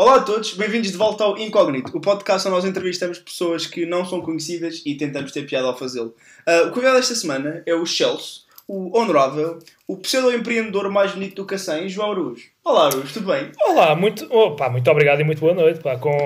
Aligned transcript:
Olá 0.00 0.14
a 0.14 0.20
todos, 0.22 0.54
bem-vindos 0.54 0.90
de 0.90 0.96
volta 0.96 1.24
ao 1.24 1.36
Incógnito, 1.36 1.94
o 1.94 2.00
podcast 2.00 2.48
onde 2.48 2.56
nós 2.56 2.64
entrevistamos 2.64 3.18
pessoas 3.18 3.66
que 3.66 3.84
não 3.84 4.02
são 4.02 4.22
conhecidas 4.22 4.80
e 4.86 4.94
tentamos 4.94 5.30
ter 5.30 5.46
piada 5.46 5.66
ao 5.66 5.76
fazê-lo. 5.76 6.14
Uh, 6.48 6.68
o 6.68 6.70
convidado 6.70 6.96
desta 6.96 7.14
semana 7.14 7.62
é 7.66 7.74
o 7.74 7.84
Chelsea, 7.84 8.44
o 8.66 8.98
honorável, 8.98 9.58
o 9.86 9.98
pseudo-empreendedor 9.98 10.90
mais 10.90 11.12
bonito 11.12 11.34
do 11.34 11.44
Cacém, 11.44 11.86
João 11.86 12.12
Aruz. 12.12 12.44
Olá 12.64 12.86
Aruz, 12.86 13.12
tudo 13.12 13.26
bem? 13.26 13.52
Olá, 13.60 13.94
muito, 13.94 14.26
opa, 14.34 14.70
muito 14.70 14.90
obrigado 14.90 15.20
e 15.20 15.24
muito 15.24 15.40
boa 15.40 15.52
noite. 15.52 15.80
Pá, 15.80 15.98
com... 15.98 16.16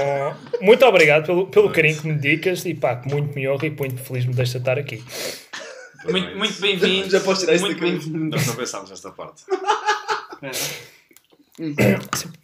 Muito 0.61 0.87
obrigado 0.87 1.27
pelo, 1.27 1.49
pelo 1.49 1.69
carinho 1.73 2.01
que 2.01 2.07
me 2.07 2.15
dedicas 2.15 2.65
e 2.65 2.75
pá, 2.75 2.95
que 2.95 3.13
muito 3.13 3.35
me 3.35 3.49
honra 3.49 3.67
e 3.67 3.71
muito 3.71 4.01
feliz 4.01 4.25
me 4.25 4.35
deixa 4.35 4.59
estar 4.59 4.79
aqui. 4.79 5.03
Muito, 6.09 6.39
muito 6.39 6.61
bem-vindo. 6.61 7.11
Já 7.11 7.19
posso 7.19 7.45
tirar 7.45 7.59
bem-vindo. 7.59 8.19
Nós 8.31 8.47
não 8.47 8.55
pensámos 8.55 8.91
nesta 8.91 9.11
parte. 9.11 9.43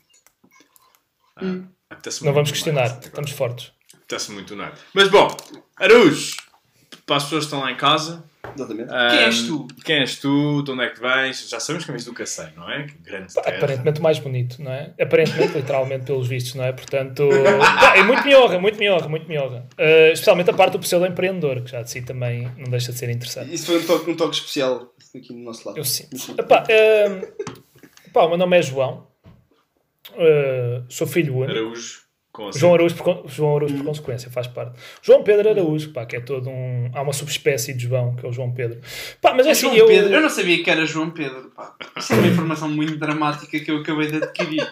Ah, 1.43 1.95
apetece 1.95 2.25
Não 2.25 2.33
vamos 2.33 2.51
questionar, 2.51 2.89
mais 2.89 3.07
estamos 3.07 3.31
fortes. 3.33 3.73
Apetece 3.95 4.33
muito 4.33 4.57
nada. 4.57 4.75
Mas 4.95 5.09
bom, 5.09 5.29
Aruz, 5.77 6.37
para 7.07 7.17
as 7.17 7.25
pessoas 7.25 7.45
que 7.45 7.47
estão 7.47 7.61
lá 7.61 7.73
em 7.73 7.77
casa. 7.77 8.25
Exatamente. 8.55 8.89
Quem 8.89 8.97
ahm, 8.97 9.27
és 9.27 9.43
tu? 9.43 9.69
Quem 9.85 9.97
és 9.97 10.19
tu? 10.19 10.63
De 10.63 10.71
onde 10.71 10.85
é 10.85 10.89
que 10.89 11.01
vens? 11.01 11.49
Já 11.49 11.61
sabemos 11.61 11.85
que 11.85 11.93
vens 11.93 12.05
do 12.05 12.13
Cacém, 12.13 12.49
não 12.57 12.71
é? 12.71 12.85
Que 12.85 12.99
grande 12.99 13.35
terra. 13.35 13.57
aparentemente 13.57 14.01
o 14.01 14.03
mais 14.03 14.19
bonito, 14.19 14.63
não 14.63 14.73
é? 14.73 14.95
Aparentemente, 15.01 15.57
literalmente, 15.57 16.07
pelos 16.07 16.27
vistos, 16.27 16.55
não 16.55 16.65
é? 16.65 16.73
Portanto, 16.73 17.29
pá, 17.81 17.97
é 17.97 18.03
muito 18.03 18.25
me 18.25 18.35
honra, 18.35 18.59
muito 18.59 18.79
me 18.79 18.91
honra, 18.91 19.09
muito 19.09 19.29
me 19.29 19.39
honra. 19.39 19.67
Uh, 19.79 20.13
especialmente 20.13 20.51
a 20.51 20.55
parte 20.55 20.73
do 20.73 20.79
pseudo-empreendedor, 20.79 21.63
que 21.63 21.71
já 21.71 21.83
de 21.83 21.91
si 21.91 22.03
também 22.03 22.51
não 22.57 22.71
deixa 22.71 22.93
de 22.93 22.99
ser 22.99 23.11
interessante. 23.11 23.53
Isso 23.53 23.67
foi 23.67 23.79
um 23.81 23.87
toque, 23.87 24.11
um 24.11 24.17
toque 24.17 24.37
especial 24.37 24.93
aqui 25.17 25.33
no 25.33 25.45
nosso 25.45 25.69
lado. 25.69 25.79
Eu 25.79 25.85
sinto. 25.85 26.17
Epá, 26.39 26.65
uh, 26.65 28.13
pá, 28.13 28.23
o 28.23 28.29
meu 28.29 28.39
nome 28.39 28.59
é 28.59 28.63
João, 28.63 29.10
Uh, 30.15 30.85
sou 30.89 31.07
filho 31.07 31.37
único. 31.37 31.53
Araújo. 31.53 32.11
João 32.55 32.75
Araújo, 32.75 32.95
por, 32.95 33.25
João 33.27 33.57
Araújo 33.57 33.75
por 33.77 33.85
consequência, 33.85 34.31
faz 34.31 34.47
parte. 34.47 34.79
João 35.03 35.23
Pedro 35.25 35.51
Araújo, 35.51 35.93
pá, 35.93 36.07
que 36.07 36.17
é 36.17 36.21
todo 36.21 36.49
um. 36.49 36.91
Há 36.95 37.03
uma 37.03 37.13
subespécie 37.13 37.75
de 37.75 37.85
João, 37.85 38.15
que 38.15 38.25
é 38.25 38.29
o 38.29 38.33
João 38.33 38.53
Pedro. 38.53 38.81
Pá, 39.21 39.35
mas 39.35 39.47
É 39.47 39.51
assim, 39.51 39.63
João 39.63 39.77
eu. 39.77 39.87
Pedro. 39.87 40.15
Eu 40.15 40.21
não 40.23 40.31
sabia 40.31 40.63
que 40.63 40.71
era 40.71 40.87
João 40.87 41.11
Pedro. 41.11 41.51
Pá. 41.55 41.75
Isso 41.97 42.13
é 42.13 42.17
uma 42.17 42.29
informação 42.29 42.69
muito 42.69 42.97
dramática 42.97 43.59
que 43.59 43.71
eu 43.71 43.79
acabei 43.79 44.07
de 44.07 44.17
adquirir. 44.19 44.67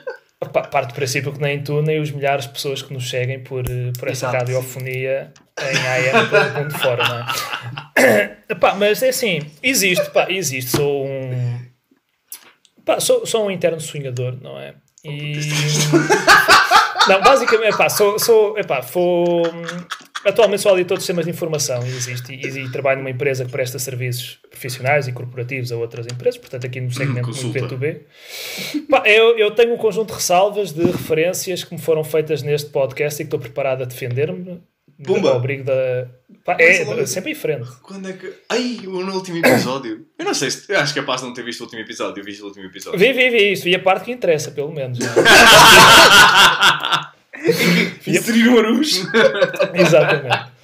Pá, 0.53 0.63
parte 0.63 0.91
do 0.91 0.95
princípio 0.95 1.33
que 1.33 1.41
nem 1.41 1.61
tu, 1.61 1.83
nem 1.83 2.01
os 2.01 2.13
milhares 2.13 2.47
de 2.47 2.53
pessoas 2.53 2.81
que 2.81 2.93
nos 2.95 3.11
seguem 3.11 3.43
por, 3.43 3.65
eh, 3.69 3.93
por 3.99 4.09
essa 4.09 4.27
Exato, 4.27 4.37
radiofonia 4.37 5.33
em 5.61 6.13
AM 6.13 6.29
pelo 6.31 6.63
mundo 6.63 6.79
fora, 6.79 7.09
não 7.09 7.19
é? 7.19 8.55
Pá, 8.61 8.75
mas 8.75 9.03
é 9.03 9.09
assim, 9.09 9.41
existe, 9.61 10.09
pá, 10.11 10.31
existe. 10.31 10.71
Sou 10.71 11.07
um. 11.07 11.59
Pá, 12.85 13.01
sou, 13.01 13.27
sou 13.27 13.47
um 13.47 13.51
interno 13.51 13.81
sonhador, 13.81 14.39
não 14.41 14.59
é? 14.59 14.77
E. 15.11 15.39
Não, 17.09 17.23
basicamente, 17.23 17.75
epá, 17.75 17.89
sou, 17.89 18.19
sou, 18.19 18.59
epá, 18.59 18.81
vou, 18.81 19.43
atualmente 20.25 20.61
sou 20.61 20.73
auditor 20.73 20.99
de 20.99 21.03
sistemas 21.03 21.25
de 21.25 21.31
informação 21.31 21.83
e, 21.87 21.89
existe, 21.89 22.35
e, 22.35 22.47
e 22.47 22.71
trabalho 22.71 22.99
numa 22.99 23.11
empresa 23.11 23.47
que 23.47 23.51
presta 23.51 23.79
serviços 23.79 24.39
profissionais 24.51 25.09
e 25.09 25.13
corporativos 25.13 25.73
a 25.73 25.77
outras 25.77 26.07
empresas, 26.07 26.39
portanto 26.39 26.67
aqui 26.67 26.81
no 26.81 26.93
segmento 26.93 27.29
consulta. 27.29 27.61
B2B. 27.61 28.01
Pá, 28.91 29.03
eu, 29.07 29.39
eu 29.39 29.51
tenho 29.53 29.73
um 29.73 29.79
conjunto 29.79 30.09
de 30.09 30.15
ressalvas 30.15 30.73
de 30.73 30.85
referências 30.85 31.65
que 31.65 31.75
me 31.75 31.81
foram 31.81 32.05
feitas 32.05 32.43
neste 32.43 32.69
podcast 32.69 33.23
e 33.23 33.25
que 33.25 33.29
estou 33.29 33.41
preparado 33.41 33.83
a 33.83 33.87
defender-me. 33.87 34.61
Pumba! 35.05 35.31
Ao 35.31 35.37
abrigo 35.37 35.65
da... 35.65 36.09
Pá, 36.45 36.57
logo. 36.87 37.01
é, 37.01 37.07
sempre 37.07 37.33
em 37.33 37.35
frente. 37.35 37.69
Quando 37.83 38.09
é 38.09 38.13
que. 38.15 38.33
Ai, 38.49 38.81
o 38.87 39.05
no 39.05 39.15
último 39.15 39.39
episódio. 39.39 40.07
Eu 40.19 40.25
não 40.25 40.35
sei 40.35 40.51
se. 40.51 40.73
Eu 40.73 40.79
acho 40.81 40.93
que 40.93 40.99
é 40.99 41.03
capaz 41.03 41.21
de 41.21 41.27
não 41.27 41.35
ter 41.35 41.45
visto 41.45 41.61
o 41.61 41.65
último 41.65 41.83
episódio. 41.83 42.21
Eu 42.21 42.25
vi 42.25 42.41
o 42.41 42.45
último 42.47 42.65
episódio. 42.65 42.99
Vi, 42.99 43.13
vi, 43.13 43.31
vi 43.31 43.53
isso. 43.53 43.65
Vi 43.65 43.75
a 43.75 43.79
parte 43.79 44.07
que 44.07 44.13
interessa, 44.13 44.51
pelo 44.51 44.73
menos. 44.73 44.99
é? 44.99 45.09
Inserir 48.11 48.49
o 48.49 48.59
Aruz? 48.59 49.03
Exatamente. 49.75 50.58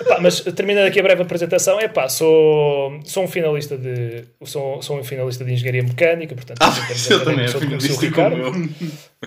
Epá, 0.00 0.18
mas 0.20 0.40
terminando 0.40 0.86
aqui 0.86 1.00
a 1.00 1.02
breve 1.02 1.22
apresentação, 1.22 1.80
epá, 1.80 2.08
sou, 2.08 3.00
sou 3.04 3.24
um 3.24 3.28
finalista 3.28 3.76
de 3.76 4.24
sou, 4.44 4.80
sou 4.82 4.98
um 4.98 5.04
finalista 5.04 5.44
de 5.44 5.52
engenharia 5.52 5.82
mecânica, 5.82 6.34
portanto 6.34 6.58
Ah, 6.60 6.68
eu 7.10 7.24
também. 7.24 7.48
sou, 7.48 7.62
Eu 7.62 7.80
sou 7.80 7.96
o 7.96 7.98
vi 7.98 8.06
Ricardo. 8.06 8.52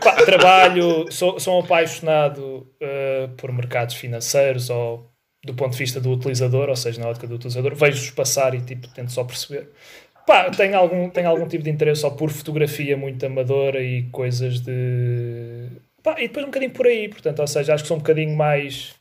Pá, 0.01 0.13
trabalho, 0.23 1.05
sou, 1.11 1.39
sou 1.39 1.57
um 1.57 1.59
apaixonado 1.63 2.67
eh, 2.79 3.29
por 3.37 3.51
mercados 3.51 3.95
financeiros 3.95 4.69
ou 4.69 5.09
do 5.43 5.53
ponto 5.55 5.71
de 5.71 5.79
vista 5.79 5.99
do 5.99 6.11
utilizador, 6.11 6.69
ou 6.69 6.75
seja, 6.75 7.01
na 7.01 7.07
ótica 7.09 7.25
do 7.27 7.35
utilizador, 7.35 7.73
vejo-os 7.75 8.11
passar 8.11 8.53
e 8.53 8.61
tipo, 8.61 8.87
tento 8.89 9.11
só 9.11 9.23
perceber. 9.23 9.69
Pá, 10.27 10.49
tenho 10.51 10.77
algum, 10.77 11.09
tenho 11.09 11.27
algum 11.27 11.47
tipo 11.47 11.63
de 11.63 11.69
interesse 11.71 12.01
só 12.01 12.11
por 12.11 12.29
fotografia 12.29 12.95
muito 12.95 13.25
amadora 13.25 13.81
e 13.81 14.03
coisas 14.11 14.59
de. 14.61 15.67
Pá, 16.03 16.15
e 16.19 16.27
depois 16.27 16.45
um 16.45 16.49
bocadinho 16.49 16.71
por 16.71 16.85
aí, 16.85 17.09
portanto, 17.09 17.39
ou 17.39 17.47
seja, 17.47 17.73
acho 17.73 17.83
que 17.83 17.87
sou 17.87 17.97
um 17.97 17.99
bocadinho 17.99 18.35
mais 18.35 18.93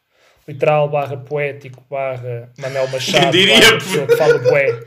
literal, 0.52 0.88
barra 0.88 1.16
poético, 1.16 1.84
barra 1.88 2.52
Manel 2.58 2.88
Machado, 2.92 3.22
Quem 3.22 3.30
diria, 3.30 3.60
barra 3.60 3.78
pessoa 3.78 4.06
que 4.06 4.16
fala 4.16 4.38
bué. 4.38 4.84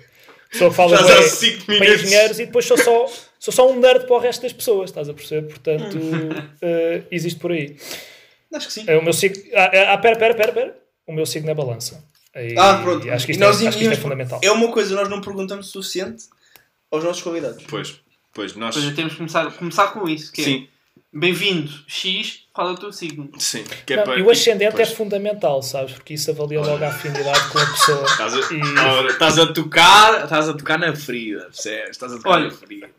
Pessoa 0.52 0.70
que 0.70 0.76
fala 0.76 1.02
bué 1.02 1.18
há 1.18 1.22
5 1.24 1.66
para 1.66 1.94
engenheiros 1.94 2.40
e 2.40 2.46
depois 2.46 2.66
sou 2.66 2.78
só, 2.78 3.08
sou 3.40 3.54
só 3.54 3.72
um 3.72 3.80
nerd 3.80 4.06
para 4.06 4.16
o 4.16 4.20
resto 4.20 4.42
das 4.44 4.54
pessoas, 4.54 4.90
estás 4.90 5.10
a 5.10 5.14
perceber? 5.14 5.48
Portanto, 5.48 5.98
eh, 6.62 7.04
existe 7.12 7.40
por 7.40 7.52
aí. 7.52 7.78
Acho 8.54 8.68
que 8.68 8.74
sim. 8.74 8.84
É, 8.86 8.98
o 8.98 9.04
meu 9.04 9.14
signo. 9.14 9.42
Ah, 9.56 9.94
ah, 9.94 9.98
pera, 9.98 10.16
pera, 10.18 10.36
pera, 10.36 10.54
pera. 10.54 10.78
O 11.08 11.14
meu 11.14 11.26
signo 11.26 11.50
é 11.50 11.54
balança. 11.54 12.04
E 12.36 12.56
Ah, 12.58 12.80
pronto. 12.84 13.10
Acho 13.10 13.26
que 13.26 13.32
isto, 13.32 13.44
é, 13.44 13.48
nós 13.48 13.66
acho 13.66 13.78
que 13.78 13.84
isto 13.84 13.94
é 13.94 13.98
fundamental. 13.98 14.40
É 14.44 14.52
uma 14.52 14.72
coisa 14.72 14.96
nós 14.96 15.10
não 15.10 15.22
perguntamos 15.22 15.70
o 15.70 15.72
suficiente 15.72 16.26
aos 16.92 17.04
nossos 17.04 17.22
convidados. 17.24 17.64
Pois, 17.68 18.00
pois, 18.34 18.56
nós. 18.56 18.76
Pois 18.76 18.88
é, 18.88 18.92
temos 18.92 19.14
que 19.14 19.18
começar, 19.18 19.52
começar 19.52 19.88
com 19.88 20.08
isso. 20.08 20.32
Que 20.32 20.42
é, 20.42 20.46
Sim, 20.46 20.68
Bem-vindo, 21.16 21.72
X, 21.88 22.48
qual 22.52 22.70
é 22.70 22.72
o 22.72 22.76
teu 22.78 22.92
signo? 22.92 23.30
sim. 23.40 23.64
Que 23.86 23.94
é 23.94 23.98
Não, 23.98 24.04
para- 24.04 24.18
e 24.20 24.24
o 24.24 24.32
ascendente 24.32 24.76
pois. 24.76 24.90
é 24.90 24.96
fundamental, 24.96 25.62
sabes? 25.62 25.94
Porque 25.94 26.16
isso 26.16 26.32
avalia 26.32 26.60
logo 26.60 26.84
a 26.84 26.88
afinidade 26.88 27.50
com 27.52 27.60
a 27.60 27.66
pessoa. 27.68 28.04
Estás 28.06 28.34
a, 28.34 28.38
E- 28.54 28.80
Ora, 28.80 29.12
estás 29.12 29.38
a 29.38 29.54
tocar, 29.54 30.24
estás 30.24 30.50
a 30.50 30.54
tocar 30.56 30.80
na 30.80 30.96
ferida, 30.96 31.42
percebes? 31.46 31.92
Estás 31.92 32.14
a 32.14 32.18
tocar 32.18 32.30
Olha, 32.32 32.46
na 32.46 32.52
ferida. 32.52 32.90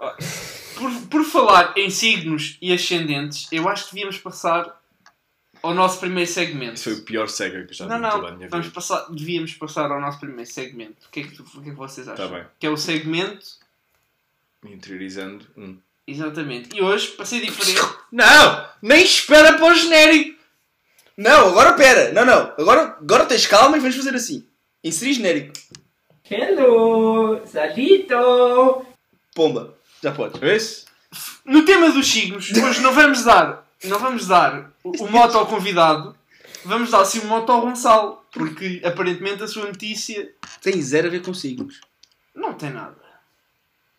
Por, 0.76 0.92
por 1.08 1.24
falar 1.24 1.72
em 1.76 1.90
signos 1.90 2.56
e 2.62 2.72
ascendentes, 2.72 3.48
eu 3.50 3.68
acho 3.68 3.86
que 3.88 3.94
devíamos 3.96 4.18
passar 4.18 4.80
ao 5.60 5.74
nosso 5.74 5.98
primeiro 5.98 6.30
segmento. 6.30 6.74
Isso 6.74 6.84
foi 6.84 6.92
o 6.94 7.02
pior 7.04 7.28
cega 7.28 7.64
que 7.64 7.70
eu 7.72 7.74
já 7.74 7.86
Não, 7.86 7.98
vi 7.98 8.06
em 8.06 8.10
toda 8.10 8.26
a 8.26 8.30
não, 8.30 8.36
minha 8.36 8.48
vamos 8.48 8.66
vida. 8.66 8.74
passar, 8.76 9.06
devíamos 9.10 9.54
passar 9.54 9.90
ao 9.90 10.00
nosso 10.00 10.20
primeiro 10.20 10.48
segmento. 10.48 11.06
O 11.08 11.10
que 11.10 11.20
é 11.20 11.22
que, 11.24 11.34
tu- 11.34 11.42
o 11.42 11.62
que, 11.62 11.68
é 11.68 11.72
que 11.72 11.76
vocês 11.78 12.06
acham? 12.06 12.28
Tá 12.28 12.32
bem. 12.32 12.44
Que 12.60 12.66
é 12.66 12.70
o 12.70 12.76
segmento, 12.76 13.44
Interiorizando. 14.64 15.46
um. 15.56 15.76
Exatamente. 16.06 16.76
E 16.76 16.82
hoje, 16.82 17.08
para 17.08 17.24
ser 17.26 17.40
diferente, 17.40 17.80
Não! 18.12 18.66
Nem 18.82 19.02
espera 19.04 19.54
para 19.54 19.66
o 19.72 19.74
genérico! 19.74 20.38
Não, 21.16 21.48
agora 21.48 21.74
pera. 21.74 22.12
Não, 22.12 22.24
não. 22.24 22.52
Agora, 22.58 22.96
agora 23.00 23.24
tens 23.26 23.46
calma 23.46 23.76
e 23.76 23.80
vamos 23.80 23.94
fazer 23.96 24.14
assim. 24.14 24.44
Inserir 24.82 25.14
genérico. 25.14 25.52
Hello, 26.28 27.40
Salito. 27.46 28.86
Pomba. 29.34 29.74
Já 30.02 30.10
podes. 30.12 30.40
Vês? 30.40 30.86
no 31.44 31.64
tema 31.64 31.90
dos 31.90 32.08
signos, 32.10 32.50
hoje 32.50 32.80
não 32.80 32.92
vamos 32.92 33.22
dar, 33.22 33.64
não 33.84 33.98
vamos 34.00 34.26
dar 34.26 34.72
o, 34.82 35.04
o 35.04 35.10
moto 35.10 35.38
ao 35.38 35.46
convidado, 35.46 36.16
vamos 36.64 36.90
dar 36.90 37.04
sim 37.04 37.20
o 37.20 37.26
moto 37.26 37.52
ao 37.52 37.60
Gonçalo, 37.60 38.20
porque 38.32 38.82
aparentemente 38.84 39.42
a 39.42 39.46
sua 39.46 39.66
notícia 39.66 40.32
Tem 40.60 40.80
zero 40.82 41.06
a 41.06 41.10
ver 41.10 41.22
com 41.22 41.32
signos. 41.32 41.80
não 42.34 42.54
tem 42.54 42.70
nada. 42.70 42.96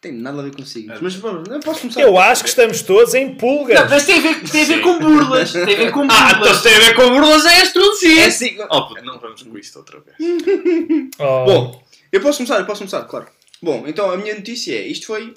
Tem 0.05 0.13
nada 0.13 0.39
a 0.39 0.43
ver 0.43 0.53
com 0.55 0.61
É. 0.61 0.65
signos. 0.65 1.01
Mas 1.01 1.15
vamos, 1.15 1.49
não 1.49 1.59
posso 1.59 1.81
começar. 1.81 2.01
Eu 2.01 2.15
acho 2.19 2.43
que 2.43 2.49
estamos 2.49 2.83
todos 2.83 3.15
em 3.15 3.33
pulgas. 3.33 3.79
Não, 3.79 3.89
mas 3.89 4.05
tem 4.05 4.19
a 4.19 4.21
ver, 4.21 4.39
tem 4.51 4.61
a 4.61 4.65
ver 4.65 4.81
com 4.81 4.99
burlas, 4.99 5.51
tem 5.51 5.63
a 5.63 5.65
ver 5.65 5.91
com 5.91 6.01
Ah, 6.11 6.27
então 6.29 6.39
burlas. 6.41 6.57
se 6.57 6.63
tem 6.63 6.75
a 6.75 6.79
ver 6.79 6.95
com 6.95 7.09
burlas 7.09 7.45
é 7.45 7.61
astrologia! 7.63 8.21
É 8.25 8.29
signo. 8.29 8.67
Oh, 8.69 8.87
puto, 8.87 9.03
não 9.03 9.17
vamos 9.19 9.41
com 9.41 9.57
isto 9.57 9.79
outra 9.79 9.99
vez. 10.01 10.15
Oh, 11.17 11.45
Bom, 11.45 11.83
eu 12.11 12.21
posso 12.21 12.37
começar, 12.37 12.59
eu 12.59 12.65
posso 12.67 12.79
começar, 12.81 13.01
claro. 13.05 13.25
Bom, 13.61 13.83
então 13.87 14.11
a 14.11 14.17
minha 14.17 14.35
notícia 14.35 14.75
é: 14.75 14.85
isto 14.87 15.07
foi 15.07 15.33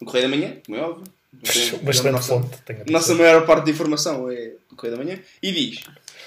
no 0.00 0.06
Correio 0.06 0.28
da 0.28 0.36
Manhã, 0.36 0.56
como 0.66 0.76
é 0.76 0.80
óbvio. 0.82 1.04
bastante 1.84 2.10
nossa, 2.12 2.28
fonte. 2.28 2.56
Tenho 2.66 2.82
a 2.88 2.90
nossa 2.90 3.14
maior 3.14 3.46
parte 3.46 3.66
de 3.66 3.70
informação 3.70 4.28
é 4.30 4.54
do 4.68 4.74
Correio 4.74 4.96
da 4.98 5.04
Manhã. 5.04 5.18
E 5.40 5.52
diz: 5.52 5.80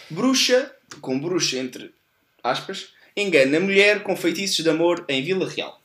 Bruxa, 0.09 0.71
com 1.01 1.19
bruxa 1.19 1.57
entre 1.57 1.91
aspas, 2.41 2.87
engana 3.17 3.59
mulher 3.59 4.01
com 4.01 4.15
feitiços 4.15 4.63
de 4.63 4.69
amor 4.69 5.03
em 5.09 5.21
Vila 5.21 5.49
Real. 5.49 5.81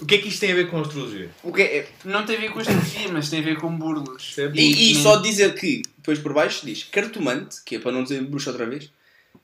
O 0.00 0.06
que 0.06 0.16
é 0.16 0.18
que 0.18 0.28
isto 0.28 0.40
tem 0.40 0.52
a 0.52 0.54
ver 0.54 0.68
com 0.70 0.80
astrologia? 0.80 1.30
o 1.42 1.52
que 1.52 1.62
é. 1.62 1.88
Não 2.04 2.24
tem 2.26 2.36
a 2.36 2.40
ver 2.40 2.50
com 2.50 2.58
astrologia, 2.60 3.08
mas 3.12 3.30
tem 3.30 3.40
a 3.40 3.42
ver 3.42 3.56
com 3.58 3.70
burlas. 3.76 4.36
E, 4.54 4.92
e 4.92 4.94
só 4.96 5.16
dizer 5.16 5.54
que, 5.54 5.82
depois 5.98 6.18
por 6.18 6.32
baixo, 6.32 6.64
diz: 6.66 6.84
cartomante, 6.84 7.56
que 7.64 7.76
é 7.76 7.78
para 7.78 7.92
não 7.92 8.02
dizer 8.02 8.22
bruxa 8.22 8.50
outra 8.50 8.66
vez, 8.66 8.90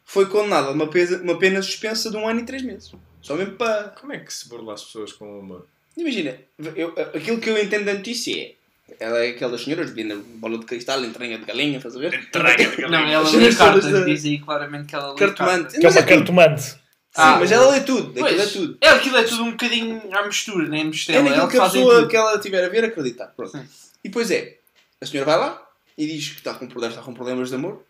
foi 0.04 0.26
condenado 0.26 0.68
a 0.68 0.72
uma 0.72 0.86
pena, 0.88 1.16
uma 1.22 1.38
pena 1.38 1.62
suspensa 1.62 2.10
de 2.10 2.16
um 2.16 2.28
ano 2.28 2.40
e 2.40 2.44
três 2.44 2.62
meses. 2.62 2.92
Só 3.20 3.34
mesmo 3.36 3.54
para. 3.54 3.84
Como 4.00 4.12
é 4.12 4.18
que 4.18 4.32
se 4.32 4.48
burla 4.48 4.74
as 4.74 4.82
pessoas 4.84 5.12
com 5.12 5.36
o 5.36 5.40
amor? 5.40 5.66
Imagina, 5.96 6.36
eu- 6.76 6.94
aquilo 7.14 7.38
que 7.38 7.50
eu 7.50 7.62
entendo 7.62 7.84
da 7.84 7.94
notícia 7.94 8.34
é. 8.36 8.52
Ela 9.00 9.24
é 9.24 9.30
aquelas 9.30 9.62
senhoras 9.62 9.90
vendem 9.90 10.18
bola 10.36 10.58
de 10.58 10.66
cristal, 10.66 11.02
entranha 11.02 11.38
de 11.38 11.46
galinha, 11.46 11.78
estás 11.78 11.96
a 11.96 11.98
ver? 11.98 12.28
Não, 12.90 12.98
ela 12.98 13.22
As 13.26 13.32
lê 13.32 13.46
pessoas 13.46 13.54
cartas, 13.82 14.04
diz 14.04 14.24
aí 14.26 14.38
claramente 14.38 14.86
que 14.86 14.94
ela 14.94 15.12
lê 15.12 15.18
Cartomante. 15.18 15.62
cartas. 15.62 15.72
Que 15.72 15.78
é 15.78 15.82
Mas 15.84 15.94
uma 15.96 16.00
é 16.02 16.04
cartomante. 16.04 16.74
Sim, 17.14 17.20
Ah, 17.20 17.36
mas 17.38 17.52
ela 17.52 17.70
lê 17.70 17.80
tudo, 17.82 18.10
aquilo 18.10 18.26
é 18.26 18.34
Pois, 18.36 18.52
tudo. 18.54 18.78
é, 18.80 18.88
aquilo 18.88 19.16
é 19.18 19.22
tudo 19.24 19.42
um 19.44 19.50
bocadinho 19.50 20.02
à 20.16 20.24
mistura, 20.26 20.66
nem 20.66 20.80
É 20.80 20.84
mistela. 20.84 21.18
naquilo 21.22 21.40
ela 21.42 21.50
que 21.50 21.56
a 21.58 21.62
pessoa 21.64 21.94
tudo. 21.96 22.08
que 22.08 22.16
ela 22.16 22.38
tiver 22.40 22.64
a 22.64 22.68
ver 22.70 22.84
acreditar. 22.84 23.26
Pronto. 23.36 23.50
Sim. 23.52 23.68
E 24.02 24.08
depois 24.08 24.30
é, 24.30 24.56
a 24.98 25.04
senhora 25.04 25.30
vai 25.30 25.38
lá 25.38 25.62
e 25.98 26.06
diz 26.06 26.30
que 26.30 26.36
está 26.38 26.54
com, 26.54 26.64
estar 26.64 27.02
com 27.02 27.12
problemas 27.12 27.50
de 27.50 27.54
amor. 27.54 27.82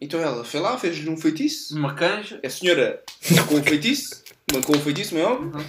Então 0.00 0.20
ela 0.20 0.44
foi 0.44 0.60
lá, 0.60 0.78
fez-lhe 0.78 1.08
um 1.10 1.16
feitiço. 1.16 1.76
Uma 1.76 1.94
canja. 1.94 2.38
A 2.44 2.48
senhora 2.50 3.02
com 3.48 3.56
o 3.56 3.62
feitiço, 3.64 4.22
com 4.64 4.72
o 4.72 4.80
feitiço, 4.80 5.14
não 5.16 5.20
é 5.20 5.24
óbvio. 5.24 5.52
Uhum. 5.58 5.64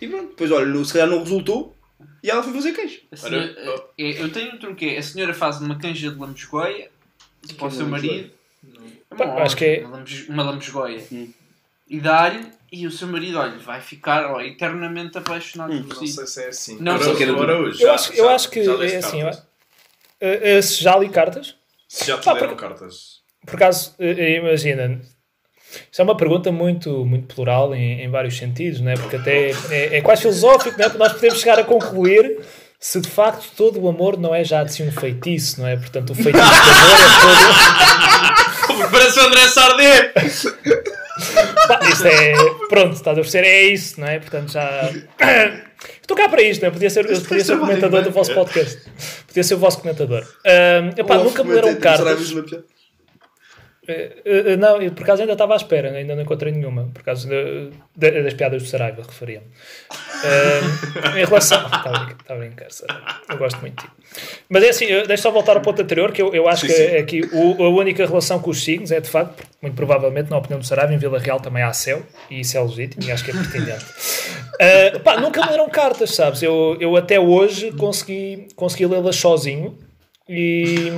E 0.00 0.08
pronto, 0.08 0.28
depois 0.28 0.50
olha, 0.50 0.84
se 0.84 0.92
calhar 0.94 1.08
não 1.08 1.18
resultou 1.18 1.76
e 2.22 2.30
ela 2.30 2.42
foi 2.42 2.54
fazer 2.54 2.72
queijo. 2.72 3.00
A 3.12 3.16
senhora- 3.16 3.54
Olha, 3.58 3.82
é, 3.98 4.22
eu 4.22 4.32
tenho 4.32 4.54
um 4.54 4.58
truque. 4.58 4.88
é, 4.88 4.96
A 4.98 5.02
senhora 5.02 5.34
faz 5.34 5.60
uma 5.60 5.78
canja 5.78 6.10
de 6.10 6.18
lambesgoia 6.18 6.90
para 7.58 7.64
o 7.66 7.68
é 7.68 7.70
seu 7.70 7.86
marido. 7.86 8.30
É 9.10 9.14
Pá, 9.14 9.24
uma 9.26 9.42
acho 9.42 9.56
que 9.56 9.64
é- 9.66 9.84
uma 10.30 10.42
lambesgoia. 10.42 11.04
Hum. 11.12 11.30
E 11.90 11.98
dá-lhe, 12.00 12.46
e 12.70 12.86
o 12.86 12.90
seu 12.90 13.08
marido, 13.08 13.36
olha, 13.38 13.58
vai 13.58 13.80
ficar 13.80 14.24
ó, 14.32 14.40
eternamente 14.40 15.18
apaixonado 15.18 15.72
Hum, 15.72 15.82
por 15.82 15.96
Não 15.96 16.06
si. 16.06 16.12
sei 16.12 16.26
se 16.26 16.42
é 16.44 16.48
assim. 16.48 16.78
Não, 16.80 16.96
que 16.98 17.22
era 17.24 17.36
ora 17.36 17.56
do- 17.56 17.62
hoje, 17.64 17.82
Eu 17.82 17.88
já- 17.88 17.94
acho, 17.94 18.12
eu 18.12 18.24
já- 18.26 18.34
acho 18.34 18.48
que 18.50 18.62
já 18.64 18.72
é 18.84 18.96
assim. 18.96 19.20
eu- 19.22 19.28
eh, 19.28 20.40
eh, 20.58 20.62
se 20.62 20.82
já 20.82 20.96
li 20.96 21.08
cartas, 21.08 21.56
Se 21.88 22.06
já 22.06 22.16
te 22.18 22.24
deram 22.26 22.38
porque- 22.38 22.54
cartas. 22.54 23.20
por 23.44 23.56
acaso, 23.56 23.92
eh, 23.98 24.36
imagina, 24.36 25.00
isso 25.90 26.00
é 26.00 26.04
uma 26.04 26.16
pergunta 26.16 26.52
muito, 26.52 27.04
muito 27.04 27.34
plural 27.34 27.74
em, 27.74 28.02
em 28.02 28.08
vários 28.08 28.36
sentidos, 28.36 28.80
não 28.80 28.92
é? 28.92 28.94
porque 28.94 29.16
até 29.16 29.50
é, 29.70 29.96
é 29.96 30.00
quase 30.00 30.22
filosófico, 30.22 30.78
não 30.78 30.84
é? 30.84 30.88
porque 30.88 31.02
nós 31.02 31.12
podemos 31.12 31.40
chegar 31.40 31.58
a 31.58 31.64
concluir 31.64 32.38
se 32.78 33.00
de 33.00 33.08
facto 33.10 33.50
todo 33.56 33.80
o 33.80 33.88
amor 33.88 34.16
não 34.16 34.32
é 34.32 34.44
já 34.44 34.62
de 34.62 34.72
si 34.72 34.82
um 34.84 34.92
feitiço, 34.92 35.60
não 35.60 35.66
é? 35.66 35.76
Portanto, 35.76 36.10
o 36.10 36.14
feitiço 36.14 36.44
do 36.44 36.50
amor 36.70 36.96
é 37.00 37.10
todo. 38.76 38.90
Parece 38.90 39.18
o 39.18 39.22
André 39.26 39.48
Sardé! 39.48 40.12
Pá, 41.68 41.80
isto 41.88 42.06
é. 42.06 42.32
Pronto, 42.68 42.94
estás 42.94 43.18
a 43.18 43.20
perceber? 43.20 43.46
É 43.46 43.62
isso, 43.64 44.00
não 44.00 44.08
é? 44.08 44.18
Portanto, 44.18 44.52
já. 44.52 44.90
Estou 46.00 46.16
cá 46.16 46.28
para 46.28 46.42
isto, 46.42 46.60
não 46.60 46.68
é? 46.68 46.70
Podia 46.70 46.90
ser, 46.90 47.08
eu 47.10 47.20
podia 47.20 47.44
ser 47.44 47.54
o 47.54 47.60
comentador 47.60 48.02
do 48.02 48.10
vosso 48.10 48.34
podcast. 48.34 48.82
Podia 49.26 49.42
ser 49.42 49.54
o 49.54 49.58
vosso 49.58 49.80
comentador. 49.80 50.26
Ahm, 50.44 50.90
epá, 50.96 51.16
nunca 51.18 51.42
me 51.42 51.54
leram 51.54 51.74
cartas. 51.76 52.32
Eh, 53.90 54.52
eh, 54.52 54.56
não, 54.56 54.80
eu 54.80 54.92
por 54.92 55.02
acaso 55.02 55.22
ainda 55.22 55.32
estava 55.34 55.54
à 55.54 55.56
espera, 55.56 55.90
ainda 55.90 56.14
não 56.14 56.22
encontrei 56.22 56.52
nenhuma. 56.52 56.88
Por 56.94 57.02
causa 57.02 57.28
de- 57.28 57.70
de- 57.96 58.22
das 58.22 58.34
piadas 58.34 58.62
do 58.62 58.68
Saraiva, 58.68 59.02
referia-me. 59.02 59.46
Eh, 60.24 61.20
em 61.20 61.24
relação. 61.24 61.64
Está 61.66 61.90
a 61.90 62.12
está 62.12 62.34
a 62.34 62.36
brincar, 62.36 62.70
Saraiva. 62.70 63.04
Eu 63.28 63.38
gosto 63.38 63.60
muito 63.60 63.76
de 63.82 63.88
ti. 63.88 63.92
Mas 64.48 64.62
é 64.64 64.68
assim, 64.70 64.86
deixa 65.06 65.22
só 65.22 65.30
voltar 65.30 65.56
ao 65.56 65.62
ponto 65.62 65.80
anterior, 65.80 66.10
que 66.12 66.20
eu, 66.20 66.34
eu 66.34 66.48
acho 66.48 66.66
Sim, 66.66 66.72
que 66.74 66.96
aqui 66.96 67.20
o- 67.32 67.62
a 67.64 67.68
única 67.68 68.04
relação 68.06 68.38
com 68.40 68.50
os 68.50 68.62
signos 68.62 68.90
é 68.90 69.00
de 69.00 69.08
facto, 69.08 69.42
muito 69.62 69.74
provavelmente, 69.74 70.30
na 70.30 70.36
opinião 70.38 70.58
do 70.58 70.66
Saraiva, 70.66 70.92
em 70.92 70.98
Vila 70.98 71.18
Real 71.18 71.38
também 71.40 71.62
há 71.62 71.72
céu, 71.72 72.02
e 72.30 72.40
isso 72.40 72.56
é 72.56 72.60
legítimo 72.62 73.04
e 73.04 73.12
acho 73.12 73.24
que 73.24 73.30
é 73.30 73.34
pertinente. 73.34 73.84
Eh, 74.62 74.98
pá, 74.98 75.18
nunca 75.18 75.40
me 75.40 75.48
deram 75.48 75.70
cartas, 75.70 76.10
sabes? 76.14 76.42
Eu, 76.42 76.76
eu 76.78 76.94
até 76.94 77.18
hoje 77.18 77.72
consegui, 77.72 78.46
consegui 78.54 78.84
lê-las 78.84 79.16
sozinho 79.16 79.78
e. 80.28 80.92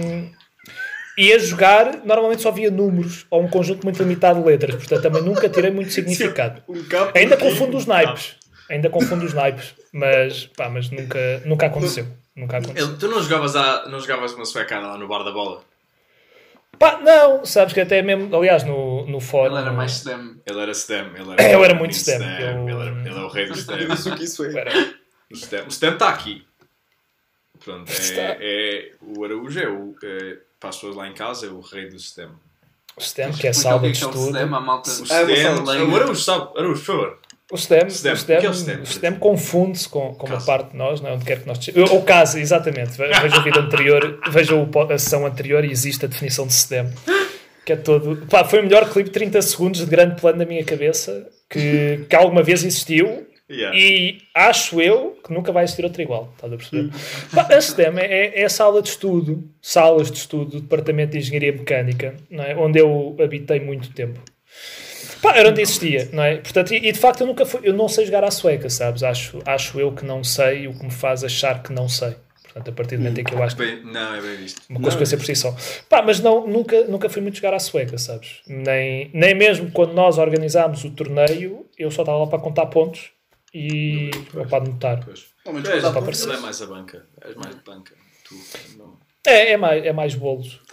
E 1.19 1.33
a 1.33 1.39
jogar, 1.39 2.05
normalmente 2.05 2.41
só 2.43 2.51
via 2.51 2.71
números 2.71 3.27
ou 3.31 3.43
um 3.43 3.49
conjunto 3.49 3.85
muito 3.85 4.03
limitado 4.03 4.41
de 4.41 4.47
letras, 4.47 4.75
portanto 4.77 5.03
também 5.03 5.23
nunca 5.23 5.49
tirei 5.49 5.71
muito 5.71 5.91
significado. 5.93 6.63
Um 6.69 6.83
capo 6.85 7.17
Ainda 7.19 7.37
confundo 7.37 7.77
os 7.77 7.85
naipes, 7.87 8.37
ainda 8.71 8.89
confundo 8.89 9.25
os 9.27 9.35
naipes, 9.35 9.75
mas, 9.93 10.47
pá, 10.57 10.69
mas 10.71 10.91
nunca, 10.91 11.43
nunca 11.45 11.67
aconteceu. 11.67 12.07
Nunca 12.35 12.57
aconteceu. 12.59 12.89
Ele- 12.89 12.97
Tu 12.97 13.09
não 13.09 13.21
jogavas, 13.23 13.55
a, 13.57 13.87
não 13.89 14.01
jogavas 14.01 14.33
uma 14.33 14.47
suecada 14.47 14.87
lá 14.87 14.97
no 14.97 15.07
bar 15.07 15.23
da 15.23 15.31
bola? 15.33 15.63
Pá, 16.79 16.99
não, 17.03 17.45
sabes 17.45 17.75
que 17.75 17.81
até 17.83 18.01
mesmo, 18.01 18.35
aliás, 18.35 18.65
no, 18.65 19.07
no 19.07 19.21
fórum. 19.21 19.53
Ele 19.55 19.63
era 19.67 19.73
mais 19.73 19.93
stem. 19.93 20.41
Ele 20.47 20.61
era 20.61 20.73
STEM. 20.73 21.11
Ele 21.15 21.33
era, 21.33 21.43
Eu 21.53 21.63
era 21.65 21.75
muito 21.75 21.95
STEM, 21.95 22.17
eu- 22.23 22.69
Ele, 22.69 22.73
era, 22.81 22.91
ele 23.01 23.09
é 23.11 23.23
o 23.23 23.29
rei 23.29 23.47
do 23.47 23.55
STEM. 23.55 23.81
Eu 23.83 23.89
disse 23.91 24.09
o 24.09 24.17
que 24.17 24.25
isso 24.25 24.45
é. 24.47 24.59
Era- 24.59 24.73
O 25.31 25.37
STEM, 25.37 25.71
STEM 25.71 25.93
está 25.93 26.09
aqui. 26.09 26.43
Pronto, 27.63 27.93
é, 27.93 28.39
é, 28.41 28.93
o 29.03 29.23
Araújo 29.25 29.61
é 29.61 29.69
o, 29.69 29.95
é, 30.03 30.39
para 30.63 30.71
as 30.71 30.77
pessoas 30.77 30.97
lá 30.97 31.09
em 31.09 31.13
casa, 31.13 31.47
é 31.47 31.51
o 31.51 31.61
rei 31.61 31.89
do 31.89 31.99
STEM. 31.99 32.29
O 32.97 33.01
STEM, 33.01 33.33
que 33.33 33.47
é 33.47 33.51
o 33.51 33.53
é 33.53 33.53
de 33.53 33.61
que 33.99 34.05
é 34.05 34.07
o 34.07 34.11
estudo. 34.11 34.29
STEM, 34.29 34.43
a 34.43 34.47
malta. 34.61 34.91
O 34.91 35.07
STEM, 35.07 35.91
o 35.91 35.97
Araújo 35.97 36.15
sabe. 36.23 36.59
Araújo, 36.59 36.81
por 36.81 36.87
favor. 36.87 37.19
O 37.51 37.57
STEM, 37.59 37.91
STEM. 37.91 38.13
o 38.13 38.17
STEM, 38.17 38.37
O 38.37 38.41
que 38.41 38.47
é 38.47 38.51
o 38.51 38.55
STEM? 38.55 38.81
o 38.81 38.87
STEM 38.87 39.15
confunde-se 39.17 39.89
com, 39.89 40.15
com 40.15 40.27
uma 40.27 40.41
parte 40.41 40.71
de 40.71 40.77
nós, 40.77 41.01
não 41.01 41.11
é? 41.11 41.13
onde 41.15 41.25
quer 41.25 41.41
que 41.41 41.47
nós. 41.47 41.59
Ou 41.91 42.03
casa, 42.03 42.39
exatamente. 42.41 42.93
Ve- 42.97 43.09
Veja 43.09 43.41
o 43.41 43.43
vídeo 43.43 43.61
anterior, 43.61 44.21
veja 44.31 44.55
o 44.55 44.71
a 44.91 44.99
sessão 44.99 45.27
anterior 45.27 45.65
e 45.65 45.71
existe 45.71 46.05
a 46.05 46.09
definição 46.09 46.47
de 46.47 46.55
STEM. 46.55 46.91
Que 47.67 47.73
é 47.75 47.77
todo. 47.77 48.25
Pá, 48.29 48.45
foi 48.45 48.61
o 48.61 48.63
melhor 48.63 48.89
clipe 48.91 49.09
de 49.09 49.15
30 49.15 49.43
segundos 49.43 49.81
de 49.81 49.87
grande 49.87 50.21
plano 50.21 50.39
na 50.39 50.45
minha 50.45 50.65
cabeça 50.65 51.29
que, 51.51 52.07
que 52.09 52.17
alguma 52.17 52.43
vez 52.43 52.65
existiu 52.65 53.27
Yeah. 53.51 53.77
e 53.77 54.23
acho 54.35 54.81
eu 54.81 55.19
que 55.23 55.33
nunca 55.33 55.53
vai 55.53 55.65
existir 55.65 55.85
outra 55.85 56.03
igual. 56.03 56.33
Estás 56.35 56.53
a 56.53 56.57
perceber? 56.57 56.91
Pá, 57.35 57.49
a 57.51 57.61
STEM 57.61 57.99
é, 57.99 58.41
é 58.41 58.45
a 58.45 58.49
sala 58.49 58.81
de 58.81 58.89
estudo, 58.89 59.45
salas 59.61 60.11
de 60.11 60.19
estudo 60.19 60.53
do 60.53 60.61
Departamento 60.61 61.13
de 61.13 61.19
Engenharia 61.19 61.53
Mecânica, 61.53 62.17
não 62.31 62.45
é? 62.45 62.57
onde 62.57 62.79
eu 62.79 63.17
habitei 63.23 63.61
muito 63.61 63.93
tempo. 63.93 64.21
Pá, 65.21 65.37
era 65.37 65.51
onde 65.51 65.61
existia, 65.61 66.09
não 66.13 66.23
é? 66.23 66.37
Portanto, 66.39 66.73
e, 66.73 66.89
e 66.89 66.93
de 66.93 66.99
facto 66.99 67.21
eu 67.21 67.27
nunca 67.27 67.45
fui, 67.45 67.61
eu 67.63 67.73
não 67.73 67.89
sei 67.89 68.07
jogar 68.07 68.25
à 68.25 68.31
sueca, 68.31 68.71
sabes? 68.71 69.03
Acho, 69.03 69.39
acho 69.47 69.79
eu 69.79 69.93
que 69.93 70.05
não 70.05 70.25
sei 70.25 70.67
o 70.67 70.77
que 70.77 70.85
me 70.85 70.91
faz 70.91 71.23
achar 71.23 71.63
que 71.63 71.73
não 71.73 71.89
sei. 71.89 72.15
Portanto, 72.43 72.69
a 72.69 72.73
partir 72.73 72.97
do 72.97 73.03
momento 73.03 73.19
em 73.21 73.25
que 73.25 73.33
eu 73.35 73.43
acho 73.43 73.57
que 73.57 73.65
Bem, 73.65 73.83
não, 73.85 74.15
é 74.15 74.21
bem 74.21 74.37
visto. 74.37 74.63
uma 74.69 74.81
consequência 74.81 75.17
por 75.17 75.25
si 75.25 75.35
só. 75.35 75.57
Pá, 75.89 76.03
mas 76.03 76.21
não, 76.21 76.47
nunca, 76.47 76.85
nunca 76.85 77.09
fui 77.09 77.23
muito 77.23 77.37
jogar 77.37 77.55
à 77.55 77.59
sueca, 77.59 77.97
sabes? 77.97 78.41
Nem, 78.47 79.11
nem 79.15 79.35
mesmo 79.35 79.71
quando 79.71 79.95
nós 79.95 80.19
organizámos 80.19 80.85
o 80.85 80.91
torneio, 80.91 81.67
eu 81.79 81.91
só 81.91 82.03
estava 82.03 82.19
lá 82.19 82.27
para 82.27 82.39
contar 82.39 82.67
pontos 82.67 83.11
e 83.55 84.11
ou 84.35 84.47
para 84.47 84.65
anotar. 84.65 85.05
Pois. 85.05 85.27
Ao 85.47 85.53
menos 85.53 85.69
és, 85.69 85.85
ele 85.85 86.33
é 86.33 86.41
mais 86.41 86.63
a 86.63 86.67
banca. 86.67 87.07
És 87.23 87.35
mais 87.37 87.55
de 87.55 87.61
banca. 87.63 87.95
Tu, 88.25 88.35
não. 88.79 88.97
É, 89.27 89.53
é 89.53 89.57
mais, 89.57 89.85
é 89.85 89.93
mais 89.93 90.15
bolos. 90.15 90.61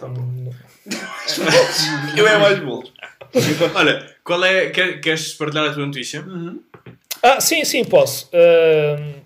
Eu 2.16 2.26
é 2.26 2.38
mais 2.38 2.58
bolo. 2.60 2.90
Olha, 3.74 4.16
qual 4.24 4.42
é. 4.44 4.70
Quer, 4.70 5.00
queres 5.00 5.34
partilhar 5.34 5.70
a 5.70 5.72
tua 5.74 5.86
notícia? 5.86 6.24
Ah, 7.22 7.40
sim, 7.40 7.64
sim, 7.64 7.84
posso. 7.84 8.28
Ahm, 8.32 9.20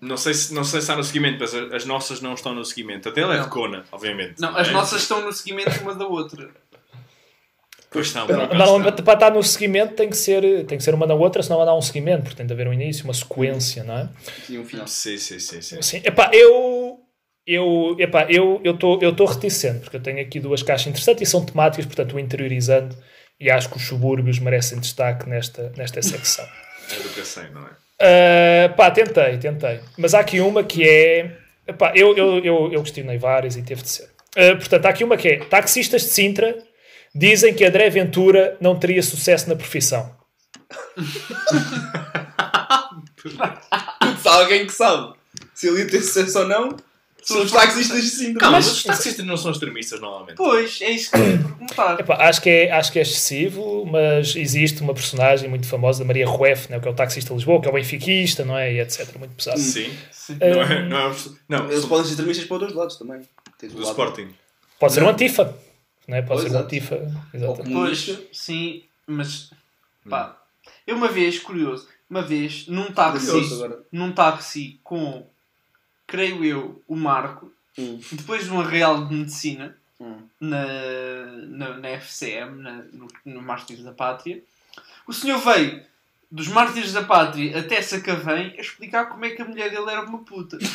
Não 0.00 0.16
sei, 0.16 0.34
se, 0.34 0.52
não 0.52 0.62
sei 0.64 0.80
se 0.80 0.84
está 0.84 0.96
no 0.96 1.02
seguimento, 1.04 1.38
mas 1.40 1.54
as 1.54 1.84
nossas 1.86 2.20
não 2.20 2.34
estão 2.34 2.54
no 2.54 2.64
seguimento. 2.64 3.08
Até 3.08 3.22
ela 3.22 3.34
é 3.34 3.38
Não. 3.38 3.44
de 3.44 3.50
Kona, 3.50 3.84
obviamente. 3.90 4.34
Não, 4.40 4.54
as 4.56 4.68
é? 4.68 4.72
nossas 4.72 5.02
estão 5.02 5.22
no 5.24 5.32
seguimento 5.32 5.80
uma 5.80 5.94
da 5.94 6.06
outra. 6.06 6.50
Pois 7.96 8.14
acaso 8.14 8.28
normalmente 8.28 8.88
estão. 8.90 9.04
para 9.04 9.14
estar 9.14 9.30
no 9.30 9.42
seguimento 9.42 9.94
tem 9.94 10.10
que 10.10 10.16
ser, 10.16 10.66
tem 10.66 10.76
que 10.76 10.84
ser 10.84 10.92
uma 10.92 11.06
na 11.06 11.14
outra, 11.14 11.42
senão 11.42 11.56
vai 11.56 11.66
dar 11.66 11.74
um 11.74 11.80
seguimento, 11.80 12.24
porque 12.24 12.36
tem 12.36 12.46
de 12.46 12.52
haver 12.52 12.68
um 12.68 12.72
início, 12.72 13.04
uma 13.04 13.14
sequência, 13.14 13.82
não 13.82 13.96
é? 13.96 14.08
E 14.50 14.58
um 14.58 14.64
final. 14.64 14.86
Sim, 14.86 15.16
sim, 15.16 15.38
sim. 15.38 15.62
sim. 15.62 15.80
Sim, 15.80 16.02
epá, 16.04 16.30
eu 16.32 17.00
eu 17.46 17.96
epá, 17.98 18.26
eu 18.28 18.60
eu 18.62 18.74
estou 18.74 18.98
eu 19.00 19.10
estou 19.10 19.26
reticente 19.26 19.80
porque 19.80 19.96
eu 19.96 20.02
tenho 20.02 20.20
aqui 20.20 20.38
duas 20.38 20.62
caixas 20.62 20.88
interessantes 20.88 21.26
e 21.26 21.30
são 21.30 21.44
temáticas, 21.44 21.86
portanto, 21.86 22.16
o 22.16 22.20
interiorizando 22.20 22.94
e 23.40 23.50
acho 23.50 23.70
que 23.70 23.76
os 23.76 23.82
subúrbios 23.82 24.38
merecem 24.38 24.78
destaque 24.78 25.28
nesta 25.28 25.72
nesta 25.76 26.02
secção. 26.02 26.46
É 26.88 27.02
do 27.02 27.08
que 27.08 27.18
eu 27.18 27.24
sei, 27.24 27.50
não 27.50 27.62
é? 27.62 27.70
Uh, 27.98 28.76
pá, 28.76 28.92
tentei, 28.92 29.38
tentei. 29.38 29.80
Mas 29.98 30.14
há 30.14 30.20
aqui 30.20 30.38
uma 30.38 30.62
que 30.62 30.88
é. 30.88 31.32
Epá, 31.66 31.92
eu, 31.96 32.16
eu, 32.16 32.38
eu, 32.44 32.72
eu 32.72 32.82
questionei 32.82 33.18
várias 33.18 33.56
e 33.56 33.62
teve 33.62 33.82
de 33.82 33.88
ser. 33.88 34.08
Uh, 34.36 34.56
portanto, 34.56 34.86
há 34.86 34.90
aqui 34.90 35.02
uma 35.02 35.16
que 35.16 35.28
é: 35.28 35.36
taxistas 35.46 36.02
de 36.02 36.08
Sintra 36.10 36.56
dizem 37.18 37.54
que 37.54 37.64
André 37.64 37.88
Ventura 37.90 38.56
não 38.60 38.78
teria 38.78 39.02
sucesso 39.02 39.48
na 39.48 39.56
profissão. 39.56 40.14
Se 44.22 44.28
há 44.28 44.34
alguém 44.34 44.66
que 44.66 44.72
sabe 44.72 45.14
se 45.54 45.68
ele 45.68 45.80
ia 45.80 45.86
ter 45.88 46.00
sucesso 46.00 46.38
ou 46.40 46.48
não, 46.48 46.76
são 47.22 47.42
os 47.42 47.50
taxistas 47.50 48.04
de. 48.12 48.34
Calma, 48.34 48.58
Mas- 48.58 48.70
os 48.70 48.82
taxistas 48.84 49.24
não 49.26 49.36
são 49.36 49.50
extremistas 49.50 50.00
normalmente. 50.00 50.36
Pois, 50.36 50.80
é 50.80 50.90
isso 50.90 51.10
que 51.10 51.16
eu 51.18 51.26
ia 51.30 51.38
perguntar. 51.38 52.00
Epá, 52.00 52.14
acho, 52.28 52.40
que 52.40 52.50
é, 52.50 52.70
acho 52.70 52.92
que 52.92 52.98
é 52.98 53.02
excessivo, 53.02 53.84
mas 53.86 54.36
existe 54.36 54.80
uma 54.82 54.94
personagem 54.94 55.48
muito 55.48 55.66
famosa 55.66 56.00
da 56.00 56.04
Maria 56.04 56.26
Rueff, 56.26 56.70
né, 56.70 56.78
que 56.78 56.86
é 56.86 56.90
o 56.90 56.94
taxista 56.94 57.30
de 57.30 57.36
Lisboa, 57.36 57.60
que 57.60 57.66
é 57.66 57.70
o 57.70 57.74
benfiquista, 57.74 58.44
não 58.44 58.56
é? 58.56 58.72
E 58.74 58.80
etc. 58.80 59.16
Muito 59.18 59.34
pesado. 59.34 59.58
Sim. 59.58 59.90
Sim. 60.12 60.36
Não 60.40 60.62
é, 60.62 60.88
não 60.88 60.98
é, 61.10 61.14
não, 61.48 61.64
Eles 61.66 61.80
são 61.80 61.88
podem 61.88 62.04
ser 62.04 62.10
extremistas 62.12 62.46
para 62.46 62.54
os 62.54 62.60
dois 62.60 62.74
lados 62.74 62.96
também. 62.96 63.22
Tens 63.58 63.72
o 63.72 63.76
do 63.76 63.80
lado- 63.82 63.90
Sporting. 63.90 64.28
Pode 64.78 64.92
ser 64.92 65.02
um 65.02 65.08
antifa. 65.08 65.54
Não 66.06 66.16
é? 66.16 66.22
Pode 66.22 66.40
Pois, 66.42 66.52
ser 66.52 66.58
um. 66.58 67.02
Ou 67.04 67.22
Exatamente. 67.34 67.72
Pois, 67.72 68.18
sim, 68.32 68.84
mas 69.06 69.50
pá, 70.08 70.36
eu 70.86 70.96
uma 70.96 71.08
vez, 71.08 71.38
curioso, 71.38 71.88
uma 72.08 72.22
vez 72.22 72.66
num 72.68 72.90
táxi, 72.92 73.32
num 73.90 74.12
táxi 74.12 74.78
com, 74.84 75.26
creio 76.06 76.44
eu, 76.44 76.82
o 76.86 76.94
Marco, 76.96 77.52
Hum. 77.78 78.00
depois 78.12 78.44
de 78.44 78.50
uma 78.50 78.64
real 78.64 79.06
de 79.06 79.14
medicina 79.14 79.76
Hum. 80.00 80.22
na, 80.40 80.64
na, 81.46 81.76
na 81.78 81.88
FCM, 81.88 82.62
na- 82.62 82.84
no, 82.92 83.08
no 83.24 83.42
Mártires 83.42 83.82
da 83.84 83.92
Pátria, 83.92 84.42
o 85.06 85.12
senhor 85.12 85.38
veio 85.38 85.82
dos 86.30 86.48
Mártires 86.48 86.92
da 86.92 87.02
Pátria 87.04 87.58
até 87.58 87.80
Sacavém 87.82 88.54
a 88.56 88.60
explicar 88.60 89.06
como 89.06 89.24
é 89.24 89.30
que 89.30 89.42
a 89.42 89.44
mulher 89.44 89.70
dele 89.70 89.90
era 89.90 90.02
uma 90.02 90.18
puta. 90.20 90.58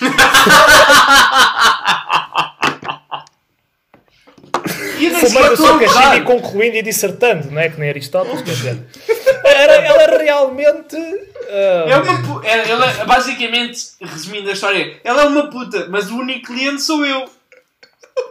E 4.53 4.63
eu 4.63 4.65
nem 4.65 4.77
sequer 4.77 4.90
Fumando 5.09 5.57
seu 5.57 5.79
cachimbo 5.79 6.15
e 6.15 6.21
concluindo 6.23 6.77
e 6.77 6.81
dissertando, 6.81 7.49
não 7.51 7.59
é? 7.61 7.69
Que 7.69 7.79
nem 7.79 7.89
Aristóteles, 7.89 8.41
quer 8.41 8.51
dizer. 8.51 8.77
era, 9.45 9.73
ela 9.73 10.17
realmente. 10.21 10.95
ah, 10.95 11.85
É 11.89 11.97
uma 11.97 12.21
pu- 12.23 12.45
é- 12.45 12.69
ela, 12.69 13.05
basicamente, 13.05 13.79
resumindo 14.01 14.49
a 14.49 14.53
história, 14.53 14.99
ela 15.03 15.23
é 15.23 15.25
uma 15.25 15.49
puta, 15.49 15.87
mas 15.89 16.09
o 16.11 16.17
único 16.17 16.47
cliente 16.47 16.81
sou 16.81 17.05
eu. 17.05 17.29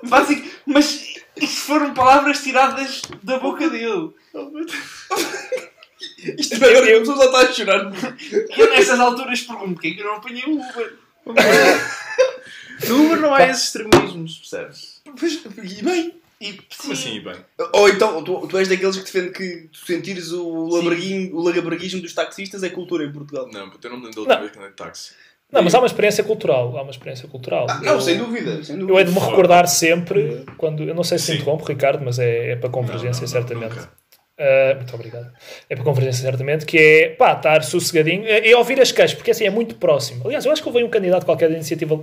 Basic, 0.04 0.50
mas 0.66 1.14
isto 1.36 1.60
foram 1.62 1.92
palavras 1.94 2.42
tiradas 2.42 3.02
da 3.22 3.38
boca 3.38 3.68
dele. 3.68 4.10
Isto 6.38 6.54
agora 6.56 6.86
Eu- 6.86 7.04
já 7.04 7.24
está 7.24 7.38
a 7.40 7.52
chorar. 7.52 7.92
E 8.56 8.60
eu 8.60 8.70
nessas 8.70 9.00
alturas 9.00 9.40
pergunto 9.42 9.72
porque 9.74 9.88
é 9.88 9.90
que 9.92 10.00
eu 10.00 10.06
não 10.06 10.16
apanhei 10.16 10.44
o 10.46 10.60
Uber. 10.60 10.94
No 12.88 13.04
Uber 13.04 13.20
não 13.20 13.34
há 13.34 13.46
esses 13.46 13.64
extremismos, 13.64 14.38
percebes? 14.38 15.02
Pois, 15.18 15.34
e 15.78 15.82
bem. 15.82 16.14
E, 16.40 16.54
Como 16.78 16.92
assim, 16.94 17.20
bem? 17.20 17.34
Ou 17.74 17.88
então, 17.88 18.24
tu, 18.24 18.46
tu 18.48 18.56
és 18.56 18.66
daqueles 18.66 18.96
que 18.96 19.04
defende 19.04 19.30
que 19.30 19.68
tu 19.70 19.84
sentires 19.86 20.32
o, 20.32 20.68
labraguinho, 20.68 21.36
o 21.36 21.42
lagabraguismo 21.42 22.00
dos 22.00 22.14
taxistas 22.14 22.62
é 22.62 22.70
cultura 22.70 23.04
em 23.04 23.12
Portugal. 23.12 23.46
Não, 23.52 23.68
puto, 23.68 23.86
eu 23.86 23.90
não 23.90 23.98
me 23.98 24.06
lembro 24.06 24.24
da 24.24 24.32
última 24.32 24.34
Não. 24.36 24.40
vez 24.40 24.52
que 24.52 24.58
andei 24.58 24.70
de 24.70 24.76
táxi. 24.76 25.12
Não, 25.52 25.62
mas 25.62 25.74
há 25.74 25.78
uma 25.80 25.86
experiência 25.86 26.24
cultural. 26.24 26.78
Há 26.78 26.82
uma 26.82 26.90
experiência 26.92 27.28
cultural. 27.28 27.66
Ah, 27.68 27.80
não, 27.82 27.94
Eu- 27.94 28.00
sem 28.00 28.16
dúvida. 28.16 28.62
Sem 28.64 28.76
dúvida. 28.78 28.92
Eu 28.92 28.98
hei 28.98 29.04
de 29.04 29.10
me 29.12 29.18
recordar 29.18 29.66
sempre, 29.68 30.46
quando. 30.56 30.82
Eu 30.84 30.94
não 30.94 31.04
sei 31.04 31.18
se 31.18 31.26
Sim. 31.26 31.34
interrompo, 31.34 31.64
Ricardo, 31.64 32.02
mas 32.04 32.18
é, 32.18 32.52
é 32.52 32.56
para 32.56 32.70
convergência, 32.70 33.20
Não, 33.20 33.20
não, 33.20 33.28
certamente. 33.28 33.74
nunca. 33.74 33.92
Ah, 34.38 34.74
muito 34.76 34.94
obrigado. 34.94 35.30
É 35.68 35.74
para 35.74 35.84
convergência, 35.84 36.22
certamente, 36.22 36.64
que 36.64 36.78
é 36.78 37.08
pá, 37.10 37.34
estar 37.34 37.62
sossegadinho 37.64 38.24
e 38.26 38.48
e 38.48 38.54
ouvir 38.54 38.80
as 38.80 38.90
queixas, 38.92 39.14
porque 39.14 39.32
assim 39.32 39.44
é 39.44 39.50
muito 39.50 39.74
próximo. 39.74 40.22
Aliás, 40.24 40.46
eu 40.46 40.52
acho 40.52 40.62
que 40.62 40.68
houve 40.68 40.82
um 40.82 40.88
candidato 40.88 41.26
qualquer 41.26 41.50
da 41.50 41.56
iniciativa. 41.56 42.02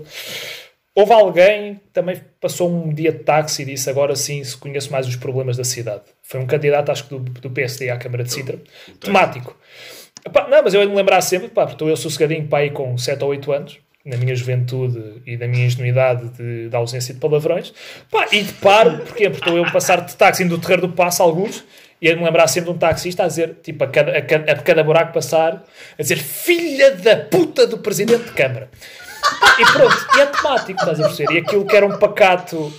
Houve 0.97 1.13
alguém 1.13 1.75
que 1.75 1.89
também 1.93 2.19
passou 2.41 2.71
um 2.71 2.91
dia 2.91 3.11
de 3.11 3.19
táxi 3.19 3.61
e 3.61 3.65
disse 3.65 3.87
agora 3.87 4.15
sim 4.15 4.43
se 4.43 4.57
conheço 4.57 4.91
mais 4.91 5.07
os 5.07 5.15
problemas 5.15 5.55
da 5.55 5.63
cidade. 5.63 6.01
Foi 6.23 6.39
um 6.39 6.47
candidato, 6.47 6.91
acho 6.91 7.03
que 7.03 7.09
do, 7.11 7.19
do 7.19 7.51
PSD 7.51 7.91
à 7.91 7.97
Câmara 7.97 8.23
de 8.23 8.33
Sintra, 8.33 8.59
temático. 8.99 9.55
Epá, 10.25 10.47
não, 10.49 10.63
mas 10.63 10.73
eu 10.73 10.81
de 10.81 10.87
me 10.87 10.95
lembrar 10.95 11.21
sempre, 11.21 11.49
pá, 11.49 11.65
porque 11.65 11.75
estou 11.75 11.87
eu 11.87 11.95
sossegadinho 11.95 12.49
aí 12.51 12.71
com 12.71 12.97
7 12.97 13.23
ou 13.23 13.29
8 13.29 13.51
anos, 13.51 13.77
na 14.03 14.17
minha 14.17 14.35
juventude 14.35 15.21
e 15.27 15.37
na 15.37 15.47
minha 15.47 15.67
ingenuidade 15.67 16.29
de, 16.29 16.67
da 16.69 16.79
ausência 16.79 17.13
de 17.13 17.19
palavrões, 17.19 17.71
pá, 18.09 18.25
e 18.31 18.41
deparo, 18.41 18.97
porquê? 18.97 19.29
Porque 19.29 19.45
estou 19.45 19.55
eu 19.55 19.65
a 19.65 19.71
passar 19.71 20.01
de 20.01 20.15
táxi 20.15 20.41
indo 20.41 20.57
do 20.57 20.59
terreiro 20.59 20.87
do 20.87 20.93
passo, 20.93 21.21
alguns, 21.21 21.63
e 22.01 22.07
hei 22.07 22.13
de 22.15 22.19
me 22.19 22.25
lembrar 22.25 22.47
sempre 22.47 22.71
de 22.71 22.75
um 22.75 22.79
taxista 22.79 23.23
a 23.23 23.27
dizer, 23.27 23.57
tipo, 23.61 23.83
a 23.83 23.87
cada, 23.87 24.17
a 24.17 24.21
cada, 24.23 24.51
a 24.51 24.55
cada 24.55 24.83
buraco 24.83 25.13
passar, 25.13 25.63
a 25.95 26.01
dizer, 26.01 26.17
filha 26.17 26.95
da 26.95 27.17
puta 27.17 27.67
do 27.67 27.77
presidente 27.77 28.23
de 28.23 28.31
Câmara. 28.31 28.67
E 29.59 29.65
pronto, 29.71 30.07
e 30.15 30.19
é 30.21 30.25
temático, 30.27 30.79
estás 30.79 30.99
a 30.99 31.03
perceber? 31.03 31.33
E 31.33 31.37
aquilo 31.39 31.65
que 31.65 31.75
era 31.75 31.85
um 31.85 31.97
pacato, 31.97 32.71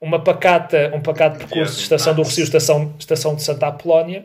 uma 0.00 0.22
pacata, 0.22 0.90
um 0.94 1.00
pacato 1.00 1.38
percurso 1.38 1.76
de 1.76 1.82
estação 1.82 2.14
do 2.14 2.22
Rocio, 2.22 2.44
estação, 2.44 2.94
estação 2.98 3.34
de 3.34 3.42
Santa 3.42 3.66
Apolónia, 3.68 4.24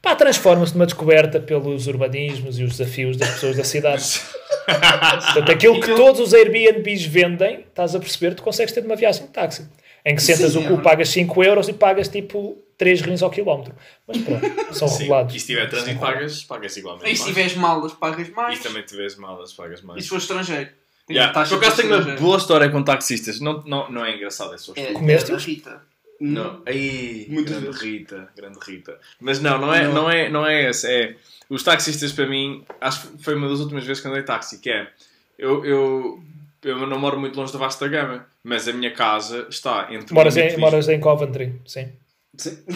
pá, 0.00 0.14
transforma-se 0.14 0.74
numa 0.74 0.86
descoberta 0.86 1.40
pelos 1.40 1.86
urbanismos 1.86 2.58
e 2.58 2.64
os 2.64 2.76
desafios 2.76 3.16
das 3.16 3.30
pessoas 3.30 3.56
da 3.56 3.64
cidade. 3.64 4.04
Portanto, 4.64 5.52
aquilo 5.52 5.80
que 5.80 5.94
todos 5.94 6.20
os 6.20 6.32
Airbnbs 6.34 7.04
vendem, 7.04 7.60
estás 7.60 7.94
a 7.94 7.98
perceber, 7.98 8.34
tu 8.34 8.42
consegues 8.42 8.72
ter 8.72 8.82
numa 8.82 8.96
viagem 8.96 9.22
de 9.26 9.28
táxi. 9.28 9.68
Em 10.06 10.14
que 10.14 10.22
sentas 10.22 10.52
Sim, 10.52 10.58
o 10.58 10.62
é 10.64 10.68
cu, 10.68 10.82
pagas 10.82 11.08
5 11.08 11.44
euros 11.44 11.66
e 11.68 11.72
pagas 11.72 12.08
tipo 12.08 12.58
3 12.76 13.00
rins 13.00 13.22
ao 13.22 13.30
quilómetro. 13.30 13.74
Mas 14.06 14.18
pronto, 14.18 14.74
são 14.74 14.86
Sim, 14.86 14.98
regulados. 15.04 15.34
e 15.34 15.40
se 15.40 15.46
tiver 15.46 15.66
trânsito, 15.70 15.98
pagas, 15.98 16.42
pagas 16.44 16.76
igualmente. 16.76 17.10
E 17.10 17.16
se 17.16 17.24
tiveres 17.24 17.54
malas, 17.54 17.92
pagas 17.92 18.28
mais. 18.28 18.58
E 18.58 18.62
também 18.62 18.82
tiveres 18.82 19.16
malas, 19.16 19.54
pagas 19.54 19.80
E 19.80 19.86
mais. 19.86 20.02
se 20.02 20.08
for 20.10 20.18
estrangeiro? 20.18 20.68
Yeah. 21.10 21.32
Por 21.32 21.58
acaso 21.58 21.76
tenho 21.76 22.00
uma 22.00 22.16
boa 22.16 22.38
história 22.38 22.68
com 22.70 22.82
taxistas. 22.82 23.40
Não, 23.40 23.62
não, 23.66 23.90
não 23.90 24.04
é 24.04 24.16
engraçado, 24.16 24.54
é 24.54 24.58
só 24.58 24.72
É, 24.74 24.92
os? 24.92 25.44
Rita. 25.44 25.82
Não. 26.20 26.62
Aí, 26.64 27.26
Muitas 27.28 27.52
grande 27.52 27.66
vezes. 27.66 27.82
Rita, 27.82 28.28
grande 28.36 28.58
Rita. 28.64 28.98
Mas 29.20 29.40
não, 29.40 29.58
não 29.58 29.74
é, 29.74 29.84
Não. 29.84 29.92
não. 29.94 30.10
é, 30.10 30.28
não 30.30 30.46
é 30.46 30.70
esse. 30.70 30.90
É, 30.90 31.16
os 31.50 31.62
taxistas 31.62 32.12
para 32.12 32.26
mim, 32.26 32.64
acho 32.80 33.08
que 33.08 33.22
foi 33.22 33.34
uma 33.34 33.48
das 33.48 33.60
últimas 33.60 33.84
vezes 33.84 34.00
que 34.02 34.08
andei 34.08 34.20
de 34.22 34.26
táxi, 34.26 34.58
que 34.58 34.70
é, 34.70 34.88
eu, 35.38 35.64
eu, 35.64 36.22
eu 36.62 36.86
não 36.86 36.98
moro 36.98 37.20
muito 37.20 37.38
longe 37.38 37.52
da 37.52 37.58
Vasta 37.58 37.86
Gama, 37.86 38.24
mas 38.42 38.66
a 38.66 38.72
minha 38.72 38.90
casa 38.92 39.46
está 39.50 39.88
entre... 39.90 40.14
Moras 40.14 40.36
em, 40.36 40.56
moras 40.56 40.88
em 40.88 40.98
Coventry, 41.00 41.52
sim. 41.66 41.88
Sim. 42.36 42.58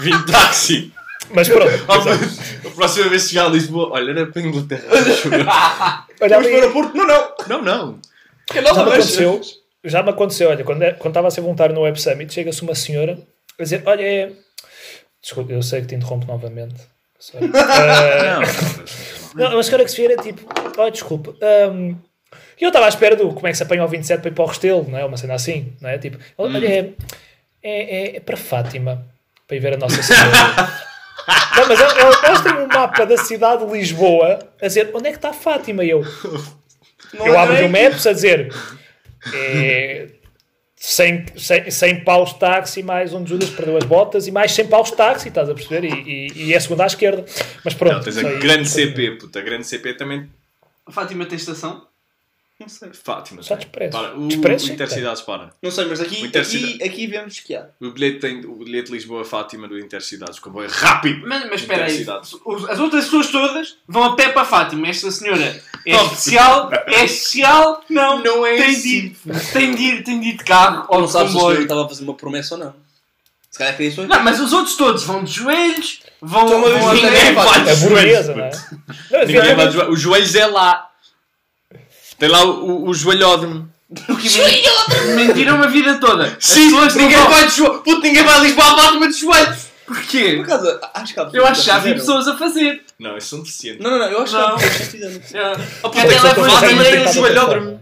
Vim 0.00 0.16
de 0.16 0.32
táxi. 0.32 0.92
Mas 1.32 1.48
pronto, 1.48 1.70
a 1.88 1.98
próxima 2.70 3.08
vez 3.08 3.22
que 3.24 3.28
chegar 3.30 3.46
a 3.46 3.48
Lisboa, 3.48 3.90
olha, 3.92 4.10
era 4.10 4.26
para 4.26 4.40
a 4.42 4.44
Inglaterra. 4.44 4.82
olha 6.20 6.28
Vamos 6.28 6.28
para 6.28 6.36
o 6.36 6.38
ali, 6.38 6.54
aeroporto? 6.54 6.96
Não, 6.96 7.06
não. 7.06 7.34
não, 7.48 7.62
não. 7.62 7.98
Que 8.46 8.60
não, 8.60 8.74
já 8.74 8.82
me 8.84 8.90
aconteceu, 8.90 9.40
já 9.84 10.02
me 10.02 10.10
aconteceu, 10.10 10.50
olha, 10.50 10.64
quando, 10.64 10.82
é- 10.82 10.92
quando 10.92 11.12
estava 11.12 11.28
a 11.28 11.30
ser 11.30 11.40
voluntário 11.40 11.74
no 11.74 11.82
Web 11.82 12.00
Summit, 12.00 12.32
chega-se 12.32 12.62
uma 12.62 12.74
senhora 12.74 13.18
a 13.58 13.62
dizer, 13.62 13.82
olha, 13.86 14.02
é... 14.02 14.32
Desculpa, 15.22 15.52
eu 15.52 15.62
sei 15.62 15.82
que 15.82 15.88
te 15.88 15.94
interrompo 15.94 16.26
novamente. 16.26 16.80
Sorry. 17.18 17.50
Ah, 17.54 18.40
Não, 19.34 19.50
Não, 19.50 19.56
mas 19.58 19.68
cara 19.68 19.84
que 19.84 19.90
se 19.90 19.96
vira 20.00 20.14
é 20.14 20.16
tipo, 20.16 20.42
olha, 20.78 20.90
desculpa. 20.90 21.34
hum, 21.72 21.94
E 22.60 22.64
eu 22.64 22.68
estava 22.68 22.86
à 22.86 22.88
espera 22.88 23.14
do 23.14 23.28
como 23.32 23.46
é 23.46 23.50
que 23.50 23.56
se 23.56 23.62
apanha 23.62 23.84
o 23.84 23.88
27 23.88 24.20
para 24.20 24.30
ir 24.30 24.34
para 24.34 24.42
o 24.44 24.46
Restelo, 24.48 24.86
não 24.88 24.98
é? 24.98 25.04
Uma 25.04 25.16
cena 25.16 25.34
assim, 25.34 25.72
não 25.80 25.88
é? 25.90 25.98
Tipo, 25.98 26.18
olha, 26.36 26.66
é, 26.66 26.92
é, 27.62 27.96
é, 28.12 28.16
é 28.16 28.20
para 28.20 28.36
Fátima, 28.36 29.06
para 29.46 29.56
ir 29.56 29.60
ver 29.60 29.74
a 29.74 29.76
Nossa 29.76 30.02
Senhora. 30.02 30.89
Não, 31.56 31.68
mas 31.68 31.80
ela- 31.80 32.00
ela- 32.00 32.20
elas 32.26 32.40
têm 32.42 32.52
um 32.54 32.66
mapa 32.66 33.04
da 33.06 33.16
cidade 33.16 33.64
de 33.66 33.72
Lisboa 33.72 34.38
a 34.60 34.66
dizer 34.66 34.90
onde 34.94 35.08
é 35.08 35.10
que 35.10 35.18
está 35.18 35.32
Fátima. 35.32 35.84
E 35.84 35.90
eu, 35.90 36.02
Não 37.14 37.26
eu 37.26 37.34
é 37.34 37.38
abro 37.38 37.54
bem. 37.56 37.66
o 37.66 37.68
Maps 37.70 38.06
a 38.06 38.12
dizer 38.12 38.52
é, 39.34 40.08
100, 40.76 41.26
100, 41.36 41.70
100 41.70 42.04
paus 42.04 42.32
táxi, 42.34 42.82
mais 42.82 43.12
onde 43.12 43.28
Judas 43.30 43.50
perdeu 43.50 43.76
as 43.76 43.84
botas 43.84 44.26
e 44.26 44.30
mais 44.32 44.52
100 44.52 44.66
paus 44.68 44.90
táxi, 44.90 45.28
estás 45.28 45.48
a 45.50 45.54
perceber? 45.54 45.84
E, 45.84 45.92
e, 46.34 46.44
e 46.46 46.54
é 46.54 46.56
a 46.56 46.60
segunda 46.60 46.84
à 46.84 46.86
esquerda. 46.86 47.24
Mas 47.64 47.74
pronto. 47.74 47.96
Não, 47.96 48.02
tens 48.02 48.16
a 48.18 48.22
grande 48.38 48.68
CP, 48.68 49.10
puta. 49.12 49.38
A 49.38 49.42
grande 49.42 49.66
CP 49.66 49.94
também... 49.94 50.28
A 50.86 50.90
Fátima 50.92 51.26
tem 51.26 51.36
estação? 51.36 51.86
Não 52.60 52.68
sei. 52.68 52.90
Fátima. 52.92 53.42
Só 53.42 53.56
tem. 53.56 53.64
Expresso. 53.64 53.90
Para, 53.98 54.18
o, 54.18 54.28
Expresso, 54.28 54.68
o 54.68 54.72
Intercidades 54.72 55.22
para. 55.22 55.50
Não 55.62 55.70
sei, 55.70 55.86
mas 55.86 56.00
aqui, 56.00 56.26
aqui, 56.26 56.78
aqui 56.84 57.06
vemos 57.06 57.40
que 57.40 57.56
há. 57.56 57.66
O 57.80 57.90
bilhete, 57.90 58.18
tem, 58.20 58.44
o 58.44 58.56
bilhete 58.56 58.88
de 58.88 58.92
Lisboa-Fátima 58.92 59.66
do 59.66 59.78
Intercidades. 59.78 60.36
O 60.38 60.42
comboio 60.42 60.68
é 60.68 60.70
rápido. 60.72 61.26
Mas, 61.26 61.48
mas 61.48 61.60
espera 61.62 61.86
aí, 61.86 62.06
as 62.68 62.78
outras 62.78 63.04
pessoas 63.06 63.28
todas 63.28 63.78
vão 63.88 64.04
a 64.04 64.14
pé 64.16 64.28
para 64.28 64.44
Fátima. 64.44 64.86
Esta 64.88 65.10
senhora 65.10 65.62
é 65.86 65.90
especial, 66.04 66.70
é 66.86 67.04
especial, 67.04 67.82
não, 67.88 68.22
Não 68.22 68.44
é 68.46 68.56
tem, 68.56 68.66
assim. 68.70 68.82
de 68.82 68.96
ir, 68.96 69.52
tem, 69.52 69.74
de 69.74 69.82
ir, 69.82 70.04
tem 70.04 70.20
de 70.20 70.28
ir 70.28 70.36
de 70.36 70.44
carro 70.44 70.84
ou 70.90 71.00
Não 71.00 71.08
sabes 71.08 71.32
se 71.32 71.36
comboio. 71.38 71.62
estava 71.62 71.86
a 71.86 71.88
fazer 71.88 72.04
uma 72.04 72.14
promessa 72.14 72.54
ou 72.56 72.60
não. 72.64 72.74
Se 73.50 73.58
calhar 73.58 73.72
queria 73.76 73.88
isso. 73.90 74.06
Não, 74.06 74.22
mas 74.22 74.38
os 74.38 74.52
outros 74.52 74.76
todos 74.76 75.02
vão 75.02 75.24
de 75.24 75.32
joelhos, 75.32 76.00
vão, 76.20 76.46
Então, 76.46 76.60
mas 76.60 76.72
vão 76.72 76.90
a 76.90 76.94
pé. 76.94 78.50
é? 79.12 79.26
Ninguém 79.26 79.54
vai 79.56 79.66
de 79.66 79.72
joelhos. 79.72 79.94
Os 79.94 80.00
joelhos 80.00 80.34
é 80.34 80.46
lá. 80.46 80.89
Tem 82.20 82.28
lá 82.28 82.44
o, 82.44 82.84
o, 82.84 82.88
o 82.90 82.94
joelhódromo. 82.94 83.68
Mentiram 85.16 85.60
a 85.62 85.66
vida 85.66 85.98
toda. 85.98 86.36
Sim, 86.38 86.70
ninguém 86.96 87.16
vão- 87.18 87.30
vai 87.30 87.46
de 87.48 87.56
joelhos. 87.56 87.80
Puto, 87.82 88.00
ninguém 88.02 88.22
vai 88.22 88.34
a 88.36 88.38
Lisboa 88.38 88.66
a 88.66 88.76
Fátima 88.76 89.08
de 89.08 89.18
joelhos. 89.18 89.58
Porquê? 89.86 90.34
Por 90.36 90.44
acaso, 90.44 90.80
acho 90.94 91.14
que 91.14 91.18
há 91.20 91.30
Eu 91.32 91.46
acho 91.46 91.60
que 91.62 91.66
já 91.66 91.78
vi 91.78 91.94
pessoas 91.94 92.28
a 92.28 92.36
fazer. 92.36 92.82
Não, 92.98 93.16
esses 93.16 93.28
são 93.28 93.40
deficientes. 93.42 93.82
Não, 93.82 93.90
não, 93.90 93.98
não, 93.98 94.06
eu 94.06 94.22
acho 94.22 94.32
que 94.32 94.38
Não. 94.40 94.46
há 94.46 94.52
pessoas 94.52 94.76
que 94.76 94.84
fizeram. 94.84 95.50
É. 95.50 95.66
Até 95.82 96.06
que 96.06 96.26
a 96.26 96.34
bandeiras, 96.34 96.76
deitada 96.76 96.84
joelho- 96.84 97.02
para 97.02 97.12
joelhódromo. 97.12 97.80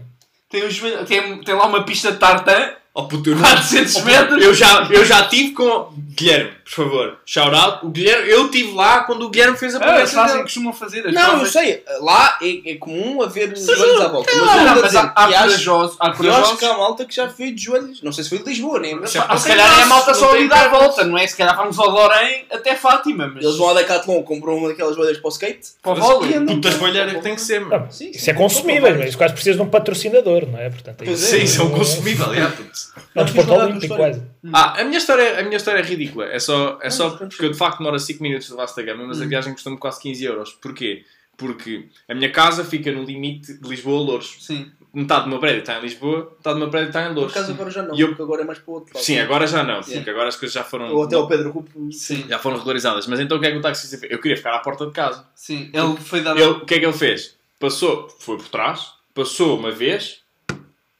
tem, 0.49 0.65
os 0.65 0.73
joelhos- 0.73 1.07
tem, 1.07 1.43
tem 1.43 1.53
lá 1.55 1.65
uma 1.67 1.83
pista 1.83 2.11
de 2.11 2.17
tartan, 2.17 2.71
Oh, 2.99 3.07
puto, 3.07 3.29
eu 3.29 3.35
não... 3.35 3.41
400 3.43 3.95
Oh, 3.95 3.99
puto, 3.99 4.11
metros. 4.11 4.43
Eu 4.43 4.53
já, 4.53 4.87
eu 4.91 5.05
já 5.05 5.23
tive 5.27 5.51
com... 5.51 5.89
Guilherme, 6.15 6.51
por 6.65 6.71
favor. 6.71 7.17
Shout 7.25 7.55
out. 7.55 7.85
O 7.85 7.89
Guilherme, 7.89 8.29
eu 8.29 8.45
estive 8.47 8.73
lá 8.73 9.01
quando 9.03 9.23
o 9.25 9.29
Guilherme 9.29 9.57
fez 9.57 9.73
a 9.73 9.77
Ah, 9.77 9.81
eles 9.81 9.91
promessa 9.91 10.15
fazem, 10.15 10.31
dele. 10.33 10.43
costumam 10.43 10.73
fazer 10.73 11.07
as 11.07 11.13
Não, 11.13 11.39
eu 11.39 11.45
sei. 11.45 11.83
Lá 12.01 12.37
é, 12.41 12.71
é 12.71 12.75
comum 12.75 13.21
haver 13.21 13.55
Sim, 13.57 13.73
joelhos 13.73 14.01
à 14.01 14.07
volta. 14.09 14.29
Mas 14.35 14.45
Não, 14.45 14.53
eu 14.57 14.63
não, 14.63 14.69
ando 14.71 14.79
a 14.79 14.83
mas 14.83 14.95
há, 14.95 15.01
há 15.15 15.27
que 15.27 15.33
acho- 15.35 15.43
corajosos. 15.45 15.97
Há 15.99 16.15
eu 16.21 16.35
acho 16.35 16.57
que 16.57 16.65
há 16.65 16.77
malta 16.77 17.05
que 17.05 17.15
já 17.15 17.29
foi 17.29 17.51
de 17.51 17.63
joelhos. 17.63 18.01
Não 18.03 18.11
sei 18.11 18.23
se 18.25 18.29
foi 18.31 18.39
de 18.39 18.43
Lisboa, 18.49 18.79
nem. 18.79 18.99
Ah, 19.01 19.07
se 19.07 19.17
Ok, 19.17 19.39
calhar 19.45 19.79
é 19.79 19.83
a 19.83 19.85
malta 19.85 20.13
só 20.13 20.33
ali 20.33 20.49
dar 20.49 20.65
a 20.65 20.69
volta, 20.69 21.05
não 21.05 21.17
é? 21.17 21.25
Se 21.25 21.37
calhar 21.37 21.55
vamos 21.55 21.79
ao 21.79 21.89
Lorém 21.89 22.45
até 22.51 22.75
Fátima, 22.75 23.31
mas 23.33 23.43
Eles 23.43 23.55
vão 23.57 23.69
ao 23.69 23.75
Decathlon, 23.75 24.21
compram 24.23 24.57
uma 24.57 24.67
daquelas 24.69 24.95
joelhas 24.95 25.17
para 25.19 25.27
o 25.27 25.31
skate. 25.31 25.69
para 25.81 25.93
o 25.93 25.97
e 25.97 25.99
vôlei. 26.01 26.39
Puta 26.45 26.67
esbalheira 26.67 27.13
que 27.15 27.21
tem 27.21 27.35
que 27.35 27.41
ser, 27.41 27.61
mano. 27.61 27.85
Não, 27.85 27.91
Sim, 27.91 28.11
Isso 28.11 28.29
é 28.29 28.33
consumível, 28.33 28.95
mas 28.97 29.15
quase 29.15 29.33
precisa 29.33 29.55
de 29.55 29.61
um 29.61 29.69
patrocinador, 29.69 30.45
não 30.51 30.59
é? 30.59 30.69
Portanto, 30.69 30.97
Pois 31.05 31.17
Sim, 31.19 31.43
é. 31.43 31.45
são 31.47 31.69
consumíveis, 31.69 32.31
é, 32.37 32.45
puto. 32.47 32.71
É 33.15 33.21
um 33.21 33.25
desporto 33.25 33.53
olímpico 33.53 33.95
quase. 33.95 34.21
Ah, 34.53 34.81
a 34.81 34.83
minha 34.83 34.97
história, 34.97 35.39
a 35.39 35.43
minha 35.43 35.57
história 35.57 35.79
é 35.79 35.83
ridícula. 35.83 36.25
É 36.25 36.39
só, 36.39 36.79
é 36.81 36.89
só 36.89 37.11
porque 37.11 37.45
eu 37.45 37.51
de 37.51 37.57
facto 37.57 37.79
demoro 37.79 37.99
5 37.99 38.21
minutos 38.21 38.47
de 38.47 38.53
Vasta 38.55 38.81
Gama, 38.81 39.05
mas 39.05 39.21
a 39.21 39.25
viagem 39.25 39.53
custou-me 39.53 39.77
quase 39.77 40.01
15 40.01 40.23
euros. 40.23 40.51
Porquê? 40.53 41.03
Porque 41.37 41.87
a 42.07 42.13
minha 42.13 42.31
casa 42.31 42.65
fica 42.65 42.91
no 42.91 43.03
limite 43.03 43.53
de 43.59 43.67
Lisboa 43.69 43.97
a 43.99 44.03
Louros. 44.03 44.37
Sim. 44.39 44.71
Metade 44.91 45.25
do 45.25 45.29
meu 45.29 45.39
prédio 45.39 45.59
está 45.59 45.77
em 45.77 45.81
Lisboa, 45.83 46.33
metade 46.35 46.55
do 46.55 46.59
meu 46.59 46.69
prédio 46.69 46.87
está 46.87 47.03
em 47.03 47.07
Por 47.09 47.15
Louros. 47.15 47.31
acaso 47.37 47.51
agora 47.51 47.69
já 47.69 47.83
não, 47.83 47.95
E 47.95 48.01
eu- 48.01 48.07
porque 48.07 48.21
agora 48.23 48.41
é 48.41 48.45
mais 48.45 48.57
para 48.57 48.71
o 48.71 48.73
outro 48.73 48.93
lado. 48.95 49.03
Sim, 49.05 49.19
agora 49.19 49.45
já 49.45 49.63
não, 49.63 49.75
porque 49.81 49.91
Yeah. 49.91 50.11
agora 50.11 50.29
as 50.29 50.35
coisas 50.35 50.53
já 50.53 50.63
foram, 50.63 50.91
Ou 50.95 51.03
até 51.03 51.15
ao 51.15 51.27
Pedro 51.27 51.51
Rupo. 51.51 51.91
Sim. 51.91 52.25
já 52.27 52.39
foram 52.39 52.57
regularizadas. 52.57 53.05
Mas 53.05 53.19
então 53.19 53.37
o 53.37 53.39
que 53.39 53.45
é 53.45 53.51
que 53.51 53.57
o 53.57 53.61
taxista 53.61 53.97
fez? 53.99 54.11
Eu 54.11 54.19
queria 54.19 54.35
ficar 54.35 54.55
à 54.55 54.59
porta 54.59 54.87
de 54.87 54.91
casa. 54.91 55.25
Sim. 55.35 55.69
Ele 55.71 55.95
foi 55.97 56.21
dar. 56.21 56.35
Ele, 56.35 56.43
o 56.49 56.65
que 56.65 56.73
é 56.73 56.79
que 56.79 56.85
ele 56.85 56.93
fez? 56.93 57.37
Passou, 57.59 58.09
foi 58.19 58.37
por 58.37 58.47
trás, 58.47 58.87
passou 59.13 59.59
uma 59.59 59.69
vez, 59.71 60.18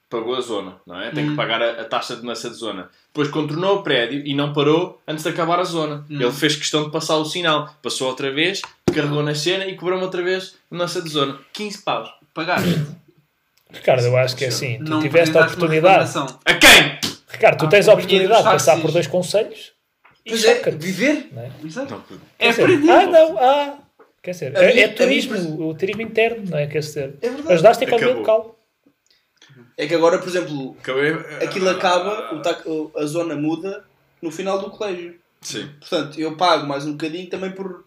pagou 0.09 0.35
a 0.35 0.41
zona, 0.41 0.75
não 0.87 0.99
é? 0.99 1.11
Tem 1.11 1.25
Hum. 1.25 1.29
que 1.31 1.35
pagar 1.35 1.61
a, 1.61 1.81
a 1.81 1.85
taxa 1.85 2.15
de 2.15 2.21
mudança 2.21 2.49
de 2.49 2.55
zona. 2.55 2.89
Depois 3.07 3.27
contornou 3.29 3.77
o 3.77 3.83
prédio 3.83 4.21
e 4.25 4.33
não 4.33 4.53
parou 4.53 4.99
antes 5.07 5.23
de 5.23 5.29
acabar 5.29 5.59
a 5.59 5.63
zona. 5.63 6.03
Hum. 6.09 6.19
Ele 6.21 6.31
fez 6.31 6.55
questão 6.55 6.83
de 6.85 6.91
passar 6.91 7.17
o 7.17 7.25
sinal. 7.25 7.69
Passou 7.81 8.07
outra 8.07 8.31
vez, 8.31 8.61
carregou 8.93 9.21
na 9.21 9.35
cena 9.35 9.65
e 9.65 9.75
cobrou-me 9.75 10.03
outra 10.03 10.21
vez 10.23 10.55
mudança 10.71 11.01
de 11.01 11.09
zona. 11.09 11.39
15 11.53 11.81
paus. 11.83 12.09
Pagaste. 12.33 12.87
Ricardo, 13.71 14.03
eu 14.05 14.17
acho 14.17 14.35
que 14.35 14.45
é 14.45 14.47
assim. 14.47 14.79
Tu 14.83 14.89
Não 14.89 14.99
tiveste 15.01 15.37
a 15.37 15.41
oportunidade. 15.41 16.11
A 16.45 16.53
quem? 16.55 16.97
Ricardo, 17.29 17.59
tu 17.59 17.65
Ah, 17.65 17.69
tens 17.69 17.87
a 17.87 17.93
oportunidade 17.93 18.43
de 18.43 18.49
passar 18.49 18.81
por 18.81 18.91
dois 18.91 19.05
conselhos 19.07 19.73
e 20.25 20.29
Pois 20.31 20.43
é, 20.43 20.71
viver. 20.71 21.29
não 21.31 21.43
é? 21.43 21.51
Não, 21.89 22.03
É 22.39 22.49
aprender. 22.49 22.91
Ah, 22.91 23.05
não, 23.05 23.37
ah. 23.37 23.77
Quer 24.21 24.31
dizer, 24.31 24.57
A 24.57 24.63
é, 24.63 24.79
é 24.79 24.83
a 24.85 24.87
mim, 24.89 24.93
turismo, 24.95 25.67
o 25.69 25.73
turismo 25.75 26.01
interno, 26.01 26.43
não 26.49 26.57
é? 26.57 26.67
Quer 26.67 26.79
dizer, 26.79 27.13
É 27.21 27.53
ajudaste 27.53 27.85
a 27.85 27.87
economia 27.87 28.15
local. 28.15 28.58
É 29.77 29.87
que 29.87 29.95
agora, 29.95 30.17
por 30.19 30.27
exemplo, 30.27 30.75
Acabei... 30.79 31.11
aquilo 31.43 31.69
acaba, 31.69 32.41
o 32.65 32.91
a 32.97 33.05
zona 33.05 33.35
muda 33.35 33.83
no 34.21 34.31
final 34.31 34.59
do 34.59 34.69
colégio. 34.69 35.15
Sim. 35.41 35.69
Portanto, 35.79 36.19
eu 36.19 36.35
pago 36.35 36.67
mais 36.67 36.85
um 36.85 36.91
bocadinho 36.91 37.29
também 37.29 37.51
por 37.51 37.85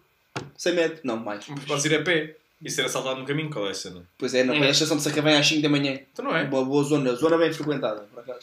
100 0.57 0.73
metros. 0.73 0.99
Não, 1.03 1.17
mais. 1.17 1.45
Podes 1.67 1.85
ir 1.85 1.95
a 1.95 2.01
pé 2.01 2.35
e 2.61 2.69
ser 2.69 2.85
assaltado 2.85 3.19
no 3.19 3.25
caminho. 3.25 3.49
Qual 3.49 3.67
é 3.67 3.71
a 3.71 3.73
cena? 3.73 4.01
Pois 4.17 4.33
é, 4.33 4.43
na 4.43 4.55
É. 4.55 4.67
a 4.67 4.69
estação 4.69 4.97
de 4.97 5.03
Sacavém 5.03 5.35
às 5.37 5.47
5 5.47 5.61
da 5.61 5.69
manhã. 5.69 5.99
Então 6.11 6.25
não 6.25 6.35
é. 6.35 6.43
Uma 6.43 6.63
boa 6.65 6.83
zona, 6.83 7.13
zona 7.15 7.37
bem 7.37 7.53
frequentada, 7.53 8.01
por 8.11 8.19
acaso. 8.21 8.39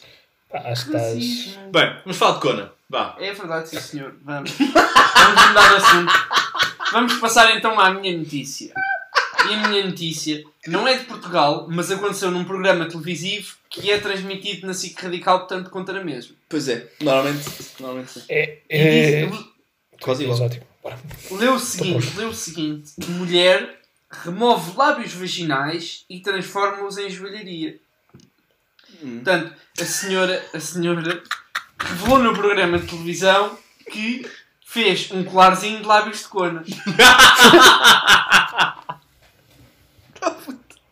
Pá, 0.49 0.59
acho 0.65 0.89
que 0.89 0.95
estás. 0.95 1.57
Bem, 1.71 1.95
vamos 2.03 2.17
falar 2.17 2.33
de 2.35 2.39
Kona. 2.41 2.71
Vá. 2.89 3.15
É 3.19 3.33
verdade, 3.33 3.69
sim 3.69 3.79
senhor. 3.79 4.13
Vamos. 4.23 4.51
Vamos 4.51 5.47
mudar 5.47 5.69
de 5.69 5.75
assunto. 5.75 6.13
Vamos 6.91 7.13
passar 7.15 7.55
então 7.55 7.79
à 7.79 7.93
minha 7.93 8.17
notícia. 8.17 8.73
E 9.49 9.53
a 9.53 9.67
minha 9.67 9.85
notícia 9.85 10.43
não 10.67 10.87
é 10.87 10.97
de 10.97 11.05
Portugal, 11.05 11.67
mas 11.69 11.91
aconteceu 11.91 12.31
num 12.31 12.43
programa 12.43 12.85
televisivo 12.87 13.55
que 13.69 13.89
é 13.91 13.97
transmitido 13.97 14.67
na 14.67 14.73
SIC 14.73 14.99
Radical, 15.01 15.39
portanto 15.39 15.69
conta 15.69 15.93
na 15.93 16.03
mesma. 16.03 16.35
Pois 16.49 16.67
é, 16.67 16.87
normalmente, 17.01 17.45
normalmente 17.79 18.11
sim. 18.11 18.23
É, 18.29 18.57
é, 18.69 19.25
diz- 19.25 19.45
Quase 20.01 20.23
igual. 20.23 20.37
exótico. 20.37 20.65
Leu 21.31 21.53
o 21.55 21.59
seguinte, 21.59 22.17
leu 22.17 22.29
o 22.29 22.33
seguinte. 22.33 22.91
Mulher 23.07 23.79
remove 24.09 24.75
lábios 24.75 25.13
vaginais 25.13 26.03
e 26.09 26.19
transforma-os 26.19 26.97
em 26.97 27.09
joalharia. 27.09 27.77
Hum. 29.03 29.21
Portanto, 29.23 29.53
a 29.79 29.85
senhora, 29.85 30.43
a 30.53 30.59
senhora 30.59 31.23
revelou 31.79 32.19
no 32.19 32.33
programa 32.33 32.79
de 32.79 32.87
televisão 32.87 33.57
que 33.91 34.25
fez 34.65 35.11
um 35.11 35.23
colarzinho 35.23 35.79
de 35.81 35.85
lábios 35.85 36.19
de 36.19 36.27
cona. 36.29 36.63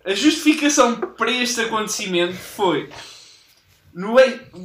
A 0.05 0.13
justificação 0.13 0.95
para 0.95 1.31
este 1.31 1.61
acontecimento 1.61 2.33
foi. 2.35 2.89
No, 3.93 4.15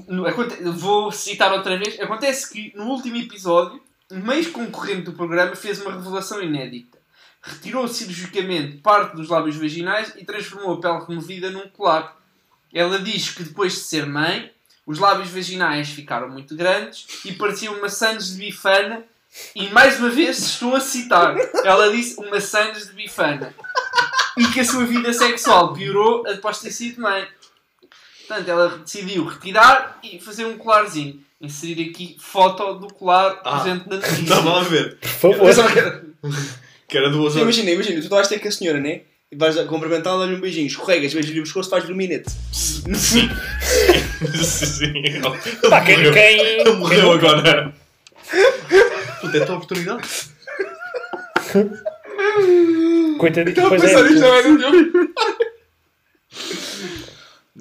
no- 0.08 0.72
vou 0.72 1.10
citar 1.10 1.52
outra 1.52 1.76
vez. 1.78 1.98
Acontece 2.00 2.52
que 2.52 2.72
no 2.76 2.84
último 2.86 3.16
episódio, 3.16 3.82
um 4.10 4.32
ex-concorrente 4.32 5.02
do 5.02 5.12
programa 5.12 5.56
fez 5.56 5.80
uma 5.80 5.92
revelação 5.92 6.42
inédita. 6.42 6.98
Retirou 7.42 7.86
cirurgicamente 7.88 8.78
parte 8.78 9.16
dos 9.16 9.28
lábios 9.28 9.56
vaginais 9.56 10.12
e 10.16 10.24
transformou 10.24 10.74
a 10.74 10.80
pele 10.80 11.04
removida 11.08 11.50
num 11.50 11.68
colar. 11.68 12.16
Ela 12.72 12.98
diz 12.98 13.30
que 13.30 13.42
depois 13.42 13.72
de 13.74 13.80
ser 13.80 14.06
mãe, 14.06 14.50
os 14.86 14.98
lábios 14.98 15.30
vaginais 15.30 15.88
ficaram 15.88 16.28
muito 16.28 16.54
grandes 16.56 17.06
e 17.24 17.32
pareciam 17.32 17.80
maçãs 17.80 18.28
de 18.32 18.38
bifana. 18.38 19.04
E 19.54 19.68
mais 19.70 19.98
uma 19.98 20.10
vez 20.10 20.38
estou 20.38 20.76
a 20.76 20.80
citar. 20.80 21.34
Ela 21.64 21.90
disse 21.90 22.18
uma 22.20 22.30
maçãs 22.30 22.86
de 22.86 22.92
bifana. 22.92 23.54
E 24.38 24.46
que 24.48 24.60
a 24.60 24.64
sua 24.64 24.84
vida 24.84 25.12
sexual 25.12 25.72
piorou 25.72 26.26
após 26.26 26.58
ter 26.60 26.70
sido 26.70 27.00
mãe. 27.00 27.26
Portanto, 28.26 28.48
ela 28.48 28.78
decidiu 28.78 29.24
retirar 29.26 29.98
e 30.02 30.18
fazer 30.18 30.44
um 30.46 30.56
colarzinho. 30.56 31.20
Inserir 31.40 31.90
aqui 31.90 32.16
foto 32.18 32.74
do 32.74 32.92
colar 32.92 33.38
Ah. 33.44 33.58
presente 33.60 33.88
na 33.88 33.96
notícia. 33.96 34.22
Estava 34.22 34.60
a 34.60 34.62
ver. 34.64 34.96
Por 34.98 35.08
favor. 35.08 35.72
Que 35.72 35.78
era- 35.78 36.04
Que 36.88 36.98
era 36.98 37.10
duas 37.10 37.32
horas. 37.36 37.42
Imagina, 37.42 37.70
imagina, 37.70 38.00
tu 38.00 38.04
estás 38.04 38.26
a 38.26 38.30
ter 38.30 38.38
com 38.38 38.48
a 38.48 38.50
senhora, 38.50 38.80
né? 38.80 39.02
E 39.30 39.36
vais 39.36 39.56
cumprimentá-la, 39.66 40.24
dar-lhe 40.24 40.36
um 40.36 40.40
beijinho, 40.40 40.66
escorregas, 40.66 41.12
beijas-lhe 41.12 41.40
o 41.40 41.42
pescoço, 41.42 41.68
faz-lhe 41.70 41.92
um 41.92 41.96
minete. 41.96 42.30
Sim. 42.52 43.28
Sim. 44.42 44.92
Ele 44.96 45.20
Pá, 45.68 45.80
quem. 45.82 45.96
morreu. 45.98 46.12
quem, 46.12 46.40
Ele 46.60 46.72
morreu 46.72 47.12
agora. 47.12 47.74
Puta, 49.20 49.38
é 49.38 49.42
a 49.42 49.46
tua 49.46 49.56
oportunidade. 49.56 50.08
Coitadinho. 53.18 53.50
Estava 53.50 53.66
a 53.66 53.78
Pois 53.78 53.82
pensar 53.82 54.00
é, 54.00 54.08
nisto 54.08 54.20
também, 54.20 54.52
não 54.52 54.56
deu? 54.56 55.14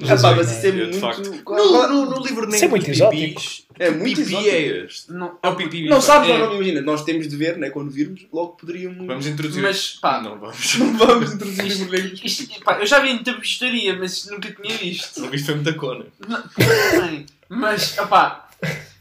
Ah 0.01 0.17
pá, 0.19 0.35
mas 0.35 0.47
não, 0.47 0.57
isso 0.57 0.65
é 0.67 0.71
de 0.71 0.85
muito... 0.87 1.43
No, 1.51 1.87
no, 1.87 2.05
no 2.09 2.23
livro 2.25 2.47
nem 2.47 2.63
é 2.63 2.67
muito 2.67 2.89
exótico. 2.89 3.41
É 3.77 3.91
muito 3.91 4.21
pipi 4.21 4.21
exótico. 4.21 4.49
é 4.55 4.61
este. 4.85 5.13
Não, 5.13 5.37
É 5.43 5.47
o 5.49 5.55
pipi. 5.55 5.87
Não 5.87 6.01
sabes, 6.01 6.29
É. 6.29 6.37
não, 6.39 6.47
não, 6.47 6.55
imagina, 6.55 6.81
nós 6.81 7.03
temos 7.03 7.27
de 7.27 7.35
ver, 7.35 7.57
né? 7.57 7.69
Quando 7.69 7.91
virmos, 7.91 8.25
logo 8.33 8.53
poderíamos... 8.53 9.05
Vamos 9.05 9.27
introduzir. 9.27 9.61
Mas, 9.61 9.89
pá, 10.01 10.19
Não 10.19 10.39
vamos. 10.39 10.75
Não 10.79 10.97
vamos 10.97 11.33
introduzir 11.33 11.67
Isto-. 11.67 12.25
Isto, 12.25 12.63
pá, 12.63 12.79
eu 12.79 12.87
já 12.87 12.99
vi 12.99 13.13
muita 13.13 13.33
bistaria, 13.33 13.95
mas 13.95 14.25
nunca 14.25 14.51
tinha 14.51 14.75
visto. 14.77 15.21
Não 15.21 15.29
viste 15.29 15.45
foi 15.45 15.55
muita 15.55 15.73
cona. 15.73 16.05
Mas, 17.47 17.95
opá, 17.99 18.49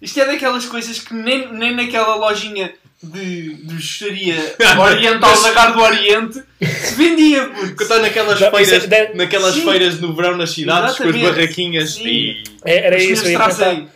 isto 0.00 0.20
é 0.20 0.26
daquelas 0.26 0.66
coisas 0.66 0.98
que 0.98 1.14
nem, 1.14 1.50
nem 1.54 1.74
naquela 1.74 2.16
lojinha 2.16 2.74
de, 3.02 3.54
de 3.54 3.74
bistaria 3.74 4.36
oriental 4.80 5.42
da 5.42 5.52
Gar 5.52 5.72
do 5.72 5.80
Oriente 5.80 6.42
se 6.60 6.94
vendia, 6.94 7.46
Porque 7.48 7.82
está 7.82 7.98
naquelas 7.98 8.38
Já, 8.38 8.48
isso 8.60 8.70
feiras, 8.70 8.92
é- 8.92 9.14
naquelas 9.14 9.54
Sim. 9.54 9.64
feiras 9.64 10.00
no 10.00 10.14
verão 10.14 10.36
nas 10.36 10.50
cidades 10.50 10.96
com 10.96 11.04
as 11.08 11.16
barraquinhas 11.16 11.94
Sim. 11.94 12.06
e. 12.06 12.44
É, 12.64 12.86
era 12.86 13.02
isso, 13.02 13.26
eu 13.26 13.36
trazem, 13.38 13.88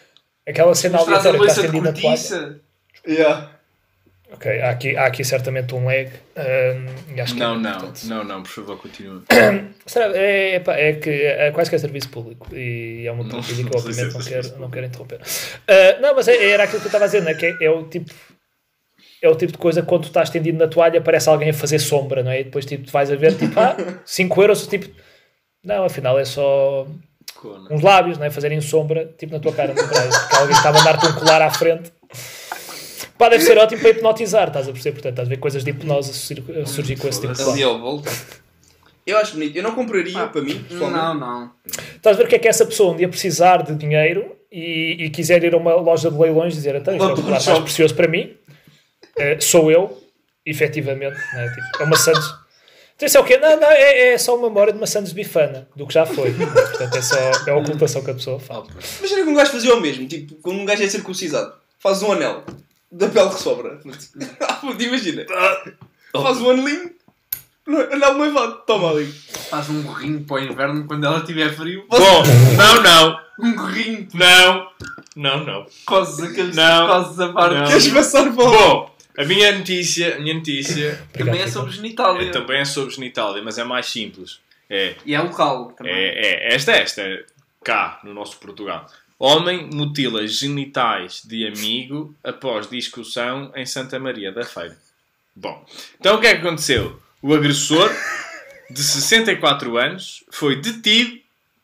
Aquela 0.49 0.75
cena 0.75 0.99
aleatória 0.99 1.39
que 1.41 1.47
está 1.47 1.63
estendida 1.63 1.93
na 1.93 2.01
toalha. 2.01 2.61
Yeah. 3.07 3.51
Ok, 4.33 4.61
há 4.61 4.71
aqui, 4.71 4.97
há 4.97 5.07
aqui 5.07 5.25
certamente 5.25 5.73
um 5.73 5.85
lag. 5.85 6.11
e 7.15 7.21
acho 7.21 7.35
que 7.35 7.39
Não, 7.41 7.55
é 7.55 7.59
não, 7.59 7.93
não, 8.05 8.25
não, 8.25 8.43
por 8.43 8.51
favor, 8.51 8.77
continua. 8.79 9.23
Será- 9.87 10.11
É, 10.17 10.59
pá, 10.59 10.75
é 10.75 10.95
que 10.95 11.09
é 11.11 11.53
quase 11.53 11.71
que 11.71 11.77
é 11.77 11.79
serviço 11.79 12.09
público 12.09 12.49
e 12.55 13.07
é 13.07 13.13
uma 13.13 13.23
Não, 13.25 13.31
partilha 13.31 13.57
que 13.59 13.63
não 13.63 13.71
eu 13.73 13.79
obviamente 13.79 14.11
é 14.15 14.19
não 14.19 14.25
quero, 14.25 14.59
não 14.59 14.71
quero 14.71 14.87
interromper. 14.87 15.21
Ah, 15.69 15.99
não, 16.01 16.15
mas 16.17 16.27
é- 16.27 16.51
era 16.51 16.65
aquilo 16.65 16.81
que 16.81 16.87
eu 16.87 16.89
estava 16.89 17.05
a 17.05 17.07
dizer, 17.07 17.23
né? 17.23 17.35
que 17.35 17.47
é, 17.47 17.57
é 17.61 17.71
o 17.71 17.85
tipo 17.85 18.11
é 19.23 19.29
o 19.29 19.35
tipo 19.35 19.53
de 19.53 19.59
coisa 19.59 19.81
que 19.83 19.89
quando 19.89 20.03
tu 20.03 20.07
estás 20.09 20.29
estendido 20.29 20.59
na 20.59 20.69
toalha 20.69 21.01
parece 21.01 21.29
alguém 21.29 21.51
a 21.51 21.55
fazer 21.55 21.79
sombra, 21.79 22.23
não 22.23 22.31
é? 22.31 22.41
E 22.41 22.45
depois 22.45 22.65
tipo, 22.67 22.85
tu 22.87 22.93
vais 22.93 23.11
a 23.11 23.17
ver 23.17 23.35
tipo, 23.37 23.59
ah, 23.59 23.77
5 24.05 24.43
euros, 24.43 24.67
tipo, 24.67 24.89
não, 25.65 25.85
afinal 25.85 26.19
é 26.19 26.25
só 26.25 26.87
Cona. 27.35 27.73
uns 27.73 27.83
lábios, 27.83 28.19
não 28.19 28.27
é? 28.27 28.31
Fazerem 28.31 28.61
sombra 28.61 29.13
tipo 29.19 29.33
na 29.33 29.41
tua 29.41 29.53
cara, 29.53 29.73
braço, 29.73 30.21
porque 30.21 30.37
alguém 30.37 30.57
estava 30.57 30.79
a 30.79 30.83
dar-te 30.85 31.07
um 31.07 31.13
colar 31.15 31.43
à 31.43 31.51
frente. 31.51 31.93
Pá, 33.19 33.31
deve 33.31 33.45
ser 33.45 33.57
ótimo 33.57 33.81
para 33.81 33.91
hipnotizar, 33.91 34.49
estás 34.49 34.69
a 34.69 34.73
perceber? 34.73 34.93
Portanto, 34.95 35.13
estás 35.13 35.29
a 35.29 35.31
ver 35.31 35.37
coisas 35.39 35.65
de 35.65 35.71
hipnose 35.71 36.11
a 36.11 36.67
surgir, 36.67 36.97
com 36.99 37.09
esse 37.09 37.21
tipo 37.21 37.33
de 37.33 37.43
Ali 37.43 37.63
colar. 37.63 37.67
ao 37.75 37.79
volta. 37.81 38.11
Eu 39.07 39.17
acho 39.19 39.33
bonito. 39.35 39.57
Eu 39.57 39.63
não 39.63 39.75
compraria 39.75 40.19
Ah, 40.21 40.27
para 40.27 40.43
mim, 40.43 40.63
pessoalmente. 40.69 40.99
Não, 41.01 41.15
não. 41.15 41.51
Estás 41.95 42.17
a 42.17 42.19
ver 42.19 42.27
o 42.27 42.29
que 42.29 42.35
é 42.35 42.39
que 42.39 42.49
essa 42.49 42.67
pessoa 42.67 42.93
um 42.93 42.97
dia 42.97 43.09
precisar 43.09 43.63
de 43.63 43.75
dinheiro 43.75 44.37
e, 44.53 44.97
e 45.05 45.11
quiser 45.11 45.43
ir 45.45 45.55
a 45.55 45.57
uma 45.57 45.75
loja 45.77 46.11
de 46.11 46.19
leilões 46.19 46.53
e 46.53 46.57
dizer 46.57 46.75
então 46.75 46.95
isto 46.95 47.11
é 47.11 47.15
de 47.15 47.23
colar 47.23 47.43
mais 47.43 47.59
precioso 47.61 47.95
para 47.95 48.09
mim, 48.09 48.35
eh, 49.19 49.41
sou 49.41 49.71
eu, 49.71 50.03
efetivamente, 50.45 51.17
não 51.33 51.41
é? 51.41 51.49
Tipo, 51.49 51.83
é 51.83 51.85
uma 51.85 51.97
Santos. 51.97 52.35
Então 52.97 53.07
isso 53.07 53.19
é 53.19 53.21
o 53.21 53.25
quê? 53.25 53.37
Não, 53.37 53.61
não, 53.61 53.71
é, 53.71 54.13
é 54.15 54.19
só 54.19 54.37
uma 54.37 54.49
memória 54.49 54.73
de 54.73 54.79
uma 54.79 54.87
Santos 54.87 55.13
bifana, 55.13 55.69
do 55.77 55.87
que 55.87 55.93
já 55.93 56.07
foi. 56.07 56.33
Portanto, 56.33 56.97
é 56.97 57.03
só 57.03 57.17
é 57.47 57.51
a 57.51 57.57
ocultação 57.57 58.03
que 58.03 58.11
a 58.11 58.15
pessoa 58.15 58.41
faz. 58.41 58.67
Imagina 58.99 59.23
que 59.23 59.29
um 59.29 59.35
gajo 59.35 59.53
fazia 59.53 59.75
o 59.75 59.81
mesmo, 59.81 60.09
tipo, 60.09 60.35
quando 60.37 60.61
um 60.61 60.65
gajo 60.65 60.83
é 60.83 60.89
circuncisado, 60.89 61.53
faz 61.79 62.03
um 62.03 62.13
anel 62.13 62.45
da 62.91 63.09
pele 63.09 63.29
que 63.31 63.41
sobra. 63.41 63.79
Imagina, 64.63 65.27
faz 66.13 66.39
um 66.39 66.51
anelinho, 66.51 66.91
anel 67.93 68.15
noivado, 68.15 68.63
toma 68.67 68.91
ali. 68.91 69.07
Faz 69.51 69.69
um 69.69 69.83
gorrinho 69.83 70.25
para 70.25 70.37
o 70.37 70.41
inverno 70.41 70.87
quando 70.87 71.05
ela 71.05 71.21
tiver 71.21 71.55
frio. 71.55 71.85
Bom, 71.91 71.99
não, 72.57 72.83
não, 72.83 73.21
Um 73.41 73.55
gorrinho, 73.55 74.09
não, 74.15 74.71
não, 75.15 75.45
não. 75.45 75.67
cozes 75.85 76.31
aqueles 76.31 76.57
Não. 76.57 76.87
cozes 76.87 77.21
a. 77.21 77.27
Não. 77.29 77.67
Queres 77.67 77.89
passar 77.89 78.33
para 78.35 78.45
o... 78.45 78.51
Bom, 78.51 78.96
a 79.17 79.25
minha 79.25 79.53
notícia, 79.53 80.17
a 80.17 80.19
minha 80.19 80.35
notícia 80.35 81.01
Também 81.13 81.41
é 81.41 81.49
sobre 81.49 81.73
genitália. 81.73 82.29
é, 82.29 82.31
também 82.31 82.61
é 82.61 82.65
sobre 82.65 82.95
genitália, 82.95 83.43
mas 83.43 83.59
é 83.59 83.65
mais 83.65 83.87
simples. 83.87 84.41
É, 84.69 84.97
E 85.05 85.15
é 85.15 85.21
local 85.21 85.73
também. 85.73 85.93
é, 85.93 86.51
é 86.51 86.55
esta, 86.55 86.73
esta, 86.73 87.03
é 87.03 87.25
cá, 87.65 88.01
no 88.05 88.13
nosso 88.13 88.39
Portugal. 88.39 88.87
Homem 89.19 89.71
mutila 89.73 90.27
genitais 90.27 91.23
de 91.25 91.47
amigo 91.47 92.15
após 92.23 92.69
discussão 92.69 93.51
em 93.55 93.65
Santa 93.65 93.99
Maria 93.99 94.31
da 94.31 94.45
Feira. 94.45 94.77
Bom, 95.35 95.65
então 95.99 96.17
o 96.17 96.21
que 96.21 96.27
é 96.27 96.35
que 96.35 96.47
aconteceu? 96.47 97.01
O 97.23 97.33
agressor, 97.35 97.91
de 98.71 98.83
64 98.83 99.77
anos, 99.79 100.23
foi 100.31 100.57
detido 100.61 101.19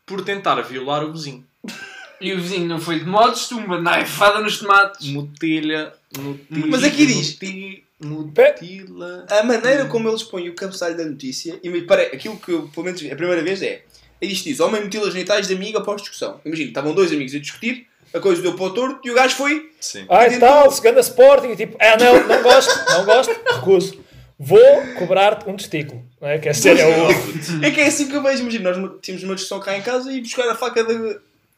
por 0.06 0.24
tentar 0.24 0.60
violar 0.62 1.04
o 1.04 1.12
vizinho. 1.12 1.44
E 2.22 2.32
o 2.32 2.40
vizinho 2.40 2.66
não 2.66 2.80
foi 2.80 2.98
de 3.00 3.04
modos, 3.04 3.48
tumba, 3.48 3.80
naifada 3.80 4.40
nos 4.40 4.58
tomates. 4.58 5.08
Mutilha, 5.08 5.92
mutila. 6.18 6.66
Mas 6.68 6.84
aqui 6.84 7.06
diz- 7.06 7.32
muti- 7.32 7.84
Mutila. 8.00 9.26
A 9.30 9.42
maneira 9.42 9.84
como 9.86 10.08
eles 10.08 10.22
põem 10.22 10.48
o 10.48 10.54
cabeçalho 10.54 10.96
da 10.96 11.04
notícia, 11.04 11.58
e 11.62 11.68
me 11.68 11.82
pare... 11.82 12.02
aquilo 12.06 12.36
que 12.36 12.50
eu, 12.52 12.68
pelo 12.68 12.86
menos 12.86 13.00
a 13.04 13.14
primeira 13.16 13.42
vez 13.42 13.62
é 13.62 13.82
Isto 14.20 14.44
diz: 14.48 14.60
homem 14.60 14.82
mutila 14.82 15.10
genitais 15.10 15.46
de 15.48 15.54
amigo 15.54 15.78
após 15.78 16.00
discussão. 16.02 16.40
Imagina, 16.44 16.68
estavam 16.68 16.94
dois 16.94 17.12
amigos 17.12 17.34
a 17.34 17.38
discutir, 17.38 17.86
a 18.14 18.20
coisa 18.20 18.42
deu 18.42 18.54
para 18.54 18.64
o 18.64 18.70
torto 18.70 19.00
e 19.06 19.10
o 19.10 19.14
gajo 19.14 19.36
foi. 19.36 19.70
Sim. 19.80 20.04
Ah, 20.08 20.26
e 20.26 20.38
tal, 20.38 20.70
segunda 20.70 21.00
Sporting, 21.00 21.54
tipo, 21.54 21.76
ah, 21.80 21.96
não, 21.96 22.26
não 22.26 22.42
gosto, 22.42 22.72
não 22.90 23.04
gosto, 23.04 23.32
recuso. 23.54 24.02
Vou 24.38 24.58
cobrar-te 24.98 25.48
um 25.48 25.56
testículo. 25.56 26.04
Não 26.20 26.28
é? 26.28 26.38
Que 26.38 26.48
é 26.48 26.52
sério, 26.52 26.80
é 26.82 26.86
o... 26.88 27.08
É 27.64 27.70
que 27.70 27.80
é 27.80 27.86
assim 27.86 28.08
que 28.08 28.16
eu 28.16 28.22
vejo. 28.22 28.42
Imagina, 28.42 28.72
nós 28.76 28.92
tínhamos 29.00 29.22
uma 29.24 29.34
discussão 29.36 29.60
cá 29.60 29.76
em 29.78 29.82
casa 29.82 30.12
e 30.12 30.20
buscar 30.20 30.48
a 30.48 30.54
faca 30.56 30.82
da. 30.82 30.94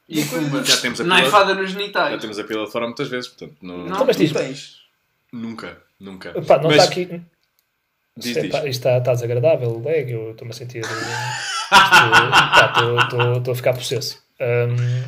E 0.09 0.23
fuma. 0.23 0.63
Já 0.65 0.77
temos 0.79 1.01
a 1.01 1.05
Naifada 1.05 1.55
nos 1.55 1.71
Já 1.71 1.79
genitais. 1.79 2.21
temos 2.21 2.39
a 2.39 2.45
pila 2.45 2.67
de 2.67 2.73
fora 2.73 2.87
muitas 2.87 3.09
vezes, 3.09 3.29
portanto, 3.29 3.57
não... 3.63 3.79
Não. 3.79 3.87
Então, 3.87 4.05
mas 4.07 4.17
diz, 4.17 4.33
tens. 4.33 4.77
nunca, 5.33 5.79
nunca. 5.99 6.33
pá, 6.43 6.59
não 6.59 6.65
Mas- 6.69 6.77
está 6.79 6.91
aqui... 6.91 7.23
Diz, 8.17 8.37
Epá, 8.37 8.61
diz. 8.61 8.77
isto 8.77 8.87
está, 8.87 8.99
está 8.99 9.13
desagradável, 9.15 9.71
o 9.71 9.83
leg, 9.85 10.13
eu 10.13 10.31
estou-me 10.33 10.53
a 10.53 10.55
sentir... 10.55 10.83
Estou 10.85 10.99
estou- 12.99 13.39
estou 13.39 13.53
a 13.53 13.57
ficar 13.57 13.73
possesso. 13.75 14.23
Hum, 14.41 15.05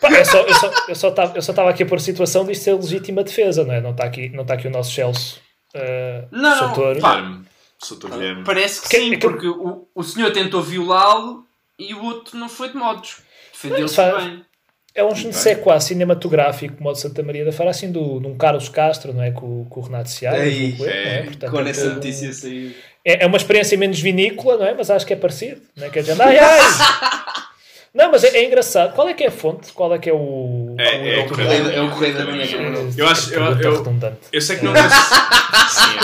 pá, 0.00 0.10
eu 0.12 0.24
só 0.24 0.38
eu 0.40 0.54
só- 0.54 0.72
eu 0.88 0.94
só 0.94 1.08
estava 1.08 1.36
eu 1.36 1.42
só 1.42 1.52
estava 1.52 1.70
aqui 1.70 1.82
a 1.82 1.86
pôr 1.86 1.96
a 1.96 2.00
situação 2.00 2.44
disto 2.44 2.62
ser 2.64 2.74
legítima 2.74 3.22
defesa, 3.24 3.64
não 3.64 3.74
é? 3.74 3.80
Não 3.80 3.90
está 3.92 4.04
aqui, 4.04 4.28
não 4.30 4.42
está 4.42 4.54
aqui 4.54 4.66
o 4.66 4.70
nosso 4.70 4.90
Chelsea. 4.92 5.38
Uh, 5.74 6.26
Não, 6.32 6.58
Soutor. 7.78 8.10
Guilherme. 8.10 8.44
Parece 8.44 8.82
que 8.82 8.88
Que- 8.88 8.96
sim, 8.98 9.10
que- 9.10 9.18
porque 9.18 9.46
o, 9.48 9.86
o 9.94 10.02
senhor 10.02 10.32
tentou 10.32 10.62
violá-lo 10.62 11.46
e 11.78 11.94
o 11.94 12.02
outro 12.04 12.36
não 12.36 12.48
foi 12.48 12.68
de 12.70 12.76
modos. 12.76 13.18
Defendeu-se 13.62 13.96
bem. 13.96 14.44
É 14.92 15.04
um 15.04 15.12
ne 15.14 15.32
sais 15.32 15.58
quoi 15.60 15.80
cinematográfico, 15.80 16.76
como 16.76 16.90
o 16.90 16.92
de 16.92 16.98
Santa 17.00 17.22
Maria 17.22 17.44
da 17.44 17.52
Feira, 17.52 17.70
assim, 17.70 17.92
do, 17.92 18.18
de 18.18 18.26
um 18.26 18.36
Carlos 18.36 18.68
Castro, 18.68 19.12
não 19.14 19.22
é? 19.22 19.30
Com, 19.30 19.64
com 19.66 19.80
o 19.80 19.82
Renato 19.84 20.10
Seara. 20.10 20.50
Julgo 20.50 20.84
eu, 20.84 20.86
não 20.86 20.92
é? 20.92 21.14
é, 21.18 21.22
Portanto, 21.22 21.50
Quando 21.50 21.66
essa 21.68 21.80
é- 21.86 21.88
notícia 21.94 22.32
saiu. 22.32 22.72
É, 23.04 23.24
é 23.24 23.26
uma 23.26 23.36
experiência 23.36 23.78
menos 23.78 24.00
vinícola, 24.00 24.56
não 24.58 24.66
é? 24.66 24.74
Mas 24.74 24.90
acho 24.90 25.06
que 25.06 25.12
é 25.12 25.16
parecido. 25.16 25.60
Não 25.76 25.86
é? 25.86 25.90
Quer 25.90 26.00
dizer, 26.00 26.20
ai, 26.20 26.38
ai! 26.38 26.60
Não, 27.92 28.08
mas 28.12 28.22
é, 28.22 28.28
é 28.36 28.44
engraçado. 28.44 28.94
Qual 28.94 29.08
é 29.08 29.14
que 29.14 29.24
é 29.24 29.26
a 29.26 29.30
fonte? 29.32 29.72
Qual 29.72 29.92
é 29.92 29.98
que 29.98 30.08
é 30.08 30.12
o. 30.12 30.76
É- 30.78 30.96
o- 30.96 31.06
é 31.08 31.18
o- 31.24 31.28
Correio 31.28 31.64
da- 31.64 31.72
É 31.72 31.80
o 31.80 31.90
Correio 31.90 32.14
da 32.14 32.24
Manhã. 32.24 32.46
que 32.46 32.56
mandou. 32.56 32.88
Eu 32.96 33.08
acho- 33.08 33.34
eu- 33.34 33.42
eu- 33.60 33.76
redundante. 33.78 34.18
Eu 34.32 34.40
sei 34.40 34.56
que 34.58 34.64
não. 34.64 34.72
Sim, 34.76 35.98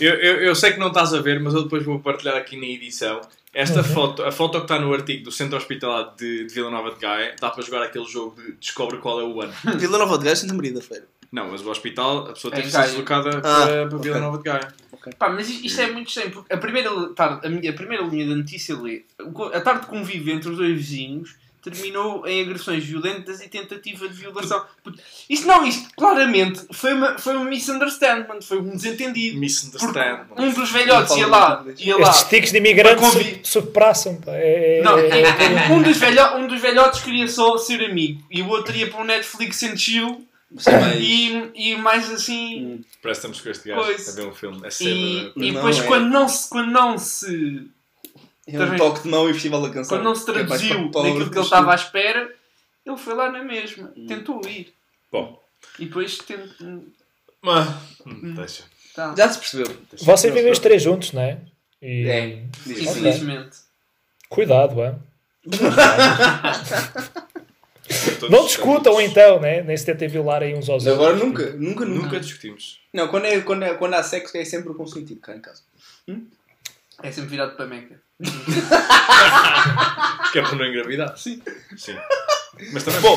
é 0.00 0.04
eu, 0.04 0.14
eu, 0.14 0.40
eu 0.42 0.54
sei 0.54 0.72
que 0.72 0.78
não 0.78 0.86
estás 0.88 1.12
a 1.12 1.20
ver, 1.20 1.40
mas 1.40 1.52
eu 1.54 1.64
depois 1.64 1.84
vou 1.84 1.98
partilhar 1.98 2.36
aqui 2.36 2.56
na 2.56 2.66
edição. 2.66 3.20
Esta 3.52 3.82
foto, 3.82 4.22
a 4.22 4.30
foto 4.30 4.58
que 4.58 4.64
está 4.64 4.78
no 4.78 4.92
artigo 4.92 5.24
do 5.24 5.32
Centro 5.32 5.56
Hospitalar 5.56 6.14
de, 6.16 6.44
de 6.46 6.54
Vila 6.54 6.70
Nova 6.70 6.90
de 6.92 7.00
Gaia, 7.00 7.34
dá 7.40 7.50
para 7.50 7.62
jogar 7.64 7.82
aquele 7.82 8.04
jogo 8.04 8.40
de 8.40 8.52
descobre 8.52 8.98
qual 8.98 9.20
é 9.20 9.24
o 9.24 9.40
ano. 9.40 9.52
Vila 9.78 9.98
Nova 9.98 10.18
de 10.18 10.24
Gaia, 10.24 10.36
Santa 10.36 10.54
Maria 10.54 10.74
da 10.74 10.80
Feira. 10.82 11.06
Não, 11.32 11.50
mas 11.50 11.60
o 11.62 11.70
hospital, 11.70 12.28
a 12.28 12.32
pessoa 12.32 12.52
É 12.54 12.56
tem 12.56 12.64
que 12.64 12.70
ser 12.70 12.82
deslocada 12.82 13.38
Ah, 13.38 13.40
para, 13.40 13.88
para 13.88 13.98
Vila 13.98 14.16
ok. 14.16 14.20
Nova 14.20 14.36
de 14.38 14.44
Gaia. 14.44 14.74
Pá, 15.18 15.28
mas 15.30 15.48
isto, 15.48 15.80
é 15.80 15.90
muito 15.90 16.08
estranho, 16.08 16.30
porque 16.30 16.52
a 16.52 16.58
primeira, 16.58 16.90
tarde, 17.14 17.46
a, 17.46 17.50
minha, 17.50 17.70
a 17.70 17.74
primeira 17.74 18.04
linha 18.04 18.26
da 18.28 18.34
notícia 18.34 18.76
lê 18.76 19.04
a 19.54 19.60
tarde 19.60 19.82
de 19.82 19.86
convívio 19.86 20.34
entre 20.34 20.50
os 20.50 20.56
dois 20.56 20.76
vizinhos 20.76 21.36
terminou 21.70 22.26
em 22.26 22.42
agressões 22.42 22.84
violentas 22.84 23.40
e 23.40 23.48
tentativa 23.48 24.08
de 24.08 24.14
violação. 24.14 24.64
Isto 25.28 25.46
não, 25.46 25.66
isto 25.66 25.88
claramente 25.96 26.60
foi 26.72 26.92
uma, 26.94 27.18
foi 27.18 27.36
um 27.36 27.44
misunderstanding, 27.44 28.40
foi 28.42 28.58
um 28.58 28.70
desentendido. 28.76 29.32
Porque 29.32 29.40
Misunderstand. 29.40 30.26
um 30.36 30.50
dos 30.52 30.70
velhotes 30.70 31.16
ia 31.16 31.26
lá, 31.26 31.64
ia 31.78 31.96
lá. 31.98 32.10
Estes 32.10 32.28
tiques 32.28 32.50
de 32.52 32.58
imigrantes 32.58 33.00
Para 33.00 33.10
convi- 33.12 33.40
sub- 33.42 33.46
subpraçam. 33.46 34.16
pá. 34.16 34.32
É, 34.34 34.78
é- 34.78 34.82
Não, 34.82 34.98
é- 34.98 35.68
um, 35.72 35.82
dos 35.82 35.96
velho, 35.96 36.36
um 36.38 36.46
dos 36.46 36.60
velhotes 36.60 37.00
queria 37.02 37.28
só 37.28 37.56
ser 37.58 37.84
amigo 37.84 38.22
e 38.30 38.42
o 38.42 38.48
outro 38.48 38.74
ia 38.76 38.88
para 38.90 39.00
um 39.00 39.04
Netflix 39.04 39.62
and 39.62 39.76
chill 39.76 40.24
e, 40.98 41.50
e 41.54 41.76
mais 41.76 42.10
assim. 42.10 42.84
Parece 43.02 43.20
que 43.20 43.26
estamos 43.28 43.40
com 43.40 43.48
este 43.50 43.68
gajo 43.68 43.82
Pois. 43.84 44.08
a 44.08 44.12
ver 44.20 44.26
um 44.28 44.32
filme. 44.34 44.60
É 44.64 44.68
E, 44.68 44.70
cena. 44.70 45.32
e 45.36 45.52
depois 45.52 45.78
é. 45.78 45.82
quando, 45.86 46.08
não 46.08 46.28
se, 46.28 46.48
quando 46.48 46.70
não 46.70 46.98
se 46.98 47.66
É 48.50 48.62
um 48.62 48.76
toque 48.76 49.02
de 49.02 49.08
mão 49.08 49.28
e 49.28 49.32
festival 49.34 49.62
da 49.62 49.70
canção. 49.70 49.98
quando 49.98 50.04
não 50.04 50.14
se 50.14 50.28
é 50.30 50.32
traduziu 50.32 50.90
para 50.90 51.02
naquilo 51.02 51.30
que 51.30 51.36
ele 51.36 51.44
estava 51.44 51.72
à 51.72 51.74
espera, 51.74 52.34
ele 52.86 52.96
foi 52.96 53.14
lá 53.14 53.30
na 53.30 53.42
mesma, 53.44 53.92
tentou 54.06 54.40
ir. 54.48 54.72
Bom, 55.12 55.42
E 55.78 55.84
depois 55.84 56.18
tentou. 56.18 56.84
mas. 57.42 57.68
hum, 58.06 58.34
Deixa. 58.34 58.64
Tá. 58.94 59.14
Já 59.16 59.28
se 59.28 59.38
percebeu. 59.38 59.76
Vocês 60.00 60.32
vivem 60.34 60.50
os 60.50 60.58
três 60.58 60.82
juntos, 60.82 61.12
não 61.12 61.22
é? 61.22 61.38
E... 61.80 62.08
É. 62.08 62.42
Infelizmente. 62.66 63.58
Cuidado, 64.28 64.82
é? 64.82 64.94
Todos 68.20 68.30
Não 68.30 68.44
discutam 68.44 69.00
então, 69.00 69.40
né? 69.40 69.62
nem 69.62 69.76
se 69.76 69.86
tentem 69.86 70.08
violar 70.08 70.42
aí 70.42 70.54
uns 70.54 70.68
aos 70.68 70.84
outros. 70.86 70.94
agora 71.06 71.16
nunca, 71.16 71.52
nunca, 71.52 71.84
nunca. 71.84 72.04
Nunca 72.04 72.20
discutimos. 72.20 72.80
Não, 72.92 73.08
quando, 73.08 73.24
é, 73.26 73.40
quando, 73.40 73.62
é, 73.62 73.74
quando 73.74 73.94
há 73.94 74.02
sexo 74.02 74.36
é 74.36 74.44
sempre 74.44 74.74
consentido 74.74 75.20
cá 75.20 75.34
em 75.34 75.40
casa. 75.40 75.62
É 77.02 77.10
sempre 77.12 77.30
virado 77.30 77.56
para 77.56 77.66
Meca. 77.66 78.00
Que 80.32 80.40
é 80.40 80.42
para 80.42 80.56
não 80.56 80.66
engravidar. 80.66 81.16
Sim. 81.16 81.40
Sim. 81.76 81.96
Mas 82.72 82.82
também. 82.84 83.00
Bom, 83.00 83.16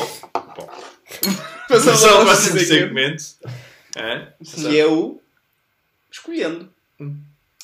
Bom. 0.56 0.70
passamos 1.68 2.04
ao 2.04 2.24
próximo 2.24 2.58
segmento. 2.60 3.24
É? 3.94 4.32
que 4.42 4.78
é 4.80 4.86
o 4.86 5.20
escolhendo. 6.10 6.72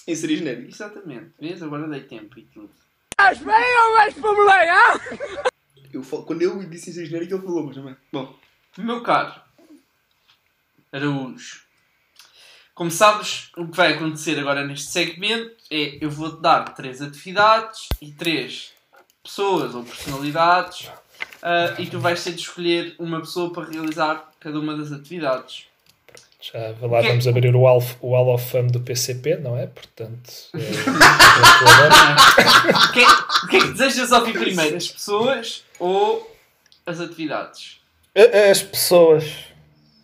Inserir 0.07 0.37
genérico. 0.39 0.69
Exatamente. 0.69 1.31
Vês? 1.41 1.63
Agora 1.63 1.89
dei 1.89 2.03
tempo 2.03 2.39
e 2.39 2.43
tudo. 2.43 2.71
Eu 5.93 6.03
falo- 6.03 6.25
quando 6.25 6.43
eu 6.43 6.59
disse 6.69 6.91
inserir 6.91 7.07
genérico, 7.07 7.35
ele 7.35 7.43
falou, 7.43 7.65
mas 7.67 7.77
também. 7.77 7.97
Bom, 8.13 8.37
Meu 8.77 9.03
caro 9.03 9.35
Araújo, 10.93 11.63
como 12.75 12.91
sabes, 12.91 13.51
o 13.57 13.67
que 13.69 13.77
vai 13.77 13.95
acontecer 13.95 14.39
agora 14.39 14.67
neste 14.67 14.91
segmento 14.91 15.57
é 15.71 15.99
eu 16.01 16.11
vou-te 16.11 16.41
dar 16.41 16.75
três 16.75 17.01
atividades 17.03 17.89
e 18.01 18.11
três 18.13 18.71
pessoas 19.23 19.75
ou 19.75 19.83
personalidades 19.85 20.89
ah, 21.43 21.75
e 21.79 21.87
tu 21.87 22.01
vais 22.01 22.23
ter 22.23 22.33
de 22.33 22.41
escolher 22.41 22.95
uma 22.99 23.21
pessoa 23.21 23.53
para 23.53 23.69
realizar 23.71 24.31
cada 24.41 24.59
uma 24.59 24.77
das 24.77 24.91
atividades. 24.93 25.65
Já 26.41 26.59
lá 26.81 27.03
Que- 27.03 27.09
vamos 27.09 27.27
abrir 27.27 27.55
o, 27.55 27.67
Alf, 27.67 27.97
o 28.01 28.13
Hall 28.15 28.33
of 28.35 28.49
Fame 28.51 28.71
do 28.71 28.81
PCP, 28.81 29.37
não 29.39 29.57
é? 29.59 29.67
Portanto, 29.67 30.31
é, 30.55 30.59
é, 32.71 32.73
O 32.89 32.93
que, 32.93 33.01
é, 33.01 33.07
o 33.09 33.49
que 33.49 33.57
é 33.57 33.61
que 33.61 33.69
desejas 33.73 34.13
ouvir 34.13 34.33
primeiro? 34.39 34.77
As 34.77 34.89
pessoas 34.89 35.65
ou 35.79 36.37
as 36.87 37.01
atividades? 37.01 37.81
é, 38.15 38.51
as 38.51 38.63
pessoas. 38.63 39.25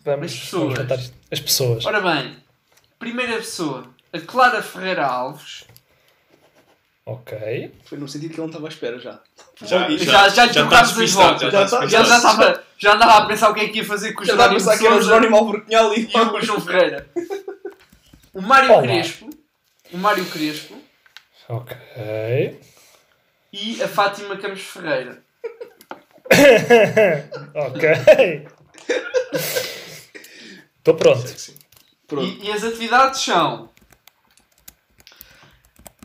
Vamos, 0.04 0.32
As 0.32 0.38
pessoas. 0.38 0.78
vamos. 0.78 1.12
As 1.30 1.40
pessoas. 1.40 1.86
Ora 1.86 2.00
bem, 2.00 2.36
primeira 2.98 3.36
pessoa, 3.36 3.88
a 4.14 4.20
Clara 4.20 4.62
Ferreira 4.62 5.06
Alves. 5.06 5.64
Ok. 7.06 7.70
foi 7.84 7.98
no 7.98 8.08
sentido 8.08 8.30
que 8.32 8.36
ele 8.40 8.42
não 8.42 8.46
estava 8.46 8.66
à 8.66 8.70
espera 8.70 8.98
já. 8.98 9.20
Já, 9.60 9.88
Já- 9.90 10.28
já 10.30 10.44
lhe 10.44 10.50
está 10.50 10.60
trocámos 10.62 10.72
as 10.90 10.96
despistado, 10.96 11.28
voltas. 11.38 11.52
Já, 11.52 11.58
Já 11.58 11.64
está 11.64 11.64
está- 11.64 11.80
Já, 11.86 11.88
já, 11.98 12.02
despistado. 12.14 12.42
estava, 12.42 12.64
já 12.78 12.94
andava 12.94 13.12
a 13.18 13.26
pensar 13.26 13.50
o 13.50 13.54
que 13.54 13.60
é 13.60 13.68
que 13.68 13.78
ia 13.78 13.84
fazer 13.84 14.12
com 14.14 14.22
o 14.22 14.24
Já 14.24 14.32
estava 14.32 14.54
a 14.54 14.58
Jerónimo 14.58 14.70
pensar 14.70 14.78
que 14.80 14.86
era 14.86 14.94
o 14.94 14.98
Sousa 14.98 15.08
Jerónimo 15.14 15.36
Alvercunhal 15.36 15.94
e 15.98 16.06
o 16.06 16.40
João 16.40 16.60
Ferreira. 16.62 17.08
O 18.32 18.40
Mário. 18.40 18.80
Crespo. 18.82 19.30
O 19.92 19.98
Mário 19.98 20.24
Crespo. 20.26 20.78
Ok. 21.48 21.76
E 23.52 23.82
a 23.82 23.86
Fátima 23.88 24.36
Campos 24.38 24.62
Ferreira. 24.62 25.22
ok. 27.54 28.48
Estou 30.78 30.94
pronto. 30.94 31.34
E, 32.20 32.46
e 32.46 32.52
as 32.52 32.64
atividades 32.64 33.20
são 33.20 33.70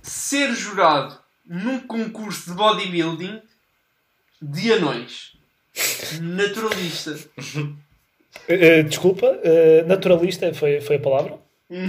ser 0.09 0.53
jurado 0.53 1.17
num 1.45 1.79
concurso 1.79 2.49
de 2.51 2.55
bodybuilding 2.55 3.41
de 4.41 4.73
anões. 4.73 5.33
Naturalista. 6.21 7.15
Eh, 8.47 8.83
desculpa, 8.83 9.25
eh, 9.43 9.83
naturalista 9.87 10.53
foi, 10.53 10.79
foi 10.81 10.97
a 10.97 10.99
palavra? 10.99 11.39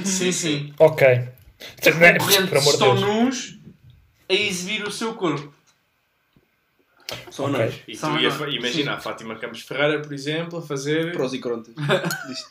Sim, 0.05 0.33
sim. 0.33 0.75
Ok. 0.79 1.07
É- 1.07 1.29
Por 2.19 2.57
amor 2.57 2.73
estão 2.73 2.95
Deus. 2.95 3.01
nus 3.07 3.59
a 4.29 4.33
exibir 4.35 4.83
o 4.83 4.91
seu 4.91 5.15
corpo. 5.15 5.53
São 7.31 7.45
Ok. 7.47 7.55
anões. 7.57 7.75
E 7.87 7.95
São 7.95 8.15
tu 8.15 8.21
ia, 8.23 8.29
imagina 8.57 8.95
a 8.95 9.01
Fátima 9.01 9.37
Campos 9.37 9.61
Ferreira, 9.61 10.01
por 10.01 10.13
exemplo, 10.15 10.59
a 10.59 10.63
fazer. 10.63 11.13
Prós 11.13 11.33
e 11.35 11.39
contras. 11.39 11.77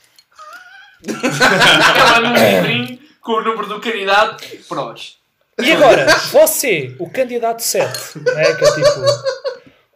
Ela 1.07 2.19
num 2.21 2.33
livrinho 2.35 2.99
com 3.21 3.31
o 3.33 3.43
número 3.43 3.67
do 3.67 3.79
candidato. 3.79 4.43
Prós. 4.67 5.18
E 5.61 5.71
agora, 5.71 6.05
você, 6.31 6.95
o 6.99 7.09
candidato 7.09 7.59
7, 7.61 8.19
não 8.19 8.37
é? 8.39 8.55
Que 8.55 8.65
é 8.65 8.75
tipo. 8.75 9.39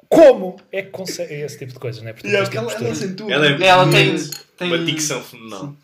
Como 0.09 0.57
é 0.71 0.81
que 0.83 0.89
consegue. 0.91 1.33
Esse 1.33 1.57
tipo 1.57 1.73
de 1.73 1.79
coisas, 1.79 2.01
não 2.01 2.09
é? 2.09 2.13
Portanto, 2.13 2.31
Yeah, 2.31 2.55
ela, 2.57 2.71
ela 2.73 2.91
acentua. 2.91 3.31
Ela 3.33 3.47
é 3.47 3.67
Ela 3.67 3.89
tem, 3.91 4.15
tem 4.57 4.67
uma 4.67 4.79
dicção 4.85 5.23
fenomenal. 5.23 5.75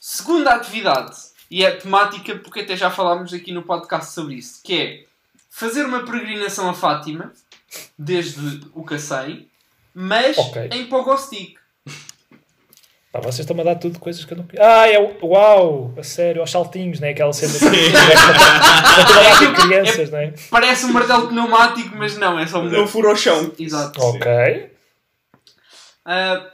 segunda 0.00 0.50
atividade. 0.54 1.16
E 1.50 1.64
é 1.64 1.70
temática 1.70 2.34
porque 2.36 2.60
até 2.60 2.74
já 2.76 2.90
falámos 2.90 3.32
aqui 3.32 3.52
no 3.52 3.62
podcast 3.62 4.12
sobre 4.14 4.36
isso. 4.36 4.60
Que 4.64 4.80
é 4.80 5.04
fazer 5.50 5.84
uma 5.84 6.04
peregrinação 6.04 6.68
a 6.68 6.74
Fátima. 6.74 7.32
Desde 7.98 8.60
o 8.74 8.82
Cacém. 8.84 9.48
Mas 9.94 10.36
Ok. 10.38 10.68
em 10.72 10.86
Pogostick. 10.86 11.56
Pá, 13.12 13.20
vocês 13.20 13.40
estão-me 13.40 13.60
a 13.60 13.64
dar 13.64 13.74
tudo 13.74 13.98
coisas 13.98 14.24
que 14.24 14.32
eu 14.32 14.38
não 14.38 14.46
conheço. 14.46 14.66
Ah, 14.66 14.88
é. 14.88 14.98
Uau! 15.22 15.92
A 15.98 16.02
sério, 16.02 16.40
aos 16.40 16.50
saltinhos, 16.50 16.98
né? 16.98 17.10
Aquela 17.10 17.30
cena. 17.34 17.52
Estão 17.52 17.68
a 19.52 19.54
crianças, 19.54 20.10
né? 20.10 20.32
Parece 20.50 20.86
um 20.86 20.92
martelo 20.92 21.28
pneumático, 21.28 21.94
mas 21.94 22.16
não, 22.16 22.38
é 22.38 22.46
só 22.46 22.62
um. 22.62 22.70
Não 22.70 22.88
fura 22.88 23.12
o 23.12 23.16
chão. 23.16 23.52
Exato. 23.58 24.00
Ok. 24.00 24.72
A 26.06 26.46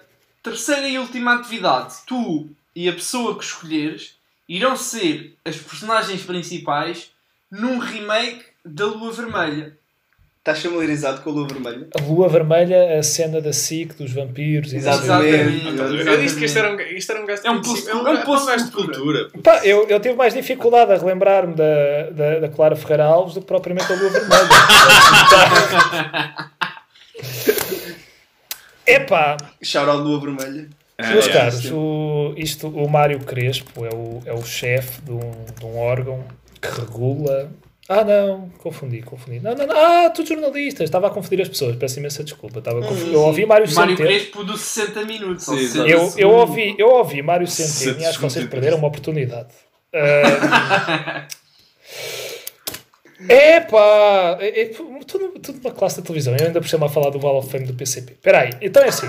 terceira 0.43 0.89
e 0.89 0.99
última 0.99 1.37
atividade. 1.37 1.95
Tu 2.05 2.51
e 2.75 2.89
a 2.89 2.93
pessoa 2.93 3.39
que 3.39 3.45
escolheres 3.45 4.17
irão 4.49 4.77
ser 4.77 5.37
as 5.45 5.57
personagens 5.57 6.23
principais 6.23 7.13
num 7.49 7.79
remake 7.79 8.45
da 8.65 8.87
Lua 8.87 9.13
Vermelha. 9.13 9.78
Estás 10.49 10.63
familiarizado 10.65 11.21
com 11.21 11.29
a 11.29 11.33
lua 11.35 11.47
vermelha? 11.47 11.89
A 11.95 12.01
lua 12.03 12.27
vermelha, 12.27 12.99
a 12.99 13.03
cena 13.03 13.39
da 13.39 13.53
SIC, 13.53 13.93
dos 13.99 14.13
vampiros 14.13 14.73
e 14.73 14.79
o 14.79 14.81
quê. 14.81 14.89
Exatamente. 14.89 15.67
Eu 16.07 16.21
disse 16.23 16.39
que 16.39 16.47
isto 16.47 16.59
era 16.59 16.73
um, 16.73 16.81
isto 16.81 17.13
era 17.13 17.21
um 17.23 17.27
gajo 17.27 17.43
de 17.43 17.49
É 17.49 17.51
um 17.51 17.61
poço- 17.61 17.87
é 17.87 17.93
é 17.93 17.95
um 17.95 18.21
poço 18.23 18.49
é 18.51 18.55
um 18.55 18.65
de 18.65 18.71
cultura. 18.71 19.29
Pá, 19.43 19.61
eu, 19.63 19.87
eu 19.89 20.01
tive 20.01 20.15
mais 20.15 20.33
dificuldade 20.33 20.91
a 20.91 20.97
relembrar-me 20.97 21.55
da, 21.55 22.11
da, 22.13 22.39
da 22.41 22.49
Clara 22.49 22.75
Ferreira 22.77 23.05
Alves 23.05 23.35
do 23.35 23.41
que 23.43 23.47
propriamente 23.47 23.89
da 23.91 23.95
Lua 23.95 24.09
Vermelha. 24.09 24.49
Epá, 28.87 29.37
Shout 29.63 29.91
out 29.91 30.03
lua 30.03 30.19
vermelha. 30.19 30.67
Ah, 30.97 31.09
meus 31.11 31.29
é. 31.29 31.33
caros, 31.33 31.71
o, 31.71 32.33
isto, 32.39 32.69
o 32.69 32.89
Mário 32.89 33.21
Crespo 33.21 33.85
é 33.85 33.91
o, 33.95 34.23
é 34.25 34.33
o 34.33 34.43
chefe 34.43 35.03
de 35.03 35.13
um, 35.13 35.31
de 35.59 35.67
um 35.67 35.77
órgão 35.79 36.25
que 36.63 36.69
regula. 36.69 37.51
Ah, 37.89 38.05
não, 38.05 38.51
confundi, 38.59 39.01
confundi. 39.01 39.41
Não, 39.41 39.55
não, 39.55 39.67
não. 39.67 39.75
Ah, 39.75 40.11
tu 40.11 40.25
jornalista, 40.25 40.85
estava 40.85 41.07
a 41.07 41.11
confundir 41.11 41.41
as 41.41 41.49
pessoas, 41.49 41.75
peço 41.77 41.99
imensa 41.99 42.23
desculpa. 42.23 42.59
Estava 42.59 42.81
a 42.81 42.83
confundir. 42.87 43.15
Eu 43.15 43.23
ouvi 43.23 43.47
Mário 43.47 43.67
Mário 43.73 43.97
Centeno. 43.97 44.09
Crespo 44.09 44.45
do 44.45 44.59
60 44.59 45.05
minutos. 45.07 45.45
Sim, 45.45 45.57
60 45.57 45.89
Eu, 45.89 46.13
eu, 46.19 46.31
ouvi, 46.31 46.75
eu 46.79 46.91
ouvi 46.91 47.23
Mário 47.23 47.47
Centeno 47.47 47.99
e 48.01 48.05
acho 48.05 48.19
que 48.19 48.25
vocês 48.25 48.47
perderam 48.47 48.77
uma 48.77 48.89
oportunidade. 48.89 49.49
Ah, 49.95 51.27
Epá! 53.29 54.37
É, 54.39 54.61
é, 54.61 54.67
tudo, 54.67 55.31
tudo 55.41 55.59
uma 55.59 55.73
classe 55.73 55.97
de 55.97 56.03
televisão. 56.03 56.37
Eu 56.39 56.47
ainda 56.47 56.61
por 56.61 56.69
cima 56.69 56.87
a 56.87 56.89
falar 56.89 57.11
do 57.11 57.19
Wall 57.19 57.39
of 57.39 57.51
Fame 57.51 57.67
do 57.67 57.75
PCP. 57.75 58.13
Espera 58.13 58.43
aí, 58.43 58.51
então 58.61 58.83
é 58.83 58.89
assim. 58.89 59.09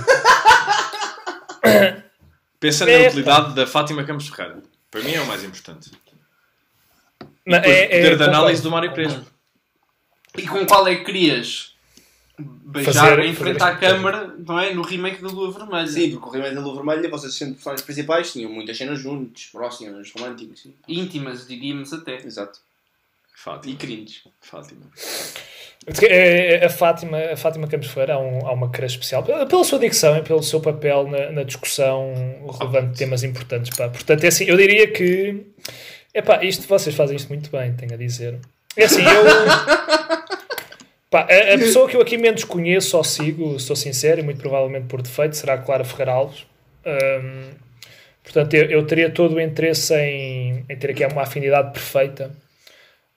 Pensa 2.59 2.85
na 2.85 2.91
Epa. 2.91 3.07
utilidade 3.09 3.55
da 3.55 3.67
Fátima 3.67 4.03
Campos 4.03 4.29
Ferreira. 4.29 4.63
Para 4.89 5.01
mim 5.01 5.13
é 5.13 5.21
o 5.21 5.27
mais 5.27 5.43
importante. 5.43 5.91
Não, 7.49 7.57
Depois, 7.59 7.75
é- 7.77 7.83
o 7.85 7.87
poder 7.89 8.11
é- 8.11 8.15
de 8.15 8.23
análise 8.23 8.61
do 8.61 8.71
Mário. 8.71 8.93
Crespo. 8.93 9.25
E 10.37 10.47
com 10.47 10.65
qual 10.65 10.87
é 10.87 10.95
que 10.95 11.03
querias 11.05 11.73
beijar 12.37 12.93
Fazer- 12.93 13.19
em 13.25 13.33
frente 13.33 13.59
fazer 13.59 13.71
à 13.73 13.75
câmara, 13.75 14.33
não 14.47 14.59
é? 14.59 14.73
No 14.73 14.81
remake 14.83 15.21
da 15.21 15.27
Lua 15.27 15.51
Vermelha. 15.51 15.87
Sim, 15.87 16.11
porque 16.11 16.27
o 16.27 16.31
remake 16.31 16.55
da 16.55 16.61
lua 16.61 16.75
vermelha, 16.75 17.09
vocês 17.09 17.33
sendo 17.33 17.55
personagens 17.55 17.83
principais, 17.85 18.31
tinham 18.31 18.49
muitas 18.51 18.77
cenas 18.77 18.99
juntos, 18.99 19.47
próximas, 19.51 20.11
românticas. 20.15 20.59
Sim. 20.61 20.73
Íntimas, 20.87 21.47
diríamos 21.47 21.91
até. 21.91 22.15
Exato. 22.23 22.59
E 23.35 23.39
Fátima. 23.41 23.75
cringe. 23.77 24.21
Fátima. 24.39 24.81
É, 26.03 26.55
é, 26.61 26.65
A 26.65 26.69
Fátima, 26.69 27.17
a 27.17 27.37
Fátima 27.37 27.67
Campos 27.67 27.87
Ferreira 27.87 28.15
há, 28.15 28.19
um, 28.19 28.45
há 28.47 28.51
uma 28.53 28.69
crush 28.69 28.91
especial 28.93 29.23
pela 29.23 29.45
pela 29.45 29.63
sua 29.63 29.79
dicção 29.79 30.17
e 30.17 30.21
pelo 30.21 30.43
seu 30.43 30.59
papel 30.59 31.07
na, 31.07 31.31
na 31.31 31.43
discussão 31.43 32.13
relevante 32.59 32.91
de 32.91 32.97
temas 32.99 33.23
importantes. 33.23 33.75
Pá. 33.75 33.89
Portanto, 33.89 34.23
é 34.23 34.27
assim, 34.27 34.45
eu 34.45 34.55
diria 34.57 34.91
que. 34.91 35.45
Epá, 36.13 36.43
isto, 36.43 36.67
vocês 36.67 36.95
fazem 36.95 37.15
isto 37.15 37.29
muito 37.29 37.49
bem, 37.51 37.73
tenho 37.73 37.93
a 37.93 37.97
dizer. 37.97 38.39
É 38.75 38.85
assim, 38.85 39.03
eu. 39.03 39.23
Pá, 41.09 41.21
a, 41.21 41.55
a 41.55 41.57
pessoa 41.57 41.89
que 41.89 41.95
eu 41.95 42.01
aqui 42.01 42.17
menos 42.17 42.43
conheço 42.43 42.95
ou 42.95 43.03
sigo, 43.03 43.59
sou 43.59 43.75
sincero, 43.75 44.19
e 44.19 44.23
muito 44.23 44.39
provavelmente 44.39 44.87
por 44.87 45.01
defeito, 45.01 45.35
será 45.35 45.55
a 45.55 45.57
Clara 45.57 45.83
Ferreira 45.83 46.11
Alves. 46.11 46.45
Hum, 46.85 47.51
portanto, 48.23 48.53
eu, 48.53 48.65
eu 48.65 48.85
teria 48.85 49.09
todo 49.09 49.35
o 49.35 49.41
interesse 49.41 49.95
em, 49.95 50.65
em 50.69 50.77
ter 50.77 50.91
aqui 50.91 51.03
uma 51.05 51.23
afinidade 51.23 51.73
perfeita 51.73 52.31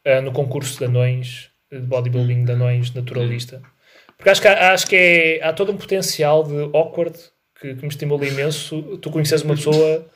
ah, 0.05 0.21
no 0.21 0.33
concurso 0.33 0.79
de 0.79 0.87
anões, 0.87 1.51
de 1.71 1.81
bodybuilding 1.81 2.45
de 2.45 2.53
anões 2.53 2.93
naturalista. 2.93 3.63
Porque 4.17 4.31
acho 4.31 4.41
que, 4.41 4.49
há, 4.49 4.73
acho 4.73 4.87
que 4.87 4.97
é, 4.97 5.45
há 5.45 5.53
todo 5.53 5.73
um 5.73 5.77
potencial 5.77 6.45
de 6.45 6.63
awkward 6.75 7.19
que, 7.63 7.75
que 7.77 7.83
me 7.83 7.89
estimula 7.89 8.27
imenso. 8.27 8.99
Tu 9.01 9.11
conheces 9.11 9.43
uma 9.43 9.55
pessoa. 9.55 10.07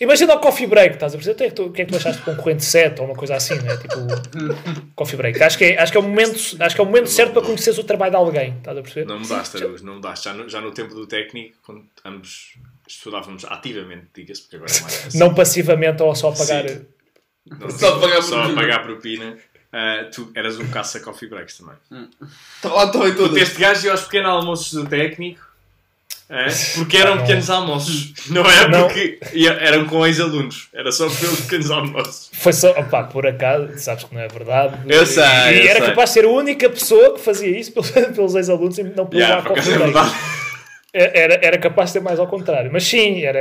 Imagina 0.00 0.34
o 0.34 0.38
coffee 0.38 0.66
break, 0.66 0.94
estás 0.94 1.14
a 1.14 1.18
perceber? 1.18 1.34
Tu 1.36 1.42
é 1.44 1.48
que 1.48 1.54
tu- 1.54 1.64
O 1.66 1.72
que 1.72 1.82
é 1.82 1.84
que 1.84 1.90
tu 1.90 1.96
achaste 1.96 2.18
de 2.20 2.24
concorrente 2.24 2.64
7 2.64 3.00
ou 3.00 3.06
uma 3.06 3.14
coisa 3.16 3.34
assim, 3.36 3.54
né? 3.56 3.76
Tipo, 3.76 3.96
coffee 4.94 5.16
break. 5.16 5.42
Acho 5.42 5.58
que, 5.58 5.64
é, 5.64 5.80
acho, 5.80 5.90
que 5.92 5.98
é 5.98 6.00
o 6.00 6.04
momento, 6.04 6.34
acho 6.60 6.74
que 6.74 6.80
é 6.80 6.84
o 6.84 6.86
momento 6.86 7.08
certo 7.08 7.32
para 7.32 7.42
conheceres 7.42 7.78
o 7.78 7.84
trabalho 7.84 8.10
de 8.12 8.16
alguém, 8.16 8.56
estás 8.58 8.76
a 8.78 8.82
perceber? 8.82 9.06
Não 9.06 9.18
mudaste, 9.18 9.56
Araújo, 9.56 9.84
não 9.84 9.94
mudaste. 9.96 10.24
Já 10.26 10.34
no, 10.34 10.48
já 10.48 10.60
no 10.60 10.70
tempo 10.72 10.94
do 10.94 11.06
técnico, 11.06 11.56
quando 11.64 11.84
ambos 12.04 12.54
estudávamos 12.88 13.44
ativamente, 13.44 14.06
diga-se, 14.14 14.42
porque 14.42 14.56
agora 14.56 14.70
é 14.72 14.80
mais 14.80 14.94
fácil. 14.96 15.18
Não 15.20 15.34
passivamente 15.34 16.02
ou 16.02 16.14
só 16.14 16.30
pagar. 16.32 16.64
Não, 17.46 17.70
Só 17.70 17.98
pagar 17.98 18.22
só 18.22 18.36
propina. 18.42 18.60
pagar 18.60 18.82
propina. 18.84 19.36
Ah, 19.72 20.08
tu 20.12 20.30
eras 20.34 20.58
um 20.58 20.68
caça 20.68 20.98
coffee 21.00 21.28
breaks 21.28 21.58
também. 21.58 21.74
Tá 22.60 22.72
lá, 22.72 22.84
estou 22.86 23.06
em 23.08 23.14
todas. 23.14 23.36
Este 23.40 23.60
gajo 23.60 23.86
ia 23.86 23.92
aos 23.92 24.02
pequenos 24.02 24.28
almoços 24.30 24.72
do 24.72 24.88
técnico 24.88 25.40
ah, 26.30 26.46
porque 26.76 26.96
eram 26.96 27.16
Não. 27.16 27.22
pequenos 27.22 27.50
almoços. 27.50 28.12
Não 28.28 28.42
é 28.48 28.68
Não. 28.68 28.82
porque 28.86 29.18
ia- 29.34 29.58
eram 29.60 29.84
com 29.86 30.06
ex-alunos. 30.06 30.68
Era 30.72 30.92
só 30.92 31.08
pelos 31.10 31.40
pequenos 31.40 31.70
almoços. 31.70 32.30
Foi 32.32 32.52
só, 32.52 32.70
opá, 32.70 33.02
por 33.04 33.26
acaso, 33.26 33.68
sabes 33.78 34.04
que 34.04 34.14
não 34.14 34.22
é 34.22 34.28
verdade. 34.28 34.76
Eu 34.88 35.04
sei, 35.04 35.22
E 35.24 35.60
eu 35.64 35.68
era 35.70 35.80
sei. 35.80 35.88
capaz 35.88 36.10
de 36.10 36.14
ser 36.14 36.24
a 36.24 36.28
única 36.28 36.70
pessoa 36.70 37.14
que 37.14 37.20
fazia 37.20 37.48
isso 37.58 37.72
pelos, 37.72 37.90
pelos 38.14 38.34
ex-alunos 38.36 38.78
e 38.78 38.84
não 38.84 39.06
pelo 39.06 39.20
Yeah, 39.22 39.42
yeah, 39.44 40.10
Era, 40.92 41.38
era 41.40 41.58
capaz 41.58 41.90
de 41.90 41.92
ser 41.94 42.00
mais 42.00 42.18
ao 42.18 42.26
contrário. 42.26 42.70
Mas 42.72 42.84
sim, 42.84 43.22
era, 43.22 43.38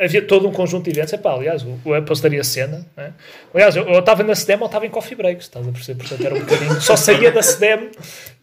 havia 0.00 0.22
todo 0.22 0.48
um 0.48 0.52
conjunto 0.52 0.84
de 0.84 0.90
eventos. 0.90 1.12
Epá, 1.12 1.32
aliás, 1.32 1.62
o, 1.62 1.78
o 1.84 1.94
apostaria 1.94 2.42
cena. 2.42 2.86
Né? 2.96 3.12
Aliás, 3.52 3.76
eu 3.76 3.86
eu 3.86 3.98
estava 3.98 4.22
na 4.22 4.34
SEDEM 4.34 4.60
ou 4.60 4.66
estava 4.66 4.86
em 4.86 4.90
coffee 4.90 5.14
breaks, 5.14 5.44
estás 5.44 5.68
a 5.68 5.70
perceber? 5.72 5.98
Portanto, 5.98 6.24
era 6.24 6.34
um 6.34 6.40
bocadinho. 6.40 6.80
Só 6.80 6.96
saía 6.96 7.30
da 7.30 7.42
SEDEM 7.42 7.90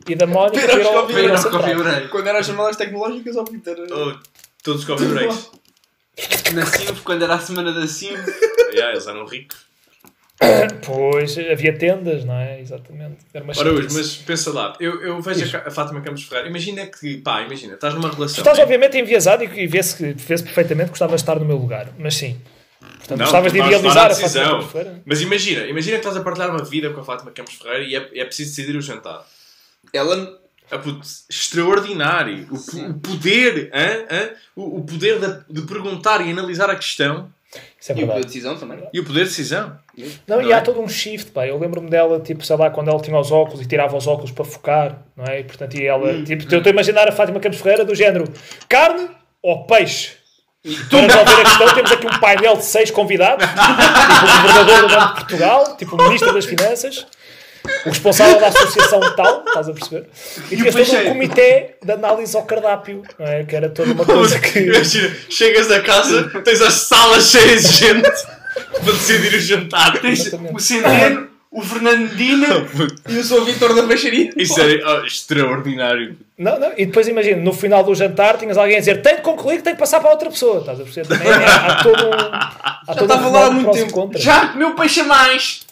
e 0.08 0.16
da 0.16 0.28
Mónica 0.28 0.64
ir 0.64 0.80
os 0.80 0.86
ao 0.86 0.94
coffee 0.94 1.74
a 1.74 1.76
break. 1.76 2.08
Quando 2.10 2.28
eram 2.28 2.40
as 2.40 2.46
jornadas 2.46 2.78
tecnológicas, 2.78 3.36
ao 3.36 3.46
Peter. 3.46 3.78
Oh, 3.92 4.14
todos 4.64 4.82
os 4.82 4.88
coffee 4.88 5.08
breaks. 5.08 5.52
Na 6.54 6.66
Silve, 6.66 7.02
quando 7.02 7.24
era 7.24 7.34
a 7.34 7.40
semana 7.40 7.74
da 7.74 7.88
Silve. 7.88 8.24
yeah, 8.72 8.92
eles 8.92 9.08
eram 9.08 9.26
ricos. 9.26 9.65
Pois, 10.86 11.38
havia 11.38 11.78
tendas, 11.78 12.26
não 12.26 12.36
é? 12.36 12.60
Exatamente. 12.62 13.18
Era 13.34 13.44
uma 13.44 13.54
Ora, 13.58 13.72
hoje, 13.72 13.88
mas 13.92 14.16
pensa 14.18 14.52
lá, 14.52 14.76
eu, 14.80 15.02
eu 15.02 15.22
vejo 15.22 15.58
a, 15.58 15.72
Fátima 15.72 16.02
Campos 16.02 16.24
Ferreira. 16.24 16.50
Imagina 16.50 16.86
que, 16.86 17.18
pá, 17.18 17.42
imagina, 17.42 17.74
estás 17.76 17.94
numa 17.94 18.10
Tu 18.10 18.16
relação. 18.16 18.38
estás 18.40 18.58
né? 18.58 18.64
obviamente 18.64 18.98
enviesado 18.98 19.44
e, 19.44 19.60
e 19.62 19.68
vê-se 19.68 20.14
vê-se 20.14 20.44
perfeitamente 20.44 20.86
que 20.86 20.92
gostavas 20.92 21.22
de 21.22 21.24
estar 21.24 21.40
no 21.40 21.46
meu 21.46 21.58
lugar. 21.58 21.90
Mas 21.98 22.16
sim. 22.16 22.40
Portanto, 22.80 23.18
Não, 23.20 23.26
gostavas 23.26 23.52
de 23.54 23.60
idealizar 23.60 24.10
a 24.10 24.12
a 24.12 24.16
Fátima. 24.16 24.44
Campos 24.46 24.72
Ferreira. 24.72 25.02
Mas 25.06 25.22
imagina, 25.22 25.66
imagina 25.68 25.98
que 25.98 26.02
estás 26.02 26.18
a 26.18 26.24
partilhar 26.24 26.50
uma 26.50 26.64
vida 26.64 26.90
com 26.92 27.02
a 27.02 27.04
Fátima 27.04 27.32
Campos 27.32 27.56
Ferreira 27.56 27.84
e 27.84 27.96
é, 27.96 28.22
é 28.22 28.26
preciso 28.26 28.50
decidir 28.56 28.78
o 28.78 28.82
jantar. 28.82 29.26
Ela. 29.94 30.40
Ah, 30.72 30.80
puto, 30.80 31.02
extraordinário. 31.30 32.48
O, 32.52 32.90
o 32.90 32.94
poder, 32.96 33.70
hã? 33.74 34.06
Hã? 34.16 34.30
O, 34.56 34.80
o 34.80 34.84
poder 34.84 35.20
de, 35.20 35.62
de 35.62 35.62
perguntar 35.68 36.26
e 36.26 36.32
analisar 36.32 36.70
a 36.72 36.76
questão 36.76 37.32
Isso 37.80 37.92
é 37.92 37.96
E 37.96 37.98
o 37.98 37.98
verdade. 38.00 38.22
da 38.22 38.26
decisão 38.28 38.58
também. 38.58 38.80
e 38.94 39.00
o 39.00 39.04
poder 39.06 39.20
de 39.24 39.30
decisão. 39.30 39.78
Não, 40.28 40.38
Não 40.38 40.42
e 40.42 40.52
é? 40.52 40.56
há 40.56 40.62
todo 40.62 40.82
um 40.82 40.88
shift, 40.88 41.32
pá. 41.32 41.46
Eu 41.48 41.58
lembro-me 41.60 41.90
dela, 41.90 42.20
tipo, 42.20 42.46
sei 42.46 42.56
lá, 42.58 42.70
quando 42.70 42.90
ela 42.90 43.00
tinha 43.02 43.18
os 43.18 43.32
óculos 43.32 43.62
e 43.62 43.66
tirava 43.68 43.96
os 43.96 44.08
óculos 44.08 44.32
para 44.32 44.46
focar, 44.46 45.00
não 45.16 45.26
é? 45.26 45.40
E, 45.40 45.44
portanto, 45.44 45.76
e 45.78 45.86
ela, 45.86 46.24
tipo, 46.24 46.44
eu 46.44 46.58
estou 46.60 46.70
a 46.70 46.74
imaginar 46.74 47.08
a 47.08 47.12
Fátima 47.12 47.40
Campos 47.40 47.60
Ferreira 47.60 47.86
do 47.86 47.94
género 47.96 48.26
carne 48.70 49.10
ou 49.42 49.66
peixe? 49.66 50.14
Para 50.90 51.00
resolver 51.02 51.42
a 51.42 51.44
questão, 51.44 51.76
temos 51.76 51.92
aqui 51.92 52.08
um 52.08 52.20
painel 52.20 52.58
de 52.58 52.66
seis 52.66 52.90
convidados, 52.90 53.46
tipo 53.48 53.60
o 53.62 54.42
governador 54.42 54.82
do 54.82 54.96
Banco 54.96 55.08
de 55.10 55.14
Portugal, 55.20 55.78
tipo 55.78 55.96
o 55.96 56.04
ministro 56.04 56.34
das 56.34 56.46
Finanças, 56.46 57.06
o 57.86 57.90
responsável 57.90 58.40
da 58.40 58.48
associação 58.48 59.00
tal, 59.16 59.44
estás 59.48 59.70
a 59.70 59.74
perceber? 59.74 60.08
E 60.52 60.56
tinhas 60.56 60.76
todo 60.76 61.02
um 61.02 61.06
comitê 61.06 61.76
de 61.84 61.92
análise 61.92 62.36
ao 62.36 62.44
cardápio, 62.44 63.04
não 63.20 63.26
é? 63.26 63.44
Que 63.44 63.56
era 63.56 63.70
toda 63.70 63.92
uma 63.92 64.06
coisa 64.06 64.40
que... 64.40 64.60
Imagina, 64.66 65.16
chegas 65.30 65.72
a 65.72 65.82
casa, 65.82 66.30
tens 66.44 66.62
as 66.62 66.74
salas 66.74 67.30
cheias 67.30 67.64
de 67.64 67.74
gente 67.74 68.12
para 68.84 68.94
decidir 68.94 69.34
o 69.34 69.40
jantar. 69.40 70.00
Tens 70.00 70.32
o 70.34 70.60
Centeno, 70.60 71.28
o 71.52 71.62
Fernandina. 71.62 72.48
E 73.08 73.18
eu 73.18 73.24
sou 73.24 73.42
o 73.42 73.46
Vitor 73.46 73.74
da 73.76 73.84
Baixaria. 73.84 74.32
Isso 74.36 74.60
era 74.60 75.02
oh, 75.02 75.06
extraordinário. 75.06 76.18
Não, 76.38 76.60
não. 76.60 76.72
E 76.76 76.86
depois 76.86 77.08
imagina, 77.08 77.42
no 77.42 77.54
final 77.54 77.84
do 77.84 77.94
jantar 77.96 78.38
tinhas 78.38 78.58
alguém 78.58 78.78
a 78.78 78.80
dizer 78.80 79.02
tem 79.02 79.18
de 79.18 79.22
concluir 79.22 79.58
que 79.58 79.64
tem 79.64 79.74
que 79.74 79.80
passar 79.80 80.00
para 80.00 80.10
outra 80.10 80.30
pessoa. 80.30 80.60
Estás 80.60 80.80
a 80.80 80.84
perceber? 80.84 81.08
Também 81.08 81.32
há, 81.32 81.66
há 81.68 81.84
todo 81.84 82.06
um. 82.06 82.12
Há 82.12 82.96
todo 82.96 83.02
um 83.02 83.04
estava 83.04 83.30
lá 83.30 83.46
há 83.46 83.52
muito 83.52 83.78
e 83.78 83.86
tempo. 83.86 84.12
Já 84.16 84.48
comeu 84.48 84.76
peixe 84.76 85.02
a 85.02 85.06
mais. 85.06 85.65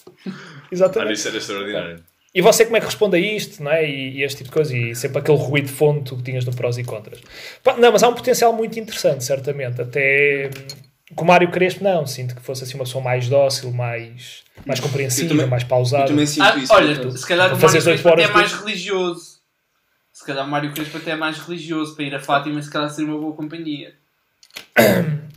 Exatamente. 0.73 1.13
isso 1.13 1.27
era 1.27 1.37
extraordinário. 1.37 2.03
E 2.35 2.41
você 2.41 2.65
como 2.65 2.75
é 2.77 2.79
que 2.79 2.87
responde 2.87 3.15
a 3.15 3.19
isto, 3.19 3.61
não 3.61 3.71
é? 3.71 3.87
E, 3.87 4.17
e 4.17 4.23
este 4.23 4.37
tipo 4.39 4.49
de 4.49 4.53
coisa. 4.55 4.75
E 4.75 4.95
sempre 4.95 5.19
aquele 5.19 5.37
ruído 5.37 5.67
de 5.67 5.71
fundo 5.73 6.15
que 6.17 6.23
tinhas 6.23 6.43
no 6.45 6.53
prós 6.55 6.77
e 6.79 6.83
contras. 6.83 7.19
Não, 7.77 7.91
mas 7.91 8.01
há 8.01 8.09
um 8.09 8.13
potencial 8.15 8.51
muito 8.51 8.79
interessante, 8.79 9.23
certamente. 9.23 9.79
Até 9.79 10.49
hum, 10.49 11.13
com 11.15 11.23
o 11.23 11.27
Mário 11.27 11.51
Crespo, 11.51 11.83
não. 11.83 12.07
Sinto 12.07 12.35
que 12.35 12.41
fosse 12.41 12.63
assim 12.63 12.73
uma 12.73 12.85
pessoa 12.85 13.03
mais 13.03 13.29
dócil, 13.29 13.71
mais, 13.71 14.43
mais 14.65 14.79
compreensiva, 14.79 15.29
também- 15.29 15.45
mais 15.45 15.61
Eu 15.61 15.69
pausada. 15.69 16.07
também 16.07 16.25
sinto 16.25 16.43
Ah, 16.43 16.57
isso. 16.57 16.73
olha, 16.73 17.11
se 17.11 17.27
calhar 17.27 17.53
o 17.53 17.59
Mário 17.59 17.81
Crespo 17.83 18.09
até 18.09 18.23
é 18.23 18.27
mais 18.27 18.49
de- 18.49 18.55
religioso. 18.57 19.33
Se 20.11 20.25
calhar 20.25 20.45
o 20.45 20.49
Mário 20.49 20.73
Crespo 20.73 20.97
até 20.97 21.11
é 21.11 21.15
mais 21.15 21.37
religioso 21.37 21.95
para 21.95 22.05
ir 22.05 22.15
a 22.15 22.19
Fátima, 22.19 22.59
se 22.61 22.69
calhar 22.71 22.89
ser 22.89 23.03
uma 23.03 23.17
boa 23.19 23.35
companhia. 23.35 23.93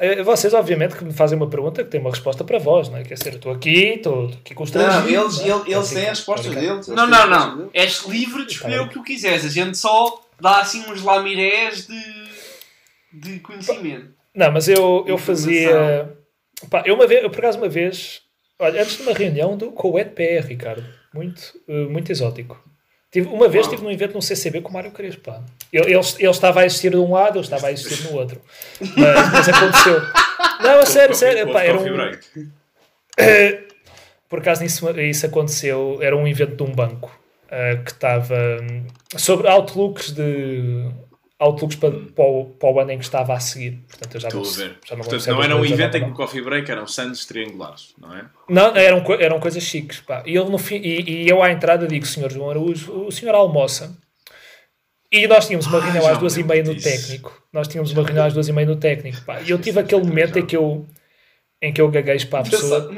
Eh, 0.00 0.22
vocês, 0.22 0.52
obviamente, 0.54 0.96
que 0.96 1.04
me 1.04 1.12
fazem 1.12 1.36
uma 1.36 1.48
pergunta 1.48 1.82
que 1.82 1.90
tem 1.90 2.00
uma 2.00 2.10
resposta 2.10 2.44
para 2.44 2.58
vós, 2.58 2.88
não 2.88 2.98
é? 2.98 3.02
Quer 3.04 3.14
dizer, 3.14 3.32
eu 3.32 3.36
estou 3.36 3.52
aqui, 3.52 3.94
estou 3.96 4.26
aqui 4.28 4.54
com 4.54 4.62
os 4.64 4.70
Não, 4.72 4.82
eles, 5.08 5.38
não 5.38 5.44
é? 5.44 5.48
eles, 5.48 5.66
eles 5.66 5.76
Assim, 5.78 5.94
têm 5.94 6.04
as 6.08 6.18
respostas 6.18 6.54
deles. 6.54 6.88
eles 6.88 6.88
Não, 6.88 7.08
têm 7.10 7.18
não, 7.30 7.56
não. 7.56 7.70
És 7.72 8.04
livre 8.06 8.44
de 8.46 8.52
escolher 8.52 8.80
o 8.80 8.88
que 8.88 8.94
tu 8.94 9.02
quiseres. 9.02 9.44
A 9.44 9.48
gente 9.48 9.76
só 9.78 10.20
dá 10.40 10.60
assim 10.60 10.84
uns 10.90 11.02
lamirés 11.02 11.86
de, 11.86 12.02
de 13.12 13.40
conhecimento. 13.40 14.10
Não, 14.34 14.52
mas 14.52 14.68
eu, 14.68 15.04
eu 15.06 15.18
fazia. 15.18 16.14
Pá, 16.70 16.82
eu, 16.84 16.94
uma 16.94 17.06
vez, 17.06 17.22
eu 17.22 17.30
por 17.30 17.38
acaso 17.38 17.58
uma 17.58 17.68
vez, 17.68 18.20
olha, 18.58 18.82
antes 18.82 18.96
de 18.96 19.02
uma 19.02 19.12
reunião 19.12 19.56
do, 19.56 19.72
com 19.72 19.90
o 19.92 19.98
EDPR, 19.98 20.46
Ricardo, 20.46 20.84
muito, 21.14 21.40
eh, 21.68 21.86
muito 21.86 22.10
exótico. 22.12 22.62
Tive, 23.10 23.28
uma 23.28 23.48
vez 23.48 23.64
estive 23.64 23.82
num 23.82 23.90
evento 23.90 24.14
no 24.14 24.22
CCB 24.22 24.60
com 24.60 24.68
o 24.68 24.72
Mário 24.72 24.90
Crespo. 24.90 25.32
Ele, 25.72 25.94
ele, 25.94 26.00
ele 26.18 26.30
estava 26.30 26.60
a 26.60 26.66
existir 26.66 26.90
de 26.90 26.96
um 26.96 27.12
lado, 27.12 27.38
eu 27.38 27.42
estava 27.42 27.68
a 27.68 27.72
existir 27.72 28.04
no 28.04 28.18
outro. 28.18 28.40
Mas, 28.80 29.32
mas 29.32 29.48
aconteceu. 29.48 30.00
Não, 30.60 30.80
a 30.80 30.86
sério, 30.86 31.14
sério. 31.14 31.52
Pá, 31.52 31.62
era 31.62 31.78
um, 31.78 31.86
por 34.28 34.40
acaso 34.40 34.62
isso, 34.62 34.88
isso 35.00 35.26
aconteceu, 35.26 35.98
era 36.02 36.14
um 36.14 36.28
evento 36.28 36.56
de 36.56 36.62
um 36.62 36.74
banco 36.74 37.10
eh, 37.50 37.76
que 37.76 37.92
estava 37.92 38.36
hum, 38.62 38.84
sobre 39.16 39.48
outlooks 39.48 40.12
de 40.12 40.90
outlooks 41.38 41.76
para, 41.76 41.90
para, 41.90 42.24
o, 42.24 42.44
para 42.46 42.70
o 42.70 42.80
ano 42.80 42.90
em 42.92 42.98
que 42.98 43.04
estava 43.04 43.32
a 43.34 43.40
seguir. 43.40 43.78
Portanto, 43.88 44.14
eu 44.14 44.20
já 44.20 44.28
Estou 44.28 44.42
não, 44.42 44.50
a 44.50 44.52
ver. 44.54 44.78
já 44.84 44.96
não 44.96 45.04
Portanto, 45.04 45.26
não 45.28 45.42
era 45.42 45.56
um 45.56 45.64
evento 45.64 45.92
já 45.92 45.98
em 45.98 46.04
que 46.04 46.10
o 46.10 46.14
coffee 46.14 46.42
break 46.42 46.70
eram 46.70 46.86
sandes 46.86 47.24
triangulares, 47.26 47.94
não 47.98 48.14
é? 48.16 48.24
Não, 48.48 48.76
eram, 48.76 49.04
eram 49.20 49.40
coisas 49.40 49.62
chiques. 49.62 50.00
Pá. 50.00 50.22
E, 50.26 50.36
ele 50.36 50.50
no 50.50 50.58
fim, 50.58 50.76
e, 50.76 51.24
e 51.24 51.28
eu 51.28 51.42
à 51.42 51.50
entrada 51.50 51.86
digo, 51.86 52.04
senhor 52.06 52.30
João 52.30 52.50
Araújo, 52.50 52.92
o 53.06 53.12
senhor 53.12 53.34
almoça. 53.34 53.96
E 55.10 55.26
nós 55.26 55.46
tínhamos 55.46 55.66
uma 55.66 55.78
Ah, 55.78 55.80
reunião 55.80 56.04
já 56.04 56.12
às 56.12 56.18
duas 56.18 56.36
e 56.36 56.42
meia 56.42 56.62
no 56.62 56.74
técnico. 56.74 57.42
Nós 57.52 57.66
tínhamos 57.68 57.92
uma 57.92 58.02
reunião 58.02 58.26
às 58.26 58.34
duas 58.34 58.48
e 58.48 58.52
meia 58.52 58.66
no 58.66 58.76
técnico. 58.76 59.22
Pá. 59.24 59.40
E 59.40 59.50
eu 59.50 59.58
tive 59.58 59.80
aquele 59.80 60.02
momento 60.02 60.38
em 60.38 60.44
que 60.44 60.56
eu, 60.56 60.86
em 61.62 61.72
que 61.72 61.80
eu 61.80 61.88
gaguejo 61.90 62.26
para 62.28 62.40
a 62.40 62.50
pessoa. 62.50 62.92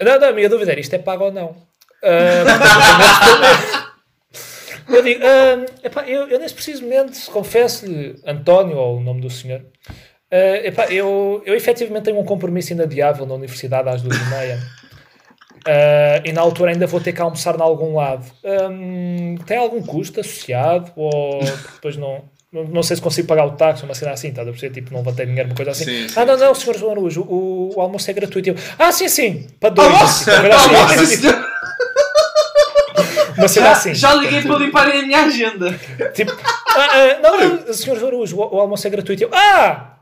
Não, 0.00 0.18
não, 0.18 0.28
a 0.28 0.32
minha 0.32 0.48
dúvida 0.48 0.72
era 0.72 0.80
isto 0.80 0.94
é 0.94 0.98
pago 0.98 1.24
ou 1.24 1.32
não. 1.32 1.56
Ah, 2.02 3.79
eu 4.94 5.02
digo, 5.02 5.20
ah, 5.24 5.66
epá, 5.84 6.08
eu, 6.08 6.28
eu 6.28 6.38
nesse 6.38 6.54
preciso 6.54 6.82
momento, 6.82 7.18
confesso-lhe, 7.30 8.16
António, 8.26 8.76
ou 8.76 8.98
o 8.98 9.00
nome 9.00 9.20
do 9.20 9.30
senhor, 9.30 9.64
ah, 10.30 10.66
epá, 10.66 10.86
eu, 10.86 11.42
eu 11.44 11.54
efetivamente 11.54 12.04
tenho 12.04 12.18
um 12.18 12.24
compromisso 12.24 12.72
inadiável 12.72 13.26
na 13.26 13.34
universidade 13.34 13.88
às 13.88 14.02
duas 14.02 14.16
e 14.16 14.24
meia. 14.30 14.58
Ah, 15.66 16.22
e 16.24 16.32
na 16.32 16.40
altura 16.40 16.72
ainda 16.72 16.86
vou 16.86 17.00
ter 17.00 17.12
que 17.12 17.20
almoçar 17.20 17.56
em 17.56 17.62
algum 17.62 17.94
lado. 17.96 18.24
Hum, 18.44 19.36
tem 19.46 19.58
algum 19.58 19.82
custo 19.82 20.20
associado? 20.20 20.92
Ou 20.96 21.40
depois 21.74 21.96
não, 21.96 22.24
não, 22.52 22.64
não 22.64 22.82
sei 22.82 22.96
se 22.96 23.02
consigo 23.02 23.28
pagar 23.28 23.46
o 23.46 23.52
táxi, 23.52 23.84
uma 23.84 23.94
cena 23.94 24.12
assim, 24.12 24.28
estás 24.28 24.46
a 24.46 24.50
perceber? 24.50 24.74
Tipo, 24.74 24.92
não 24.92 25.02
vou 25.02 25.12
ter 25.12 25.26
dinheiro, 25.26 25.48
uma 25.48 25.54
coisa 25.54 25.72
assim. 25.72 25.84
Sim, 25.84 26.08
sim, 26.08 26.14
ah, 26.18 26.24
não, 26.24 26.36
não, 26.36 26.54
senhor 26.54 26.76
João 26.76 26.92
Araújo, 26.92 27.22
o, 27.22 27.72
o 27.76 27.80
almoço 27.80 28.10
é 28.10 28.14
gratuito. 28.14 28.50
Eu, 28.50 28.54
ah, 28.78 28.90
sim, 28.90 29.08
sim, 29.08 29.46
para 29.58 29.70
dois. 29.70 29.88
Almoço! 29.88 30.30
assim, 30.30 30.70
uma 30.70 30.86
coisa 30.86 31.02
assim. 31.02 31.50
Uma 33.40 33.48
cena 33.48 33.66
já, 33.66 33.72
assim. 33.72 33.94
já 33.94 34.14
liguei 34.14 34.42
para 34.42 34.56
limparem 34.58 35.00
a 35.00 35.02
minha 35.06 35.22
agenda. 35.24 35.80
Tipo, 36.14 36.32
ah, 36.32 36.88
ah, 36.92 37.18
não, 37.22 37.38
não, 37.66 37.72
senhor 37.74 37.96
Araújo, 38.04 38.36
o, 38.36 38.56
o 38.56 38.60
almoço 38.60 38.86
é 38.86 38.90
gratuito. 38.90 39.22
Eu, 39.24 39.30
ah, 39.32 39.96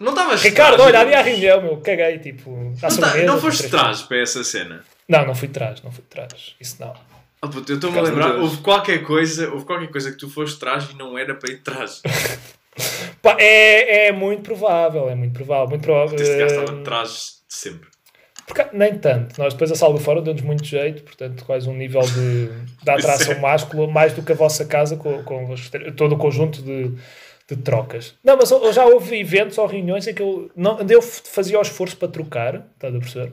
Não 0.00 0.10
estavas 0.12 0.42
Ricardo, 0.42 0.80
olha, 0.82 1.00
havia 1.00 1.18
a 1.18 1.22
reunião, 1.22 1.62
meu, 1.62 1.76
caguei, 1.78 2.18
tipo, 2.18 2.50
Não, 2.50 2.96
tá- 2.98 3.16
não 3.18 3.40
foste 3.40 3.58
três- 3.68 3.70
trás 3.70 4.02
para 4.02 4.16
essa 4.18 4.42
cena. 4.42 4.82
Não, 5.08 5.26
não 5.26 5.34
fui 5.34 5.48
de 5.48 5.54
trás, 5.54 5.82
não 5.82 5.92
fui 5.92 6.02
de 6.02 6.08
trás. 6.08 6.54
Isso 6.60 6.76
não. 6.80 6.94
Oh, 7.44 7.48
puto, 7.48 7.72
eu 7.72 7.76
estou-me 7.76 7.98
a 7.98 8.02
lembrar, 8.02 8.34
de 8.34 8.40
houve 8.40 8.58
qualquer 8.58 9.02
coisa, 9.02 9.50
houve 9.50 9.64
qualquer 9.64 9.88
coisa 9.90 10.10
que 10.12 10.16
tu 10.16 10.30
foste 10.30 10.58
trás 10.60 10.88
e 10.90 10.96
não 10.96 11.18
era 11.18 11.34
para 11.34 11.50
ir 11.50 11.56
de 11.56 11.62
trás. 11.62 12.00
Pá, 13.20 13.36
é, 13.38 14.06
é 14.08 14.12
muito 14.12 14.42
provável, 14.42 15.08
é 15.10 15.14
muito 15.14 15.34
provável, 15.34 15.68
muito 15.68 15.82
provável. 15.82 16.18
Este 16.18 16.36
gajo 16.38 16.54
estava 16.54 16.78
de 16.78 16.84
trás 16.84 17.08
de 17.48 17.54
sempre. 17.54 17.88
Porque, 18.54 18.76
nem 18.76 18.98
tanto. 18.98 19.38
Nós 19.40 19.54
depois 19.54 19.70
a 19.72 19.74
sala 19.74 19.94
do 19.94 20.00
fórum 20.00 20.22
deu-nos 20.22 20.42
muito 20.42 20.64
jeito, 20.64 21.02
portanto, 21.04 21.44
quase 21.44 21.68
um 21.68 21.74
nível 21.74 22.02
de, 22.02 22.46
de 22.82 22.90
atração 22.90 23.38
máscula, 23.40 23.86
mais 23.86 24.12
do 24.12 24.22
que 24.22 24.32
a 24.32 24.34
vossa 24.34 24.64
casa, 24.64 24.96
com, 24.96 25.22
com 25.22 25.50
os- 25.52 25.70
todo 25.96 26.14
o 26.14 26.18
conjunto 26.18 26.60
de, 26.62 26.90
de 27.48 27.56
trocas. 27.62 28.14
Não, 28.22 28.36
mas 28.36 28.50
eu- 28.50 28.72
já 28.72 28.84
houve 28.84 29.18
eventos 29.18 29.56
ou 29.58 29.66
reuniões 29.66 30.06
em 30.06 30.12
que 30.14 30.22
eu, 30.22 30.50
não, 30.54 30.78
eu 30.88 31.00
fazia 31.00 31.58
o 31.58 31.62
esforço 31.62 31.96
para 31.96 32.08
trocar, 32.08 32.66
estás 32.74 32.94
a 32.94 32.98
perceber? 32.98 33.32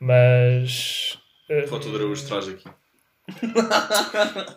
Mas. 0.00 1.18
eh, 1.48 1.66
Foto 1.68 1.88
de 1.88 1.94
Araújo 1.96 2.26
trás 2.26 2.48
aqui. 2.48 2.64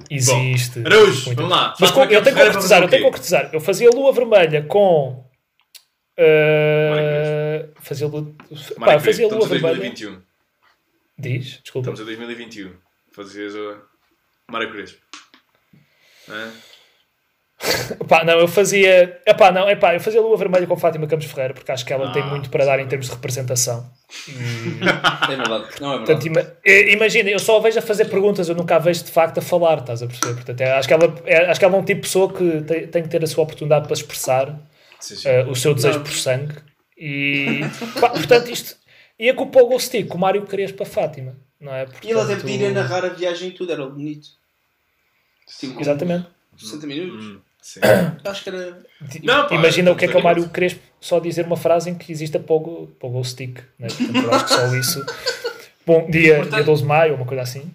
existe. 0.09 0.79
Araújo, 0.85 1.25
Muito. 1.27 1.35
vamos 1.35 1.51
lá. 1.51 1.73
Mas 1.79 1.91
com- 1.91 2.03
eu 2.05 2.23
tenho 2.23 2.35
que 2.35 2.43
concretizar, 2.43 2.79
para 2.79 2.85
eu 2.85 2.89
tenho 2.89 3.01
que 3.03 3.07
concretizar. 3.07 3.49
Eu 3.53 3.59
fazia 3.61 3.89
lua 3.89 4.11
vermelha 4.13 4.63
com. 4.63 5.23
Eh, 6.17 7.65
fazia 7.81 8.07
lua, 8.07 8.31
pá, 8.79 8.99
fazia 8.99 9.27
lua 9.27 9.47
vermelha. 9.47 9.75
2021. 9.79 10.21
Diz, 11.17 11.59
desculpa. 11.61 11.91
Estamos 11.91 11.99
em 12.01 12.05
2021. 12.05 12.73
Fazias 13.11 13.53
o 13.55 13.77
Mário 14.51 14.71
Crespo. 14.71 15.01
Pá, 18.09 18.25
não, 18.25 18.39
eu 18.39 18.47
fazia. 18.47 19.21
Epá, 19.25 19.49
não, 19.51 19.69
epá, 19.69 19.93
eu 19.93 19.99
fazia 19.99 20.19
lua 20.19 20.35
vermelha 20.35 20.67
com 20.67 20.75
Fátima 20.75 21.07
Campos 21.07 21.27
Ferreira 21.27 21.53
porque 21.53 21.71
acho 21.71 21.85
que 21.85 21.93
ela 21.93 22.11
tem 22.11 22.21
Ah, 22.21 22.25
muito 22.25 22.49
para 22.49 22.65
dar 22.65 22.77
em 22.79 22.87
termos 22.87 23.07
de 23.07 23.13
representação. 23.13 23.89
É 25.31 25.35
verdade. 25.35 25.67
Não 25.79 25.93
é 25.93 25.97
Portanto, 25.99 26.23
verdade. 26.23 26.27
ima- 26.27 26.53
eh, 26.65 26.91
imagina, 26.91 27.29
eu 27.29 27.39
só 27.39 27.57
a 27.57 27.61
vejo 27.61 27.79
a 27.79 27.81
fazer 27.81 28.05
perguntas, 28.05 28.49
eu 28.49 28.55
nunca 28.55 28.75
a 28.75 28.79
vejo 28.79 29.03
de 29.05 29.11
facto 29.11 29.37
a 29.37 29.41
falar, 29.41 29.77
estás 29.79 30.03
a 30.03 30.07
perceber? 30.07 30.33
Portanto, 30.33 30.59
é- 30.61 30.73
acho, 30.73 30.87
que 30.87 30.93
ela, 30.93 31.15
é, 31.25 31.37
acho 31.49 31.59
que 31.59 31.65
ela 31.65 31.75
é 31.75 31.79
um 31.79 31.85
tipo 31.85 32.01
de 32.01 32.07
pessoa 32.07 32.33
que 32.33 32.61
tem, 32.63 32.87
tem 32.87 33.03
que 33.03 33.09
ter 33.09 33.23
a 33.23 33.27
sua 33.27 33.43
oportunidade 33.45 33.85
para 33.85 33.93
expressar 33.93 34.59
Sim, 35.03 35.15
sim. 35.17 35.27
eh, 35.27 35.43
o 35.45 35.55
seu 35.55 35.73
desejo 35.73 35.99
por 36.01 36.11
sangue. 36.13 36.55
E, 36.97 37.59
pá, 37.99 38.09
portanto, 38.09 38.49
isto 38.49 38.75
ia 39.19 39.33
com 39.33 39.43
o 39.43 39.49
Paul 39.49 39.77
Stick, 39.79 40.13
o 40.13 40.17
Mário 40.17 40.45
Crespo 40.45 40.77
para 40.77 40.85
Fátima, 40.85 41.35
não 41.59 41.73
é? 41.73 41.83
E 42.01 42.09
ele 42.09 42.13
até 42.13 42.35
Portanto, 42.35 42.41
podia 42.41 42.71
narrar 42.71 43.03
a 43.05 43.09
viagem 43.09 43.49
e 43.49 43.51
tudo, 43.51 43.71
era 43.73 43.85
bonito. 43.85 44.27
Com 45.73 45.81
Exatamente. 45.81 46.27
60 46.57 46.87
minutos. 46.87 47.25
Hum, 47.25 47.39
sim. 47.61 47.79
Acho 48.23 48.43
que 48.43 48.49
era. 48.49 48.81
Não, 49.23 49.47
pá, 49.47 49.55
Imagina 49.55 49.91
o 49.91 49.95
que 49.95 50.05
é 50.05 50.07
que 50.07 50.15
é 50.15 50.19
o. 50.19 50.23
Mário 50.23 50.47
Crespo 50.49 50.81
só 51.01 51.19
dizer 51.19 51.45
uma 51.45 51.57
frase 51.57 51.89
em 51.89 51.95
que 51.95 52.11
existe 52.11 52.37
a 52.37 52.39
Pogo, 52.39 52.87
Pogo 52.99 53.21
Stick. 53.23 53.59
Né? 53.77 53.87
Portanto, 53.89 54.15
eu 54.23 54.33
acho 54.33 54.45
que 54.45 54.53
só 54.53 54.75
isso. 54.75 55.05
Bom, 55.85 56.09
dia, 56.09 56.35
Portanto- 56.37 56.55
dia 56.55 56.63
12 56.63 56.81
de 56.81 56.87
maio, 56.87 57.15
uma 57.15 57.25
coisa 57.25 57.43
assim. 57.43 57.69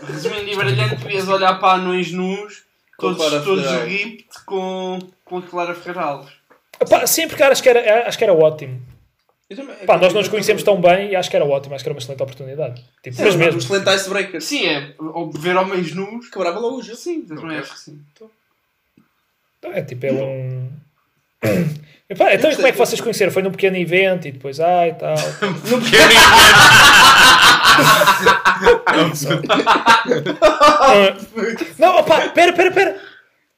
Resumindo 0.00 0.48
e 0.48 0.54
brilhante, 0.56 1.02
podias 1.02 1.26
olhar 1.26 1.58
para 1.58 1.74
anões 1.80 2.12
nus, 2.12 2.62
todos, 2.96 3.18
todos 3.42 3.64
Ferreira. 3.64 3.84
ripped 3.84 4.44
com, 4.46 4.98
com 5.24 5.38
a 5.38 5.42
Clara 5.42 5.74
Ferralves. 5.74 6.32
Epá, 6.80 7.06
sim, 7.06 7.26
porque 7.28 7.42
acho 7.42 7.62
que 7.62 7.68
era, 7.68 8.08
acho 8.08 8.16
que 8.18 8.24
era 8.24 8.32
ótimo. 8.32 8.80
Eu 9.50 9.56
também- 9.56 9.76
Pá, 9.86 9.96
nós 9.96 10.12
não 10.12 10.20
nos 10.20 10.28
conhecemos 10.28 10.62
tão 10.62 10.78
bem 10.80 11.10
e 11.10 11.16
acho 11.16 11.30
que 11.30 11.36
era 11.36 11.44
ótimo, 11.44 11.74
acho 11.74 11.82
que 11.82 11.88
era 11.88 11.94
uma 11.94 11.98
excelente 12.00 12.22
oportunidade. 12.22 12.84
Tipo, 13.02 13.16
Sim, 13.16 13.22
mas 13.24 13.34
Um 13.34 13.38
mesmo. 13.38 13.58
excelente 13.60 13.90
icebreaker. 13.94 14.40
Sim, 14.42 14.66
é. 14.66 14.92
ou 14.98 15.30
Ver 15.32 15.56
homens 15.56 15.94
nus. 15.94 16.28
Quebrava 16.28 16.58
logo 16.58 16.76
o 16.76 16.82
gelo. 16.82 16.96
Sim, 16.98 17.24
eu 17.30 17.36
também 17.36 17.56
Ok. 17.58 17.58
acho 17.60 17.72
que 17.74 17.80
sim. 17.80 18.00
É 19.64 19.82
tipo, 19.82 20.06
é 20.06 20.12
um. 20.12 20.70
Epá, 22.10 22.32
então, 22.34 22.50
e 22.50 22.54
como 22.56 22.66
é 22.68 22.72
que 22.72 22.78
vocês 22.78 23.00
conheceram? 23.00 23.30
Foi 23.32 23.42
num 23.42 23.50
pequeno 23.50 23.76
evento 23.76 24.26
e 24.28 24.32
depois, 24.32 24.60
ai 24.60 24.94
tal. 24.98 25.14
Ah, 30.80 31.16
não, 31.78 31.98
opá, 31.98 32.28
pera, 32.30 32.52
pera, 32.52 32.70
pera. 32.70 33.00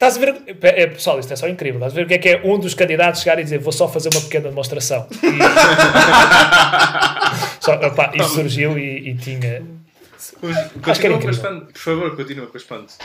Estás 0.02 0.16
a 0.16 0.20
ver. 0.20 0.42
É, 0.62 0.86
pessoal, 0.86 1.20
isto 1.20 1.30
é 1.30 1.36
só 1.36 1.46
incrível. 1.46 1.76
Estás 1.76 1.92
a 1.92 1.96
ver 1.96 2.04
o 2.04 2.08
que 2.08 2.14
é 2.14 2.18
que 2.18 2.28
é 2.30 2.40
um 2.42 2.58
dos 2.58 2.72
candidatos 2.72 3.20
chegar 3.20 3.38
e 3.38 3.44
dizer 3.44 3.58
vou 3.58 3.70
só 3.70 3.86
fazer 3.86 4.08
uma 4.14 4.22
pequena 4.22 4.48
demonstração. 4.48 5.06
E... 5.12 5.16
só, 7.62 7.74
opá, 7.74 8.10
isso 8.14 8.30
surgiu 8.30 8.78
e, 8.78 9.10
e 9.10 9.14
tinha. 9.18 9.62
Acho 10.82 11.00
que 11.00 11.06
era 11.06 11.18
Continua 11.18 11.18
incrível. 11.18 11.66
Por 11.66 11.78
favor, 11.78 12.16
continua 12.16 12.46
com 12.46 12.56
as 12.56 12.64
pandas. 12.64 12.96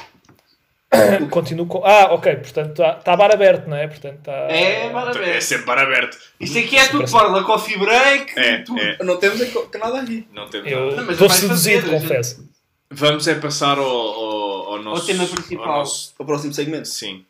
Continuo 1.30 1.66
com. 1.66 1.84
Ah, 1.84 2.14
ok, 2.14 2.34
portanto 2.38 2.70
está 2.70 2.94
tá 2.94 3.18
bar 3.18 3.34
aberto, 3.34 3.68
não 3.68 3.76
é? 3.76 3.90
Portanto, 3.90 4.20
tá... 4.24 4.32
É, 4.32 4.90
bar 4.90 5.08
É 5.08 5.12
aberto. 5.12 5.42
sempre 5.42 5.66
bar 5.66 5.80
aberto. 5.80 6.18
Isto 6.40 6.60
aqui 6.60 6.78
é 6.78 6.88
tudo 6.88 7.12
da 7.12 7.44
coffee 7.44 7.78
break. 7.78 8.40
É, 8.40 8.60
tudo. 8.60 8.80
é. 8.80 9.04
Não 9.04 9.18
temos 9.18 9.42
nada 9.78 10.00
aqui. 10.00 10.26
Não 10.32 10.48
temos 10.48 10.72
Eu 10.72 10.86
nada. 10.86 10.96
Não, 10.96 11.06
mas 11.08 11.16
estou 11.16 11.30
seduzido, 11.30 11.90
confesso. 11.90 12.50
Vamos 12.90 13.28
é 13.28 13.36
passar 13.36 13.78
ao, 13.78 13.86
ao, 13.86 14.55
ao 14.78 14.84
nosso... 14.84 15.06
tema 15.06 15.26
principal. 15.28 15.66
ao 15.70 15.80
nosso- 15.80 16.14
O 16.18 16.26
próximo 16.26 16.54
segmento, 16.54 16.88
sim. 16.88 17.26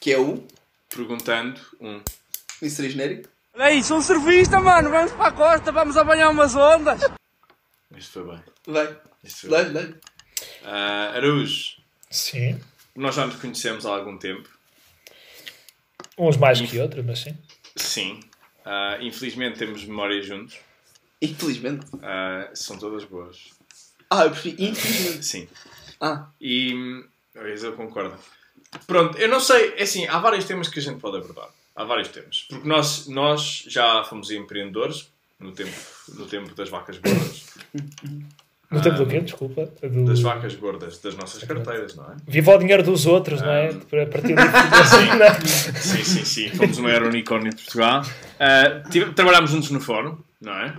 que 0.00 0.12
é 0.12 0.18
o 0.18 0.42
Perguntando 0.88 1.60
um... 1.80 2.00
Isso 2.62 2.76
seria 2.76 2.90
genérico. 2.92 3.28
Olha 3.54 3.64
aí, 3.66 3.82
sou 3.82 3.98
um 3.98 4.02
surfista, 4.02 4.60
mano. 4.60 4.88
Vamos 4.88 5.12
para 5.12 5.26
a 5.26 5.32
costa, 5.32 5.72
vamos 5.72 5.96
apanhar 5.96 6.30
umas 6.30 6.54
ondas. 6.54 7.00
Isto 7.96 8.12
foi 8.12 8.24
bem. 8.24 8.42
Vai, 8.66 8.96
Isto 9.24 9.40
foi 9.40 9.50
bem. 9.50 9.72
dá-lhe, 9.72 9.72
dá-lhe. 9.88 10.00
Ah, 10.64 11.12
Araújo, 11.16 11.76
Sim. 12.10 12.60
nós 12.94 13.14
já 13.14 13.26
nos 13.26 13.36
conhecemos 13.36 13.84
há 13.84 13.94
algum 13.94 14.16
tempo. 14.16 14.48
Uns 16.18 16.36
mais 16.36 16.60
que 16.60 16.78
outros, 16.78 17.04
mas 17.04 17.18
sim. 17.20 17.36
Sim. 17.76 18.20
Ah, 18.64 18.98
infelizmente 19.00 19.58
temos 19.58 19.84
memórias 19.84 20.24
juntos. 20.26 20.56
Infelizmente. 21.20 21.86
Ah, 22.02 22.48
são 22.54 22.78
todas 22.78 23.04
boas. 23.04 23.50
Ah, 24.10 24.24
eu 24.24 24.30
prefiro 24.30 24.56
infelizmente. 24.62 25.24
Sim. 25.26 25.48
Ah, 26.00 26.26
E. 26.40 27.04
Aliás, 27.36 27.62
eu 27.64 27.72
concordo. 27.74 28.14
Pronto, 28.86 29.16
eu 29.18 29.28
não 29.28 29.40
sei. 29.40 29.74
É 29.76 29.82
assim, 29.82 30.06
há 30.06 30.18
vários 30.18 30.44
temas 30.44 30.68
que 30.68 30.78
a 30.78 30.82
gente 30.82 31.00
pode 31.00 31.16
abordar. 31.18 31.48
há 31.74 31.84
vários 31.84 32.08
temas. 32.08 32.46
Porque 32.48 32.66
nós, 32.68 33.06
nós 33.08 33.64
já 33.68 34.02
fomos 34.04 34.30
empreendedores 34.30 35.10
no 35.38 35.52
tempo, 35.52 35.70
no 36.14 36.26
tempo 36.26 36.54
das 36.54 36.68
vacas 36.70 36.98
gordas. 36.98 37.46
No 38.70 38.80
tempo 38.82 38.96
do 38.96 39.06
quê? 39.06 39.20
Desculpa. 39.20 39.66
Do... 39.82 40.04
Das 40.06 40.20
vacas 40.20 40.54
gordas 40.56 40.98
das 40.98 41.14
nossas 41.14 41.42
carteiras, 41.44 41.94
não 41.94 42.04
é? 42.04 42.16
Viva 42.26 42.54
o 42.54 42.58
dinheiro 42.58 42.82
dos 42.82 43.06
outros, 43.06 43.40
não 43.40 43.50
é? 43.52 43.72
Para 43.72 44.06
partir 44.06 44.34
assim, 44.38 45.06
não 45.06 45.24
é? 45.26 45.40
Sim, 45.78 46.02
sim, 46.04 46.24
sim. 46.24 46.48
Fomos 46.56 46.76
o 46.78 46.82
maior 46.82 47.02
unicórnio 47.04 47.54
de 47.54 47.62
Portugal. 47.62 48.02
Ah, 48.40 48.82
tive- 48.90 49.12
trabalhámos 49.12 49.50
juntos 49.50 49.70
no 49.70 49.80
fórum, 49.80 50.18
não 50.40 50.52
é? 50.54 50.74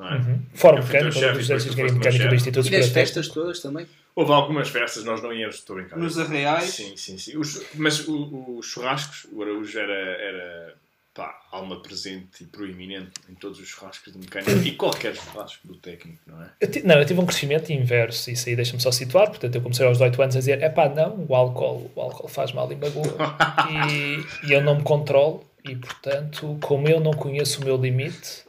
Não 0.00 0.08
é? 0.08 0.38
Fórum 0.54 0.76
teu 0.78 0.86
Mecânico, 0.86 1.12
chefe, 1.12 1.32
dos 1.34 1.74
meu 1.76 1.94
Mecânica 1.94 2.28
do. 2.28 2.34
Instituto 2.34 2.60
E 2.62 2.64
Superior 2.64 2.88
festas 2.90 3.28
todas 3.28 3.60
também. 3.60 3.86
Houve 4.16 4.32
algumas 4.32 4.68
festas, 4.68 5.04
nós 5.04 5.22
não 5.22 5.32
íamos, 5.32 5.56
estou 5.56 5.76
a 5.76 5.80
brincar. 5.80 5.98
Nos 5.98 6.18
arreais. 6.18 6.64
Sim, 6.70 6.96
sim, 6.96 7.18
sim. 7.18 7.36
Os- 7.36 7.62
mas 7.74 8.06
os 8.08 8.66
churrascos, 8.66 9.26
o 9.32 9.42
Araújo 9.42 9.78
era, 9.78 9.92
era 9.92 10.74
pá, 11.14 11.38
alma 11.52 11.80
presente 11.82 12.42
e 12.42 12.46
proeminente 12.46 13.10
em 13.28 13.34
todos 13.34 13.60
os 13.60 13.68
churrascos 13.68 14.12
de 14.12 14.18
mecânica 14.18 14.52
e 14.66 14.72
qualquer 14.72 15.14
churrasco 15.14 15.66
do 15.68 15.76
técnico, 15.76 16.18
não 16.26 16.42
é? 16.42 16.50
Eu 16.60 16.70
ti- 16.70 16.82
Não, 16.84 16.96
eu 16.98 17.04
tive 17.04 17.20
um 17.20 17.26
crescimento 17.26 17.70
inverso, 17.72 18.30
isso 18.30 18.48
aí 18.48 18.56
deixa-me 18.56 18.80
só 18.80 18.90
situar. 18.90 19.28
Portanto, 19.28 19.54
eu 19.54 19.60
comecei 19.60 19.84
aos 19.86 19.98
18 19.98 20.22
anos 20.22 20.36
a 20.36 20.38
dizer: 20.38 20.62
é 20.62 20.68
pá, 20.70 20.88
não, 20.88 21.24
o 21.28 21.34
álcool, 21.34 21.90
o 21.94 22.00
álcool 22.00 22.28
faz 22.28 22.52
mal 22.52 22.70
e 22.72 22.76
magoa. 22.76 23.04
e, 23.70 24.48
e 24.48 24.52
eu 24.52 24.62
não 24.62 24.76
me 24.76 24.82
controlo, 24.82 25.44
e 25.64 25.76
portanto, 25.76 26.58
como 26.62 26.88
eu 26.88 27.00
não 27.00 27.12
conheço 27.12 27.60
o 27.62 27.64
meu 27.64 27.76
limite, 27.76 28.44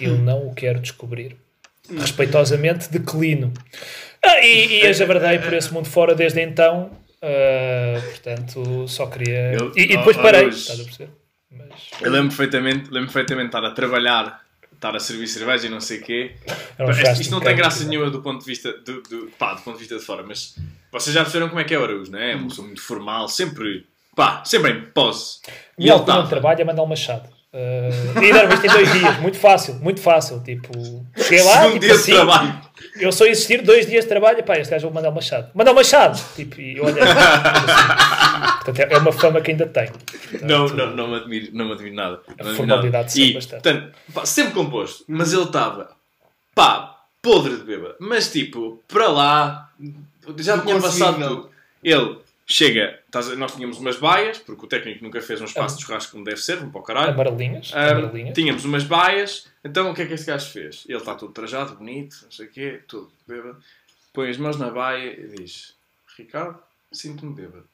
eu 0.00 0.16
não 0.18 0.46
o 0.48 0.54
quero 0.54 0.80
descobrir. 0.80 1.36
Respeitosamente, 1.98 2.90
declino. 2.90 3.52
Ah, 4.22 4.40
e, 4.40 4.66
e 4.80 4.80
eu 4.86 4.92
já 4.92 5.06
verdei 5.06 5.38
por 5.38 5.52
esse 5.54 5.72
mundo 5.72 5.88
fora 5.88 6.14
desde 6.14 6.40
então, 6.40 6.90
ah, 7.22 8.00
portanto, 8.04 8.86
só 8.88 9.06
queria. 9.06 9.52
Eu- 9.54 9.72
e, 9.76 9.82
e 9.82 9.96
depois 9.96 10.16
oh, 10.16 10.22
parei, 10.22 10.40
Araújo. 10.40 10.56
estás 10.58 10.80
a 10.80 10.84
perceber? 10.84 11.10
Mas, 11.50 11.68
Eu 12.02 12.10
lembro 12.10 12.28
perfeitamente, 12.28 12.90
lembro 12.90 13.10
perfeitamente 13.10 13.50
de 13.50 13.56
estar 13.56 13.64
a 13.66 13.70
trabalhar, 13.70 14.44
estar 14.74 14.94
a 14.94 15.00
servir 15.00 15.26
cerveja 15.28 15.66
e 15.66 15.70
não 15.70 15.80
sei 15.80 15.98
o 15.98 16.02
quê. 16.02 16.32
Um 16.78 16.90
isto, 16.90 17.20
isto 17.22 17.30
não 17.30 17.40
tem 17.40 17.56
graça 17.56 17.82
não 17.82 17.88
nenhuma 17.90 18.10
do 18.10 18.20
ponto 18.20 18.40
de 18.40 18.46
vista 18.46 18.72
do, 18.72 19.00
do, 19.02 19.30
pá, 19.38 19.54
do 19.54 19.62
ponto 19.62 19.74
de 19.74 19.80
vista 19.80 19.96
de 19.98 20.04
fora, 20.04 20.22
mas 20.22 20.56
vocês 20.92 21.14
já 21.14 21.22
perceberam 21.22 21.48
como 21.48 21.60
é 21.60 21.64
que 21.64 21.74
é 21.74 21.78
o 21.78 21.84
Araújo, 21.84 22.10
não 22.12 22.18
é? 22.18 22.32
É 22.32 22.36
uma 22.36 22.48
pessoa 22.48 22.66
muito 22.66 22.82
formal, 22.82 23.28
sempre, 23.28 23.86
pá, 24.14 24.44
sempre 24.44 24.72
em 24.72 24.82
pose. 24.90 25.38
E 25.78 25.84
Minha 25.84 25.92
ele 25.94 26.00
alcunha 26.00 26.16
de 26.18 26.24
estava. 26.24 26.28
trabalho 26.28 26.60
é 26.60 26.64
mandar 26.64 26.82
o 26.82 26.86
Machado. 26.86 27.37
Uh, 27.50 28.22
e 28.22 28.30
deram 28.30 28.52
isto 28.52 28.66
em 28.66 28.70
dois 28.70 28.92
dias, 28.92 29.18
muito 29.20 29.38
fácil, 29.38 29.74
muito 29.76 30.00
fácil. 30.00 30.42
Tipo, 30.42 30.70
cheguei 31.16 31.42
lá, 31.42 31.62
Segundo 31.62 31.72
tipo 31.72 31.80
dia 31.80 31.94
de 31.94 32.00
assim, 32.00 32.12
trabalho. 32.12 32.60
eu 33.00 33.10
só 33.10 33.24
existir 33.24 33.62
dois 33.62 33.86
dias 33.86 34.04
de 34.04 34.08
trabalho, 34.08 34.44
pá, 34.44 34.58
este 34.58 34.70
gajo 34.70 34.86
vou 34.86 34.94
mandar 34.94 35.08
o 35.08 35.14
Machado. 35.14 35.50
Mandar 35.54 35.72
o 35.72 35.74
Machado! 35.74 36.20
Tipo, 36.36 36.60
e 36.60 36.78
olha, 36.78 37.02
assim. 37.02 38.64
Portanto, 38.64 38.92
é 38.92 38.98
uma 38.98 39.12
fama 39.12 39.40
que 39.40 39.50
ainda 39.50 39.66
tenho. 39.66 39.92
Não, 40.42 40.68
não, 40.68 40.94
não 40.94 41.08
me 41.08 41.16
admiro, 41.16 41.48
não 41.54 41.64
me 41.66 41.72
admiro 41.72 41.94
nada. 41.96 42.20
Não 42.26 42.34
admiro 42.34 42.56
formalidade 42.56 43.12
sempre 43.12 43.34
bastante. 43.34 43.62
portanto, 43.62 43.94
pá, 44.12 44.26
sempre 44.26 44.52
composto, 44.52 45.04
mas 45.08 45.32
ele 45.32 45.44
estava, 45.44 45.90
pá, 46.54 46.96
podre 47.22 47.56
de 47.56 47.62
bêbado. 47.64 47.96
Mas 47.98 48.30
tipo, 48.30 48.82
para 48.86 49.08
lá, 49.08 49.70
já 50.36 50.58
tinha 50.58 50.78
passado 50.78 51.26
tudo. 51.26 51.50
Ele 51.82 52.18
chega, 52.50 52.98
estás 53.04 53.28
nós 53.36 53.54
tínhamos 53.54 53.78
umas 53.78 53.96
baias, 53.96 54.38
porque 54.38 54.64
o 54.64 54.68
técnico 54.68 55.04
nunca 55.04 55.20
fez 55.20 55.40
um 55.40 55.44
espaço 55.44 55.76
de 55.78 55.84
churrasco 55.84 56.12
como 56.12 56.24
deve 56.24 56.38
ser, 56.40 56.56
vamos 56.56 56.72
para 56.72 56.80
o 56.80 56.84
caralho. 56.84 57.10
Amarelinhas, 57.12 57.70
Ahm, 57.74 57.90
amarelinhas. 57.98 58.34
tínhamos 58.34 58.64
umas 58.64 58.84
baias, 58.84 59.46
então 59.62 59.90
o 59.90 59.94
que 59.94 60.02
é 60.02 60.06
que 60.06 60.14
este 60.14 60.26
gajo 60.26 60.50
fez? 60.50 60.84
Ele 60.88 60.96
está 60.98 61.14
todo 61.14 61.32
trajado, 61.32 61.74
bonito, 61.76 62.16
não 62.22 62.30
sei 62.32 62.46
o 62.46 62.50
quê, 62.50 62.80
tudo 62.88 63.12
bêbado. 63.26 63.58
Põe 64.14 64.30
as 64.30 64.38
mãos 64.38 64.56
na 64.58 64.70
baia 64.70 65.12
e 65.12 65.28
diz: 65.36 65.74
Ricardo, 66.16 66.58
sinto-me 66.90 67.34
bêbado. 67.34 67.68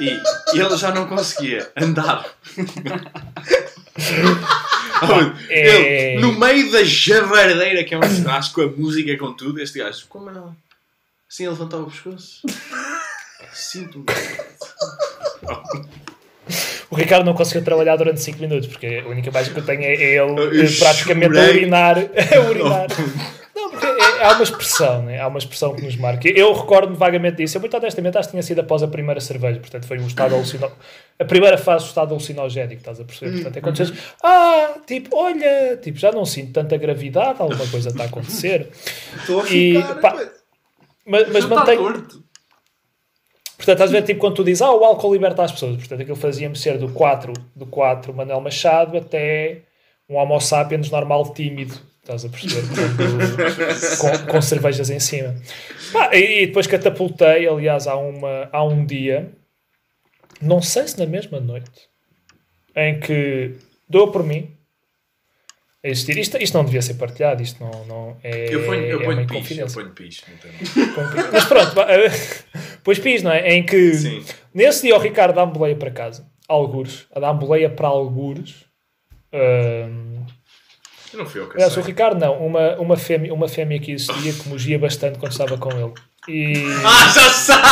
E 0.00 0.58
ele 0.58 0.76
já 0.76 0.92
não 0.92 1.06
conseguia 1.06 1.70
andar. 1.76 2.26
É- 5.48 6.14
Ele, 6.14 6.20
no 6.20 6.38
meio 6.38 6.70
da 6.70 6.84
javardeira 6.84 7.82
que 7.84 7.94
é 7.94 7.98
um 7.98 8.02
churrasco, 8.02 8.60
a 8.62 8.66
música, 8.66 9.16
com 9.16 9.32
tudo, 9.32 9.60
este 9.60 9.78
gajo, 9.78 10.04
como 10.08 10.30
não? 10.30 10.54
Assim 11.28 11.46
a 11.46 11.50
levantar 11.50 11.78
o 11.78 11.86
pescoço. 11.90 12.42
Sinto-me 13.52 14.04
bêbado. 14.04 15.90
O 16.90 16.96
Ricardo 16.96 17.24
não 17.24 17.34
conseguiu 17.34 17.62
trabalhar 17.64 17.94
durante 17.96 18.20
5 18.20 18.38
minutos, 18.40 18.66
porque 18.66 19.02
a 19.04 19.08
única 19.08 19.28
imagem 19.28 19.52
que 19.52 19.60
eu 19.60 19.64
tenho 19.64 19.82
é 19.82 19.94
ele 19.94 20.64
Eu 20.64 20.78
praticamente 20.78 21.38
a 21.38 21.42
urinar. 21.42 21.96
a 21.98 22.40
urinar. 22.50 22.86
Não, 23.54 23.70
porque 23.70 23.86
é- 23.86 24.24
há 24.24 24.32
uma 24.32 24.42
expressão, 24.42 25.02
né? 25.02 25.20
há 25.20 25.28
uma 25.28 25.38
expressão 25.38 25.72
que 25.76 25.82
nos 25.82 25.94
marca. 25.96 26.28
Eu 26.28 26.52
recordo-me 26.52 26.96
vagamente 26.96 27.36
disso. 27.36 27.56
Eu, 27.56 27.60
muito 27.60 27.76
honestamente, 27.76 28.18
acho 28.18 28.26
que 28.28 28.32
tinha 28.32 28.42
sido 28.42 28.60
após 28.60 28.82
a 28.82 28.88
primeira 28.88 29.20
cerveja. 29.20 29.60
Portanto, 29.60 29.86
foi 29.86 29.98
um 30.00 30.06
estado 30.08 30.34
alucino... 30.34 30.70
A 31.18 31.24
primeira 31.24 31.56
fase 31.56 31.84
do 31.84 31.88
estado 31.88 32.10
alucinogénico, 32.12 32.80
estás 32.80 32.98
a 32.98 33.04
perceber? 33.04 33.32
Portanto, 33.34 33.56
é 33.56 33.60
quando 33.60 33.76
dizes, 33.76 33.96
ah, 34.24 34.74
tipo, 34.86 35.16
olha, 35.16 35.76
tipo, 35.80 35.96
já 35.98 36.10
não 36.10 36.24
sinto 36.24 36.52
tanta 36.54 36.76
gravidade, 36.76 37.36
alguma 37.40 37.66
coisa 37.68 37.90
está 37.90 38.02
a 38.02 38.06
acontecer. 38.06 38.68
Estou 39.20 39.42
a 39.42 39.44
E, 39.48 39.76
ficar. 39.76 39.94
pá, 40.00 40.10
coisa. 40.12 40.32
Mas, 41.06 41.28
mas 41.28 41.44
está 41.44 41.54
mantém. 41.56 41.78
Portanto, 43.60 43.76
estás 43.76 43.90
a 43.90 43.92
ver, 43.92 44.06
tipo, 44.06 44.20
quando 44.20 44.36
tu 44.36 44.44
dizes, 44.44 44.62
ah, 44.62 44.72
o 44.72 44.82
álcool 44.82 45.12
liberta 45.12 45.42
as 45.42 45.52
pessoas. 45.52 45.76
Portanto, 45.76 46.00
aquilo 46.00 46.16
fazia-me 46.16 46.56
ser 46.56 46.78
do 46.78 46.88
4, 46.92 47.34
do 47.54 47.66
4 47.66 48.14
Manuel 48.14 48.40
Machado 48.40 48.96
até 48.96 49.58
um 50.08 50.16
homo 50.16 50.40
sapiens 50.40 50.90
normal 50.90 51.30
tímido. 51.34 51.74
Estás 52.00 52.24
a 52.24 52.30
perceber? 52.30 52.62
Com, 54.00 54.32
com 54.32 54.40
cervejas 54.40 54.88
em 54.88 54.98
cima. 54.98 55.36
E, 56.10 56.42
e 56.42 56.46
depois 56.46 56.66
catapultei, 56.66 57.46
aliás, 57.46 57.86
há, 57.86 57.96
uma, 57.96 58.48
há 58.50 58.64
um 58.64 58.82
dia, 58.86 59.30
não 60.40 60.62
sei 60.62 60.88
se 60.88 60.98
na 60.98 61.04
mesma 61.04 61.38
noite, 61.38 61.70
em 62.74 62.98
que 62.98 63.56
dou 63.86 64.10
por 64.10 64.24
mim 64.24 64.56
a 65.82 65.88
existir. 65.88 66.16
Isto, 66.18 66.36
isto 66.42 66.56
não 66.56 66.64
devia 66.64 66.82
ser 66.82 66.94
partilhado, 66.94 67.42
isto 67.42 67.62
não, 67.62 67.84
não 67.86 68.16
é. 68.22 68.54
Eu 68.54 68.64
ponho, 68.64 68.82
eu 68.82 69.00
é 69.00 69.04
ponho 69.04 69.18
uma 69.20 69.26
pis, 69.26 69.58
eu 69.58 69.66
ponho 69.66 69.90
pis. 69.90 70.22
Mas 71.32 71.44
pronto, 71.44 71.74
pá, 71.74 71.86
pois 72.84 72.98
fiz, 72.98 73.22
não 73.22 73.32
é? 73.32 73.48
Em 73.54 73.64
que 73.64 73.94
Sim. 73.94 74.24
nesse 74.54 74.82
dia 74.82 74.94
o 74.96 74.98
Ricardo 74.98 75.34
dá-me 75.34 75.52
boleia 75.52 75.76
para 75.76 75.90
casa, 75.90 76.26
algures, 76.46 77.06
a 77.14 77.20
dar-me 77.20 77.40
boleia 77.40 77.70
para 77.70 77.88
algures. 77.88 78.66
Hum, 79.32 80.24
Eu 81.12 81.18
não 81.20 81.26
fui 81.26 81.40
ao 81.40 81.50
aliás, 81.50 81.76
o. 81.76 81.80
Ricardo 81.80 82.20
não, 82.20 82.34
uma, 82.46 82.76
uma, 82.76 82.96
fêmea, 82.96 83.32
uma 83.32 83.48
fêmea 83.48 83.78
que 83.80 83.92
existia 83.92 84.32
que 84.32 84.48
mugia 84.48 84.78
bastante 84.78 85.18
quando 85.18 85.32
estava 85.32 85.56
com 85.56 85.70
ele. 85.72 85.94
E 86.28 86.52
Ah, 86.84 87.08
já 87.08 87.30
sabe! 87.30 87.66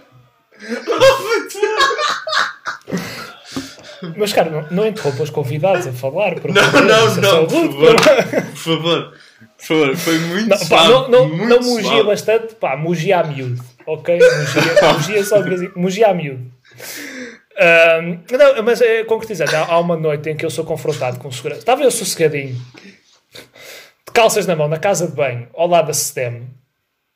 Mas, 4.20 4.32
cara, 4.32 4.50
não, 4.50 4.66
não 4.70 4.86
interrompa 4.86 5.22
os 5.22 5.30
convidados 5.30 5.86
a 5.86 5.92
falar. 5.92 6.34
por 6.40 6.52
Não, 6.52 6.62
favor, 6.62 6.82
não, 6.84 7.08
é 7.08 7.20
não, 7.20 7.46
por 7.46 7.72
favor. 7.72 7.96
Por 7.96 8.56
favor. 8.56 9.12
Por 9.56 9.66
favor, 9.66 9.96
foi 9.96 10.18
muito 10.18 10.48
Não, 10.48 10.58
pá, 10.58 10.64
suave. 10.64 10.88
não, 10.92 11.08
não, 11.08 11.28
muito 11.28 11.48
não 11.48 11.58
mugia 11.60 11.82
suave. 11.90 12.02
bastante, 12.04 12.54
pá, 12.54 12.76
mugia 12.76 13.20
a 13.20 13.24
miúdo, 13.24 13.62
ok? 13.86 14.18
Mugia, 14.18 14.92
mugia 14.94 15.24
só 15.24 15.40
de 15.42 15.66
em 15.66 15.70
mugia 15.76 16.08
a 16.08 16.14
miúdo. 16.14 16.50
Ahm, 17.58 18.20
não, 18.30 18.62
mas 18.62 18.80
é, 18.80 19.04
concretizando, 19.04 19.54
há, 19.54 19.64
há 19.66 19.78
uma 19.78 19.96
noite 19.96 20.30
em 20.30 20.36
que 20.36 20.44
eu 20.46 20.50
sou 20.50 20.64
confrontado 20.64 21.18
com 21.18 21.30
segurança. 21.30 21.60
Estava 21.60 21.82
eu 21.82 21.90
sossegadinho, 21.90 22.54
de 23.34 24.12
calças 24.14 24.46
na 24.46 24.56
mão, 24.56 24.66
na 24.68 24.78
casa 24.78 25.06
de 25.06 25.12
banho, 25.14 25.46
ao 25.54 25.66
lado 25.68 25.88
da 25.88 25.92
STEM, 25.92 26.48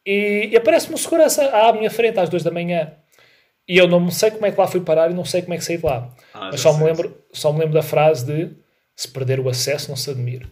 e, 0.05 0.51
e 0.53 0.57
aparece-me 0.57 0.95
um 0.95 0.99
segurança 0.99 1.45
à 1.49 1.73
minha 1.73 1.91
frente 1.91 2.19
às 2.21 2.29
duas 2.29 2.43
da 2.43 2.51
manhã. 2.51 2.93
E 3.69 3.79
eu 3.79 3.89
não 3.89 4.11
sei 4.11 4.31
como 4.31 4.45
é 4.47 4.51
que 4.53 4.61
lá 4.61 4.67
fui 4.67 4.81
parar 4.81 5.11
e 5.11 5.15
não 5.15 5.25
sei 5.25 5.41
como 5.43 5.55
é 5.55 5.57
que 5.57 5.65
saí 5.65 5.79
de 5.79 5.85
lá. 5.87 6.09
Ah, 6.35 6.49
mas 6.53 6.61
só 6.61 6.77
me, 6.77 6.85
lembro, 6.85 7.17
só 7.33 7.53
me 7.53 7.61
lembro 7.61 7.75
da 7.75 7.83
frase 7.83 8.27
de 8.27 8.51
se 8.95 9.09
perder 9.09 9.41
o 9.41 9.49
acesso 9.49 9.89
não 9.89 9.97
se 9.97 10.11
admire. 10.11 10.47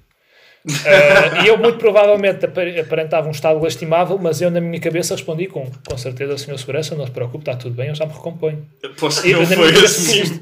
Ah, 0.86 1.42
e 1.44 1.48
eu 1.48 1.58
muito 1.58 1.76
provavelmente 1.78 2.44
apar- 2.46 2.78
aparentava 2.78 3.26
um 3.26 3.32
estado 3.32 3.60
lastimável, 3.60 4.16
mas 4.16 4.40
eu 4.40 4.48
na 4.48 4.60
minha 4.60 4.80
cabeça 4.80 5.12
respondi 5.16 5.48
com 5.48 5.68
com 5.88 5.98
certeza, 5.98 6.38
senhor 6.38 6.56
segurança, 6.56 6.94
não 6.94 7.04
se 7.04 7.10
preocupe, 7.10 7.38
está 7.42 7.56
tudo 7.56 7.74
bem, 7.74 7.88
eu 7.88 7.94
já 7.96 8.06
me 8.06 8.12
recomponho. 8.12 8.64
Aposto 8.84 9.22
que 9.22 9.32
não 9.32 9.44
foi 9.44 9.70
assim. 9.84 10.40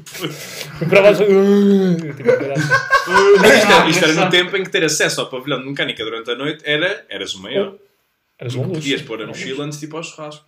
E 0.79 0.85
provavelmente 0.85 2.13
tipo. 2.15 2.29
Isto 2.29 3.71
era, 3.71 3.89
isto 3.89 4.03
era 4.05 4.13
no 4.13 4.29
tempo 4.29 4.55
em 4.57 4.63
que 4.63 4.69
ter 4.69 4.83
acesso 4.83 5.21
ao 5.21 5.27
pavilhão 5.27 5.59
de 5.59 5.67
mecânica 5.69 6.03
durante 6.03 6.29
a 6.29 6.35
noite 6.35 6.61
era, 6.65 7.03
eras 7.09 7.33
o 7.33 7.41
maior. 7.41 7.73
Eras 8.39 8.55
um 8.55 8.59
luxo. 8.61 8.73
Podias 8.73 9.01
pôr 9.01 9.21
a 9.23 9.27
mochila 9.27 9.65
antes 9.65 9.79
de 9.79 9.85
ir 9.85 9.89
para 9.89 9.99
o 9.99 10.03
churrasco. 10.03 10.45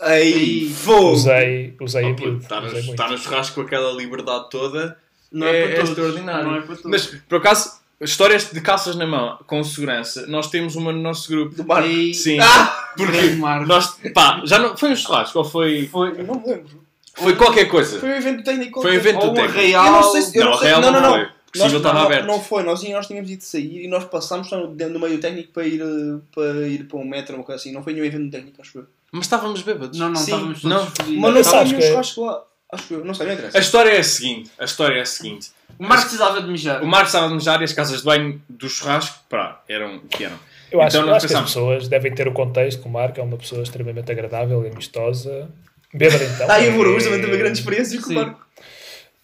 Aí, 0.00 0.68
fogo! 0.70 1.12
Usei, 1.12 1.74
usei 1.80 2.04
a 2.04 2.08
Oh, 2.08 2.14
puto, 2.14 2.28
miúdo. 2.28 2.42
Estar 2.42 2.62
usei 3.06 3.18
churrasco 3.18 3.54
com 3.54 3.60
aquela 3.62 3.92
liberdade 3.92 4.50
toda 4.50 4.96
Não 5.32 5.46
é, 5.46 5.50
é, 5.50 5.62
para 5.62 5.70
é 5.70 5.74
todos. 5.76 5.90
extraordinário. 5.90 6.44
Não 6.46 6.56
é 6.56 6.60
para 6.60 6.76
todos. 6.76 6.90
Mas, 6.90 7.06
por 7.28 7.36
acaso, 7.38 7.72
histórias 8.00 8.50
de 8.52 8.60
calças 8.60 8.94
na 8.96 9.06
mão 9.06 9.38
com 9.46 9.64
segurança, 9.64 10.26
nós 10.26 10.48
temos 10.50 10.76
uma 10.76 10.92
no 10.92 11.00
nosso 11.00 11.28
grupo. 11.30 11.54
Do 11.54 11.64
bar. 11.64 11.86
E- 11.86 12.12
Sim. 12.14 12.38
Ah! 12.40 12.92
Porque 12.96 13.30
Marco. 13.36 13.66
nós, 13.66 13.98
pá, 14.14 14.42
já 14.44 14.58
não, 14.58 14.76
foi 14.76 14.90
um 14.90 14.96
churrasco 14.96 15.38
ou 15.38 15.44
foi, 15.44 15.86
Foi, 15.86 16.10
Eu 16.18 16.24
não 16.24 16.40
me 16.40 16.46
lembro. 16.46 16.80
foi 17.14 17.34
qualquer 17.36 17.64
coisa? 17.66 17.98
Foi 17.98 18.08
um 18.10 18.14
evento 18.16 18.44
técnico. 18.44 18.82
Foi 18.82 18.90
um 18.90 18.94
evento 18.94 19.26
ou 19.26 19.34
técnico. 19.34 19.58
real. 19.58 19.86
Eu 19.86 19.92
não 19.92 20.02
sei 20.12 20.22
se. 20.22 20.36
Eu 20.38 20.44
Não, 20.44 20.50
não, 20.52 20.58
sei, 20.58 20.68
real 20.68 20.80
não, 20.80 20.92
não, 20.92 21.00
não 21.00 21.08
não. 21.10 21.14
foi. 21.16 21.24
O 21.24 21.58
possível 21.58 21.78
estava 21.78 21.98
não, 22.00 22.06
aberto. 22.06 22.26
Não 22.26 22.40
foi, 22.42 22.62
nós, 22.64 22.82
nós 22.82 23.06
tínhamos 23.06 23.30
ido 23.30 23.42
sair 23.42 23.84
e 23.84 23.88
nós 23.88 24.04
passámos 24.04 24.50
no, 24.50 24.68
no 24.68 25.00
meio 25.00 25.18
técnico 25.18 25.52
para 25.54 25.66
ir, 25.66 25.80
eh, 25.80 26.18
para 26.34 26.68
ir 26.68 26.84
para 26.84 26.98
um 26.98 27.04
metro 27.04 27.32
ou 27.32 27.38
uma 27.40 27.44
coisa 27.46 27.58
assim. 27.58 27.72
Não 27.72 27.82
foi 27.82 27.94
nenhum 27.94 28.04
evento 28.04 28.30
técnico, 28.30 28.60
acho 28.60 28.78
eu. 28.80 28.86
Mas 29.16 29.24
estávamos 29.26 29.62
bêbados. 29.62 29.98
Não, 29.98 30.08
não, 30.08 30.16
Sim. 30.16 30.24
estávamos 30.24 30.60
todos 30.62 30.76
Não. 30.76 30.86
fodidos. 30.90 31.20
Mas 31.20 31.34
não 31.34 31.44
Sabes 31.44 31.72
que- 31.72 31.78
que... 31.78 31.88
churrasco 31.88 32.24
lá. 32.24 32.42
Acho 32.72 32.82
que 32.88 32.94
eu. 32.94 33.04
Não 33.04 33.14
sei, 33.14 33.26
não 33.26 33.32
interessa. 33.34 33.56
A 33.58 33.60
história 33.60 33.90
é 33.90 33.98
a 33.98 34.04
seguinte. 34.04 34.50
A 34.58 34.64
história 34.64 34.98
é 34.98 35.00
a 35.02 35.06
seguinte. 35.06 35.50
O 35.78 35.84
Marco 35.84 36.02
precisava 36.02 36.40
de 36.42 36.48
mijar. 36.48 36.82
O 36.82 36.86
Marcos 36.86 37.08
estava 37.08 37.28
de 37.28 37.34
mejar 37.34 37.60
e 37.60 37.64
as 37.64 37.72
casas 37.72 37.98
de 37.98 38.04
banho 38.04 38.40
do 38.48 38.68
churrasco, 38.68 39.18
pá, 39.28 39.60
eram 39.68 39.96
o 39.96 40.00
que 40.00 40.24
eram. 40.24 40.36
Eu 40.72 40.80
acho, 40.82 40.96
Então 40.96 41.08
eu 41.08 41.14
acho 41.14 41.28
que 41.28 41.34
as 41.34 41.40
pessoas 41.42 41.86
devem 41.88 42.12
ter 42.14 42.26
o 42.26 42.32
contexto 42.32 42.82
que 42.82 42.88
o 42.88 42.90
Marco 42.90 43.20
é 43.20 43.22
uma 43.22 43.36
pessoa 43.36 43.62
extremamente 43.62 44.10
agradável 44.10 44.64
e 44.64 44.68
amistosa. 44.68 45.48
Bêbado 45.94 46.24
então. 46.24 46.46
Ah, 46.50 46.60
e 46.60 46.68
o 46.70 46.72
Borujo 46.72 47.04
também 47.04 47.20
teve 47.20 47.32
uma 47.32 47.38
grande 47.38 47.58
experiência 47.58 48.00
com 48.02 48.10
o. 48.10 48.14
Marco. 48.14 48.46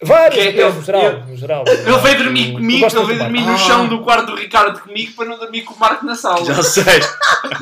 Vários, 0.04 0.42
Que 0.42 0.48
é- 0.60 0.62
eu, 0.62 0.72
no 0.74 0.82
geral. 0.82 1.02
eu- 1.02 1.20
no 1.26 1.36
geral 1.36 1.64
Ele 1.66 1.98
veio 1.98 2.18
dormir 2.18 2.52
comigo, 2.52 2.86
ele 2.86 2.94
veio 2.94 3.06
do 3.06 3.18
dormir 3.18 3.40
no 3.42 3.56
chão 3.58 3.86
do 3.88 4.00
quarto 4.02 4.26
do 4.26 4.34
Ricardo 4.36 4.80
comigo 4.80 5.12
para 5.14 5.26
não 5.26 5.38
dormir 5.38 5.62
com 5.62 5.74
o 5.74 5.78
Marco 5.78 6.04
na 6.04 6.14
sala. 6.16 6.44
Já 6.44 6.60
sei. 6.62 6.84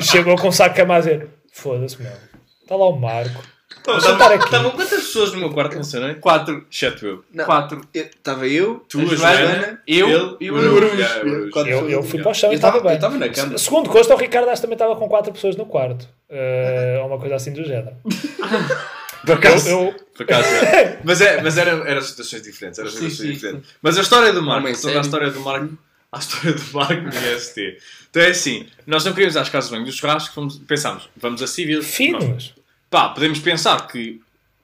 Chegou 0.02 0.36
com 0.36 0.48
um 0.48 0.52
saco 0.52 0.74
de 0.74 0.76
Foda-se, 1.52 2.00
meu. 2.02 2.12
Está 2.62 2.76
lá 2.76 2.88
o 2.88 2.96
Marco. 2.98 3.42
Estavam 3.76 4.00
sentar 4.00 4.32
aqui. 4.32 4.44
estavam 4.44 4.70
quantas 4.72 5.00
pessoas 5.00 5.32
no 5.32 5.38
meu 5.38 5.50
quarto 5.52 5.76
nessa 5.76 6.00
noite? 6.00 6.20
Quatro. 6.20 6.66
Exceto 6.70 7.06
eu. 7.06 7.24
Não. 7.32 7.44
Quatro. 7.44 7.80
Estava 7.94 8.46
eu, 8.46 8.84
Tu, 8.88 9.00
A 9.00 9.04
Joana, 9.04 9.36
Joana, 9.38 9.82
eu 9.86 10.36
e 10.40 10.50
o 10.50 10.54
o 10.54 10.58
Arujo. 10.58 10.76
Arujo. 10.76 10.96
Yeah, 10.96 11.16
o 11.16 11.34
Arujo. 11.34 11.50
Quatro 11.50 11.70
Eu, 11.72 11.88
eu 11.90 12.02
fui 12.02 12.20
para 12.20 12.30
o 12.30 12.34
chão 12.34 12.52
e 12.52 12.56
estava 12.56 12.80
bem. 12.80 12.94
estava 12.94 13.16
na 13.16 13.28
cama. 13.28 13.56
Segundo 13.58 13.88
consta, 13.88 14.14
o 14.14 14.18
Ricardo 14.18 14.48
acho 14.48 14.56
que 14.56 14.62
também 14.62 14.74
estava 14.74 14.96
com 14.96 15.08
quatro 15.08 15.32
pessoas 15.32 15.56
no 15.56 15.64
quarto. 15.66 16.06
Eh, 16.28 16.98
Ou 17.00 17.06
uma 17.08 17.18
coisa 17.18 17.36
assim 17.36 17.52
do 17.52 17.64
género. 17.64 17.96
Por 19.24 19.32
acaso, 19.34 19.68
Eu, 19.68 19.78
eu, 19.84 19.94
por 20.16 20.22
acaso, 20.22 20.48
é. 20.48 20.98
Mas, 21.04 21.20
é, 21.20 21.42
mas 21.42 21.58
eram, 21.58 21.84
eram 21.86 22.00
situações 22.00 22.40
diferentes. 22.42 22.78
Eram 22.78 22.88
Sim, 22.90 22.96
situações 22.96 23.18
sim, 23.28 23.32
diferentes. 23.34 23.70
Mas 23.82 23.98
a 23.98 24.00
história 24.00 24.32
do 24.32 24.42
Marco, 24.42 24.80
toda 24.80 24.96
a 24.96 25.00
história 25.02 25.30
do 25.30 25.40
Marco, 25.40 25.74
a 26.12 26.18
história 26.18 26.52
do 26.54 26.72
Marco 26.72 27.02
no 27.02 27.08
IST. 27.36 27.78
Então 28.10 28.22
é 28.22 28.28
assim, 28.30 28.66
nós 28.86 29.04
não 29.04 29.12
queríamos 29.12 29.36
ir 29.36 29.38
às 29.38 29.48
casas 29.48 29.70
de 29.70 29.76
banho 29.76 29.86
do 29.86 29.92
churrasco, 29.92 30.34
fomos, 30.34 30.58
pensámos, 30.58 31.08
vamos 31.16 31.42
a 31.42 31.46
civil. 31.46 31.82
Finos. 31.82 32.54
Pá, 32.88 33.10
podemos 33.10 33.38
pensar 33.38 33.86
que 33.86 34.20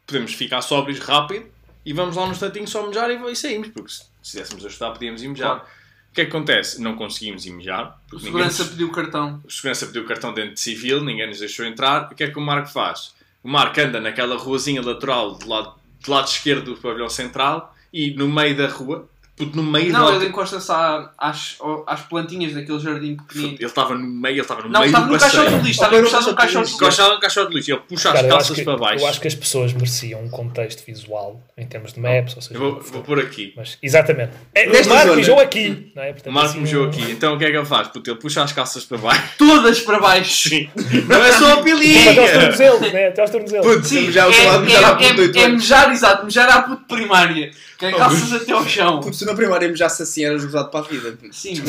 podemos 0.07 0.33
ficar 0.35 0.61
sóbrios 0.63 0.99
rápido 0.99 1.47
e 1.85 1.93
vamos 1.93 2.17
lá 2.17 2.27
no 2.27 2.33
instantinho 2.33 2.67
só 2.67 2.87
mejar 2.87 3.11
e, 3.11 3.33
e 3.33 3.37
saímos, 3.37 3.69
porque 3.69 3.91
se 3.93 3.99
se 4.23 4.33
quiséssemos 4.33 4.67
ajudar 4.67 4.91
podíamos 4.91 5.23
ir 5.23 5.29
mejar. 5.29 5.57
Claro. 5.61 5.77
O 6.11 6.15
que 6.17 6.23
é 6.23 6.25
que 6.25 6.31
acontece? 6.31 6.81
Não 6.83 6.97
conseguimos 6.97 7.45
ir 7.47 7.53
mejar. 7.53 8.01
O 8.13 8.19
segurança 8.19 8.63
nos- 8.65 8.73
pediu 8.73 8.89
o 8.89 8.91
cartão. 8.93 9.41
o 9.45 9.51
segurança 9.51 9.87
pediu 9.87 10.03
o 10.03 10.07
cartão 10.07 10.33
dentro 10.35 10.55
de 10.55 10.61
civil, 10.61 11.05
ninguém 11.05 11.29
nos 11.29 11.39
deixou 11.39 11.65
entrar. 11.67 12.11
O 12.11 12.15
que 12.15 12.25
é 12.25 12.31
que 12.31 12.39
o 12.39 12.41
Marco 12.43 12.69
faz? 12.69 13.15
O 13.45 13.49
Marco 13.49 13.79
anda 13.81 14.01
naquela 14.01 14.37
ruazinha 14.37 14.83
lateral 14.83 15.35
do 15.35 15.49
lado, 15.49 15.75
do 16.05 16.11
lado 16.11 16.27
esquerdo 16.27 16.75
do 16.75 16.81
pavilhão 16.81 17.09
central 17.09 17.73
e 17.93 18.11
no 18.15 18.27
meio 18.29 18.57
da 18.57 18.67
rua, 18.67 19.09
puto, 19.37 19.57
no 19.57 19.63
meio 19.63 19.93
Não, 19.93 20.07
da 20.11 20.17
ele 20.17 20.27
encosta-se 20.29 20.73
à- 20.73 21.11
às, 21.19 21.59
às 21.87 22.01
plantinhas 22.03 22.55
daquele 22.55 22.79
jardim 22.79 23.17
pequenino. 23.17 23.55
Ele 23.55 23.65
estava 23.67 23.95
no 23.95 24.07
meio, 24.07 24.33
ele 24.35 24.41
estava 24.41 24.63
no 24.63 24.69
Não, 24.71 24.81
meio 24.81 24.87
estava 24.91 25.07
do 25.07 25.13
no 25.13 25.19
caixote 25.19 25.37
passeio. 25.45 25.61
de 25.61 25.67
lixo. 25.69 25.83
Estava 25.83 25.99
encostado 25.99 26.27
no 26.31 26.35
caixote 26.35 26.37
caixote 26.37 26.67
de 26.67 26.71
lixo. 26.73 26.77
Encaixado 26.85 27.15
no 27.15 27.21
caixote 27.21 27.51
de 27.51 27.57
lixo, 27.57 27.71
ele 27.73 27.81
puxa 27.89 28.13
Cara, 28.13 28.21
as 28.21 28.27
calças 28.33 28.57
que, 28.57 28.65
para 28.65 28.77
baixo. 28.77 29.05
eu 29.05 29.09
acho 29.09 29.21
que 29.21 29.29
as 29.29 29.35
pessoas 29.35 29.73
mereciam 29.73 30.25
um 30.25 30.29
contexto 30.31 30.85
visual 30.87 31.43
em 31.57 31.67
termos 31.67 31.93
de 31.93 32.01
maps, 32.01 32.35
ou 32.37 32.43
seja, 32.43 32.55
Eu 32.55 32.61
vou, 32.73 32.81
vou 32.81 33.03
pôr 33.03 33.19
aqui. 33.21 33.53
mas 33.57 33.77
exatamente. 33.83 34.33
É, 34.55 34.67
Nesta 34.67 34.87
o 34.87 34.95
Marco 34.95 35.05
zona. 35.09 35.17
mijou 35.17 35.39
aqui. 35.41 35.93
Não 35.95 36.03
é? 36.03 36.13
Portanto, 36.13 36.31
O 36.31 36.35
Marco 36.35 36.51
assim, 36.51 36.61
mijou 36.61 36.85
um- 36.85 36.89
aqui. 36.89 37.03
Então 37.11 37.35
o 37.35 37.39
que 37.39 37.45
é 37.45 37.51
que 37.51 37.57
ele 37.57 37.67
faz? 37.67 37.89
Puto, 37.89 38.11
ele 38.11 38.19
puxa 38.19 38.43
as 38.43 38.53
calças 38.53 38.85
para 38.85 38.99
baixo. 38.99 39.23
Todas 39.39 39.81
para 39.81 39.99
baixo. 40.01 40.49
Sim. 40.49 40.71
Não 41.09 41.23
é 41.25 41.33
só 41.33 41.53
a 41.53 41.57
Tipo, 41.57 41.69
até 41.69 41.73
aos 41.73 41.81
pilinha. 41.81 42.15
tornozelos, 42.33 42.93
né? 42.93 43.09
Até 43.09 43.21
aos 43.23 43.31
tornozelos. 43.31 43.67
Puto, 43.67 43.87
Sim, 43.87 44.11
já 44.11 44.27
o 44.27 44.33
é, 44.33 44.37
é, 44.37 45.41
é, 45.41 45.45
é 45.45 45.49
mejar, 45.49 45.91
exato, 45.93 46.25
mejar 46.25 46.49
à 46.49 46.63
puto 46.63 46.85
primária. 46.87 47.51
Que 47.79 47.93
calças 47.93 48.33
até 48.33 48.53
ao 48.53 48.67
chão. 48.67 49.01
Puto, 49.01 49.17
se 49.17 49.25
na 49.25 49.35
primária 49.35 49.75
já 49.77 49.87
assim 49.87 50.25
era 50.25 50.35
usado 50.35 50.71
para 50.71 50.81
a 50.81 50.89
vida. 50.89 51.17
Sim. 51.31 51.63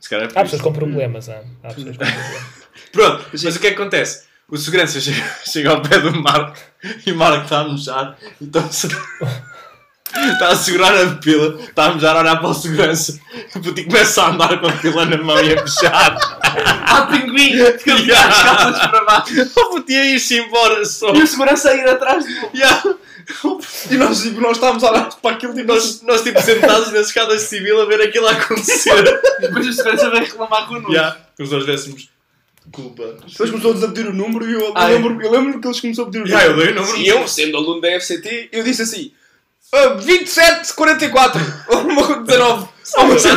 Se 0.00 0.10
calhar 0.10 0.28
é 0.28 0.38
Há 0.38 0.42
pessoas 0.42 0.62
com 0.62 0.72
problemas, 0.72 1.28
hã? 1.28 1.40
há 1.62 1.68
pessoas 1.68 1.96
com 1.96 2.04
problemas. 2.04 2.66
Pronto, 2.92 3.24
mas 3.32 3.56
o 3.56 3.60
que 3.60 3.66
é 3.66 3.70
que 3.70 3.80
acontece? 3.80 4.24
O 4.48 4.56
segurança 4.56 5.00
chega, 5.00 5.24
chega 5.44 5.70
ao 5.70 5.82
pé 5.82 5.98
do 5.98 6.12
Marco 6.22 6.56
e 7.04 7.12
o 7.12 7.16
Marco 7.16 7.44
está 7.44 7.60
a 7.60 7.68
mejar 7.68 8.16
e 8.40 8.44
está 8.44 8.60
a, 8.60 8.66
está 10.32 10.48
a 10.48 10.56
segurar 10.56 10.96
a 10.96 11.16
pila, 11.16 11.60
está 11.60 11.86
a 11.86 11.94
mejar 11.94 12.16
a 12.16 12.20
olhar 12.20 12.36
para 12.36 12.48
o 12.48 12.54
segurança 12.54 13.20
e 13.34 13.58
o 13.58 13.62
puto 13.62 13.84
começa 13.84 14.22
a 14.22 14.30
andar 14.30 14.60
com 14.60 14.68
a 14.68 14.72
pila 14.72 15.04
na 15.04 15.16
mão 15.16 15.42
e 15.42 15.52
a 15.52 15.62
mejar. 15.62 16.16
Há 16.86 17.06
pinguim 17.06 17.52
que 17.82 17.90
ele 17.90 18.06
Yeah. 18.06 18.28
as 18.28 18.42
calças 18.42 18.86
para 18.90 19.04
baixo. 19.04 19.42
O 19.56 19.70
puto 19.70 19.90
ia 19.90 20.14
ir-se 20.14 20.38
embora 20.38 20.84
só. 20.84 21.12
E 21.12 21.22
o 21.22 21.26
segurança 21.26 21.70
a 21.70 21.74
ir 21.74 21.88
atrás 21.88 22.24
dele. 22.24 22.48
Yeah. 22.54 22.94
E 23.90 23.96
nós, 23.96 24.22
tipo, 24.22 24.40
nós 24.40 24.52
estávamos 24.56 24.84
a 24.84 24.90
olhar 24.90 25.08
para 25.20 25.36
aquilo 25.36 25.52
tipo 25.54 25.66
Nós, 25.72 26.02
nós 26.02 26.22
tipo 26.22 26.40
sentados 26.40 26.92
nas 26.92 27.06
escadas 27.08 27.40
de 27.42 27.48
civil 27.48 27.80
a 27.82 27.84
ver 27.86 28.00
aquilo 28.02 28.26
a 28.26 28.32
acontecer. 28.32 29.04
E 29.38 29.42
depois 29.42 29.66
o 29.66 29.72
segurança 29.72 30.10
vai 30.10 30.20
reclamar 30.20 30.66
connosco. 30.68 30.92
yeah. 30.92 31.16
Como 31.36 31.48
se 31.48 31.54
nós 31.54 31.66
dessemos 31.66 32.08
culpa. 32.72 33.16
Depois 33.28 33.50
começou 33.50 33.72
a 33.72 33.88
pedir 33.88 34.06
o 34.08 34.12
número 34.12 34.48
e 34.48 34.52
eu, 34.54 34.60
eu 34.60 34.72
Ah, 34.76 34.90
é. 34.90 34.94
lembro, 34.94 35.22
eu 35.22 35.30
lembro 35.30 35.60
que 35.60 35.66
eles 35.66 35.80
começou 35.80 36.04
a 36.04 36.06
pedir 36.08 36.22
o 36.24 36.26
Yeah, 36.26 36.48
número. 36.50 36.68
eu 36.68 36.74
dei 36.74 36.82
o 36.82 36.84
número. 36.86 37.02
E 37.02 37.08
eu, 37.08 37.28
sendo 37.28 37.56
aluno 37.56 37.80
da 37.80 37.88
FCT, 38.00 38.48
eu 38.52 38.64
disse 38.64 38.82
assim: 38.82 39.12
2744 39.72 41.40
ou 41.68 41.78
uma 41.82 42.06
coisa 42.06 42.22
19. 42.22 42.68
Ou 42.96 43.04
uma 43.04 43.18
cena. 43.18 43.36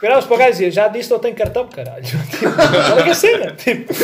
Virámos 0.00 0.26
para 0.26 0.34
o 0.34 0.38
gajo 0.38 0.48
e 0.48 0.52
dizia, 0.52 0.70
já 0.70 0.88
disse 0.88 1.08
que 1.08 1.14
eu 1.14 1.18
tenho 1.18 1.34
cartão, 1.34 1.66
caralho. 1.68 2.04
Olha 2.92 3.04
que 3.04 3.14
cena. 3.14 3.52
Tipo, 3.52 3.94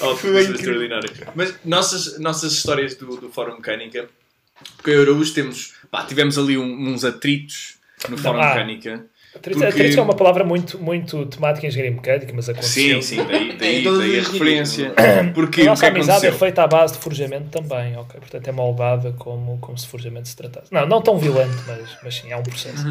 Oh, 0.00 0.16
Foi 0.16 0.30
incrível. 0.30 0.54
extraordinário. 0.54 1.10
Mas 1.34 1.54
nossas, 1.64 2.18
nossas 2.18 2.52
histórias 2.52 2.94
do, 2.94 3.16
do 3.16 3.28
Fórum 3.30 3.56
Mecânica, 3.56 4.08
porque 4.76 4.90
a 4.92 5.00
Araújo 5.00 5.32
temos, 5.34 5.74
pá, 5.90 6.04
tivemos 6.04 6.38
ali 6.38 6.56
um- 6.56 6.88
uns 6.88 7.04
atritos 7.04 7.74
no 8.08 8.16
Fórum 8.16 8.40
ah. 8.40 8.48
Mecânica. 8.54 9.04
atriz 9.34 9.56
Porque- 9.56 9.68
atriz 9.70 9.96
é 9.96 10.00
uma 10.02 10.16
palavra 10.16 10.42
muito, 10.42 10.78
muito 10.78 11.24
temática 11.26 11.66
em 11.66 11.68
engenharia 11.68 11.94
mecânica, 11.94 12.32
mas 12.34 12.48
aconteceu. 12.48 13.00
Sim, 13.02 13.16
sim, 13.16 13.24
daí, 13.26 13.56
daí, 13.56 13.84
daí 13.84 14.18
a 14.18 14.22
referência. 14.22 14.92
Porque 15.34 15.60
A 15.62 15.64
nossa 15.66 15.82
que 15.82 15.86
amizade 15.86 16.26
é 16.26 16.28
aconteceu? 16.30 16.38
feita 16.38 16.62
à 16.64 16.66
base 16.66 16.94
de 16.94 16.98
forjamento 16.98 17.48
também, 17.50 17.96
ok? 17.96 18.18
Portanto 18.20 18.48
é 18.48 18.52
moldada 18.52 19.12
como, 19.18 19.58
como 19.58 19.78
se 19.78 19.86
forjamento 19.86 20.28
se 20.28 20.34
tratasse. 20.36 20.72
Não, 20.72 20.84
não 20.86 21.00
tão 21.00 21.16
violento, 21.18 21.56
mas, 21.66 21.88
mas 22.02 22.14
sim, 22.16 22.32
é 22.32 22.36
um 22.36 22.42
processo. 22.42 22.84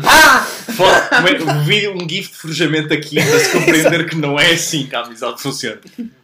Fo- 0.74 1.51
Um 1.51 1.64
vídeo, 1.66 1.93
um 1.93 2.07
gif 2.10 2.30
de 2.32 2.38
forjamento 2.38 2.93
aqui 2.93 3.16
para 3.16 3.39
se 3.39 3.51
compreender 3.51 4.10
que 4.10 4.16
não 4.16 4.39
é 4.39 4.51
assim 4.51 4.86
que 4.88 4.95
a 4.95 5.01
amizade 5.01 5.41
funciona. 5.41 5.80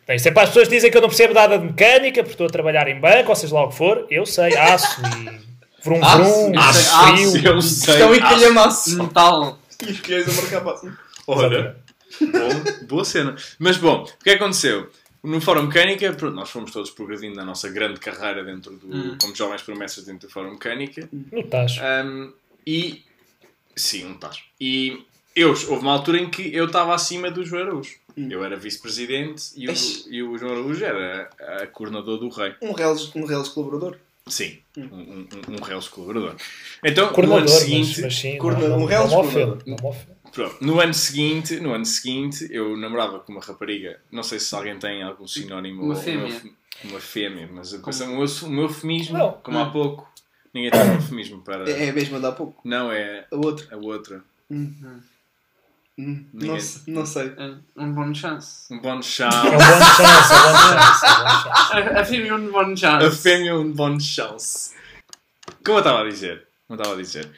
Bem, 0.08 0.18
isso 0.18 0.28
é 0.28 0.32
as 0.40 0.50
pessoas 0.50 0.68
que 0.68 0.76
dizem 0.76 0.92
que 0.92 0.98
eu 0.98 1.02
não 1.02 1.10
percebo 1.10 1.34
nada 1.34 1.58
de 1.58 1.66
mecânica, 1.66 2.22
porque 2.22 2.34
estou 2.34 2.46
a 2.48 2.50
trabalhar 2.50 2.88
em 2.88 3.00
banco, 3.00 3.30
ou 3.30 3.36
seja 3.36 3.56
lá 3.56 3.64
o 3.66 3.70
que 3.70 3.76
for, 3.76 4.06
eu 4.10 4.26
sei, 4.26 4.56
aço 4.56 5.02
e 5.02 5.42
vrum 5.84 6.04
Aço, 6.04 6.18
vrum, 6.24 6.54
eu 6.54 6.62
sei, 6.74 6.84
frio. 6.84 7.14
aço, 7.14 7.48
eu 7.48 7.62
sei. 7.62 7.94
Estão 7.96 8.16
em 8.16 8.20
Ah, 8.20 8.30
calhamaço. 8.30 8.98
Metal. 9.04 9.60
E 9.82 10.14
os 10.16 10.28
a 10.40 10.42
marcar 10.42 10.62
passo. 10.62 10.92
Olha, 11.28 11.76
bom, 12.22 12.86
boa 12.88 13.04
cena. 13.04 13.36
Mas 13.58 13.78
bom, 13.78 14.04
o 14.04 14.24
que 14.24 14.30
aconteceu? 14.30 14.90
No 15.24 15.42
Fórum 15.42 15.64
Mecânica, 15.64 16.14
pronto, 16.14 16.36
nós 16.36 16.52
fomos 16.52 16.72
todos 16.72 16.92
progredindo 16.92 17.36
na 17.36 17.44
nossa 17.44 17.68
grande 17.68 18.00
carreira 18.00 18.44
dentro 18.44 18.74
do, 18.74 18.88
Hum. 18.96 19.18
como 19.20 19.36
jovens 19.36 19.64
promessas 19.64 20.06
dentro 20.06 20.28
do 20.28 20.32
Fórum 20.32 20.52
Mecânica. 20.52 21.10
No 21.12 21.42
tacho. 21.44 21.82
Um, 21.84 22.32
e 22.66 23.04
sim, 23.76 24.06
um 24.06 24.14
tacho. 24.20 24.44
E 24.62 25.04
eu, 25.36 25.50
houve 25.50 25.74
uma 25.82 25.92
altura 25.92 26.20
em 26.20 26.30
que 26.30 26.54
eu 26.56 26.66
estava 26.66 26.94
acima 26.96 27.30
do 27.30 27.44
João 27.46 27.64
Araújo. 27.64 27.96
Eu 28.18 28.44
era 28.44 28.56
vice-presidente 28.56 29.52
e, 29.58 29.68
o- 29.68 29.74
e 30.10 30.24
o 30.24 30.38
João 30.38 30.54
Araújo 30.54 30.84
era 30.86 31.30
a 31.62 31.68
coordenador 31.68 32.18
do 32.18 32.30
rei. 32.30 32.54
Um 32.62 32.72
Reles, 32.72 33.14
um 33.16 33.26
Reles 33.26 33.50
colaborador. 33.50 33.98
Sim, 34.28 34.58
um, 34.76 34.82
um, 34.84 35.28
um, 35.50 35.56
um 35.60 35.62
Reels 35.64 35.88
colaborador. 35.88 36.36
Então, 36.84 37.04
no 37.04 37.10
ano 37.10 37.14
Coordenador, 37.16 37.44
mas, 37.44 37.52
seguinte, 37.52 38.02
mas 38.02 38.16
sim, 38.16 38.38
coordenador, 38.40 38.70
não, 38.70 38.78
um 38.78 38.80
não, 38.80 38.88
reles 38.88 39.12
coordenador. 39.12 39.58
ofende. 39.84 40.12
pronto, 40.32 40.58
no 40.66 40.80
ano 40.80 40.94
seguinte, 40.96 41.60
no 41.60 41.74
ano 41.74 41.86
seguinte, 41.86 42.48
eu 42.50 42.76
namorava 42.76 43.20
com 43.20 43.32
uma 43.34 43.42
rapariga. 43.42 44.00
Não 44.12 44.24
sei 44.24 44.40
se 44.40 44.56
alguém 44.56 44.80
tem 44.80 45.04
algum 45.04 45.28
sinónimo 45.28 45.84
Uma 45.84 45.96
fêmea. 45.96 46.28
euf- 46.30 46.52
uma 46.86 47.00
fêmea, 47.00 47.48
mas 47.54 47.74
eu 47.74 47.82
pensei, 47.82 48.08
um, 48.08 48.20
euf- 48.22 48.44
um 48.46 48.62
eufemismo, 48.62 49.16
Não. 49.18 49.32
como 49.44 49.60
há 49.60 49.70
pouco. 49.70 50.10
Ninguém 50.52 50.72
tem 50.72 50.82
um 50.82 50.94
eufemismo 50.96 51.42
para. 51.44 51.70
É, 51.70 51.86
é 51.86 51.90
a 51.90 51.94
mesma 51.94 52.20
de 52.20 52.26
há 52.26 52.32
pouco. 52.32 52.60
Não, 52.68 52.92
é 52.92 53.28
A 53.32 53.36
outra. 53.36 53.68
a 53.76 53.78
outra. 53.78 54.24
Hum, 55.98 56.26
não, 56.34 56.58
não 56.88 57.06
sei. 57.06 57.34
É 57.38 57.56
Um 57.78 57.94
bom 57.94 58.14
chance. 58.14 58.74
Um 58.74 58.80
bom 58.82 59.02
chance, 59.02 59.38
é 59.38 59.50
um 59.50 59.52
bom 59.52 59.58
chance, 59.58 60.34
é 60.34 60.38
um 60.38 61.24
bom 61.24 61.30
chance. 61.40 61.96
A, 61.96 62.02
a 62.02 62.06
fêmea 62.06 62.36
um 62.36 62.52
bom 62.52 62.72
A 62.72 62.76
chance. 62.76 63.18
fêmea 63.24 63.56
um 63.56 63.72
bom 63.72 64.00
chance. 64.00 64.76
Como 65.64 65.78
eu 65.78 65.80
estava 65.80 66.02
a 66.02 66.10
dizer, 66.10 66.48
como 66.68 66.80
eu 66.80 66.84
estava 66.84 67.00
a 67.00 67.02
dizer, 67.02 67.32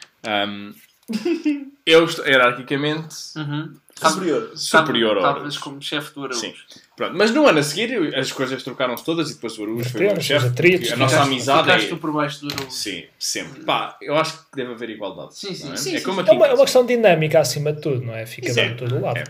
um, 0.48 0.74
eu 1.86 2.06
estou 2.06 2.26
hierarquicamente 2.26 3.16
Uhum. 3.36 3.76
Superior. 3.96 4.52
superior 4.58 5.12
ao 5.12 5.18
Estavas 5.18 5.38
Araújo. 5.42 5.60
como 5.62 5.82
chefe 5.82 6.14
do 6.14 6.24
Araújo. 6.26 6.40
Sim. 6.42 6.54
Pronto, 6.98 7.16
mas 7.16 7.30
no 7.30 7.46
ano 7.46 7.60
a 7.60 7.64
seguir 7.64 8.16
as 8.16 8.32
coisas 8.32 8.64
trocaram-se 8.64 9.06
todas 9.06 9.30
e 9.30 9.36
depois 9.36 9.56
o 9.60 9.64
Araújo 9.64 9.88
foi 9.88 10.08
o 10.08 10.20
chefe. 10.20 10.48
os 10.48 10.52
atritos, 10.52 10.92
A 10.92 10.96
nossa 10.96 11.22
amizade 11.22 11.64
Ficaste 11.68 11.94
é. 11.94 11.96
por 11.96 12.12
baixo 12.12 12.42
do 12.42 12.52
Araújo. 12.52 12.72
Sim, 12.72 13.04
sempre. 13.20 13.64
Pá, 13.64 13.96
eu 14.02 14.16
acho 14.18 14.40
que 14.40 14.56
deve 14.56 14.72
haver 14.74 14.90
igualdade. 14.90 15.38
Sim, 15.38 15.54
sim, 15.54 15.66
não 15.66 15.74
é? 15.74 15.78
sim, 15.78 15.94
é 15.94 16.00
sim, 16.00 16.04
como 16.04 16.16
sim. 16.16 16.22
aqui. 16.22 16.32
É 16.32 16.34
uma, 16.34 16.48
é 16.48 16.54
uma 16.56 16.64
questão 16.64 16.84
dinâmica 16.84 17.40
acima 17.40 17.72
de 17.72 17.82
tudo, 17.82 18.04
não 18.04 18.16
é? 18.16 18.26
Fica 18.26 18.52
bem 18.52 18.70
de 18.70 18.78
todo 18.78 18.96
o 18.96 19.02
lado. 19.02 19.20
É. 19.20 19.24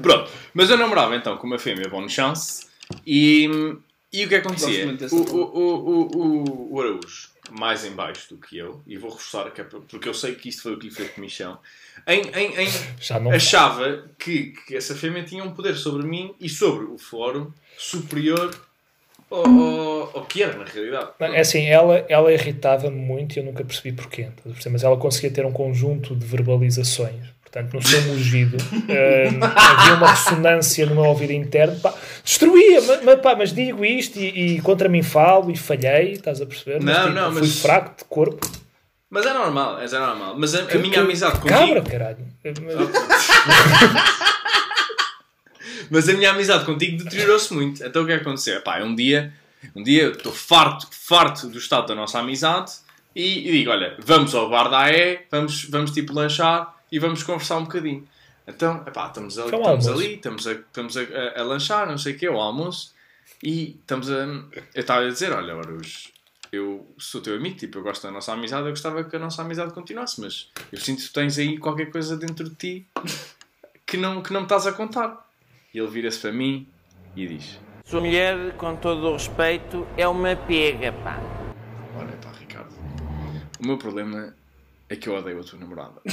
Pronto, 0.00 0.30
mas 0.54 0.70
eu 0.70 0.76
namorava 0.76 1.16
então 1.16 1.36
com 1.36 1.48
uma 1.48 1.58
fêmea 1.58 1.88
bonne 1.88 2.08
chance 2.08 2.66
e, 3.04 3.50
e 4.12 4.24
o 4.24 4.28
que 4.28 4.40
Gosto 4.40 4.64
acontecia? 4.64 4.86
O, 5.10 5.16
o, 5.16 5.58
o, 5.58 6.16
o, 6.16 6.74
o, 6.74 6.80
Araújo 6.80 7.30
mais 7.50 7.84
em 7.84 7.90
baixo 7.90 8.32
do 8.32 8.40
que 8.40 8.56
eu, 8.56 8.80
e 8.86 8.96
vou 8.96 9.10
reforçar, 9.10 9.50
que 9.50 9.60
é 9.60 9.64
porque 9.64 10.08
eu 10.08 10.14
sei 10.14 10.36
que 10.36 10.48
isto 10.48 10.62
foi 10.62 10.74
o 10.74 10.78
que 10.78 10.86
lhe 10.86 10.94
fez 10.94 11.10
comissão, 11.10 11.58
em, 12.06 12.22
em, 12.34 12.54
em 12.64 12.68
achava 13.34 14.04
que, 14.18 14.54
que 14.66 14.76
essa 14.76 14.94
fêmea 14.94 15.22
tinha 15.24 15.42
um 15.44 15.50
poder 15.52 15.74
sobre 15.76 16.06
mim 16.06 16.34
e 16.40 16.48
sobre 16.48 16.84
o 16.86 16.98
fórum 16.98 17.50
superior 17.76 18.54
ao, 19.30 19.44
ao, 19.46 20.10
ao 20.18 20.24
que 20.24 20.42
era, 20.42 20.56
na 20.56 20.64
realidade. 20.64 21.08
Não, 21.18 21.34
É 21.34 21.40
assim, 21.40 21.64
ela, 21.66 22.04
ela 22.08 22.32
irritava-me 22.32 22.96
muito 22.96 23.36
e 23.36 23.40
eu 23.40 23.44
nunca 23.44 23.64
percebi 23.64 23.92
porquê. 23.92 24.28
Mas 24.70 24.84
ela 24.84 24.96
conseguia 24.96 25.30
ter 25.30 25.44
um 25.44 25.52
conjunto 25.52 26.14
de 26.14 26.24
verbalizações. 26.24 27.34
Portanto, 27.42 27.74
no 27.74 27.82
seu 27.82 28.02
mugido 28.02 28.56
hum, 28.74 29.40
havia 29.42 29.94
uma 29.94 30.10
ressonância 30.10 30.84
no 30.86 30.94
meu 30.94 31.04
ouvido 31.04 31.32
interno. 31.32 31.78
Pá, 31.80 31.94
destruía, 32.22 32.80
mas, 32.82 33.02
mas, 33.04 33.20
pá, 33.20 33.34
mas 33.34 33.52
digo 33.52 33.84
isto 33.84 34.18
e, 34.18 34.56
e 34.56 34.60
contra 34.60 34.88
mim 34.88 35.02
falo 35.02 35.50
e 35.50 35.56
falhei, 35.56 36.12
estás 36.12 36.40
a 36.40 36.46
perceber? 36.46 36.80
Mas, 36.82 36.94
Não, 36.96 37.02
tipo, 37.04 37.14
não, 37.14 37.32
fui 37.32 37.40
mas- 37.42 37.58
fraco 37.60 37.96
de 37.98 38.04
corpo. 38.04 38.65
Mas 39.08 39.24
é 39.24 39.32
normal, 39.32 39.78
é 39.80 39.86
normal. 39.88 40.34
Mas 40.38 40.54
a, 40.54 40.62
a 40.62 40.74
minha 40.78 40.94
que- 40.94 40.98
amizade 40.98 41.38
contigo. 41.40 41.58
Cabra, 41.74 41.82
caralho. 41.82 42.26
Mas 45.90 46.08
a 46.08 46.12
minha 46.14 46.30
amizade 46.30 46.64
contigo 46.64 47.02
deteriorou-se 47.04 47.52
muito. 47.54 47.84
Então 47.84 48.02
o 48.02 48.06
que 48.06 48.12
é 48.12 48.16
que 48.16 48.22
aconteceu? 48.22 48.56
Epá, 48.56 48.78
um 48.82 48.94
dia, 48.94 49.32
um 49.74 49.82
dia 49.82 50.04
eu 50.04 50.12
estou 50.12 50.32
farto, 50.32 50.88
farto 50.90 51.48
do 51.48 51.58
estado 51.58 51.86
da 51.86 51.94
nossa 51.94 52.18
amizade 52.18 52.72
e, 53.14 53.48
e 53.48 53.52
digo: 53.52 53.70
olha, 53.70 53.96
vamos 54.00 54.34
ao 54.34 54.48
bar 54.50 54.68
da 54.68 54.80
AE, 54.84 55.20
vamos, 55.30 55.64
vamos 55.66 55.90
tipo 55.92 56.12
lanchar 56.12 56.74
e 56.90 56.98
vamos 56.98 57.22
conversar 57.22 57.58
um 57.58 57.62
bocadinho. 57.64 58.06
Então, 58.48 58.82
epá, 58.86 59.06
estamos, 59.08 59.38
ali, 59.38 59.50
estamos 59.50 59.88
ali, 59.88 60.14
estamos, 60.14 60.46
a, 60.46 60.52
estamos 60.52 60.96
a, 60.96 61.00
a- 61.02 61.40
a 61.40 61.42
lanchar, 61.44 61.86
não 61.86 61.98
sei 61.98 62.12
o 62.14 62.18
quê, 62.18 62.26
ao 62.26 62.40
almoço, 62.40 62.92
e 63.42 63.76
estamos 63.80 64.10
a. 64.10 64.14
Eu 64.14 64.50
estava 64.74 65.04
a 65.04 65.08
dizer: 65.08 65.32
olha, 65.32 65.54
Arus, 65.54 66.10
eu 66.56 66.94
sou 66.98 67.20
teu 67.20 67.34
amigo, 67.36 67.56
tipo, 67.56 67.78
eu 67.78 67.82
gosto 67.82 68.02
da 68.02 68.10
nossa 68.10 68.32
amizade, 68.32 68.64
eu 68.66 68.70
gostava 68.70 69.04
que 69.04 69.14
a 69.16 69.18
nossa 69.18 69.42
amizade 69.42 69.72
continuasse, 69.72 70.20
mas 70.20 70.50
eu 70.72 70.78
sinto 70.80 71.02
que 71.02 71.08
tu 71.08 71.12
tens 71.12 71.38
aí 71.38 71.58
qualquer 71.58 71.90
coisa 71.90 72.16
dentro 72.16 72.48
de 72.48 72.54
ti 72.54 72.86
que 73.86 73.96
não, 73.96 74.22
que 74.22 74.32
não 74.32 74.40
me 74.40 74.46
estás 74.46 74.66
a 74.66 74.72
contar. 74.72 75.24
E 75.72 75.78
ele 75.78 75.88
vira-se 75.88 76.18
para 76.18 76.32
mim 76.32 76.66
e 77.14 77.26
diz: 77.26 77.58
Sua 77.84 78.00
mulher, 78.00 78.54
com 78.56 78.74
todo 78.76 79.06
o 79.08 79.12
respeito, 79.12 79.86
é 79.96 80.06
uma 80.08 80.34
pega, 80.34 80.92
pá. 80.92 81.18
Olha, 81.96 82.12
pá, 82.22 82.32
Ricardo, 82.38 82.72
o 83.62 83.66
meu 83.66 83.78
problema 83.78 84.34
é 84.88 84.96
que 84.96 85.08
eu 85.08 85.14
odeio 85.14 85.40
a 85.40 85.44
tua 85.44 85.58
namorada. 85.58 86.00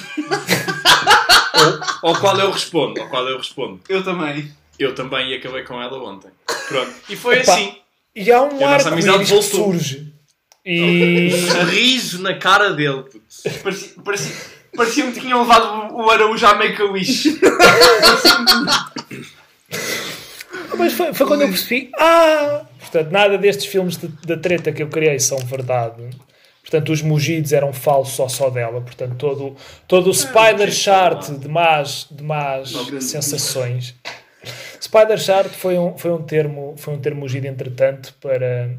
ao, 2.01 2.09
ao 2.09 2.19
qual 2.19 2.37
eu 2.39 2.51
respondo, 2.51 3.01
ao 3.01 3.09
qual 3.09 3.27
eu 3.27 3.37
respondo. 3.37 3.79
Eu 3.87 4.03
também. 4.03 4.51
Eu 4.77 4.95
também 4.95 5.29
e 5.31 5.35
acabei 5.35 5.63
com 5.63 5.81
ela 5.81 5.97
ontem. 6.03 6.31
Pronto. 6.67 6.93
E 7.09 7.15
foi 7.15 7.39
Epá. 7.39 7.53
assim. 7.53 7.77
E 8.15 8.31
há 8.31 8.41
um 8.43 8.59
E 8.59 8.63
a 8.63 8.71
nossa 8.71 8.89
amizade 8.89 9.19
arco-íris 9.19 9.45
que 9.49 9.55
voltou. 9.55 9.73
surge. 9.73 10.12
E. 10.65 11.29
Riso 11.69 12.21
na 12.21 12.35
cara 12.37 12.71
dele. 12.73 13.03
puto. 13.03 13.21
Parecia, 13.63 13.89
parecia, 14.03 14.35
parecia-me 14.75 15.11
que 15.11 15.19
tinham 15.21 15.41
levado 15.41 15.93
o 15.93 16.09
Araújo 16.09 16.45
à 16.45 16.53
Make-A-Wish. 16.55 17.39
Mas 20.77 20.93
foi, 20.93 21.13
foi 21.13 21.27
quando 21.27 21.41
eu 21.41 21.49
percebi. 21.49 21.91
Ah! 21.99 22.65
Portanto, 22.79 23.11
nada 23.11 23.37
destes 23.37 23.65
filmes 23.65 23.97
de- 23.97 24.07
da 24.25 24.37
treta 24.37 24.71
que 24.71 24.81
eu 24.83 24.87
criei 24.89 25.19
são 25.19 25.37
verdade. 25.39 26.09
Portanto, 26.61 26.91
os 26.91 27.01
mugidos 27.01 27.51
eram 27.53 27.73
falsos 27.73 28.15
só 28.15 28.27
só 28.27 28.49
dela. 28.49 28.81
Portanto, 28.81 29.15
todo, 29.17 29.55
todo 29.87 30.09
o 30.09 30.13
Spider 30.13 30.71
Chart 30.71 31.29
de 31.29 31.47
más, 31.47 32.07
de 32.09 32.23
más 32.23 32.71
sensações. 33.01 33.95
Spider 34.81 35.17
Chart 35.17 35.49
foi 35.49 35.77
um, 35.77 35.97
foi 35.97 36.11
um 36.11 36.21
termo 36.21 36.73
foi 36.77 36.93
um 36.93 36.99
termo 36.99 37.21
mugido 37.21 37.47
entretanto 37.47 38.13
para, 38.21 38.69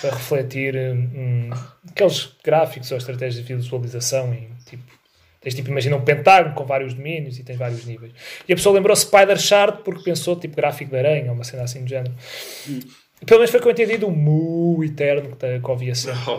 para 0.00 0.10
refletir 0.10 0.76
hum, 0.76 1.50
aqueles 1.88 2.32
gráficos 2.44 2.90
ou 2.90 2.98
estratégias 2.98 3.44
de 3.44 3.54
visualização 3.54 4.32
em 4.34 4.48
tipo 4.64 4.82
tens 5.40 5.54
tipo 5.54 5.70
imagina 5.70 5.96
um 5.96 6.04
pentágono 6.04 6.54
com 6.54 6.64
vários 6.64 6.94
domínios 6.94 7.38
e 7.38 7.44
tens 7.44 7.56
vários 7.56 7.84
níveis. 7.84 8.12
E 8.48 8.52
a 8.52 8.56
pessoa 8.56 8.74
lembrou 8.74 8.96
Spider 8.96 9.38
Chart 9.38 9.82
porque 9.82 10.02
pensou 10.02 10.34
tipo 10.36 10.56
gráfico 10.56 10.90
de 10.90 10.98
aranha 10.98 11.32
uma 11.32 11.44
cena 11.44 11.62
assim 11.62 11.84
do 11.84 11.88
género 11.88 12.14
pelo 13.24 13.40
menos 13.40 13.50
foi 13.50 13.60
que 13.60 13.66
eu 13.68 13.72
entendi 13.72 13.96
do 13.96 14.10
mu 14.10 14.82
eterno 14.84 15.30
que, 15.30 15.36
tá- 15.36 15.58
que 15.58 15.70
ouvia 15.70 15.94
sempre. 15.94 16.20
Oh, 16.26 16.38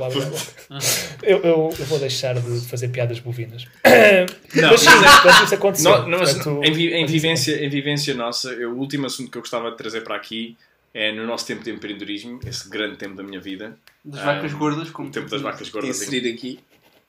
eu, 1.24 1.38
eu, 1.44 1.70
eu 1.80 1.86
vou 1.86 1.98
deixar 2.00 2.36
de 2.36 2.68
fazer 2.68 2.90
piadas 2.90 3.20
bovinas. 3.20 3.66
Não, 4.56 4.70
mas 4.72 4.82
sim, 4.82 4.88
mas 5.26 5.42
isso 5.44 5.56
aconteceu. 5.56 5.90
Nó- 5.92 6.08
nós, 6.08 6.34
Portanto, 6.34 6.64
em, 6.64 6.72
vi- 6.72 6.94
em 6.94 7.06
vivência, 7.06 7.64
em 7.66 7.70
vivência 7.70 8.14
nossa, 8.14 8.52
eu- 8.54 8.72
o 8.74 8.78
último 8.78 9.06
assunto 9.08 9.32
que 9.32 9.38
eu 9.38 9.42
gostava 9.42 9.72
de 9.72 9.78
trazer 9.78 10.02
para 10.02 10.16
aqui 10.16 10.56
é 10.94 11.12
no 11.12 11.26
nosso 11.26 11.46
tempo 11.48 11.64
de 11.64 11.72
empreendedorismo, 11.72 12.40
esse 12.46 12.70
grande 12.70 12.98
tempo 12.98 13.16
da 13.16 13.24
minha 13.24 13.40
vida, 13.40 13.78
Das 14.04 14.22
Ah, 14.22 14.26
vacas 14.36 14.54
gordas, 14.54 14.90
como 14.90 15.10
o 15.10 15.12
tempo 15.12 15.30
das 15.30 15.42
vacas 15.42 15.70
gordas, 15.70 16.02
em, 16.02 16.06
Inserir 16.06 16.34
aqui. 16.34 16.60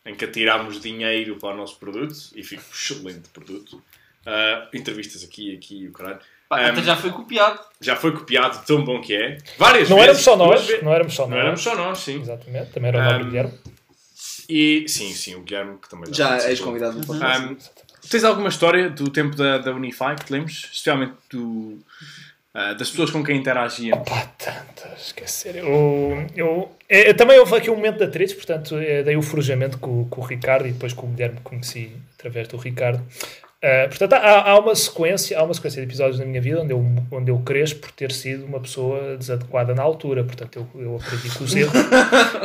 em 0.04 0.14
que 0.14 0.24
atirámos 0.24 0.80
dinheiro 0.80 1.36
para 1.36 1.54
o 1.54 1.56
nosso 1.56 1.78
produto 1.78 2.14
e 2.34 2.42
fica 2.42 2.62
um 2.62 2.74
excelente 2.74 3.28
produto. 3.32 3.82
Ah, 4.26 4.68
entrevistas 4.74 5.22
aqui, 5.24 5.54
aqui 5.54 5.82
e 5.82 5.88
o 5.88 5.92
caralho. 5.92 6.18
Pá, 6.48 6.60
Um, 6.62 6.66
até 6.66 6.82
já 6.82 6.96
foi 6.96 7.10
copiado. 7.10 7.60
já 7.80 7.94
foi 7.96 8.12
copiado, 8.12 8.64
tão 8.66 8.82
bom 8.84 9.00
que 9.00 9.14
é. 9.14 9.38
Várias 9.58 9.88
não 9.88 9.96
vezes. 9.98 10.08
éramos 10.08 10.22
só 10.24 10.36
nós 10.36 10.66
vezes. 10.66 10.82
não 10.82 10.94
éramos 10.94 11.14
só 11.14 11.22
Não 11.24 11.30
nós 11.30 11.40
éramos 11.40 11.60
só 11.62 11.74
nós, 11.74 11.98
sim. 11.98 12.20
Exatamente, 12.20 12.70
também 12.70 12.88
era 12.88 12.98
o 12.98 13.04
Nobre 13.04 13.22
Um, 13.22 13.26
Guilherme. 13.26 13.52
E 14.48 14.84
sim, 14.88 15.12
sim, 15.12 15.34
o 15.34 15.42
Guilherme 15.42 15.76
que 15.78 15.88
também 15.90 16.12
Já 16.12 16.38
és 16.38 16.58
convidado 16.58 16.98
do 16.98 17.06
podcast. 17.06 17.46
Um, 17.46 17.56
tens 18.08 18.24
alguma 18.24 18.48
história 18.48 18.88
do 18.88 19.10
tempo 19.10 19.36
da, 19.36 19.58
da 19.58 19.72
Unify 19.72 20.14
que 20.18 20.24
te 20.24 20.32
lembres? 20.32 20.68
Especialmente 20.72 21.12
do, 21.30 21.78
ah, 22.54 22.72
das 22.72 22.88
pessoas 22.88 23.10
com 23.10 23.22
quem 23.22 23.36
interagia. 23.36 23.94
Pá, 23.98 24.22
tantas, 24.38 25.14
dizer, 25.22 25.56
eu, 25.56 26.26
eu, 26.34 26.72
é, 26.88 27.12
também 27.12 27.38
houve 27.38 27.54
aqui 27.54 27.68
um 27.70 27.76
momento 27.76 27.98
de 27.98 28.04
atritos, 28.04 28.34
portanto, 28.34 28.76
é, 28.78 29.02
dei 29.02 29.16
o 29.16 29.22
forjamento 29.22 29.76
com, 29.78 30.08
com 30.08 30.22
o 30.22 30.24
Ricardo 30.24 30.66
e 30.66 30.72
depois 30.72 30.94
com 30.94 31.06
o 31.06 31.10
Guilherme 31.10 31.36
que 31.36 31.42
conheci 31.42 31.92
através 32.18 32.48
do 32.48 32.56
Ricardo. 32.56 33.04
Ah, 33.62 33.86
portanto, 33.88 34.12
há, 34.12 34.50
há 34.50 34.58
uma 34.58 34.74
sequência, 34.74 35.38
há 35.38 35.42
uma 35.42 35.52
sequência 35.52 35.82
de 35.82 35.88
episódios 35.88 36.18
na 36.18 36.24
minha 36.24 36.40
vida 36.40 36.62
onde 36.62 36.72
eu, 36.72 36.84
onde 37.10 37.30
eu 37.30 37.38
cresço 37.40 37.76
por 37.76 37.90
ter 37.90 38.12
sido 38.12 38.44
uma 38.44 38.60
pessoa 38.60 39.16
desadequada 39.16 39.74
na 39.74 39.82
altura, 39.82 40.22
portanto, 40.22 40.66
eu, 40.74 40.80
eu 40.80 40.96
aprendi 40.96 41.30
com 41.36 41.44
os 41.44 41.54
erros. 41.54 41.72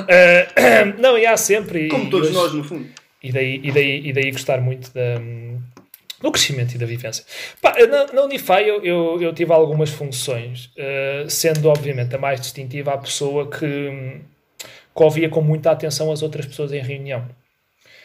Ah, 0.05 0.85
não, 0.97 1.17
e 1.17 1.25
há 1.25 1.37
sempre. 1.37 1.87
Como 1.87 2.05
e 2.05 2.09
todos 2.09 2.31
nós, 2.31 2.53
no 2.53 2.63
fundo. 2.63 2.87
e 3.21 3.31
daí, 3.31 3.59
e 3.63 3.71
daí, 3.71 4.07
e 4.07 4.13
daí 4.13 4.31
gostar 4.31 4.59
muito 4.61 4.91
da, 4.93 5.19
do 6.21 6.31
crescimento 6.31 6.73
e 6.73 6.77
da 6.77 6.85
vivência. 6.85 7.23
Pá, 7.61 7.75
na, 7.87 8.07
na 8.13 8.21
Unify 8.23 8.61
eu, 8.65 8.83
eu, 8.83 9.21
eu 9.21 9.33
tive 9.33 9.51
algumas 9.51 9.89
funções, 9.89 10.71
eh, 10.77 11.25
sendo 11.27 11.67
obviamente 11.69 12.15
a 12.15 12.17
mais 12.17 12.39
distintiva 12.39 12.93
a 12.93 12.97
pessoa 12.97 13.49
que, 13.49 14.19
que 14.95 15.03
ouvia 15.03 15.29
com 15.29 15.41
muita 15.41 15.71
atenção 15.71 16.11
as 16.11 16.21
outras 16.21 16.45
pessoas 16.45 16.71
em 16.71 16.81
reunião. 16.81 17.27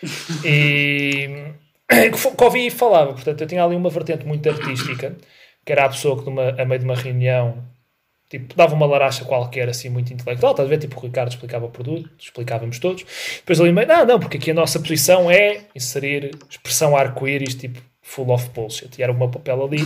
E 0.45 1.53
que, 2.37 2.45
ouvia 2.45 2.67
e 2.67 2.71
falava. 2.71 3.13
Portanto, 3.13 3.41
eu 3.41 3.47
tinha 3.47 3.65
ali 3.65 3.75
uma 3.75 3.91
vertente 3.91 4.27
muito 4.27 4.49
artística, 4.49 5.17
que 5.65 5.73
era 5.73 5.85
a 5.85 5.89
pessoa 5.89 6.19
que 6.19 6.27
numa, 6.27 6.51
a 6.51 6.65
meio 6.65 6.79
de 6.79 6.85
uma 6.85 6.95
reunião 6.95 7.65
tipo, 8.29 8.55
dava 8.55 8.75
uma 8.75 8.87
laracha 8.87 9.25
qualquer, 9.25 9.69
assim, 9.69 9.89
muito 9.89 10.13
intelectual, 10.13 10.53
estás 10.53 10.67
a 10.67 10.71
ver? 10.71 10.79
Tipo, 10.79 10.99
o 10.99 11.03
Ricardo 11.03 11.31
explicava 11.31 11.67
o 11.67 11.71
produto, 11.71 12.11
explicávamos 12.19 12.79
todos. 12.79 13.05
Depois 13.39 13.61
ali, 13.61 13.73
meio, 13.73 13.89
não, 13.89 14.05
não, 14.05 14.21
porque 14.21 14.37
aqui 14.37 14.51
a 14.51 14.55
nossa 14.55 14.79
posição 14.79 15.31
é 15.31 15.63
inserir 15.75 16.31
expressão 16.49 16.97
arco-íris, 16.97 17.55
tipo, 17.55 17.81
full 18.03 18.31
of 18.31 18.49
bullshit. 18.51 18.99
E 18.99 19.03
era 19.03 19.13
o 19.13 19.17
meu 19.17 19.29
papel 19.29 19.65
ali. 19.65 19.81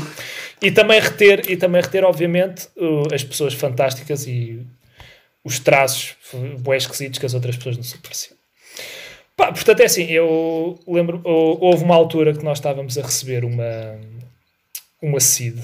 E 0.61 0.71
também 0.71 1.01
reter, 1.01 1.51
e 1.51 1.57
também 1.57 1.81
reter 1.81 2.05
obviamente, 2.05 2.69
as 3.13 3.23
pessoas 3.23 3.55
fantásticas 3.55 4.27
e 4.27 4.67
os 5.45 5.59
traços 5.59 6.17
bué 6.61 6.77
esquisitos 6.77 7.19
que 7.19 7.27
as 7.27 7.35
outras 7.35 7.57
pessoas 7.57 7.77
não 7.77 7.85
se 7.85 7.99
pareciam. 7.99 8.37
Pá, 9.37 9.51
portanto, 9.53 9.81
é 9.81 9.85
assim, 9.87 10.05
eu 10.05 10.79
lembro, 10.87 11.21
hou- 11.25 11.59
houve 11.61 11.85
uma 11.85 11.95
altura 11.95 12.33
que 12.35 12.45
nós 12.45 12.59
estávamos 12.59 12.99
a 12.99 13.03
receber 13.03 13.45
uma, 13.45 13.99
uma 15.01 15.21
seed. 15.21 15.59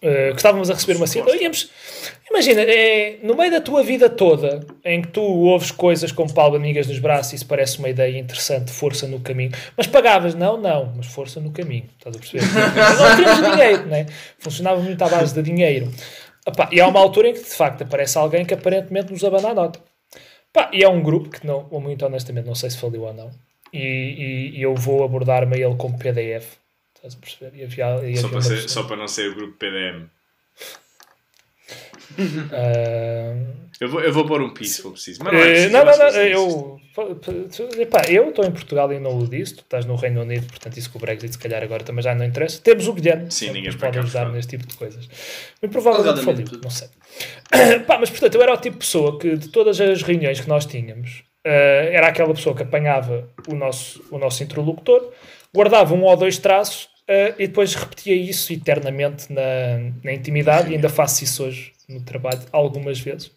Uh, 0.00 0.30
que 0.32 0.36
estávamos 0.36 0.68
a 0.70 0.74
receber 0.74 0.96
uma 0.96 1.06
seed. 1.06 1.24
Íamos, 1.40 1.70
imagina, 2.28 2.62
é, 2.62 3.18
no 3.22 3.36
meio 3.36 3.50
da 3.52 3.60
tua 3.60 3.82
vida 3.84 4.08
toda, 4.10 4.66
em 4.84 5.00
que 5.02 5.08
tu 5.08 5.20
ouves 5.22 5.70
coisas 5.70 6.10
como 6.10 6.32
palma 6.32 6.56
amigas 6.56 6.88
nos 6.88 6.98
braços 6.98 7.32
e 7.32 7.36
isso 7.36 7.46
parece 7.46 7.78
uma 7.78 7.88
ideia 7.88 8.18
interessante, 8.18 8.70
força 8.72 9.06
no 9.06 9.20
caminho, 9.20 9.52
mas 9.76 9.86
pagavas, 9.86 10.34
não, 10.34 10.56
não, 10.56 10.92
mas 10.96 11.06
força 11.06 11.38
no 11.40 11.52
caminho, 11.52 11.88
estás 11.98 12.16
a 12.16 12.18
perceber? 12.18 12.42
Não 12.98 13.16
tínhamos 13.16 13.50
dinheiro, 13.52 13.86
né? 13.86 14.06
funcionava 14.38 14.80
muito 14.80 15.02
à 15.02 15.08
base 15.08 15.34
de 15.34 15.42
dinheiro. 15.42 15.92
Epá, 16.46 16.68
e 16.72 16.80
há 16.80 16.88
uma 16.88 16.98
altura 16.98 17.28
em 17.28 17.34
que 17.34 17.40
de 17.42 17.54
facto 17.54 17.82
aparece 17.82 18.18
alguém 18.18 18.44
que 18.44 18.54
aparentemente 18.54 19.12
nos 19.12 19.22
abana 19.24 19.50
a 19.50 19.54
nota. 19.54 19.80
Pá, 20.52 20.70
e 20.72 20.82
é 20.82 20.88
um 20.88 21.02
grupo 21.02 21.30
que, 21.30 21.46
não, 21.46 21.66
muito 21.80 22.04
honestamente, 22.04 22.46
não 22.46 22.54
sei 22.54 22.70
se 22.70 22.78
faliu 22.78 23.02
ou 23.02 23.14
não. 23.14 23.30
E, 23.72 23.78
e- 23.78 24.58
e 24.58 24.62
eu 24.62 24.74
vou 24.74 25.02
abordar-me 25.04 25.56
a 25.56 25.66
ele 25.66 25.76
como 25.76 25.98
PDF. 25.98 26.58
Estás 26.94 27.14
a 27.14 27.18
perceber? 27.18 27.56
E 27.58 27.64
havia, 27.64 28.08
e 28.10 28.16
Só 28.16 28.26
havia 28.26 28.28
para, 28.28 28.36
uma 28.36 28.42
ser- 28.42 28.68
só 28.68 28.82
para 28.84 28.96
não 28.96 29.08
ser 29.08 29.30
o 29.30 29.34
grupo 29.34 29.56
PDM. 29.58 30.08
Ah, 32.52 33.34
Eu 33.80 33.88
vou, 33.88 34.00
eu 34.00 34.12
vou 34.12 34.26
pôr 34.26 34.40
um 34.42 34.52
piso 34.54 34.74
se 34.74 34.82
for 34.82 34.92
preciso. 34.92 35.22
Mas 35.24 35.32
não 35.32 35.40
é 35.40 35.42
eh, 35.42 35.52
preciso, 35.52 35.72
não, 35.72 35.80
eu 35.80 35.86
não, 35.86 35.98
não, 35.98 36.20
eu. 36.20 36.80
Epá, 37.80 38.02
eu 38.08 38.28
estou 38.28 38.44
em 38.44 38.50
Portugal 38.50 38.92
e 38.92 39.00
não 39.00 39.18
o 39.18 39.26
disse, 39.26 39.56
tu 39.56 39.62
estás 39.62 39.84
no 39.86 39.96
Reino 39.96 40.22
Unido, 40.22 40.46
portanto, 40.46 40.76
isso 40.76 40.90
com 40.90 40.98
o 40.98 41.00
Brexit, 41.00 41.32
se 41.32 41.38
calhar 41.38 41.62
agora 41.62 41.82
também 41.82 42.02
já 42.02 42.14
não 42.14 42.24
interessa. 42.24 42.60
Temos 42.62 42.86
o 42.86 42.92
Guilherme, 42.92 43.30
Sim, 43.30 43.46
que 43.46 43.52
ninguém 43.52 43.70
nos 43.70 43.80
pode 43.80 43.98
ajudar 43.98 44.30
neste 44.30 44.56
tipo 44.56 44.66
de 44.66 44.76
coisas. 44.76 45.08
Muito 45.60 45.72
provavelmente 45.72 46.24
faliu, 46.24 46.46
não 46.62 46.70
sei. 46.70 46.88
Pá, 47.86 47.98
mas 47.98 48.10
portanto, 48.10 48.34
eu 48.34 48.42
era 48.42 48.52
o 48.52 48.56
tipo 48.56 48.74
de 48.74 48.84
pessoa 48.84 49.18
que 49.18 49.36
de 49.36 49.48
todas 49.48 49.80
as 49.80 50.02
reuniões 50.02 50.40
que 50.40 50.48
nós 50.48 50.66
tínhamos, 50.66 51.24
eh, 51.44 51.90
era 51.92 52.08
aquela 52.08 52.32
pessoa 52.34 52.54
que 52.54 52.62
apanhava 52.62 53.28
o 53.48 53.54
nosso, 53.54 54.04
o 54.10 54.18
nosso 54.18 54.42
interlocutor, 54.42 55.10
guardava 55.54 55.94
um 55.94 56.02
ou 56.04 56.16
dois 56.16 56.38
traços 56.38 56.88
eh, 57.08 57.34
e 57.38 57.46
depois 57.48 57.74
repetia 57.74 58.14
isso 58.14 58.52
eternamente 58.52 59.32
na, 59.32 59.92
na 60.04 60.12
intimidade 60.12 60.70
e 60.70 60.74
ainda 60.74 60.88
faço 60.88 61.24
isso 61.24 61.44
hoje 61.44 61.72
no 61.88 62.00
trabalho 62.02 62.40
algumas 62.52 63.00
vezes. 63.00 63.30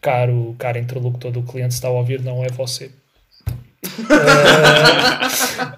Caro, 0.00 0.54
caro 0.58 0.78
interlocutor 0.78 1.30
do 1.32 1.42
cliente, 1.42 1.74
está 1.74 1.88
a 1.88 1.92
ouvir, 1.92 2.20
não 2.22 2.44
é 2.44 2.48
você. 2.48 2.90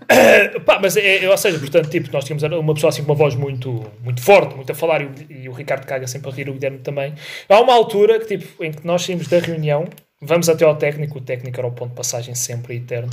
Eh, 0.09 0.59
pá, 0.65 0.79
mas 0.81 0.97
é, 0.97 1.25
é- 1.25 1.31
ou 1.31 1.37
seja, 1.37 1.59
portanto, 1.59 1.89
tipo, 1.91 2.11
nós 2.13 2.25
tínhamos 2.25 2.43
uma 2.45 2.75
pessoa 2.75 2.91
assim 2.91 3.03
com 3.03 3.11
uma 3.13 3.19
voz 3.19 3.35
muito, 3.35 3.85
muito 4.03 4.23
forte, 4.23 4.55
muito 4.55 4.71
a 4.71 4.75
falar, 4.75 5.03
e 5.03 5.07
o, 5.07 5.13
e 5.31 5.49
o 5.49 5.53
Ricardo 5.53 5.87
caga 5.87 6.07
sempre 6.07 6.31
a 6.31 6.33
rir, 6.33 6.49
o 6.49 6.55
Guilherme 6.55 6.79
também. 6.79 7.15
Há 7.49 7.61
uma 7.61 7.75
altura 7.75 8.19
que, 8.21 8.39
tipo, 8.39 8.65
em 8.65 8.73
que 8.73 8.87
nós 8.87 9.03
saímos 9.03 9.27
da 9.29 9.39
reunião, 9.39 9.85
vamos 10.21 10.49
até 10.49 10.65
ao 10.65 10.77
técnico, 10.77 11.19
o 11.19 11.23
técnico 11.23 11.59
era 11.59 11.67
o 11.67 11.73
ponto 11.73 11.91
de 11.91 11.97
passagem 11.97 12.35
sempre 12.35 12.77
eterno. 12.77 13.11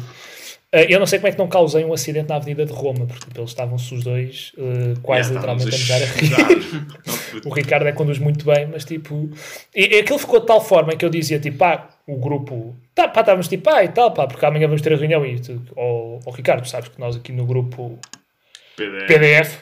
Eh, 0.75 0.87
eu 0.89 0.99
não 0.99 1.05
sei 1.05 1.19
como 1.19 1.27
é 1.27 1.31
que 1.31 1.37
não 1.37 1.47
causei 1.47 1.85
um 1.85 1.93
acidente 1.93 2.29
na 2.29 2.35
Avenida 2.37 2.65
de 2.65 2.73
Roma, 2.73 3.05
porque 3.05 3.25
tipo, 3.27 3.39
eles 3.39 3.51
estavam-se 3.51 3.93
os 3.93 4.03
dois 4.03 4.51
eh, 4.57 4.95
quase 5.03 5.31
Yeah, 5.33 5.55
literalmente 5.55 5.91
a 5.91 5.97
dar 5.97 6.03
a 6.03 6.05
rir. 6.07 7.43
O 7.45 7.49
Ricardo 7.53 7.87
é 7.87 7.91
que 7.91 7.97
conduz 7.97 8.19
muito 8.19 8.45
bem, 8.45 8.67
mas 8.67 8.83
tipo. 8.85 9.29
E, 9.75 9.95
e 9.95 9.99
aquilo 9.99 10.19
ficou 10.19 10.39
de 10.39 10.45
tal 10.47 10.61
forma 10.61 10.95
que 10.95 11.03
eu 11.05 11.09
dizia 11.09 11.39
tipo, 11.39 11.57
pá, 11.57 11.89
o 12.07 12.17
grupo. 12.17 12.75
Tá, 12.95 13.07
pá, 13.07 13.21
estávamos 13.21 13.47
tipo, 13.47 13.69
ah, 13.69 13.83
e 13.83 13.89
tal, 13.89 14.11
pá, 14.13 14.27
porque 14.27 14.45
amanhã 14.45 14.67
vamos 14.67 14.81
ter 14.81 14.93
a 14.93 14.97
reunião 14.97 15.25
e 15.25 15.39
tu, 15.39 15.61
ó 15.75 16.19
ó, 16.25 16.31
Ricardo, 16.31 16.67
sabes 16.67 16.89
que 16.89 16.99
nós 16.99 17.15
aqui 17.15 17.31
no 17.31 17.45
grupo 17.45 17.99
PDF. 18.75 19.07
PDF. 19.07 19.57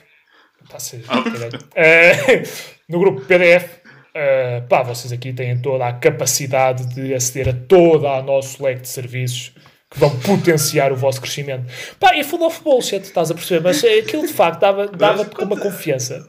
Tá, 0.69 0.79
se- 0.79 1.01
Eh, 1.75 2.43
no 2.89 2.99
grupo 2.99 3.21
PDF, 3.21 3.79
eh, 4.13 4.61
pá, 4.69 4.83
vocês 4.83 5.11
aqui 5.11 5.33
têm 5.33 5.57
toda 5.61 5.87
a 5.87 5.93
capacidade 5.93 6.93
de 6.93 7.13
aceder 7.13 7.49
a 7.49 7.57
todo 7.67 8.05
o 8.05 8.21
nosso 8.21 8.63
leque 8.63 8.81
de 8.81 8.89
serviços 8.89 9.53
que 9.91 9.99
vão 9.99 10.09
potenciar 10.19 10.91
o 10.91 10.95
vosso 10.95 11.19
crescimento. 11.21 11.65
Pá, 11.99 12.15
e 12.15 12.23
full 12.23 12.43
of 12.45 12.61
bullshit, 12.63 13.03
estás 13.03 13.29
a 13.29 13.33
perceber? 13.33 13.61
Mas 13.61 13.83
eh, 13.83 13.99
aquilo 13.99 14.25
de 14.25 14.33
facto 14.33 14.59
dava- 14.61 14.87
dava-te 14.87 15.43
uma 15.43 15.57
confiança. 15.59 16.25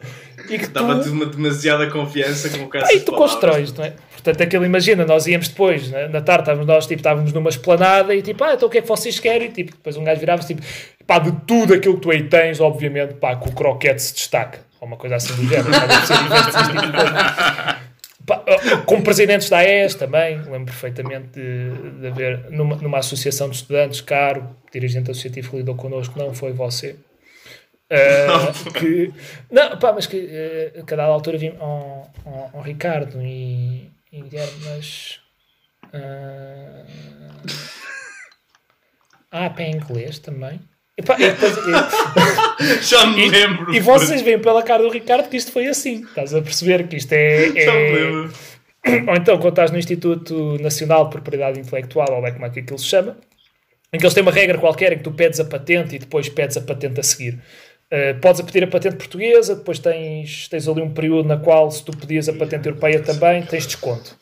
E 0.51 0.59
que 0.59 0.67
tu- 0.67 0.73
Dava-te 0.73 1.09
uma 1.09 1.25
demasiada 1.27 1.89
confiança 1.89 2.51
com 2.51 2.65
o 2.65 2.71
que 2.71 2.79
Aí 2.79 3.01
tu 3.01 3.13
constróis, 3.13 3.73
não 3.73 3.85
é? 3.85 3.93
Portanto, 4.13 4.43
aquilo, 4.43 4.65
imagina, 4.65 5.05
nós 5.07 5.27
íamos 5.29 5.49
depois, 5.49 5.89
né? 5.89 6.09
na 6.09 6.21
tarde, 6.21 6.43
estávamos, 6.43 6.67
nós 6.67 6.87
tipo, 6.87 6.99
estávamos 7.01 7.33
numa 7.33 7.49
esplanada 7.49 8.13
e 8.15 8.23
tipo, 8.23 8.43
ah, 8.43 8.55
então 8.55 8.67
o 8.69 8.71
que 8.71 8.79
é 8.79 8.83
que 8.83 8.89
vocês 8.89 9.19
querem? 9.21 9.49
E, 9.49 9.53
tipo, 9.53 9.71
depois 9.73 9.97
um 9.97 10.03
gajo 10.05 10.19
virava-se 10.21 10.55
tipo, 10.55 10.67
pá, 11.07 11.19
de 11.21 11.31
tudo 11.47 11.75
aquilo 11.75 11.95
que 11.95 12.01
tu 12.01 12.11
aí 12.11 12.25
tens, 12.29 12.61
obviamente, 12.61 13.15
pá, 13.15 13.37
que 13.37 13.49
o 13.49 13.53
croquete 13.53 14.03
se 14.03 14.15
destaca. 14.15 14.61
Ou 14.81 14.89
uma 14.89 14.97
coisa 14.97 15.15
assim 15.17 15.33
do 15.35 15.47
género. 15.49 15.71
como 18.87 19.03
presidentes 19.03 19.49
da 19.49 19.59
AES 19.59 19.95
também, 19.95 20.39
lembro 20.39 20.67
perfeitamente 20.67 21.29
de, 21.33 22.01
de 22.01 22.07
haver 22.07 22.51
numa, 22.51 22.77
numa 22.77 22.99
associação 22.99 23.49
de 23.49 23.57
estudantes, 23.57 24.01
caro, 24.01 24.57
dirigente 24.73 25.11
associativo 25.11 25.51
que 25.51 25.57
lidou 25.59 25.75
connosco, 25.75 26.19
não 26.19 26.35
foi 26.35 26.53
você. 26.53 26.97
Uh, 27.93 28.73
que, 28.73 29.13
não, 29.51 29.79
pá, 29.79 29.93
mas 29.93 30.07
que 30.07 30.17
uh, 30.17 30.81
a 30.81 30.85
cada 30.85 31.05
altura 31.05 31.37
vim 31.37 31.55
ao, 31.59 32.11
ao, 32.25 32.51
ao 32.55 32.61
Ricardo 32.63 33.21
e, 33.21 33.91
e 34.11 34.23
Guilherme, 34.23 34.53
mas. 34.65 35.21
Uh, 35.89 36.87
ah, 39.31 39.51
para 39.51 39.65
inglês 39.65 40.19
também. 40.19 40.61
E, 40.99 41.03
pá, 41.03 41.17
e 41.19 41.31
depois- 41.31 41.57
e- 41.57 42.83
Já 42.85 43.07
me 43.07 43.29
lembro. 43.29 43.75
e 43.75 43.81
vocês 43.81 44.21
veem 44.23 44.39
pela 44.39 44.63
cara 44.63 44.83
do 44.83 44.91
Ricardo 44.91 45.29
que 45.29 45.37
isto 45.37 45.51
foi 45.53 45.67
assim. 45.67 46.03
Estás 46.05 46.35
a 46.35 46.43
perceber 46.43 46.87
que 46.87 46.97
isto 46.97 47.13
é. 47.13 47.47
Já 47.65 47.73
me 47.73 47.79
é- 47.81 47.93
lembro. 47.93 48.33
ou 49.09 49.17
então, 49.17 49.39
quando 49.39 49.53
estás 49.53 49.71
no 49.71 49.79
Instituto 49.79 50.59
Nacional 50.61 51.05
de 51.05 51.11
Propriedade 51.13 51.59
Intelectual, 51.61 52.09
ou 52.13 52.21
lá 52.21 52.31
como 52.33 52.45
é 52.47 52.51
que 52.51 52.61
aquilo 52.61 52.79
se 52.79 52.87
chama, 52.87 53.17
em 53.93 53.99
que 53.99 54.05
eles 54.05 54.15
têm 54.15 54.23
uma 54.23 54.33
regra 54.33 54.59
qualquer 54.59 54.93
em 54.93 54.99
que 54.99 55.05
tu 55.05 55.13
pedes 55.13 55.39
a 55.41 55.45
patente 55.45 55.95
e 55.97 55.99
depois 55.99 56.29
pedes 56.29 56.57
a 56.57 56.61
patente 56.61 56.99
a 57.01 57.03
seguir. 57.03 57.39
Uh, 57.93 58.19
podes 58.21 58.41
a 58.41 58.45
pedir 58.45 58.65
a 58.65 58.67
patente 58.67 58.97
portuguesa, 58.97 59.55
depois 59.55 59.79
tens, 59.79 60.49
tens 60.49 60.67
ali 60.67 60.81
um 60.81 60.91
período 60.95 61.29
na 61.29 61.37
qual, 61.37 61.71
se 61.71 61.85
tu 61.85 61.95
pedias 61.95 62.27
a 62.29 62.33
patente 62.33 62.67
europeia 62.67 63.01
também, 63.01 63.43
tens 63.43 63.67
desconto. 63.67 64.17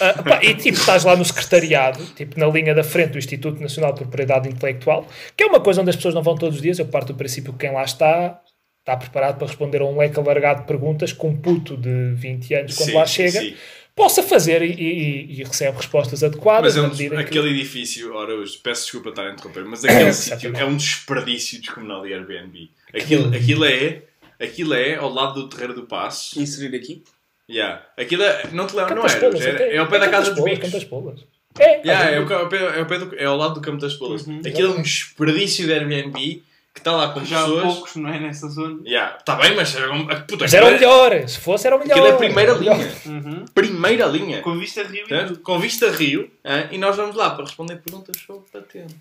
Ah, 0.00 0.22
pá, 0.22 0.40
e 0.42 0.54
tipo, 0.54 0.78
estás 0.78 1.04
lá 1.04 1.14
no 1.14 1.24
secretariado, 1.24 2.04
tipo, 2.16 2.38
na 2.40 2.46
linha 2.46 2.74
da 2.74 2.82
frente 2.82 3.10
do 3.12 3.18
Instituto 3.18 3.60
Nacional 3.60 3.92
de 3.92 3.98
Propriedade 4.00 4.48
Intelectual, 4.48 5.06
que 5.36 5.44
é 5.44 5.46
uma 5.46 5.60
coisa 5.60 5.80
onde 5.80 5.90
as 5.90 5.96
pessoas 5.96 6.14
não 6.14 6.22
vão 6.22 6.34
todos 6.34 6.56
os 6.56 6.62
dias. 6.62 6.78
Eu 6.78 6.86
parto 6.86 7.12
do 7.12 7.16
princípio 7.16 7.52
que 7.52 7.58
quem 7.60 7.72
lá 7.72 7.82
está 7.84 8.40
está 8.80 8.96
preparado 8.96 9.38
para 9.38 9.46
responder 9.46 9.80
a 9.80 9.84
um 9.84 9.96
leque 9.96 10.18
alargado 10.18 10.62
de 10.62 10.66
perguntas 10.66 11.12
com 11.12 11.28
um 11.28 11.36
puto 11.36 11.76
de 11.76 12.14
20 12.14 12.54
anos, 12.54 12.74
quando 12.74 12.88
Sim, 12.88 12.94
lá 12.96 13.06
chega, 13.06 13.40
sim. 13.40 13.54
possa 13.94 14.24
fazer 14.24 14.60
e, 14.60 14.72
e- 14.72 15.40
e 15.40 15.44
recebe 15.44 15.76
respostas 15.76 16.24
adequadas. 16.24 16.74
Mas 16.74 16.84
é 16.84 16.88
um 16.88 16.92
em 16.92 17.08
que- 17.10 17.20
aquele 17.20 17.50
edifício, 17.50 18.12
ora, 18.12 18.32
eu 18.32 18.42
peço 18.60 18.82
desculpa 18.82 19.10
estar 19.10 19.28
a 19.28 19.32
interromper, 19.32 19.64
mas 19.66 19.84
aquele 19.84 20.10
sítio 20.12 20.56
é 20.56 20.64
um 20.64 20.76
desperdício 20.76 21.60
descomunal 21.60 22.02
de 22.02 22.12
Airbnb. 22.12 22.70
Aquilo, 22.92 23.32
aquilo, 23.36 23.64
é, 23.64 24.02
aquilo 24.40 24.74
é 24.74 24.96
ao 24.96 25.10
lado 25.12 25.34
do 25.42 25.48
Terreiro 25.48 25.74
do 25.74 25.82
Passo. 25.86 26.40
Inserir 26.40 26.74
aqui. 26.76 27.04
Yeah. 27.50 27.82
Aquilo 27.98 28.22
é, 28.22 28.48
não 28.52 28.66
te 28.66 28.74
lembro, 28.76 28.94
não 28.94 29.04
é? 29.06 29.14
Polas, 29.16 29.40
É, 29.44 29.74
é 29.74 29.78
ao 29.78 29.86
pé 29.88 29.98
da 29.98 30.08
casa 30.08 30.26
das 30.30 30.36
dos 30.36 30.44
bicos. 30.44 30.70
Das 30.70 30.84
Polas. 30.84 31.20
É, 31.58 31.80
Yeah, 31.86 32.10
é, 32.10 32.14
é, 32.14 32.16
ao 32.18 32.26
ca- 32.26 32.36
ao 32.38 32.48
pé, 32.48 32.56
é, 32.56 32.78
ao 32.80 32.86
pé 32.86 32.98
do- 32.98 33.14
é 33.16 33.24
ao 33.24 33.36
lado 33.36 33.54
do 33.54 33.60
Campo 33.60 33.78
das 33.78 33.94
Polas. 33.94 34.26
Uhum. 34.26 34.40
Aquilo 34.46 34.72
é 34.74 34.78
um 34.78 34.82
desperdício 34.82 35.66
de 35.66 35.72
Airbnb 35.74 36.42
que 36.72 36.80
está 36.80 36.92
lá 36.92 37.08
com 37.12 37.22
Já 37.22 37.40
há 37.40 37.42
pessoas. 37.44 37.62
poucos, 37.74 37.96
não 37.96 38.08
é? 38.08 38.18
Nessa 38.18 38.48
zona. 38.48 38.80
Yeah. 38.86 39.16
Está 39.18 39.34
bem, 39.36 39.54
mas, 39.54 39.76
é 39.76 39.86
um- 39.90 40.06
puta, 40.06 40.36
mas 40.40 40.54
era 40.54 40.64
o 40.64 40.68
é- 40.70 40.72
melhor. 40.72 41.28
Se 41.28 41.38
fosse, 41.40 41.66
era 41.66 41.76
o 41.76 41.78
melhor. 41.78 41.92
Aquilo 41.92 42.06
é 42.06 42.12
a 42.12 42.16
primeira 42.16 42.52
Era 42.52 42.58
o 42.58 42.62
linha. 42.62 42.92
Uhum. 43.06 43.44
Primeira 43.52 44.06
linha. 44.06 44.40
Com 44.40 44.56
vista 44.58 44.80
a 44.80 44.84
Rio 44.84 45.04
e. 45.10 45.36
Com 45.36 45.58
vista 45.58 45.88
a 45.88 45.90
Rio. 45.90 46.30
hã? 46.42 46.68
e 46.70 46.78
nós 46.78 46.96
vamos 46.96 47.14
lá 47.16 47.28
para 47.30 47.44
responder 47.44 47.76
perguntas 47.76 48.16
sobre 48.26 48.44
patentes. 48.50 48.96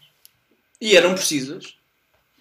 E 0.81 0.97
eram 0.97 1.13
precisas. 1.13 1.75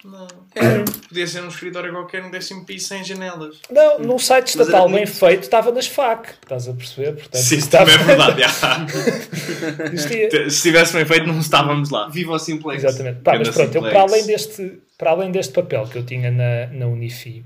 Não. 0.03 0.27
Era. 0.55 0.83
Podia 1.07 1.27
ser 1.27 1.41
num 1.41 1.49
escritório 1.49 1.91
qualquer, 1.91 2.23
um 2.23 2.31
décimo 2.31 2.65
piso 2.65 2.87
sem 2.87 3.03
janelas. 3.03 3.57
Não, 3.69 3.99
num 3.99 4.17
site 4.17 4.47
estatal 4.47 4.85
bem 4.87 4.97
muito- 5.05 5.11
feito, 5.13 5.43
estava 5.43 5.71
nas 5.71 5.85
FAC. 5.87 6.29
Estás 6.41 6.67
a 6.67 6.73
perceber? 6.73 7.13
Portanto, 7.13 7.41
Sim, 7.41 7.57
isso 7.57 7.69
também 7.69 7.93
é 7.93 7.97
estava- 8.01 8.31
verdade. 8.33 8.41
já. 8.41 9.85
Existia. 9.93 10.29
Se 10.31 10.37
estivesse 10.57 10.93
bem 10.93 11.05
feito, 11.05 11.27
não 11.27 11.39
estávamos 11.39 11.89
lá. 11.91 12.09
Viva 12.09 12.33
o 12.33 12.39
Simplex. 12.39 12.83
Exatamente. 12.83 13.21
Pá, 13.21 13.37
mas 13.37 13.49
pronto, 13.49 13.75
eu, 13.75 13.81
para, 13.81 14.01
além 14.01 14.25
deste, 14.25 14.79
para 14.97 15.11
além 15.11 15.31
deste 15.31 15.53
papel 15.53 15.85
que 15.87 15.97
eu 15.97 16.03
tinha 16.05 16.31
na, 16.31 16.67
na 16.67 16.87
Unifi, 16.87 17.45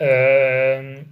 ahm, 0.00 1.02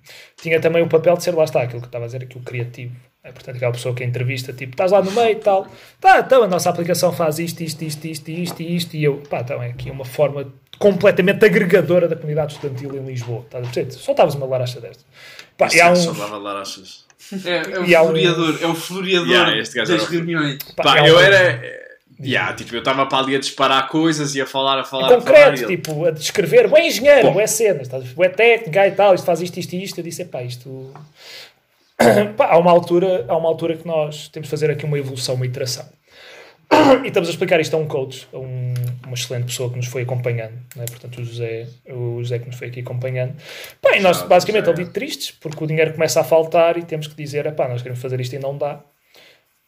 tinha 0.41 0.61
também 0.61 0.82
o 0.82 0.89
papel 0.89 1.16
de 1.16 1.24
ser, 1.24 1.34
lá 1.34 1.45
está, 1.45 1.62
aquilo 1.62 1.80
que 1.80 1.87
eu 1.87 1.89
estava 1.89 2.05
a 2.05 2.07
dizer 2.09 2.22
aqui, 2.22 2.37
o 2.39 2.43
criativo. 2.43 2.95
É, 3.26 3.32
portanto, 3.32 3.56
aquela 3.56 3.72
pessoa 3.72 3.92
que 3.92 4.04
a 4.04 4.06
entrevista, 4.06 4.52
tipo, 4.52 4.70
estás 4.72 4.92
lá 4.92 5.02
no 5.02 5.10
meio 5.10 5.32
e 5.32 5.34
tal, 5.34 5.66
tá, 6.00 6.20
então 6.20 6.44
a 6.44 6.46
nossa 6.46 6.70
aplicação 6.70 7.12
faz 7.12 7.40
isto, 7.40 7.60
isto, 7.60 7.82
isto, 7.82 8.04
isto, 8.06 8.30
isto 8.30 8.62
e 8.62 8.76
isto, 8.76 8.96
e 8.96 9.02
eu, 9.02 9.16
pá, 9.28 9.40
então 9.40 9.60
é 9.60 9.70
aqui 9.70 9.90
uma 9.90 10.04
forma 10.04 10.46
completamente 10.78 11.44
agregadora 11.44 12.06
da 12.06 12.14
comunidade 12.14 12.52
estudantil 12.54 12.94
em 12.94 13.04
Lisboa. 13.04 13.40
Estás 13.44 13.64
a 13.64 13.66
perceber? 13.66 13.90
Só 13.92 14.12
estavas 14.12 14.34
uma 14.36 14.46
laracha 14.46 14.80
desta. 14.80 15.02
Pá, 15.58 15.68
e 15.74 15.80
há 15.80 15.92
Só 15.96 16.12
um, 16.12 16.14
dava 16.14 16.38
larachas. 16.38 17.04
É, 17.44 17.72
é 17.72 17.80
o 17.80 17.84
E 17.84 17.96
há 17.96 18.02
um- 18.02 18.06
floreador. 18.10 18.58
É 18.62 18.66
o 18.68 18.74
floreador 18.76 19.26
Yeah, 19.28 19.58
este 19.58 19.74
gajo 19.74 19.92
das 19.92 20.02
era 20.02 20.10
reuniões. 20.12 20.58
pá, 20.76 20.82
Pá, 20.84 21.08
eu 21.08 21.16
um- 21.16 21.20
era. 21.20 21.86
Yeah, 22.22 22.52
tipo, 22.54 22.74
eu 22.74 22.78
estava 22.78 23.04
para 23.06 23.18
ali 23.18 23.34
a 23.34 23.40
disparar 23.40 23.88
coisas 23.88 24.34
e 24.36 24.40
a 24.40 24.46
falar, 24.46 24.78
a 24.78 24.84
falar, 24.84 25.06
a 25.06 25.08
falar. 25.08 25.20
concreto, 25.20 25.60
e 25.60 25.64
ele- 25.64 25.76
tipo, 25.76 26.04
a 26.06 26.10
descrever, 26.12 26.72
o 26.72 26.78
engenheiro, 26.78 27.30
Bom. 27.32 27.42
o 27.42 27.46
cenas, 27.48 27.92
a 27.92 27.98
ver? 27.98 28.08
o 28.16 28.24
é 28.24 28.28
técnica 28.28 28.86
e 28.86 28.92
tal, 28.92 29.14
isto 29.14 29.24
faz 29.24 29.42
isto, 29.42 29.58
isto 29.58 29.72
e 29.74 29.82
isto. 29.82 29.98
Eu 29.98 30.04
disse, 30.04 30.24
pá, 30.24 30.42
isto. 30.42 30.94
Pá, 32.36 32.47
há, 32.53 32.59
uma 32.59 32.70
altura, 32.70 33.24
há 33.28 33.36
uma 33.36 33.49
altura 33.49 33.76
que 33.76 33.86
nós 33.86 34.28
temos 34.28 34.47
de 34.47 34.51
fazer 34.51 34.70
aqui 34.70 34.84
uma 34.84 34.99
evolução, 34.99 35.34
uma 35.34 35.47
iteração. 35.47 35.88
E 37.05 37.09
estamos 37.09 37.28
a 37.28 37.32
explicar 37.32 37.61
isto 37.61 37.74
a 37.74 37.78
um 37.78 37.86
coach, 37.86 38.26
a 38.32 38.38
um- 38.38 38.74
uma 39.07 39.14
excelente 39.14 39.47
pessoa 39.47 39.70
que 39.70 39.76
nos 39.76 39.86
foi 39.86 40.03
acompanhando, 40.03 40.55
né? 40.74 40.84
portanto, 40.90 41.20
o 41.20 41.24
José, 41.24 41.68
o 41.88 42.18
José 42.18 42.38
que 42.40 42.47
nos 42.47 42.57
foi 42.57 42.68
aqui 42.68 42.80
acompanhando. 42.80 43.34
Pá, 43.80 43.97
e 43.97 44.01
nós, 44.01 44.22
basicamente, 44.22 44.66
José. 44.66 44.82
ali 44.82 44.90
tristes, 44.90 45.30
porque 45.30 45.62
o 45.62 45.66
dinheiro 45.66 45.92
começa 45.92 46.20
a 46.20 46.24
faltar 46.24 46.76
e 46.76 46.82
temos 46.82 47.07
que 47.07 47.14
dizer, 47.14 47.51
pá, 47.55 47.68
nós 47.68 47.82
queremos 47.82 48.03
fazer 48.03 48.20
isto 48.20 48.34
e 48.34 48.38
não 48.38 48.59
dá. 48.59 48.80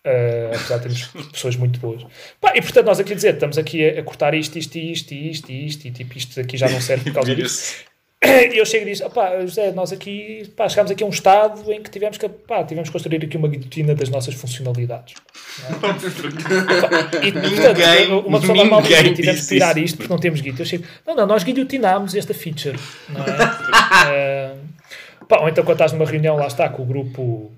Uh, 0.07 0.55
apesar 0.55 0.77
de 0.79 0.83
termos 0.83 1.07
pessoas 1.33 1.57
muito 1.57 1.79
boas. 1.81 2.03
Pá, 2.41 2.53
e 2.57 2.63
portanto, 2.63 2.87
nós 2.87 2.99
aqui 3.01 3.15
dizer, 3.15 3.35
estamos 3.35 3.59
aqui 3.59 3.89
a, 3.89 4.01
a 4.01 4.03
cortar 4.03 4.35
isto, 4.35 4.59
isto, 4.59 4.77
isto, 4.77 5.13
isto, 5.13 5.53
isto, 5.53 5.87
e 5.87 5.91
tipo, 5.91 6.17
isto 6.17 6.41
aqui 6.41 6.57
já 6.57 6.69
não 6.69 6.81
serve 6.81 7.05
por 7.05 7.15
causa 7.15 7.35
disso. 7.37 7.85
E 8.21 8.59
eu 8.59 8.67
chego 8.67 8.89
e 8.89 8.93
digo, 8.93 9.07
opá, 9.07 9.41
José, 9.41 9.71
nós 9.71 9.93
aqui 9.93 10.51
pá, 10.57 10.69
chegámos 10.69 10.91
aqui 10.91 11.05
a 11.05 11.07
um 11.07 11.11
estado 11.11 11.73
em 11.73 11.81
que 11.81 11.89
tivemos 11.91 12.19
que 12.19 12.29
tivemos 12.67 12.89
que 12.89 12.93
construir 12.93 13.25
aqui 13.25 13.37
uma 13.37 13.47
guilhotina 13.47 13.95
das 13.95 14.09
nossas 14.09 14.35
funcionalidades. 14.35 15.15
é? 15.63 15.69
E, 17.27 17.33
portanto, 17.33 17.79
Ninguém- 17.79 18.13
uma 18.27 18.41
pessoa 18.41 18.57
normal 18.57 18.83
diz, 18.83 18.89
tivemos 18.91 19.17
que 19.17 19.23
disse 19.23 19.49
tirar 19.55 19.79
isto 19.79 19.99
porque 19.99 20.13
não 20.13 20.19
temos 20.21 20.41
guito. 20.41 20.61
Eu 20.61 20.67
chego, 20.67 20.85
não, 21.07 21.15
não, 21.15 21.27
nós 21.27 21.45
guilhotinámos 21.45 22.15
esta 22.15 22.35
feature. 22.35 22.79
Não 23.09 23.21
é? 23.23 23.27
Ah, 23.73 24.55
pá, 25.29 25.39
ou 25.41 25.49
então 25.49 25.63
quando 25.65 25.77
estás 25.77 25.93
numa 25.93 26.05
reunião, 26.05 26.37
lá 26.37 26.47
está, 26.49 26.69
com 26.69 26.83
o 26.83 26.87
grupo 26.87 27.53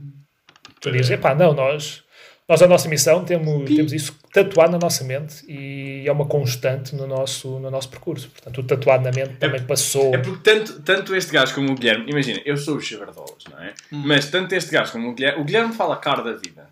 Tu 0.80 0.90
dizes, 0.90 1.10
epá, 1.10 1.34
não, 1.34 1.52
nós, 1.52 2.02
nós 2.50 2.60
a 2.62 2.66
nossa 2.66 2.88
missão 2.88 3.24
temos, 3.24 3.64
temos 3.64 3.92
isso 3.92 4.18
tatuado 4.32 4.72
na 4.72 4.78
nossa 4.78 5.04
mente 5.04 5.44
e 5.48 6.02
é 6.04 6.10
uma 6.10 6.26
constante 6.26 6.96
no 6.96 7.06
nosso, 7.06 7.60
no 7.60 7.70
nosso 7.70 7.88
percurso. 7.88 8.28
Portanto, 8.28 8.58
o 8.58 8.64
tatuado 8.64 9.04
na 9.04 9.12
mente 9.12 9.36
também 9.36 9.62
passou. 9.62 10.12
É 10.12 10.18
porque 10.18 10.42
tanto, 10.42 10.82
tanto 10.82 11.14
este 11.14 11.30
gajo 11.30 11.54
como 11.54 11.70
o 11.70 11.74
Guilherme, 11.76 12.10
imagina, 12.10 12.40
eu 12.44 12.56
sou 12.56 12.74
o 12.74 12.80
Chavardolas, 12.80 13.44
não 13.48 13.62
é? 13.62 13.72
Hum. 13.92 14.02
Mas 14.04 14.28
tanto 14.28 14.52
este 14.52 14.72
gajo 14.72 14.90
como 14.90 15.10
o 15.10 15.14
Guilherme, 15.14 15.40
o 15.40 15.44
Guilherme 15.44 15.72
fala 15.72 15.96
caro 15.96 16.24
da 16.24 16.32
vida, 16.32 16.66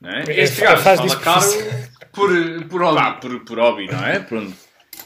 não 0.00 0.10
é? 0.10 0.24
É, 0.26 0.40
Este 0.40 0.56
fa- 0.56 0.70
gajo 0.70 0.82
faz 0.82 0.98
fala 0.98 1.16
caro 1.20 1.46
Por, 2.12 2.64
por 2.68 2.82
hobby. 2.82 2.96
pá, 2.96 3.12
por, 3.12 3.40
por 3.44 3.58
hobby, 3.60 3.86
não 3.86 4.04
é? 4.04 4.18
Pronto. 4.18 4.52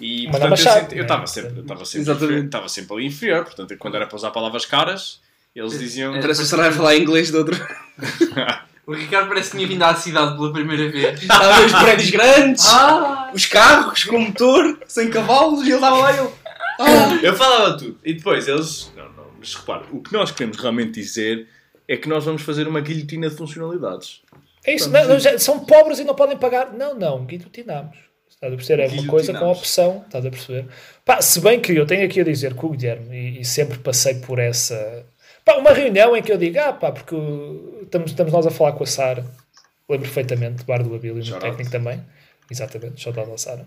E 0.01 0.29
Mas 0.29 0.39
portanto, 0.63 0.93
eu 0.95 1.01
é? 1.01 1.03
estava 1.03 1.27
sempre, 1.27 1.59
eu 1.59 1.63
estava 1.63 1.85
sempre, 1.85 2.01
inferior, 2.41 2.69
sempre 2.71 2.97
ali 2.97 3.07
inferior, 3.07 3.45
portanto, 3.45 3.77
quando 3.79 3.97
era 3.97 4.07
para 4.07 4.17
usar 4.17 4.31
palavras 4.31 4.65
caras, 4.65 5.21
eles 5.55 5.79
diziam. 5.79 6.19
Parece 6.19 6.41
que 6.41 6.47
a 6.69 6.73
falar 6.73 6.97
inglês 6.97 7.31
de 7.31 7.37
outro. 7.37 7.55
O 8.87 8.95
Ricardo 8.95 9.29
parece 9.29 9.51
que 9.51 9.57
tinha 9.57 9.69
vindo 9.69 9.83
à 9.83 9.95
cidade 9.95 10.37
pela 10.37 10.53
primeira 10.53 10.89
vez. 10.91 11.21
Estava 11.23 11.45
a 11.55 11.59
ver 11.61 11.67
os 11.67 11.73
prédios 11.73 12.11
grandes, 12.11 12.67
Ah! 12.69 13.31
os 13.35 13.47
carros 13.47 14.05
com 14.05 14.19
motor, 14.21 14.79
sem 14.87 15.11
cavalos, 15.11 15.61
e 15.63 15.67
ele 15.67 15.75
estava 15.75 15.97
lá 15.97 16.13
e 16.13 16.19
ele. 16.19 16.31
Ah, 16.79 17.19
Eu 17.23 17.35
falava 17.35 17.77
tudo. 17.77 17.99
E 18.05 18.15
depois 18.15 18.47
eles. 18.47 18.93
Não, 18.97 19.05
não, 19.13 19.27
mas 19.39 19.55
repara, 19.55 19.85
o 19.91 20.01
que 20.01 20.13
nós 20.13 20.31
queremos 20.31 20.59
realmente 20.59 20.93
dizer 20.93 21.49
é 21.89 21.97
que 21.97 22.09
nós 22.09 22.25
vamos 22.25 22.43
fazer 22.43 22.69
uma 22.69 22.81
guilhotina 22.81 23.29
de 23.29 23.37
funcionalidades. 23.37 24.21
É 24.65 24.75
isso, 24.75 24.91
não, 24.91 25.05
não, 25.09 25.19
já- 25.19 25.39
são 25.39 25.61
pobres 25.61 25.99
e 25.99 26.05
não 26.05 26.15
podem 26.15 26.37
pagar. 26.37 26.73
Não, 26.73 26.95
não, 26.95 27.25
guilhotinamos. 27.25 27.97
Estás 28.29 28.53
a 28.53 28.57
perceber? 28.57 28.83
É 28.83 28.89
uma 28.89 29.07
coisa 29.07 29.33
com 29.33 29.51
opção, 29.51 30.03
estás 30.05 30.27
a 30.27 30.31
perceber? 30.31 30.67
Pá, 31.05 31.23
se 31.23 31.41
bem 31.41 31.59
que 31.61 31.73
eu 31.73 31.87
tenho 31.87 32.05
aqui 32.05 32.21
a 32.21 32.25
dizer 32.25 32.55
com 32.55 32.67
o 32.67 32.71
Guilherme, 32.71 33.17
e, 33.17 33.41
e 33.41 33.45
sempre 33.45 33.79
passei 33.79 34.17
por 34.17 34.39
essa. 34.39 35.07
Pá, 35.47 35.55
uma 35.59 35.71
reunião 35.71 36.17
em 36.17 36.23
que 36.23 36.33
eu 36.33 36.37
digo, 36.37 36.59
ah, 36.59 36.73
pá, 36.73 36.91
porque 36.91 37.15
uh, 37.15 37.83
estamos, 37.85 38.11
estamos 38.11 38.33
nós 38.33 38.49
a 38.49 38.51
falar 38.51 38.73
com 38.73 38.83
a 38.83 38.87
Sara, 38.87 39.25
lembro 39.89 40.05
perfeitamente, 40.05 40.65
Bar 40.65 40.83
do 40.83 40.93
Abílio, 40.93 41.25
no 41.25 41.39
técnico 41.39 41.71
também. 41.71 42.05
Exatamente, 42.51 43.01
shout 43.01 43.17
out 43.17 43.31
à 43.31 43.39
Sara. 43.39 43.65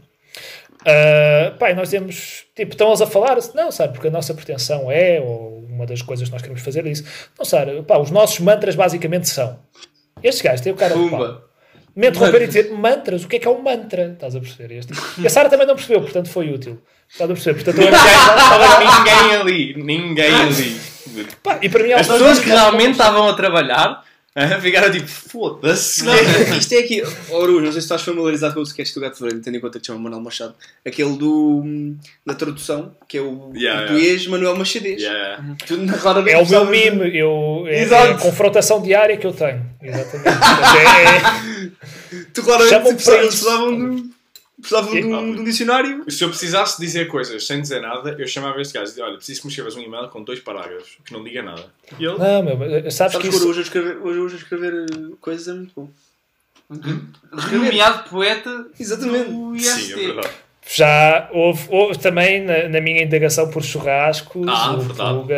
Ah, 0.86 1.56
pá, 1.58 1.72
e 1.72 1.74
nós 1.74 1.90
temos, 1.90 2.44
tipo, 2.54 2.74
estão-nos 2.74 3.02
a 3.02 3.08
falar, 3.08 3.38
não, 3.56 3.72
Sara, 3.72 3.94
porque 3.94 4.10
a 4.10 4.12
nossa 4.12 4.34
pretensão 4.34 4.92
é, 4.92 5.22
ou 5.22 5.60
uma 5.70 5.86
das 5.86 6.02
coisas 6.02 6.28
que 6.28 6.34
nós 6.34 6.42
queremos 6.42 6.62
fazer 6.62 6.86
é 6.86 6.90
isso. 6.90 7.06
Não, 7.38 7.46
Sara, 7.46 7.82
pá, 7.84 7.98
os 7.98 8.12
nossos 8.12 8.40
mantras 8.42 8.76
basicamente 8.76 9.30
são. 9.30 9.58
Estes 10.22 10.42
gajos 10.42 10.60
têm 10.60 10.74
o 10.74 10.76
cara 10.76 10.94
Pumba. 10.94 11.46
me 11.96 12.10
interromper 12.10 12.42
e 12.42 12.48
dizer 12.48 12.74
mantras, 12.74 13.24
o 13.24 13.28
que 13.30 13.38
é 13.38 13.40
que 13.40 13.48
é 13.48 13.52
um 13.52 13.62
mantra? 13.62 14.12
Estás 14.12 14.36
a 14.36 14.42
perceber? 14.42 14.76
Este? 14.80 14.92
E 15.18 15.26
a 15.26 15.30
Sara 15.30 15.48
também 15.48 15.66
não 15.66 15.76
percebeu, 15.76 16.02
portanto 16.02 16.30
foi 16.30 16.52
útil. 16.52 16.82
Estás 17.08 17.32
a 17.32 17.34
perceber? 17.34 17.64
Portanto, 17.64 17.82
eu 17.82 17.92
ninguém 18.98 19.36
ali, 19.40 19.82
ninguém 19.82 20.36
ali. 20.36 20.89
Pá, 21.44 21.60
e 21.62 21.70
para 21.70 21.84
mim 21.84 21.90
é 21.90 21.96
As 21.96 22.08
pessoas 22.08 22.40
que 22.40 22.50
realmente 22.50 22.92
estavam 22.92 23.28
a 23.28 23.34
trabalhar 23.34 24.04
ah, 24.36 24.62
ficaram 24.62 24.92
tipo, 24.92 25.08
foda-se. 25.08 26.06
Não, 26.06 26.14
isto 26.58 26.74
é 26.74 26.78
aqui. 26.80 27.04
Oru, 27.30 27.60
não 27.60 27.72
sei 27.72 27.82
se 27.82 27.86
estás 27.86 28.04
familiarizado 28.04 28.54
com 28.54 28.60
o 28.60 28.64
sketch 28.64 28.94
do 28.94 29.02
Gato 29.02 29.20
Vermelho, 29.20 29.42
tendo 29.44 29.58
em 29.58 29.60
conta 29.60 29.80
que 29.80 29.88
chama 29.88 30.00
Manuel 30.00 30.22
Machado. 30.22 30.54
Aquele 30.86 31.18
do. 31.18 31.96
da 32.26 32.34
tradução, 32.36 32.96
que 33.08 33.18
é 33.18 33.22
o 33.22 33.52
Yeah, 33.56 33.88
português 33.88 34.28
Manuel 34.28 34.56
Machadez. 34.56 35.02
Yeah. 35.02 35.56
Tu 35.66 35.86
raramente 35.88 36.36
É 36.36 36.38
o 36.38 36.48
meu 36.48 36.66
mime, 36.66 37.18
eu, 37.18 37.66
é, 37.68 37.84
é 37.84 38.12
a 38.12 38.18
confrontação 38.18 38.82
diária 38.82 39.18
que 39.18 39.26
eu 39.26 39.34
tenho. 39.34 39.66
Exatamente. 39.82 40.30
Portanto, 40.40 40.78
é- 40.78 42.24
Tu 42.34 42.44
claramente 42.44 42.94
precisavam, 42.96 43.96
de, 43.96 44.09
precisavam 44.60 44.92
de, 44.94 45.04
um, 45.04 45.36
de 45.36 45.42
um 45.42 45.44
dicionário. 45.44 46.04
Se 46.12 46.24
eu 46.24 46.30
precisasse 46.30 46.80
dizer 46.80 47.08
coisas 47.08 47.46
sem 47.46 47.62
dizer 47.62 47.82
nada, 47.82 48.16
eu 48.20 48.28
chamava 48.28 48.60
este 48.62 48.74
gajo 48.74 48.86
e 48.86 48.90
dizia: 48.90 49.06
Olha, 49.06 49.18
preciso 49.18 49.42
que 49.42 49.48
me 49.48 49.52
escrevas 49.52 49.76
um 49.76 49.82
e-mail 49.82 50.08
com 50.10 50.24
dois 50.24 50.40
parágrafos 50.40 50.98
que 51.06 51.14
não 51.14 51.24
diga 51.24 51.42
nada. 51.44 51.66
E 52.00 52.06
ele, 52.06 52.18
não, 52.18 52.44
meu, 52.44 52.58
sabes 52.92 52.96
Sabes 52.96 53.18
que 53.18 53.28
isso. 53.28 53.48
hoje 53.50 53.60
a 53.60 53.64
escrever, 53.64 53.98
hoje, 53.98 54.20
hoje 54.20 54.36
a 54.36 54.38
escrever 54.40 54.74
eh, 54.92 55.14
coisas 55.22 55.48
é 55.48 55.54
muito 55.54 55.72
bom. 55.76 55.90
Renomeado 57.38 58.10
poeta 58.10 58.68
Exatamente. 58.80 59.30
do 59.32 59.58
sim, 59.60 59.82
IST. 59.82 59.94
é 59.94 59.96
verdade. 60.08 60.30
Já 60.72 61.30
houve, 61.34 61.66
houve 61.70 61.98
também 61.98 62.44
na, 62.46 62.70
na 62.70 62.80
minha 62.82 63.02
indagação 63.02 63.50
por 63.50 63.64
churrascos, 63.64 64.46
Ah, 64.48 64.74
o. 64.74 64.86
Puga 65.22 65.36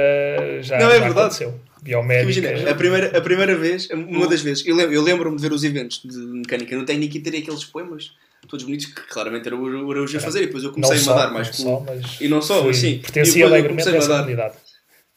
já, 0.61 0.77
Não, 0.77 0.87
é 0.89 0.93
já 0.95 0.99
verdade. 0.99 1.19
aconteceu. 1.19 1.59
Biomédica. 1.81 2.47
Imagina, 2.49 2.69
a 2.71 2.75
primeira, 2.75 3.17
a 3.17 3.21
primeira 3.21 3.55
vez, 3.55 3.89
uma 3.89 4.27
das 4.27 4.41
vezes, 4.41 4.65
eu 4.67 4.75
lembro- 4.75 4.93
eu 4.93 5.01
lembro-me 5.01 5.35
de 5.37 5.41
ver 5.41 5.51
os 5.53 5.63
eventos 5.63 6.01
de 6.03 6.17
mecânica 6.17 6.75
no 6.75 6.85
técnico 6.85 7.17
e 7.17 7.21
ter 7.21 7.35
aqueles 7.37 7.63
poemas 7.63 8.11
todos 8.51 8.65
bonitos 8.65 8.85
que 8.87 9.01
claramente 9.07 9.47
era 9.47 9.55
o 9.55 9.91
Araújo 9.91 10.17
a 10.17 10.21
fazer 10.21 10.43
e 10.43 10.45
depois 10.45 10.63
eu 10.63 10.67
não 10.69 10.75
comecei 10.75 10.97
a 10.97 10.99
só, 10.99 11.15
mandar 11.15 11.31
mais 11.31 11.47
não 11.47 11.55
com 11.79 11.85
só, 11.87 11.93
mas 11.95 12.21
E 12.21 12.27
não 12.27 12.41
só, 12.41 12.57
fui- 12.59 12.67
mas 12.67 12.77
sim. 12.77 12.99
Pertencia 12.99 13.45
alegremente 13.45 13.89
a 13.89 13.91
a 13.91 13.95
essa 13.95 14.07
comunidade. 14.17 14.53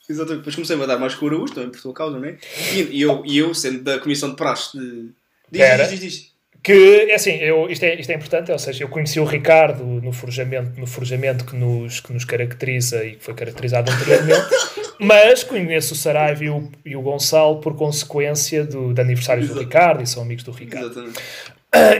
Exatamente. 0.08 0.38
Depois 0.38 0.54
comecei 0.54 0.82
a 0.82 0.86
dar 0.86 0.98
mais 0.98 1.14
com 1.14 1.24
o 1.24 1.28
Araújo, 1.28 1.54
também 1.54 1.70
por 1.70 1.80
tua 1.80 1.92
causa, 1.94 2.18
não 2.18 2.26
é? 2.28 2.36
E, 2.74 2.98
e 2.98 3.02
eu, 3.02 3.22
e 3.24 3.38
eu, 3.38 3.54
sendo 3.54 3.82
da 3.82 3.98
comissão 3.98 4.30
de 4.30 4.36
praxe 4.36 4.78
de. 4.78 5.10
Diz, 5.50 5.60
Era. 5.62 5.84
diz, 5.88 6.00
diz, 6.00 6.12
diz. 6.12 6.34
Que, 6.62 7.06
é 7.10 7.14
assim, 7.14 7.32
eu, 7.40 7.68
isto, 7.68 7.82
é, 7.84 8.00
isto 8.00 8.08
é 8.10 8.14
importante, 8.14 8.50
ou 8.50 8.58
seja, 8.58 8.84
eu 8.84 8.88
conheci 8.88 9.20
o 9.20 9.24
Ricardo 9.24 9.84
no 9.84 10.12
forjamento, 10.12 10.80
no 10.80 10.86
forjamento 10.86 11.44
que, 11.44 11.54
nos, 11.54 12.00
que 12.00 12.10
nos 12.10 12.24
caracteriza 12.24 13.04
e 13.04 13.16
que 13.16 13.22
foi 13.24 13.34
caracterizado 13.34 13.90
anteriormente, 13.92 14.46
mas 14.98 15.42
conheço 15.44 15.92
o 15.92 15.96
Saraiva 15.96 16.42
e 16.42 16.48
o, 16.48 16.70
e 16.82 16.96
o 16.96 17.02
Gonçalo 17.02 17.60
por 17.60 17.76
consequência 17.76 18.64
do, 18.64 18.94
de 18.94 19.00
aniversários 19.02 19.46
do 19.48 19.52
Exato. 19.52 19.64
Ricardo 19.66 20.02
e 20.02 20.06
são 20.06 20.22
amigos 20.22 20.42
do 20.42 20.52
Ricardo. 20.52 20.86
Exatamente. 20.86 21.20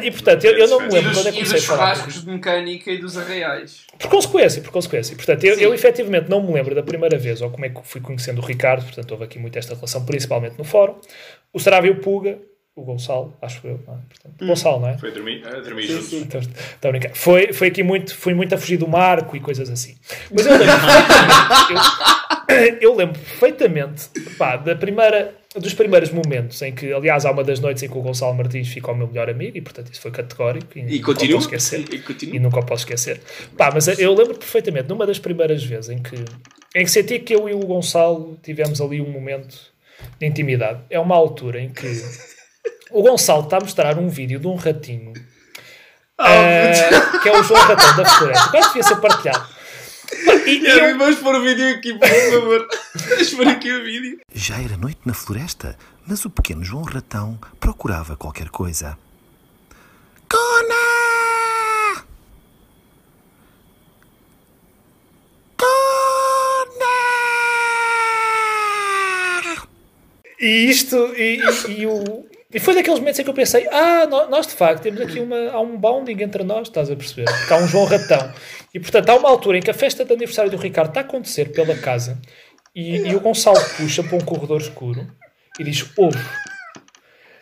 E 0.03 0.11
portanto, 0.11 0.45
eu, 0.45 0.59
eu 0.59 0.68
não 0.68 0.81
me 0.81 0.89
lembro 0.93 1.11
dos, 1.11 1.18
quando 1.18 1.27
é 1.29 1.33
que 1.33 1.37
comecei 1.39 1.57
a 1.57 1.61
dos 1.61 1.64
falar. 1.66 1.95
churrascos 1.95 2.25
de 2.25 2.31
mecânica 2.31 2.91
e 2.91 2.99
dos 2.99 3.16
arreais. 3.16 3.85
Por 3.99 4.11
consequência, 4.11 4.62
por 4.62 4.70
consequência. 4.70 5.16
Portanto, 5.16 5.45
eu, 5.45 5.57
Sim. 5.57 5.62
eu 5.62 5.75
efetivamente 5.75 6.29
não 6.29 6.43
me 6.43 6.53
lembro 6.53 6.75
da 6.75 6.83
primeira 6.83 7.18
vez 7.18 7.41
ou 7.43 7.51
como 7.51 7.64
é 7.64 7.68
que 7.68 7.81
fui 7.85 8.01
conhecendo 8.01 8.41
o 8.41 8.45
Ricardo, 8.45 8.85
portanto, 8.85 9.11
houve 9.12 9.25
aqui 9.25 9.39
muito 9.39 9.59
esta 9.59 9.75
relação, 9.75 10.05
principalmente 10.05 10.57
no 10.59 10.64
fórum. 10.64 10.97
O 11.53 11.59
Saraiva 11.61 11.87
e 11.87 11.91
o 11.91 11.97
Puga, 12.01 12.39
o 12.77 12.83
Gonçalo, 12.83 13.37
acho 13.41 13.64
eu, 13.64 13.81
não 13.87 13.95
é? 13.95 13.99
Portanto, 14.09 14.47
Gonçalo, 14.47 14.81
não 14.81 14.89
é? 14.89 14.99
Foi 14.99 15.11
a 15.11 15.12
dormir, 15.12 15.47
a 15.47 15.61
dormir 15.61 15.87
Sim, 15.87 15.93
juntos. 15.93 16.09
sim. 16.09 16.20
Então, 16.22 16.41
estou 16.41 16.89
a 16.89 16.91
brincar. 16.91 17.14
Foi, 17.14 17.53
foi 17.53 17.68
aqui 17.68 17.83
muito, 17.85 18.14
fui 18.16 18.35
muito 18.35 18.53
a 18.55 18.59
fugir 18.59 18.77
do 18.77 18.89
marco 18.89 19.37
e 19.37 19.41
coisas 19.41 19.70
assim. 19.70 19.97
Mas 20.33 20.45
eu 20.45 20.53
lembro 20.59 20.66
eu, 20.70 21.81
eu 22.81 22.95
lembro 22.95 23.19
perfeitamente 23.21 24.09
pá, 24.39 24.57
da 24.57 24.75
primeira, 24.75 25.35
dos 25.57 25.75
primeiros 25.75 26.11
momentos 26.11 26.61
em 26.63 26.73
que, 26.75 26.93
aliás, 26.93 27.25
há 27.25 27.31
uma 27.31 27.45
das 27.45 27.61
noites 27.61 27.83
em 27.83 27.89
que 27.89 27.97
o 27.97 28.01
Gonçalo 28.03 28.35
Martins 28.35 28.69
fica 28.69 28.91
o 28.91 28.95
meu 28.97 29.07
melhor 29.07 29.29
amigo 29.31 29.57
e, 29.57 29.61
portanto, 29.61 29.93
isso 29.93 30.01
foi 30.01 30.11
categórico. 30.11 30.79
E, 30.79 30.81
E 30.81 30.85
nunca 30.99 31.05
continua. 31.07 31.37
posso 31.37 31.47
esquecer. 31.55 31.85
E 31.93 31.97
E 31.97 31.99
continua. 32.01 32.41
nunca 32.41 32.59
o 32.61 32.67
posso 32.67 32.83
esquecer. 32.83 33.21
Pá, 33.57 33.71
mas 33.73 33.87
eu 33.99 34.15
lembro 34.15 34.35
perfeitamente, 34.35 34.89
numa 34.89 35.07
das 35.07 35.19
primeiras 35.19 35.63
vezes 35.65 35.91
em 35.91 35.99
que, 35.99 36.17
em 36.75 36.85
que 36.85 36.91
senti 36.91 37.19
que 37.19 37.35
eu 37.35 37.49
e 37.49 37.55
o 37.55 37.61
Gonçalo 37.61 38.39
tivemos 38.43 38.81
ali 38.81 39.01
um 39.01 39.11
momento 39.11 39.57
de 40.19 40.27
intimidade. 40.27 40.81
É 40.91 40.99
uma 40.99 41.15
altura 41.15 41.61
em 41.61 41.69
que 41.71 41.87
o 42.91 43.03
Gonçalo 43.03 43.45
está 43.45 43.57
a 43.59 43.61
mostrar 43.61 43.99
um 43.99 44.09
vídeo 44.09 44.39
de 44.41 44.47
um 44.47 44.55
ratinho 44.57 45.13
eh, 46.21 46.73
que 47.23 47.29
é 47.29 47.39
o 47.39 47.43
João 47.43 47.61
Ratão 47.61 47.97
da 47.97 48.05
Floresta. 48.05 48.45
Agora 48.49 48.67
devia 48.69 48.83
ser 48.83 48.97
partilhado. 48.97 49.54
E, 50.47 50.51
e 50.59 50.67
eu, 50.67 50.99
vamos 50.99 51.17
pôr 51.19 51.35
o 51.35 51.43
vídeo 51.43 51.69
aqui, 51.77 51.95
por 51.95 52.09
favor. 52.09 52.69
Vamos 53.09 53.35
pôr 53.35 53.49
aqui 53.49 53.73
o 53.73 53.85
vídeo. 53.85 54.21
Já 54.35 54.61
era 54.61 54.77
noite 54.77 55.01
na 55.05 55.15
floresta, 55.15 55.77
mas 56.07 56.25
o 56.25 56.31
pequeno 56.31 56.63
João 56.65 56.83
Ratão 56.85 57.39
procurava 57.59 58.17
qualquer 58.17 58.49
coisa. 58.51 58.99
Cona! 60.29 62.05
Cona! 68.65 69.67
e 70.41 70.71
isto, 70.71 70.97
e, 71.17 71.39
e- 71.69 71.81
e 71.81 71.87
o. 71.87 72.27
E 72.55 72.61
foi 72.61 72.75
daqueles 72.75 73.01
momentos 73.01 73.19
em 73.19 73.25
que 73.25 73.31
eu 73.31 73.35
pensei: 73.35 73.67
ah, 73.71 74.07
nó- 74.07 74.29
nós 74.29 74.47
de 74.47 74.55
facto 74.55 74.83
temos 74.83 75.01
aqui 75.01 75.19
uma, 75.21 75.51
há 75.51 75.61
um 75.61 75.77
bounding 75.77 76.23
entre 76.23 76.45
nós, 76.45 76.69
estás 76.69 76.91
a 76.91 76.97
perceber? 76.97 77.25
Porque 77.25 77.53
há 77.53 77.57
um 77.57 77.67
João 77.67 77.85
Ratão. 77.85 78.33
E 78.73 78.79
portanto, 78.81 79.11
há 79.11 79.17
uma 79.17 79.29
altura 79.29 79.59
em 79.59 79.61
que 79.61 79.71
a 79.71 79.75
festa 79.75 80.05
de 80.05 80.13
aniversário 80.13 80.51
do 80.51 80.57
Ricardo 80.57 80.89
está 80.89 81.01
a 81.01 81.03
acontecer 81.03 81.47
pela 81.53 81.75
casa 81.77 82.19
e, 82.75 82.97
e 82.99 83.15
o 83.17 83.21
Gonçalo 83.21 83.59
puxa 83.77 84.03
para 84.05 84.17
um 84.17 84.21
corredor 84.21 84.61
escuro 84.61 85.07
e 85.59 85.65
diz: 85.65 85.85
ouve. 85.97 86.19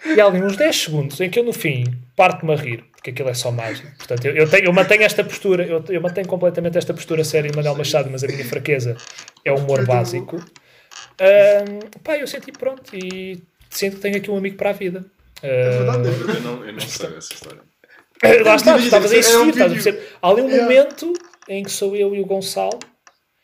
E 0.05 0.21
há 0.21 0.27
ali 0.27 0.43
uns 0.43 0.57
10 0.57 0.75
segundos 0.77 1.21
em 1.21 1.31
que 1.31 1.39
eu, 1.39 1.45
no 1.45 1.53
fim, 1.53 1.85
parto-me 2.17 2.53
a 2.53 2.57
rir, 2.57 2.85
porque 2.91 3.11
aquilo 3.11 3.29
é 3.29 3.35
só 3.35 3.53
mágico. 3.53 3.89
Portanto, 3.99 4.25
eu, 4.25 4.35
eu, 4.35 4.51
tenho- 4.51 4.65
eu 4.65 4.73
mantenho 4.73 5.03
esta 5.05 5.23
postura, 5.23 5.65
eu, 5.65 5.85
eu 5.89 6.01
mantenho 6.01 6.27
completamente 6.27 6.77
esta 6.77 6.93
postura 6.93 7.23
séria 7.23 7.49
em 7.49 7.55
Manuel 7.55 7.77
Machado, 7.77 8.09
mas 8.11 8.25
a 8.25 8.27
minha 8.27 8.45
fraqueza 8.45 8.97
é 9.45 9.53
o 9.53 9.57
humor 9.59 9.87
básico. 9.87 10.43
Ahm, 11.21 11.79
pá, 12.03 12.17
eu 12.17 12.27
senti 12.27 12.51
pronto 12.51 12.97
e 12.97 13.41
sinto 13.73 13.97
que 13.97 14.03
tenho 14.03 14.17
aqui 14.17 14.31
um 14.31 14.37
amigo 14.37 14.57
para 14.57 14.71
a 14.71 14.73
vida. 14.73 15.05
Ah, 15.43 15.47
Eu 15.47 16.41
não, 16.41 16.65
eu 16.65 16.73
não 16.73 16.81
sei 16.81 17.09
dessa 17.11 17.35
história. 17.35 17.61
lá 18.45 18.55
está, 18.55 18.79
estavas 18.79 19.11
a 19.11 19.15
é 19.15 19.19
existir, 19.19 19.49
estás 19.49 19.73
a 19.73 19.75
perceber? 19.75 20.09
Há 20.23 20.29
ali 20.31 20.43
um 20.43 20.49
Yeah. 20.49 20.63
momento 20.65 21.13
em 21.49 21.65
que 21.65 21.71
sou 21.73 21.97
eu 21.97 22.15
e 22.15 22.21
o 22.21 22.25
Gonçalo 22.27 22.79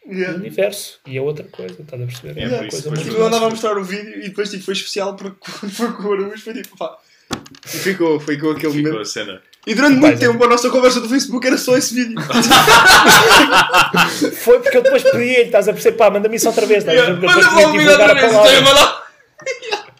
no 0.07 0.14
Yeah. 0.14 0.39
universo 0.39 1.01
e 1.07 1.18
é 1.18 1.20
outra 1.20 1.45
coisa, 1.51 1.83
estás 1.83 2.01
a 2.03 2.07
perceber? 2.07 2.41
É 2.41 2.45
isso, 2.45 2.57
coisa 2.59 2.83
depois 2.91 3.05
muito 3.05 3.16
Tu 3.16 3.22
andava 3.22 3.47
a 3.47 3.51
mostrar 3.51 3.76
o 3.76 3.83
vídeo 3.85 4.18
e 4.18 4.29
depois 4.29 4.51
tipo, 4.51 4.64
foi 4.64 4.74
especial 4.74 5.16
porque 5.16 5.37
quando 5.61 5.72
foi 5.74 5.93
com 5.93 6.03
o 6.05 6.12
Araújo 6.12 6.43
foi 6.43 6.55
tipo, 6.55 6.76
pá. 6.79 6.97
E 7.66 7.79
ficou, 7.79 8.18
ficou 8.20 8.53
aquele 8.53 8.72
Ficou 8.72 8.93
momento. 8.93 9.03
a 9.03 9.05
cena. 9.05 9.43
E 9.66 9.74
durante 9.74 9.99
muito 9.99 10.18
tempo 10.18 10.43
a 10.43 10.47
nossa 10.49 10.70
conversa 10.70 11.01
do 11.01 11.09
Facebook 11.09 11.47
era 11.47 11.59
só 11.59 11.76
esse 11.76 11.95
vídeo. 11.95 12.16
Foi 14.43 14.61
porque 14.61 14.79
eu 14.79 14.83
depois 14.83 15.03
pedi-lhe, 15.03 15.43
estás 15.43 15.68
a 15.68 15.72
perceber? 15.72 15.97
Pá, 15.99 16.11
manda-me 16.11 16.37
isso 16.37 16.49
outra 16.49 16.64
vez, 16.64 16.79
estás 16.85 16.99
a 16.99 17.05
ver? 17.05 17.11
Porque 17.18 17.26
eu 17.26 17.29
depois 17.29 17.47
Manda 17.47 17.57
tinha 17.57 17.66
lá 17.66 17.68
o 17.68 17.72
de 17.72 17.79
vídeo 17.79 17.93
outra 17.93 18.14
vez, 18.14 18.33
então 18.33 18.47
eu 18.47 18.62
palavra. 18.62 18.64
vou 18.64 18.74
lá. 18.74 19.03
Foi 19.45 19.53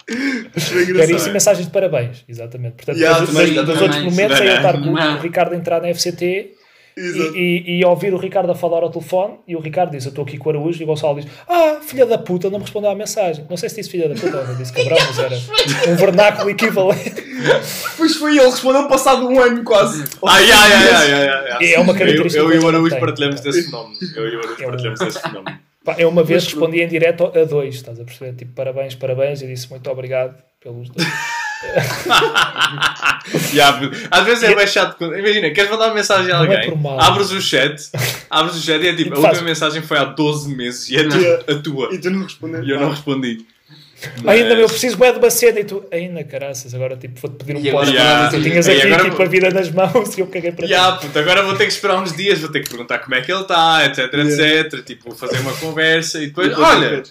Era 0.09 1.13
isso 1.13 1.29
e 1.29 1.33
mensagens 1.33 1.67
de 1.67 1.73
parabéns, 1.73 2.25
exatamente. 2.29 2.77
Portanto, 2.77 2.97
Yeah, 2.99 3.21
nos, 3.21 3.31
também, 3.31 3.53
nos 3.53 3.67
também. 3.67 3.83
outros 3.83 4.03
momentos 4.03 4.41
é 4.41 4.49
eu 4.49 4.57
estar 4.57 4.73
com 4.75 4.91
Não. 4.93 5.17
o 5.17 5.21
Ricardo 5.21 5.53
a 5.53 5.57
entrar 5.57 5.83
na 5.83 5.89
FCT 5.95 6.53
e, 6.97 7.03
e, 7.37 7.79
e 7.81 7.85
ouvir 7.85 8.13
o 8.13 8.17
Ricardo 8.17 8.51
a 8.51 8.55
falar 8.57 8.83
ao 8.83 8.91
telefone 8.91 9.35
e 9.47 9.55
o 9.55 9.61
Ricardo 9.61 9.93
diz: 9.93 10.05
Eu 10.05 10.09
estou 10.09 10.25
aqui 10.25 10.37
com 10.37 10.49
o 10.49 10.53
Araújo 10.53 10.81
e 10.81 10.85
o 10.85 10.87
Gonçalo 10.87 11.21
diz: 11.21 11.31
Ah, 11.49 11.79
filha 11.81 12.05
da 12.07 12.19
puta, 12.19 12.51
não 12.51 12.59
me 12.59 12.65
respondeu 12.65 12.91
à 12.91 12.95
mensagem. 12.95 13.47
Não 13.49 13.57
sei 13.57 13.69
se 13.69 13.77
disse 13.77 13.91
filha 13.91 14.09
da 14.09 14.15
puta 14.17 14.37
ou 14.49 14.55
disse 14.57 14.73
cabrão, 14.73 14.97
mas 15.07 15.19
era 15.19 15.37
um 15.93 15.95
vernáculo 15.97 16.51
equivalente. 16.51 17.23
Pois 17.97 18.17
foi 18.17 18.37
ele, 18.37 18.47
respondeu 18.47 18.89
passado 18.89 19.29
um 19.29 19.39
ano 19.41 19.63
quase. 19.63 20.03
Ai, 20.27 20.51
ai, 20.51 20.73
ai, 20.73 20.73
ai, 20.73 21.13
ai, 21.13 21.29
ai, 21.29 21.51
ai. 21.61 21.75
É 21.75 21.79
uma 21.79 21.93
Eu, 21.93 21.97
característica 21.99 22.43
eu 22.43 22.53
e 22.53 22.59
o 22.59 22.67
Araújo 22.69 22.99
partilhamos 22.99 23.41
desse 23.43 23.63
fenómeno. 23.67 23.95
Eu 24.17 24.27
e 24.27 24.37
o 24.37 24.39
Araújo 24.41 24.63
É 24.63 24.67
partilhamos 24.67 24.99
desse 24.99 25.21
fenómeno. 25.21 25.59
Pá, 25.89 25.97
eu 25.99 26.09
uma 26.11 26.23
vez 26.23 26.45
respondi 26.45 26.83
em 26.83 26.87
direto 26.89 27.25
a 27.35 27.45
dois, 27.45 27.77
estás 27.77 27.99
a 27.99 28.05
perceber? 28.05 28.35
Tipo, 28.37 28.53
parabéns, 28.53 28.95
parabéns, 28.95 29.41
e 29.41 29.47
disse 29.47 29.71
muito 29.71 29.89
obrigado 29.91 30.35
pelos 30.61 30.91
dois. 30.91 31.09
Yeah, 33.53 33.91
às 34.11 34.25
vezes 34.25 34.45
é 34.45 34.55
bem 34.55 34.67
chato. 34.67 34.97
quando- 34.97 35.17
Imagina, 35.19 35.51
queres 35.51 35.71
mandar 35.71 35.87
uma 35.87 35.95
mensagem 35.95 36.33
a 36.33 36.37
é 36.37 36.39
alguém, 36.39 36.75
mal. 36.77 37.01
abres 37.01 37.31
o 37.31 37.41
chat, 37.41 37.91
abres 38.31 38.57
o 38.57 38.61
chat 38.63 38.81
e 38.83 38.89
é 38.89 38.95
tipo, 38.95 39.11
E 39.11 39.19
a 39.19 39.23
faz- 39.23 39.27
última 39.35 39.49
mensagem 39.49 39.83
foi 39.83 39.99
há 39.99 40.05
12 40.05 40.55
meses 40.55 40.89
e 40.89 40.97
é 40.97 41.01
a 41.01 41.61
tua. 41.63 41.89
E 41.93 41.99
tu 41.99 42.11
não 42.11 42.23
respondeu. 42.23 42.63
E 42.65 42.71
eu 42.71 42.81
não 42.81 42.91
respondi. 42.91 43.45
Ainda 44.27 44.51
Mas- 44.51 44.59
eu 44.61 44.69
preciso 44.69 44.97
bué 44.97 45.13
de 45.13 45.19
uma 45.19 45.31
cena 45.31 45.59
e 45.61 45.65
tu, 45.65 45.85
ainda 45.91 46.23
caraças, 46.23 46.73
agora 46.73 46.97
tipo, 46.97 47.21
vou-te 47.21 47.45
pedir 47.45 47.57
um 47.59 47.61
E 47.61 47.69
agora 47.69 47.85
posto. 47.87 47.97
Yeah. 47.97 48.31
Tu 48.31 48.43
tinhas 48.43 48.69
aqui 48.69 48.83
agora 48.83 49.11
tipo 49.11 49.23
a 49.23 49.27
vida 49.27 49.51
nas 49.51 49.71
mãos 49.71 50.15
e 50.19 50.21
eu 50.21 50.27
caguei 50.29 50.53
para 50.53 50.67
Ya, 50.71 50.93
ti. 50.93 51.07
puto, 51.07 51.19
agora 51.19 51.43
vou 51.43 51.57
ter 51.57 51.65
que 51.67 51.73
esperar 51.73 52.01
uns 52.01 52.13
dias, 52.17 52.39
vou 52.39 52.51
ter 52.51 52.63
que 52.63 52.69
perguntar 52.71 53.01
como 53.01 53.15
é 53.17 53.21
que 53.23 53.33
ele 53.33 53.41
está, 53.43 53.85
etc, 53.87 54.13
etc. 54.15 54.85
Tipo, 54.85 55.15
fazer 55.15 55.39
uma 55.41 55.53
conversa 55.55 56.23
e 56.23 56.29
depois, 56.29 56.57
olha, 56.57 57.03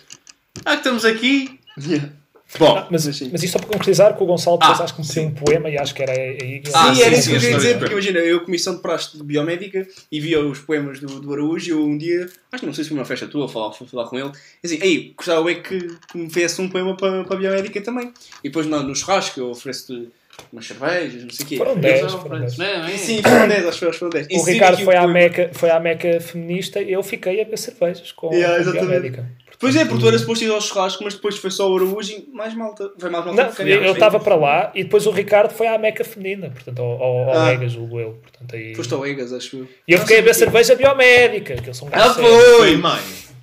ah, 0.66 0.72
que 0.72 0.78
estamos 0.78 1.04
aqui. 1.04 1.60
Yeah. 1.78 2.10
Bom, 2.58 2.88
Mas, 2.90 3.06
Mas 3.06 3.22
mas 3.32 3.44
isto 3.44 3.54
só 3.54 3.60
para 3.60 3.68
concretizar 3.68 4.16
que 4.16 4.24
o 4.24 4.26
Gonçalo 4.26 4.58
depois 4.58 4.80
Ah, 4.80 4.84
acho 4.86 4.96
que 4.96 5.20
me 5.20 5.26
um 5.28 5.32
poema 5.34 5.70
e 5.70 5.78
acho 5.78 5.94
que 5.94 6.02
era 6.02 6.14
aí 6.14 6.62
que 6.62 6.72
Ah, 6.74 6.94
sim, 6.94 7.02
era 7.02 7.16
isso 7.16 7.30
que 7.30 7.36
eu 7.36 7.40
queria 7.42 7.58
dizer, 7.58 7.78
porque 7.78 7.92
imagina, 7.94 8.20
eu 8.20 8.40
comissão 8.46 8.76
de 8.76 8.82
praxe 8.82 9.18
de 9.18 9.24
biomédica 9.24 9.86
e 10.10 10.20
via 10.22 10.40
os 10.40 10.60
poemas 10.60 11.00
do, 11.00 11.20
do 11.20 11.34
Araújo 11.34 11.68
e 11.68 11.72
eu 11.72 11.84
um 11.86 11.98
dia, 11.98 12.30
acho 12.52 12.62
que 12.62 12.66
não 12.66 12.74
sei 12.74 12.86
se 12.86 12.90
foi 12.90 12.98
uma 12.98 13.06
festa 13.06 13.28
tua, 13.28 13.50
falar, 13.50 13.74
fui 13.74 13.86
falar 13.86 14.06
com 14.08 14.18
ele, 14.18 14.32
e 14.64 14.68
assim, 14.68 14.80
aí, 14.82 15.14
gostava 15.16 15.52
é 15.52 15.56
que, 15.56 15.88
me 16.16 16.30
fizesse 16.30 16.62
um 16.62 16.70
poema 16.70 16.96
para, 16.96 17.26
para 17.26 17.36
a 17.36 17.40
biomédica 17.40 17.82
também. 17.82 18.14
E 18.44 18.48
depois 18.48 18.66
no, 18.66 18.82
no 18.82 18.96
churrasco 18.96 19.40
eu 19.40 19.50
ofereço-te 19.50 20.08
umas 20.54 20.66
cervejas, 20.66 21.24
não 21.24 21.30
sei 21.32 21.46
o 21.46 21.50
quê. 21.50 21.58
Foram 21.58 21.72
Eu 21.74 21.80
10, 21.82 22.12
sou- 22.12 22.22
foram 22.22 22.40
10. 22.40 22.58
Não, 22.58 22.66
é? 22.66 22.98
Sim, 22.98 23.22
foram 23.24 23.48
10, 23.50 23.66
acho 23.66 23.80
que 23.80 23.92
foram 23.98 24.10
10. 24.12 24.28
O 24.32 24.44
Ricardo 24.44 24.84
foi 24.86 24.96
à, 24.96 25.06
meca, 25.08 25.50
foi 25.54 25.70
à 25.70 25.80
meca 25.80 26.22
feminista 26.22 26.82
eu 26.82 27.04
fiquei 27.04 27.42
a 27.42 27.44
beber 27.44 27.58
cervejas 27.58 28.12
com 28.14 28.34
Yeah, 28.34 28.56
a 28.56 28.60
exatamente. 28.62 28.88
biomédica. 28.88 29.47
Pois 29.60 29.76
é, 29.76 29.86
porque 29.86 30.02
tu 30.02 30.08
eras 30.08 30.22
suposto 30.22 30.44
ir 30.46 30.52
ao 30.52 30.62
churrasco, 30.62 31.04
mas 31.04 31.16
depois 31.16 31.36
foi 31.38 31.50
só 31.50 31.72
o 31.72 31.76
Araújo 31.76 32.12
e 32.12 32.30
mais 32.32 32.54
malta. 32.54 32.92
Foi 33.00 33.10
mais 33.10 33.26
malta 33.26 33.42
Não, 33.64 33.68
eu 33.68 33.94
estava 33.94 34.20
para 34.20 34.36
lá 34.36 34.72
e 34.76 34.84
depois 34.84 35.08
o 35.08 35.12
Ricardo 35.12 35.52
foi 35.54 35.66
à 35.68 35.78
meca 35.78 36.04
feminina, 36.04 36.50
portanto, 36.52 36.80
ao, 36.80 36.92
ao, 37.02 37.30
ao 37.30 37.40
Ah. 37.40 37.54
Egas, 37.54 37.72
julgo 37.72 38.00
eu. 38.00 38.12
Portanto, 38.22 38.56
aí... 38.56 38.76
Foste 38.76 38.94
ao 38.94 39.06
Egas, 39.06 39.34
acho 39.34 39.58
eu. 39.58 39.68
E 39.88 39.94
eu 39.94 40.00
fiquei 40.00 40.18
a 40.18 40.22
beber 40.22 40.36
cerveja 40.36 40.76
biomédica, 40.76 41.56
que 41.56 41.70
um 41.70 41.90
gajo 41.90 41.90
Ah, 41.92 42.14
foi, 42.14 42.78
mãe. 42.78 43.02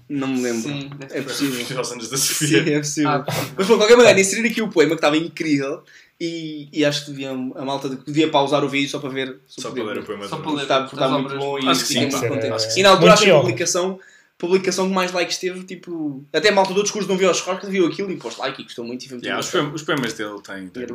Não 0.08 0.28
me 0.28 0.42
lembro. 0.42 0.62
Sim, 0.62 0.90
é 1.10 1.20
possível. 1.22 1.78
Aos 1.78 1.90
anos 1.90 2.08
da 2.10 2.16
Sim, 2.16 2.34
Sofia. 2.34 2.74
é 2.76 2.78
possível. 2.78 3.10
Ah, 3.10 3.24
Mas 3.56 3.66
por 3.66 3.76
qualquer 3.78 3.96
maneira, 3.96 4.20
inserir 4.20 4.46
aqui 4.48 4.60
o 4.62 4.68
poema 4.68 4.90
que 4.90 4.96
estava 4.96 5.16
incrível 5.16 5.82
e, 6.20 6.68
e 6.72 6.84
acho 6.84 7.06
que 7.06 7.10
deviam, 7.10 7.52
a 7.56 7.64
malta 7.64 7.88
de- 7.88 7.96
devia 8.06 8.28
pausar 8.30 8.62
o 8.62 8.68
vídeo 8.68 8.88
só 8.88 8.98
para 8.98 9.08
ver. 9.08 9.36
Só 9.46 9.70
podia- 9.70 9.82
para 9.84 9.94
ler 9.94 10.00
o 10.00 10.04
poema 10.04 10.28
Só 10.28 10.36
para 10.36 10.52
ler. 10.52 10.62
Está, 10.62 10.84
está 10.84 11.08
muito 11.08 11.36
bom 11.36 11.58
e 11.58 11.68
Acho 11.68 11.80
que 11.80 11.86
sim, 11.88 12.10
sim. 12.10 12.80
E 12.80 12.82
na 12.82 12.90
altura 12.90 13.14
acho 13.14 13.24
que 13.24 13.30
a 13.30 13.40
publicação, 13.40 13.98
publicação 14.44 14.88
que 14.88 14.94
mais 14.94 15.12
likes 15.12 15.38
teve, 15.38 15.64
tipo. 15.64 16.24
Até 16.32 16.50
a 16.50 16.52
malta 16.52 16.72
do 16.72 16.76
outros 16.76 16.92
cursos 16.92 17.08
não 17.08 17.16
viu 17.16 17.28
ao 17.28 17.34
churrasco, 17.34 17.66
viu 17.66 17.86
aquilo 17.86 18.10
e 18.10 18.16
pôs 18.16 18.36
like 18.36 18.60
e 18.60 18.64
gostou 18.64 18.84
muito 18.84 19.04
e 19.04 19.08
foi 19.08 19.16
muito 19.16 19.24
Yeah, 19.26 19.40
os, 19.40 19.50
poemas, 19.82 20.10
os 20.10 20.14
dele 20.14 20.40
têm. 20.42 20.68
Tem-. 20.68 20.86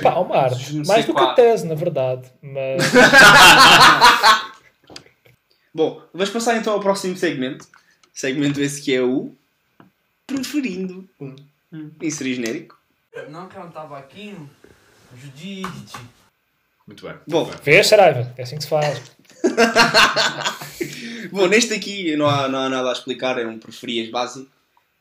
Pá. 0.00 0.50
Não 0.50 0.54
sei 0.54 0.82
Mais 0.86 1.04
do 1.06 1.14
que 1.14 1.20
a 1.20 1.34
tese, 1.34 1.66
na 1.66 1.74
verdade. 1.74 2.30
Mas 2.40 2.82
Bom, 5.74 6.02
vamos 6.12 6.30
passar 6.30 6.56
então 6.56 6.74
ao 6.74 6.80
próximo 6.80 7.16
segmento. 7.16 7.66
Segmento 8.12 8.60
esse 8.60 8.82
que 8.82 8.94
é 8.94 9.02
o. 9.02 9.34
Preferindo. 10.26 11.08
Inserir 12.00 12.34
genérico. 12.34 12.78
Não, 13.30 13.48
que 13.48 13.56
eu 13.56 13.60
não 13.60 13.68
estava 13.68 13.98
aqui. 13.98 14.36
Judite. 15.16 15.96
Muito 16.86 17.06
bem. 17.06 17.16
Bom. 17.26 17.44
Muito 17.44 17.56
bem. 17.56 17.64
vês, 17.64 17.86
Saraiva? 17.86 18.32
É 18.36 18.42
assim 18.42 18.56
que 18.56 18.62
se 18.64 18.68
faz. 18.68 19.12
Bom, 21.32 21.46
neste 21.46 21.72
aqui 21.74 22.16
não 22.16 22.26
há, 22.26 22.48
não 22.48 22.58
há 22.60 22.68
nada 22.68 22.90
a 22.90 22.92
explicar, 22.92 23.38
é 23.38 23.46
um 23.46 23.58
preferias 23.58 24.10
básico 24.10 24.50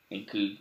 em 0.10 0.24
que 0.24 0.60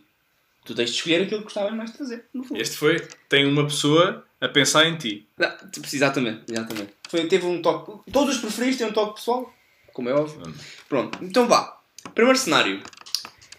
tu 0.65 0.75
tens 0.75 0.89
de 0.91 0.97
escolher 0.97 1.23
aquilo 1.23 1.39
que 1.39 1.45
gostavas 1.45 1.73
mais 1.73 1.91
de 1.91 1.97
fazer. 1.97 2.25
No 2.33 2.43
fundo. 2.43 2.61
Este 2.61 2.77
foi, 2.77 3.07
tem 3.29 3.45
uma 3.45 3.63
pessoa 3.65 4.25
a 4.39 4.47
pensar 4.47 4.85
em 4.85 4.97
ti. 4.97 5.25
Não, 5.37 5.49
tipo, 5.69 5.87
exatamente, 5.91 6.43
exatamente. 6.51 6.93
Foi, 7.09 7.27
teve 7.27 7.45
um 7.45 7.61
toque. 7.61 8.11
Todos 8.11 8.35
os 8.35 8.41
preferidos 8.41 8.77
têm 8.77 8.87
um 8.87 8.93
toque 8.93 9.15
pessoal, 9.15 9.53
como 9.93 10.09
é 10.09 10.13
óbvio. 10.13 10.41
Hum. 10.47 10.53
Pronto, 10.87 11.19
então 11.23 11.47
vá. 11.47 11.77
Primeiro 12.15 12.37
cenário. 12.37 12.81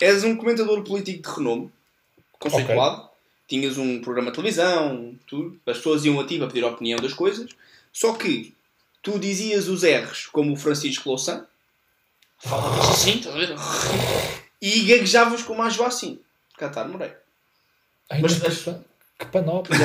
És 0.00 0.24
um 0.24 0.36
comentador 0.36 0.82
político 0.82 1.22
de 1.22 1.36
renome, 1.36 1.70
conceituado. 2.38 3.08
Tinhas 3.46 3.78
um 3.78 4.00
programa 4.00 4.30
de 4.30 4.36
televisão, 4.36 5.14
tudo. 5.26 5.60
As 5.66 5.76
pessoas 5.76 6.04
iam 6.04 6.18
a 6.18 6.26
ti 6.26 6.38
para 6.38 6.48
pedir 6.48 6.64
a 6.64 6.68
opinião 6.68 6.98
das 6.98 7.12
coisas. 7.12 7.50
Só 7.92 8.14
que 8.14 8.54
tu 9.02 9.18
dizias 9.18 9.68
os 9.68 9.82
R's 9.82 10.26
como 10.26 10.52
o 10.52 10.56
Francisco 10.56 11.08
Louçã. 11.08 11.46
Falavas 12.38 12.88
assim, 12.88 13.18
estás 13.18 13.34
a 13.34 13.38
ver? 13.38 13.54
E 14.60 14.82
gaguejavas 14.84 15.42
como 15.42 15.62
a 15.62 15.68
Joacim. 15.68 16.20
Catar 16.56 16.88
Moreira. 16.88 17.20
Ai, 18.10 18.20
Mas- 18.20 18.38
mas, 18.38 18.62
que, 19.18 19.26
panóplia. 19.26 19.78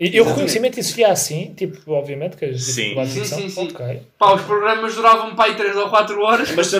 E, 0.00 0.20
o 0.20 0.24
reconhecimento 0.24 0.80
existia 0.80 1.12
assim, 1.12 1.54
tipo, 1.54 1.92
obviamente 1.92 2.36
que 2.36 2.46
as 2.46 2.62
Sim. 2.62 2.94
Sim, 3.06 3.24
sim, 3.24 3.48
sim. 3.48 3.68
ok. 3.68 4.02
Pá, 4.18 4.34
os 4.34 4.42
programas 4.42 4.94
duravam 4.94 5.36
para 5.36 5.50
aí 5.50 5.56
3 5.56 5.76
ou 5.76 5.88
4 5.88 6.20
horas. 6.20 6.50
Mas, 6.52 6.72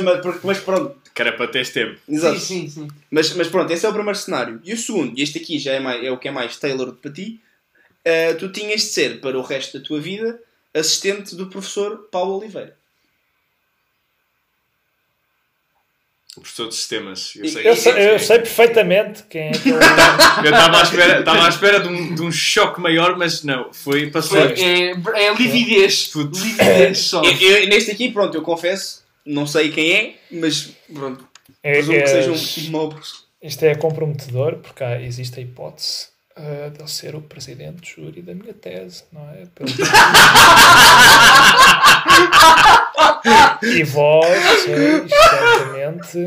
mas, 0.42 0.58
pronto. 0.60 0.96
Que 1.14 1.22
era 1.22 1.32
para 1.32 1.46
teres 1.46 1.70
tempo. 1.70 2.00
Exato. 2.08 2.40
Sim, 2.40 2.68
sim, 2.68 2.68
sim. 2.68 2.88
Mas, 3.10 3.32
mas 3.34 3.46
pronto, 3.48 3.70
esse 3.72 3.86
é 3.86 3.88
o 3.88 3.92
primeiro 3.92 4.18
cenário. 4.18 4.60
E 4.64 4.72
o 4.72 4.76
segundo, 4.76 5.16
e 5.16 5.22
este 5.22 5.38
aqui 5.38 5.58
já 5.58 5.72
é, 5.74 5.78
mais, 5.80 6.02
é 6.02 6.10
o 6.10 6.18
que 6.18 6.26
é 6.28 6.30
mais 6.30 6.56
tailored 6.56 6.96
para 6.98 7.12
ti, 7.12 7.40
eh, 8.04 8.34
tu 8.34 8.50
tinhas 8.50 8.80
de 8.80 8.86
ser, 8.88 9.20
para 9.20 9.38
o 9.38 9.42
resto 9.42 9.78
da 9.78 9.84
tua 9.84 10.00
vida, 10.00 10.40
assistente 10.74 11.34
do 11.34 11.46
professor 11.48 12.08
Paulo 12.10 12.38
Oliveira. 12.38 12.76
O 16.34 16.40
professor 16.40 16.68
de 16.68 16.74
sistemas. 16.74 17.36
Eu 17.36 17.46
sei, 17.46 17.68
Eu 17.68 17.76
sei, 17.76 18.10
eu 18.14 18.18
sei 18.18 18.38
perfeitamente 18.38 19.22
quem 19.24 19.48
é 19.48 19.52
que 19.52 19.68
eu... 19.68 19.74
Eu 19.76 20.44
estava 20.44 20.78
à 20.80 20.82
espera, 20.82 21.18
estava 21.20 21.44
à 21.44 21.48
espera 21.50 21.80
de, 21.80 21.88
um, 21.88 22.14
de 22.14 22.22
um 22.22 22.32
choque 22.32 22.80
maior, 22.80 23.18
mas 23.18 23.42
não. 23.44 23.70
Foi, 23.70 24.10
passou. 24.10 24.40
Foi, 24.40 24.58
é, 24.58 24.90
é 25.26 25.34
lividez. 25.34 26.06
Putz. 26.08 26.40
Lividez 26.40 26.98
só. 27.00 27.22
Eu- 27.22 27.32
eu- 27.60 27.68
neste 27.68 27.90
aqui, 27.90 28.10
pronto, 28.10 28.34
eu 28.34 28.40
confesso, 28.40 29.02
não 29.26 29.46
sei 29.46 29.70
quem 29.70 29.92
é, 29.92 30.14
mas 30.30 30.70
pronto, 30.94 31.28
É, 31.62 31.72
presumo 31.74 31.98
que 31.98 32.02
é- 32.04 32.06
seja 32.06 32.30
um, 32.30 32.66
um 32.66 32.70
mau 32.70 32.88
professor. 32.88 33.20
Isto 33.42 33.64
é 33.64 33.74
comprometedor, 33.74 34.56
porque 34.56 34.82
há, 34.82 35.02
existe 35.02 35.38
a 35.38 35.42
hipótese 35.42 36.06
ah, 36.36 36.68
de 36.70 36.80
ele 36.80 36.88
ser 36.88 37.14
o 37.14 37.20
presidente 37.20 37.82
de 37.82 37.90
júri 38.02 38.22
da 38.22 38.34
minha 38.34 38.54
tese, 38.54 39.04
não 39.12 39.28
é? 39.30 39.44
Pelo- 39.54 39.68
e 43.62 43.82
vós 43.84 44.26
sois 44.64 45.10
certamente 45.10 46.18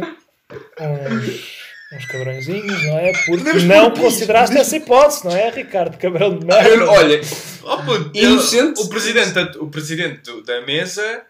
uns, 0.80 1.58
uns 1.94 2.06
cabrõezinhos, 2.06 2.84
não 2.86 2.98
é? 3.00 3.12
Porque 3.14 3.32
Podemos 3.38 3.64
não 3.64 3.92
consideraste 3.92 4.58
essa 4.58 4.76
hipótese, 4.78 5.26
não 5.26 5.36
é, 5.36 5.50
Ricardo? 5.50 5.98
Cabrão 5.98 6.38
de 6.38 6.46
Eu- 6.46 6.48
merda. 6.48 6.92
olha, 6.92 7.22
Oh, 7.64 7.78
puto, 7.78 8.12
ele- 8.14 8.74
o 8.78 8.88
presidente, 8.90 9.32
da- 9.32 9.52
o 9.60 9.68
presidente 9.70 10.42
da 10.44 10.62
mesa 10.62 11.24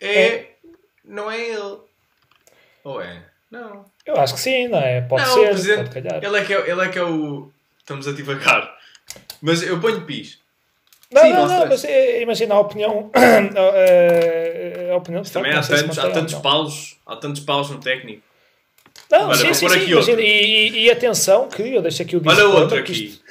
é, 0.00 0.22
É. 0.24 0.48
Não 1.04 1.28
é 1.30 1.40
ele. 1.40 1.78
Ou 2.84 3.00
é? 3.02 3.22
Não. 3.50 3.84
Eu 4.06 4.16
acho 4.16 4.34
que 4.34 4.40
sim, 4.40 4.68
não 4.68 4.78
é? 4.78 5.00
Pode 5.02 5.24
não, 5.26 5.34
ser, 5.56 5.76
pode 5.76 5.90
calhar. 5.90 6.24
Ele 6.24 6.38
é, 6.38 6.44
que 6.44 6.54
é, 6.54 6.70
ele 6.70 6.80
é 6.80 6.88
que 6.88 6.98
é 6.98 7.02
o. 7.04 7.51
Estamos 7.82 8.06
a 8.08 8.12
divagar. 8.12 8.72
Mas 9.40 9.62
eu 9.62 9.80
ponho 9.80 10.02
pis. 10.02 10.38
Não, 11.10 11.22
Sim, 11.22 11.30
não, 11.32 11.46
não 11.46 11.66
mas 11.68 11.84
é, 11.84 12.22
imagina 12.22 12.54
a 12.54 12.60
opinião. 12.60 13.10
a, 13.12 13.18
a 14.94 14.96
opinião 14.96 15.22
Também 15.24 15.52
há 15.52 15.60
tantos, 15.62 15.98
há 15.98 16.10
tantos 16.10 16.34
paus. 16.34 16.96
Há 17.04 17.16
tantos 17.16 17.42
paus 17.42 17.70
no 17.70 17.78
técnico. 17.78 18.22
Não, 19.10 19.28
Olha, 19.28 19.34
sim, 19.36 19.52
sim, 19.52 19.68
sim, 19.68 19.90
imagina, 19.90 20.20
e, 20.22 20.68
e- 20.68 20.84
e 20.84 20.90
atenção 20.90 21.48
que 21.48 21.62
eu 21.62 21.82
deixo 21.82 22.00
aqui 22.02 22.16
o 22.16 22.22
Olha 22.26 22.46
outro 22.46 22.78
aqui. 22.78 22.92
isto- 22.92 23.22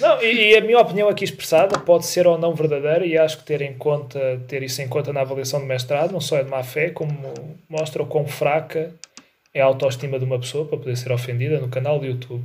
Não, 0.00 0.20
e, 0.20 0.52
e 0.52 0.56
a 0.56 0.60
minha 0.60 0.78
opinião 0.78 1.08
aqui 1.08 1.22
expressada 1.24 1.78
pode 1.78 2.04
ser 2.06 2.26
ou 2.26 2.36
não 2.36 2.52
verdadeira 2.54 3.06
e 3.06 3.16
acho 3.16 3.38
que 3.38 3.44
ter 3.44 3.60
em 3.62 3.74
conta 3.74 4.40
ter 4.48 4.62
isso 4.62 4.82
em 4.82 4.88
conta 4.88 5.12
na 5.12 5.20
avaliação 5.20 5.60
de 5.60 5.66
mestrado 5.66 6.10
não 6.12 6.20
só 6.20 6.36
é 6.38 6.42
de 6.44 6.50
má 6.50 6.62
fé 6.64 6.90
como 6.90 7.32
mostra 7.68 8.02
o 8.02 8.06
quão 8.06 8.26
fraca 8.26 8.92
é 9.54 9.60
a 9.60 9.64
autoestima 9.66 10.18
de 10.18 10.24
uma 10.24 10.38
pessoa 10.38 10.64
para 10.66 10.78
poder 10.78 10.96
ser 10.96 11.12
ofendida 11.12 11.58
no 11.60 11.68
canal 11.68 11.98
do 12.00 12.06
YouTube. 12.06 12.44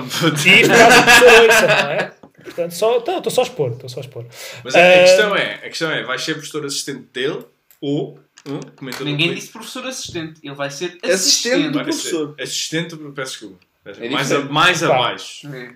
Puto. 0.00 0.48
E 0.48 0.60
isto 0.62 0.68
caso 0.74 0.98
a 0.98 1.02
pessoa 1.04 1.42
ouça, 1.42 1.66
não 1.84 1.90
é? 1.92 2.12
Portanto, 2.42 2.72
só, 2.74 2.96
então, 2.96 3.18
estou 3.18 3.30
só 3.32 3.40
a 3.42 3.44
expor, 3.44 3.70
estou 3.72 3.88
só 3.88 4.00
a 4.00 4.02
expor. 4.02 4.24
Mas 4.64 4.74
a, 4.74 4.78
a 4.80 4.82
Ah, 4.82 4.98
questão 5.04 5.36
é: 5.36 5.54
a 5.54 5.58
questão 5.60 5.90
é, 5.92 6.02
vais 6.02 6.22
ser 6.22 6.34
professor 6.34 6.64
assistente 6.66 7.06
dele 7.12 7.44
ou 7.80 8.18
um 8.46 8.58
comentador 8.74 9.06
Ninguém 9.06 9.28
político? 9.28 9.34
disse 9.40 9.52
professor 9.52 9.86
assistente. 9.86 10.40
Ele 10.42 10.54
vai 10.54 10.70
ser 10.70 10.98
Assistente 11.02 11.12
assistente. 11.12 11.68
do 11.68 11.74
Vai 11.84 11.84
ser 11.84 11.90
professor. 12.00 12.34
Assistente, 12.40 12.96
do- 12.96 13.12
peço 13.12 13.30
desculpa. 13.32 13.58
É 13.84 14.08
mais 14.08 14.32
a- 14.32 14.40
mais 14.40 14.82
abaixo. 14.82 15.48
É. 15.54 15.72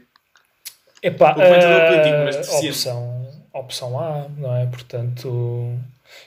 Epá, 1.02 1.32
O 1.32 1.34
comentador 1.34 1.80
ah, 1.82 1.86
político, 1.92 2.16
mas 2.24 2.36
deficiente. 2.36 2.68
opção, 2.68 3.32
opção 3.52 4.00
A, 4.00 4.26
não 4.36 4.56
é? 4.56 4.66
Portanto, 4.66 5.72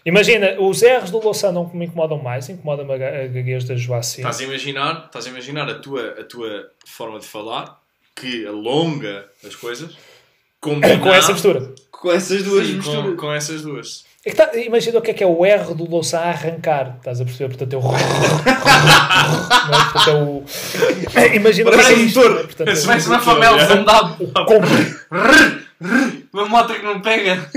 imagina, 0.06 0.56
os 0.60 0.82
R's 0.82 1.10
do 1.12 1.20
Louçã 1.20 1.52
não 1.52 1.70
me 1.74 1.86
incomodam 1.86 2.18
mais, 2.18 2.48
incomoda-me 2.50 2.94
a 2.94 2.98
ga- 2.98 3.24
a 3.24 3.28
gaguez 3.28 3.64
da 3.66 3.76
Joacim. 3.76 4.22
Estás 4.22 4.40
a 4.40 4.44
imaginar, 4.44 5.06
estás 5.08 5.26
a, 5.26 5.30
imaginar 5.30 5.70
a, 5.70 5.76
tua, 5.76 6.16
a 6.20 6.24
tua 6.24 6.72
forma 6.86 7.20
de 7.20 7.26
falar 7.26 7.79
que 8.20 8.46
alonga 8.48 9.26
as 9.46 9.56
coisas 9.56 9.92
combinado 10.62 11.00
Com 11.04 11.14
essa 11.14 11.32
mistura. 11.34 11.74
Com 11.92 12.12
essas 12.12 12.44
duas 12.44 12.66
Sim, 12.68 12.74
misturas. 12.78 13.04
com, 13.06 13.16
com 13.18 13.34
essas 13.34 13.62
duas. 13.62 14.06
É 14.26 14.30
que 14.32 14.36
tá- 14.36 14.52
imagina 14.56 15.00
o 15.00 15.02
que 15.02 15.12
é 15.12 15.14
que 15.14 15.24
é 15.24 15.28
o 15.28 15.46
R 15.46 15.74
do 15.74 15.90
Louçã 15.90 16.20
a 16.20 16.30
arrancar, 16.30 16.96
estás 16.98 17.22
a 17.22 17.26
perceber? 17.26 17.56
Portanto, 17.56 17.74
é 17.74 17.78
o. 17.78 17.82
é? 17.96 18.00
Portanto, 19.94 20.10
é 20.10 20.14
o. 20.14 21.36
Imagina 21.36 21.70
o 21.70 21.74
que 21.74 21.80
é 21.80 21.94
isto, 21.94 22.20
motor. 22.20 22.32
é? 22.40 22.44
Portanto, 22.44 22.68
é 22.70 22.86
Parece 22.86 23.08
uma 23.08 23.20
favela 23.20 23.60
fundada. 23.66 24.18
com- 24.46 24.60
Uma 26.34 26.46
moto 26.50 26.74
que 26.74 26.84
não 26.84 27.00
pega. 27.02 27.50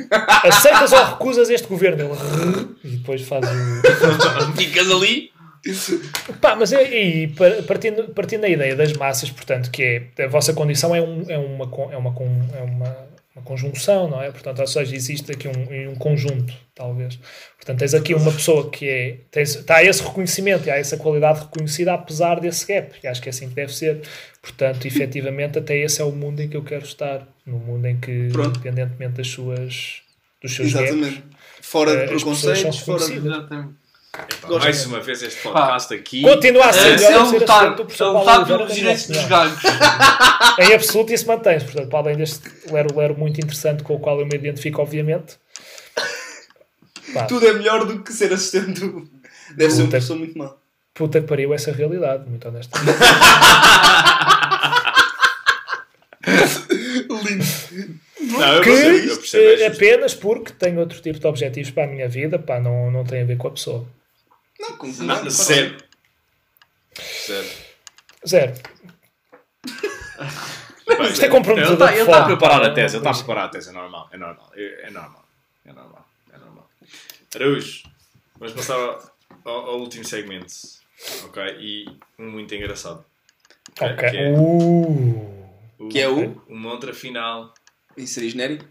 Aceitas 0.45 0.93
ou 0.93 1.05
recusas 1.05 1.51
este 1.51 1.67
governo? 1.67 2.05
Ele. 2.05 2.69
E 2.85 2.97
depois 2.97 3.23
faz 3.23 3.45
o. 3.45 4.53
Ficas 4.57 4.91
ali. 4.91 5.31
Pá, 6.41 6.57
mas 6.57 6.73
é, 6.73 6.83
e 6.93 7.29
par- 7.29 7.63
partindo, 7.65 8.09
partindo 8.15 8.41
da 8.43 8.49
ideia 8.49 8.75
das 8.75 8.93
massas, 8.95 9.31
portanto, 9.31 9.71
que 9.71 9.83
é 10.17 10.25
a 10.25 10.29
vossa 10.29 10.53
condição 10.53 10.95
é, 10.95 11.01
um, 11.01 11.25
é, 11.31 11.39
uma, 11.39 11.65
é, 11.93 11.97
uma, 11.97 12.15
é 12.55 12.63
uma, 12.63 12.97
uma 13.37 13.45
conjunção, 13.45 14.09
não 14.11 14.21
é? 14.23 14.31
Portanto, 14.31 14.61
ou 14.61 14.67
seja, 14.67 14.95
existe 14.95 15.31
aqui 15.33 15.47
um, 15.49 15.91
um 15.91 15.95
conjunto, 15.95 16.53
talvez. 16.75 17.19
Portanto, 17.57 17.79
tens 17.79 17.95
aqui 17.95 18.13
uma 18.15 18.33
pessoa 18.33 18.69
que 18.71 18.89
é. 18.89 19.17
Tens, 19.31 19.55
está 19.55 19.83
esse 19.85 20.03
reconhecimento 20.03 20.67
e 20.67 20.71
há 20.71 20.77
essa 20.79 20.97
qualidade 20.97 21.41
reconhecida 21.43 21.93
apesar 21.95 22.41
desse 22.41 22.67
gap. 22.67 22.93
E 23.03 23.07
acho 23.07 23.23
que 23.23 23.29
é 23.29 23.31
assim 23.31 23.49
que 23.49 23.55
deve 23.55 23.73
ser. 23.73 24.01
Portanto, 24.41 24.85
efetivamente, 24.87 25.59
até 25.61 25.79
esse 25.79 26.01
é 26.03 26.05
o 26.05 26.11
mundo 26.11 26.41
em 26.41 26.49
que 26.49 26.57
eu 26.57 26.65
quero 26.65 26.85
estar. 26.85 27.27
No 27.47 27.59
mundo 27.59 27.87
em 27.87 27.99
que, 28.01 28.29
Pronto. 28.33 28.59
independentemente 28.59 29.15
das 29.15 29.29
suas, 29.29 30.03
dos 30.43 30.55
seus 30.55 30.73
gaps, 30.73 30.91
Exatamente. 30.91 31.23
Fora 31.61 31.91
Eh, 31.93 31.95
de 32.07 32.13
pessoas 32.13 32.41
preconceitos, 32.41 32.79
fora 32.81 33.07
de... 33.07 33.17
Exatamente. 33.17 33.82
Epá, 34.15 34.59
mais 34.59 34.85
uma 34.85 35.01
vez 35.01 35.23
este 35.23 35.41
podcast 35.41 35.95
aqui. 35.95 36.21
Continua 36.21 36.67
a 36.67 36.73
ser 36.75 36.81
É, 36.81 36.95
a 36.95 36.99
ser 36.99 37.39
lutar, 37.39 37.63
São 37.65 37.79
ele 37.79 37.97
Paulo 37.97 38.19
lutar 38.19 38.47
pelos 38.47 38.75
direitos 38.75 39.07
dos 39.07 39.25
galgos. 39.25 39.59
em 40.61 40.75
absoluto 40.75 41.15
isso 41.15 41.27
mantém-se. 41.27 41.65
Portanto, 41.65 41.89
para 41.89 41.99
além 41.99 42.17
deste 42.19 42.47
lero-lero 42.71 43.17
muito 43.19 43.41
interessante 43.41 43.83
com 43.83 43.95
o 43.95 43.99
qual 43.99 44.21
eu 44.21 44.27
me 44.27 44.35
identifico, 44.35 44.83
obviamente. 44.83 45.37
Pá, 47.15 47.25
Tudo 47.25 47.47
é 47.49 47.55
melhor 47.55 47.87
do 47.87 48.03
que 48.03 48.13
ser 48.13 48.31
assistente 48.35 48.81
do... 48.81 49.09
Deve 49.57 49.71
ser 49.71 49.79
uma 49.81 49.87
Puta. 49.87 49.97
pessoa 49.97 50.19
muito 50.19 50.37
má. 50.37 50.55
puta 50.93 51.21
que 51.23 51.27
pariu 51.27 51.55
essa 51.55 51.73
realidade, 51.73 52.29
muito 52.29 52.47
honestamente. 52.47 52.99
Não, 58.21 58.55
eu 58.55 58.63
que 58.63 58.71
percebo, 58.71 59.09
eu 59.09 59.17
percebo, 59.17 59.63
é 59.63 59.67
apenas 59.67 60.15
porque 60.15 60.53
tenho 60.53 60.81
outro 60.81 61.01
tipo 61.01 61.19
de 61.19 61.27
objetivos 61.27 61.71
para 61.71 61.85
a 61.85 61.87
minha 61.87 62.09
vida, 62.09 62.39
pá, 62.39 62.61
não, 62.61 62.91
não 62.91 63.05
tem 63.05 63.23
a 63.23 63.25
ver 63.25 63.37
com 63.37 63.49
a 63.49 63.51
pessoa. 63.51 63.87
Não, 64.63 64.77
com 64.77 64.87
Não, 64.87 65.29
Zero. 65.31 65.77
Zero. 67.27 67.49
Zero. 68.27 68.53
Pá, 70.87 71.05
Isto 71.09 71.25
é 71.25 71.29
comprometedor 71.29 71.89
Ele 71.91 72.01
está 72.01 72.03
está 72.03 72.03
a 72.03 72.07
forma, 72.21 72.27
preparar 72.27 72.63
a 72.65 72.75
tese, 72.75 72.97
ele 72.97 73.01
está 73.01 73.11
a 73.11 73.13
não- 73.13 73.19
preparar 73.19 73.45
a 73.45 73.49
tese, 73.49 73.69
é 73.69 73.73
normal, 73.73 74.09
é 74.13 74.17
normal, 74.17 74.53
é, 74.55 74.87
é 74.87 74.91
normal, 74.91 75.25
é 75.65 75.73
normal, 75.73 76.09
é 76.33 76.39
normal. 76.39 76.71
Araújo, 77.35 77.83
vamos 78.39 78.55
passar 78.55 78.75
ao, 78.75 79.13
ao- 79.45 79.67
ao 79.71 79.79
último 79.81 80.05
segmento, 80.05 80.53
ok? 81.25 81.43
E 81.61 81.87
um 82.19 82.31
muito 82.31 82.55
engraçado. 82.55 83.05
Ok. 83.81 84.11
Que 84.11 84.17
é, 84.17 84.31
Uh. 84.33 85.55
o, 85.79 85.89
Que 85.89 86.01
é 86.01 86.09
o? 86.09 86.43
o 86.49 86.55
mantra 86.55 86.93
final. 86.93 87.53
E 87.97 88.07
seria 88.07 88.31
genérico? 88.31 88.65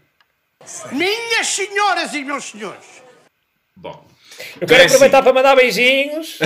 Minhas 0.92 1.46
senhoras 1.48 2.14
e 2.14 2.22
meus 2.24 2.44
senhores. 2.44 3.02
Bom, 3.76 4.06
Eu 4.60 4.66
quero 4.66 4.82
É 4.82 4.84
assim. 4.84 4.94
aproveitar 4.94 5.22
para 5.22 5.32
mandar 5.32 5.56
beijinhos. 5.56 6.38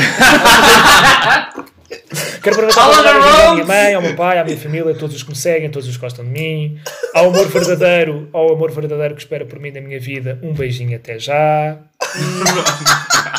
quero 2.43 2.57
aproveitar 2.57 2.87
para 2.87 2.97
mandar 2.97 3.03
da 3.03 3.12
beijinhos 3.20 3.51
à 3.51 3.55
minha 3.55 3.66
mãe, 3.66 3.95
ao 3.95 4.03
meu 4.03 4.16
pai, 4.16 4.39
à 4.39 4.45
minha 4.45 4.57
família, 4.59 4.93
a 4.93 4.95
todos 4.95 5.16
os 5.16 5.22
que 5.22 5.30
me 5.30 5.37
seguem, 5.37 5.70
todos 5.70 5.89
os 5.89 5.97
que 5.97 6.01
gostam 6.01 6.24
de 6.24 6.30
mim. 6.30 6.78
Ao 7.14 7.26
amor 7.26 7.47
verdadeiro, 7.49 8.28
ao 8.32 8.53
amor 8.53 8.70
verdadeiro 8.72 9.14
que 9.14 9.20
espera 9.20 9.45
por 9.45 9.59
mim 9.59 9.70
na 9.70 9.80
minha 9.80 10.01
vida, 10.01 10.39
um 10.43 10.53
beijinho 10.55 10.97
até 10.97 11.18
já. 11.18 11.76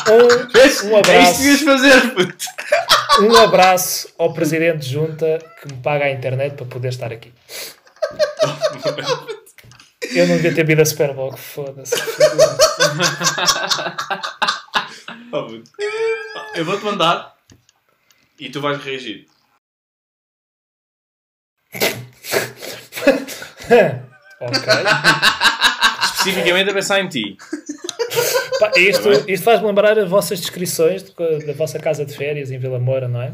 Um, 0.08 0.14
um 0.14 0.56
É 0.56 0.66
isto 0.66 0.86
que 0.86 0.88
ias 0.88 1.60
abraço, 1.60 1.64
fazer, 1.66 2.14
puto. 2.14 2.44
um 3.20 3.36
abraço 3.36 4.08
ao 4.18 4.32
presidente 4.32 4.78
de 4.78 4.92
junta 4.94 5.38
que 5.60 5.68
me 5.68 5.74
paga 5.82 6.06
a 6.06 6.10
internet 6.10 6.54
para 6.54 6.64
poder 6.64 6.88
estar 6.88 7.12
aqui. 7.12 7.30
Eu 10.14 10.26
não 10.26 10.36
devia 10.36 10.54
ter 10.54 10.66
vindo 10.66 10.80
a 10.80 10.84
Super 10.86 11.12
Bowl, 11.14 11.36
foda-se. 11.36 11.94
Eu 16.54 16.64
vou-te 16.64 16.84
mandar 16.84 17.34
e 18.38 18.48
tu 18.50 18.60
vais 18.60 18.82
reagir. 18.82 19.26
ok. 24.40 24.72
Especificamente 26.04 26.70
a 26.70 26.74
pensar 26.74 27.00
em 27.00 27.08
ti. 27.08 27.36
Pá, 28.58 28.72
isto, 28.76 29.04
Tá 29.04 29.24
isto 29.28 29.44
faz-me 29.44 29.66
lembrar 29.66 29.98
as 29.98 30.08
vossas 30.08 30.40
descrições 30.40 31.02
de- 31.02 31.46
da 31.46 31.52
vossa 31.52 31.78
casa 31.78 32.04
de 32.04 32.16
férias 32.16 32.50
em 32.50 32.58
Vila 32.58 32.78
Moura, 32.78 33.08
não 33.08 33.22
é? 33.22 33.32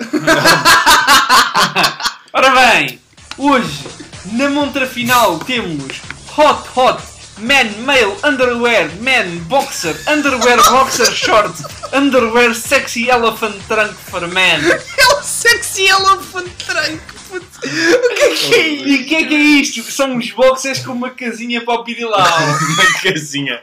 Ora 2.32 2.50
bem, 2.54 3.00
hoje 3.38 3.84
na 4.32 4.50
montra 4.50 4.86
final 4.86 5.38
temos 5.40 6.00
Hot 6.36 6.68
Hot 6.76 7.02
Man 7.38 7.70
Male 7.84 8.16
Underwear 8.24 8.90
Man 9.00 9.38
Boxer 9.48 9.94
Underwear 10.08 10.62
Boxer 10.70 11.12
Short 11.12 11.54
Underwear 11.92 12.54
Sexy 12.54 13.08
Elephant 13.08 13.56
Trunk 13.68 13.94
for 13.94 14.26
Man. 14.28 14.60
É 14.98 15.06
o 15.14 15.22
sexy 15.22 15.86
elephant 15.86 16.48
trunk, 16.58 17.00
puto. 17.28 17.46
O 17.62 18.14
que 18.14 18.22
é 18.22 18.34
que 18.34 18.54
é 18.54 18.68
E 18.68 18.94
o 18.96 19.06
que 19.06 19.14
é 19.14 19.24
que 19.24 19.34
é 19.34 19.38
isto? 19.38 19.82
São 19.90 20.14
uns 20.14 20.30
boxers 20.32 20.80
com 20.80 20.92
uma 20.92 21.10
casinha 21.10 21.64
para 21.64 21.80
o 21.80 21.84
pirilau. 21.84 22.18
Na 22.76 23.00
casinha. 23.00 23.62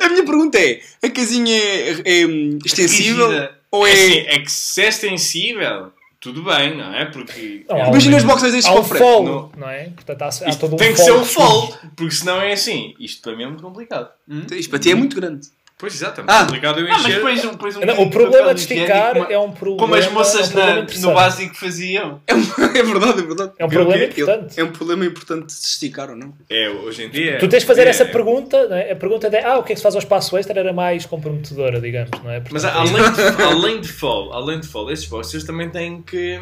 A 0.00 0.08
minha 0.08 0.24
pergunta 0.24 0.58
é: 0.58 0.80
a 1.02 1.10
casinha 1.10 1.56
é, 1.56 2.02
é, 2.04 2.26
hum, 2.26 2.58
extensível? 2.64 3.48
Ou 3.70 3.86
É 3.86 3.90
é. 3.90 3.92
assim, 3.92 4.18
é 4.18 4.34
é 4.36 4.88
extensível, 4.88 5.92
tudo 6.24 6.42
bem, 6.42 6.76
não 6.76 6.92
é? 6.94 7.04
Porque 7.04 7.64
Não, 7.68 7.88
Imagina 7.88 8.16
os 8.16 8.24
boxers 8.24 8.64
um 8.64 8.76
com 8.76 8.84
frete. 8.84 9.04
fall, 9.04 9.24
não- 9.24 9.52
não 9.58 9.68
é? 9.68 9.90
Portanto, 9.90 10.22
há, 10.22 10.26
há 10.26 10.48
isto 10.48 10.58
todo 10.60 10.72
um 10.72 10.76
tem 10.76 10.92
que 10.92 10.96
fall 10.96 11.04
ser 11.06 11.12
um 11.12 11.24
fall, 11.24 11.78
porque 11.94 12.14
senão 12.14 12.40
é 12.40 12.52
assim. 12.52 12.94
Isto 12.98 13.20
para 13.22 13.36
mim 13.36 13.42
é 13.42 13.46
muito 13.46 13.62
complicado. 13.62 14.08
Isto 14.52 14.70
para 14.70 14.78
ti 14.78 14.90
é 14.90 14.94
muito 14.94 15.14
grande. 15.14 15.46
Pois 15.76 15.92
exato, 15.92 16.20
é 16.20 16.22
muito 16.24 16.30
Ah. 16.32 16.44
complicado 16.44 16.78
eu 16.80 16.86
Ah, 16.86 16.90
mas 16.92 17.00
encher. 17.02 17.14
depois, 17.16 17.42
depois 17.42 17.76
um 17.76 17.80
Não, 17.80 18.02
o 18.02 18.08
problema 18.10 18.54
de 18.54 18.60
esticar 18.60 19.10
higiênico, 19.10 19.32
é 19.32 19.38
um 19.38 19.50
problema. 19.50 19.78
Como 19.80 19.94
as 19.96 20.06
é 20.06 20.10
moças 20.10 20.48
um 20.48 20.52
problema 20.52 20.82
na- 20.82 20.98
no 21.00 21.14
básico 21.14 21.54
faziam. 21.56 22.22
É, 22.28 22.34
um- 22.34 22.38
é 22.78 22.82
verdade, 22.82 23.18
é 23.18 23.22
verdade. 23.26 23.52
É 23.58 23.64
um 23.64 23.68
problema 23.68 24.02
É- 24.02 24.06
importante. 24.06 24.60
É, 24.60 24.64
um 24.64 24.70
problema 24.70 25.04
importante 25.04 25.46
de 25.46 25.52
se 25.52 25.66
esticar 25.70 26.10
ou 26.10 26.16
não? 26.16 26.32
É, 26.48 26.70
hoje 26.70 27.02
em 27.04 27.10
dia. 27.10 27.38
Tu 27.38 27.48
tens 27.48 27.60
de 27.62 27.66
fazer 27.66 27.86
é- 27.88 27.90
essa 27.90 28.04
pergunta, 28.04 28.68
não 28.68 28.76
é? 28.76 28.92
a 28.92 28.96
pergunta 28.96 29.28
de 29.28 29.36
ah, 29.38 29.58
o 29.58 29.64
que 29.64 29.72
é 29.72 29.74
que 29.74 29.80
se 29.80 29.82
faz 29.82 29.96
ao 29.96 29.98
espaço 30.00 30.36
extra 30.38 30.58
era 30.58 30.72
mais 30.72 31.06
comprometedora, 31.06 31.80
digamos, 31.80 32.10
não 32.22 32.30
é? 32.30 32.40
Mas 32.50 32.62
Portanto, 32.62 32.76
além 32.78 33.12
de, 33.36 33.42
além 33.42 33.80
de 33.80 33.88
fall, 33.92 34.32
além 34.32 34.60
de 34.60 34.68
fall, 34.68 34.90
esses 34.92 35.06
boxers 35.06 35.42
também 35.44 35.68
têm 35.70 36.00
que. 36.02 36.40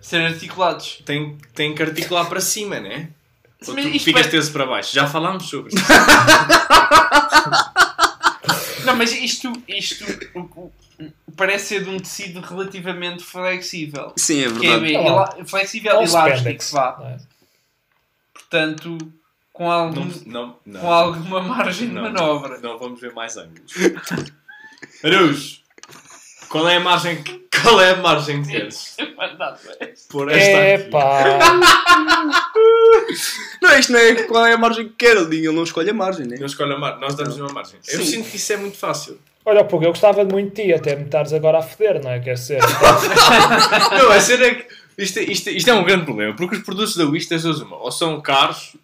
Ser 0.00 0.16
articulados. 0.20 1.00
têm, 1.06 1.38
têm 1.54 1.72
que 1.76 1.80
articular 1.82 2.24
para 2.24 2.40
cima, 2.40 2.80
né? 2.80 3.08
Ou 3.68 3.74
Mas 3.74 3.84
tu 3.84 3.90
isto 3.92 4.04
ficas 4.06 4.22
vai- 4.22 4.30
teso 4.32 4.52
para 4.52 4.66
baixo. 4.66 4.92
Já 4.92 5.06
falámos 5.06 5.48
sobre 5.48 5.70
isso. 5.72 5.84
Não, 8.84 8.96
mas 8.96 9.12
isto, 9.12 9.52
isto 9.68 10.04
parece 11.36 11.66
ser 11.66 11.84
de 11.84 11.90
um 11.90 11.98
tecido 11.98 12.40
relativamente 12.40 13.22
flexível. 13.24 14.12
Sim, 14.16 14.44
é 14.44 14.52
Que 14.60 14.66
é 14.66 14.78
verdade. 14.78 15.44
flexível 15.48 15.92
é 15.92 15.98
um 15.98 16.02
e 16.02 16.06
elástico, 16.06 16.64
vá. 16.72 16.98
é? 17.04 17.18
Portanto, 18.32 18.98
com, 19.52 19.70
algum, 19.70 20.04
Não, 20.04 20.16
não, 20.26 20.56
não. 20.66 20.80
com 20.80 20.92
alguma 20.92 21.42
margem 21.42 21.88
de 21.88 21.94
manobra. 21.94 22.58
Não 22.60 22.78
vamos 22.78 23.00
ver 23.00 23.12
mais 23.12 23.36
ângulos. 23.36 23.72
Aruz, 25.02 25.62
qual 26.48 26.68
é 26.68 26.76
a 26.76 26.80
margem, 26.80 27.22
qual 27.60 27.80
é 27.80 27.90
a 27.90 27.96
margem 27.96 28.42
que 28.42 28.50
queres 28.50 28.96
por 30.08 30.30
esta 30.30 30.50
É 30.50 30.74
aqui? 30.76 30.90
pá. 30.90 31.22
Não, 33.60 33.78
isto 33.78 33.92
não 33.92 34.00
é 34.00 34.14
qual 34.24 34.46
é 34.46 34.52
a 34.54 34.58
margem 34.58 34.88
que 34.88 34.94
quer. 34.94 35.16
Ele 35.16 35.36
ele 35.38 35.52
não 35.52 35.62
escolhe 35.64 35.90
a 35.90 35.94
margem, 35.94 36.26
né? 36.26 36.36
Não 36.38 36.46
escolhe 36.46 36.72
a 36.72 36.78
margem, 36.78 37.00
nós 37.00 37.14
damos 37.14 37.38
uma 37.38 37.52
margem. 37.52 37.78
Eu 37.88 37.98
Sim. 38.00 38.04
sinto 38.04 38.30
que 38.30 38.36
isso 38.36 38.52
é 38.52 38.56
muito 38.56 38.76
fácil. 38.76 39.18
Olha, 39.44 39.64
Puga, 39.64 39.86
eu 39.86 39.90
gostava 39.90 40.24
muito 40.24 40.54
de 40.54 40.62
ti, 40.64 40.72
até 40.72 40.94
me 40.96 41.04
estares 41.04 41.32
agora 41.32 41.58
a 41.58 41.62
foder, 41.62 42.02
não 42.02 42.10
é? 42.10 42.20
Quer 42.20 42.34
dizer, 42.34 42.60
Não, 43.98 44.10
a 44.10 44.20
cena 44.20 44.46
é 44.46 44.54
que 44.54 44.66
isto, 44.98 45.18
é- 45.18 45.22
isto, 45.22 45.48
é- 45.48 45.52
isto 45.52 45.68
é 45.70 45.74
um 45.74 45.84
grande 45.84 46.04
problema, 46.04 46.34
porque 46.34 46.56
os 46.56 46.62
produtos 46.62 46.96
da 46.96 47.04
Wish 47.06 47.26
tens 47.28 47.42
duas 47.42 47.60
uma. 47.60 47.76
Ou 47.76 47.90
são 47.90 48.20
caros, 48.20 48.76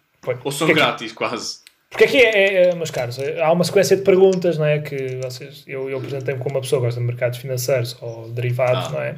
ou 0.43 0.51
são 0.51 0.67
porque, 0.67 0.81
aqui, 0.81 0.89
grátis, 0.89 1.11
quase. 1.13 1.59
Porque 1.89 2.03
aqui 2.05 2.17
é, 2.17 2.29
é, 2.29 2.69
é, 2.69 2.75
meus 2.75 2.91
caros, 2.91 3.17
há 3.41 3.51
uma 3.51 3.63
sequência 3.63 3.95
de 3.97 4.03
perguntas, 4.03 4.57
não 4.57 4.65
é? 4.65 4.79
Que 4.79 5.19
vocês, 5.23 5.63
eu, 5.67 5.89
eu 5.89 5.97
apresentei-me 5.97 6.39
como 6.39 6.55
uma 6.55 6.61
pessoa 6.61 6.79
que 6.81 6.85
gosta 6.87 6.99
de 6.99 7.05
mercados 7.07 7.39
financeiros 7.39 7.97
ou 8.01 8.29
derivados, 8.29 8.87
Ah. 8.87 8.91
não 8.91 9.01
é? 9.01 9.17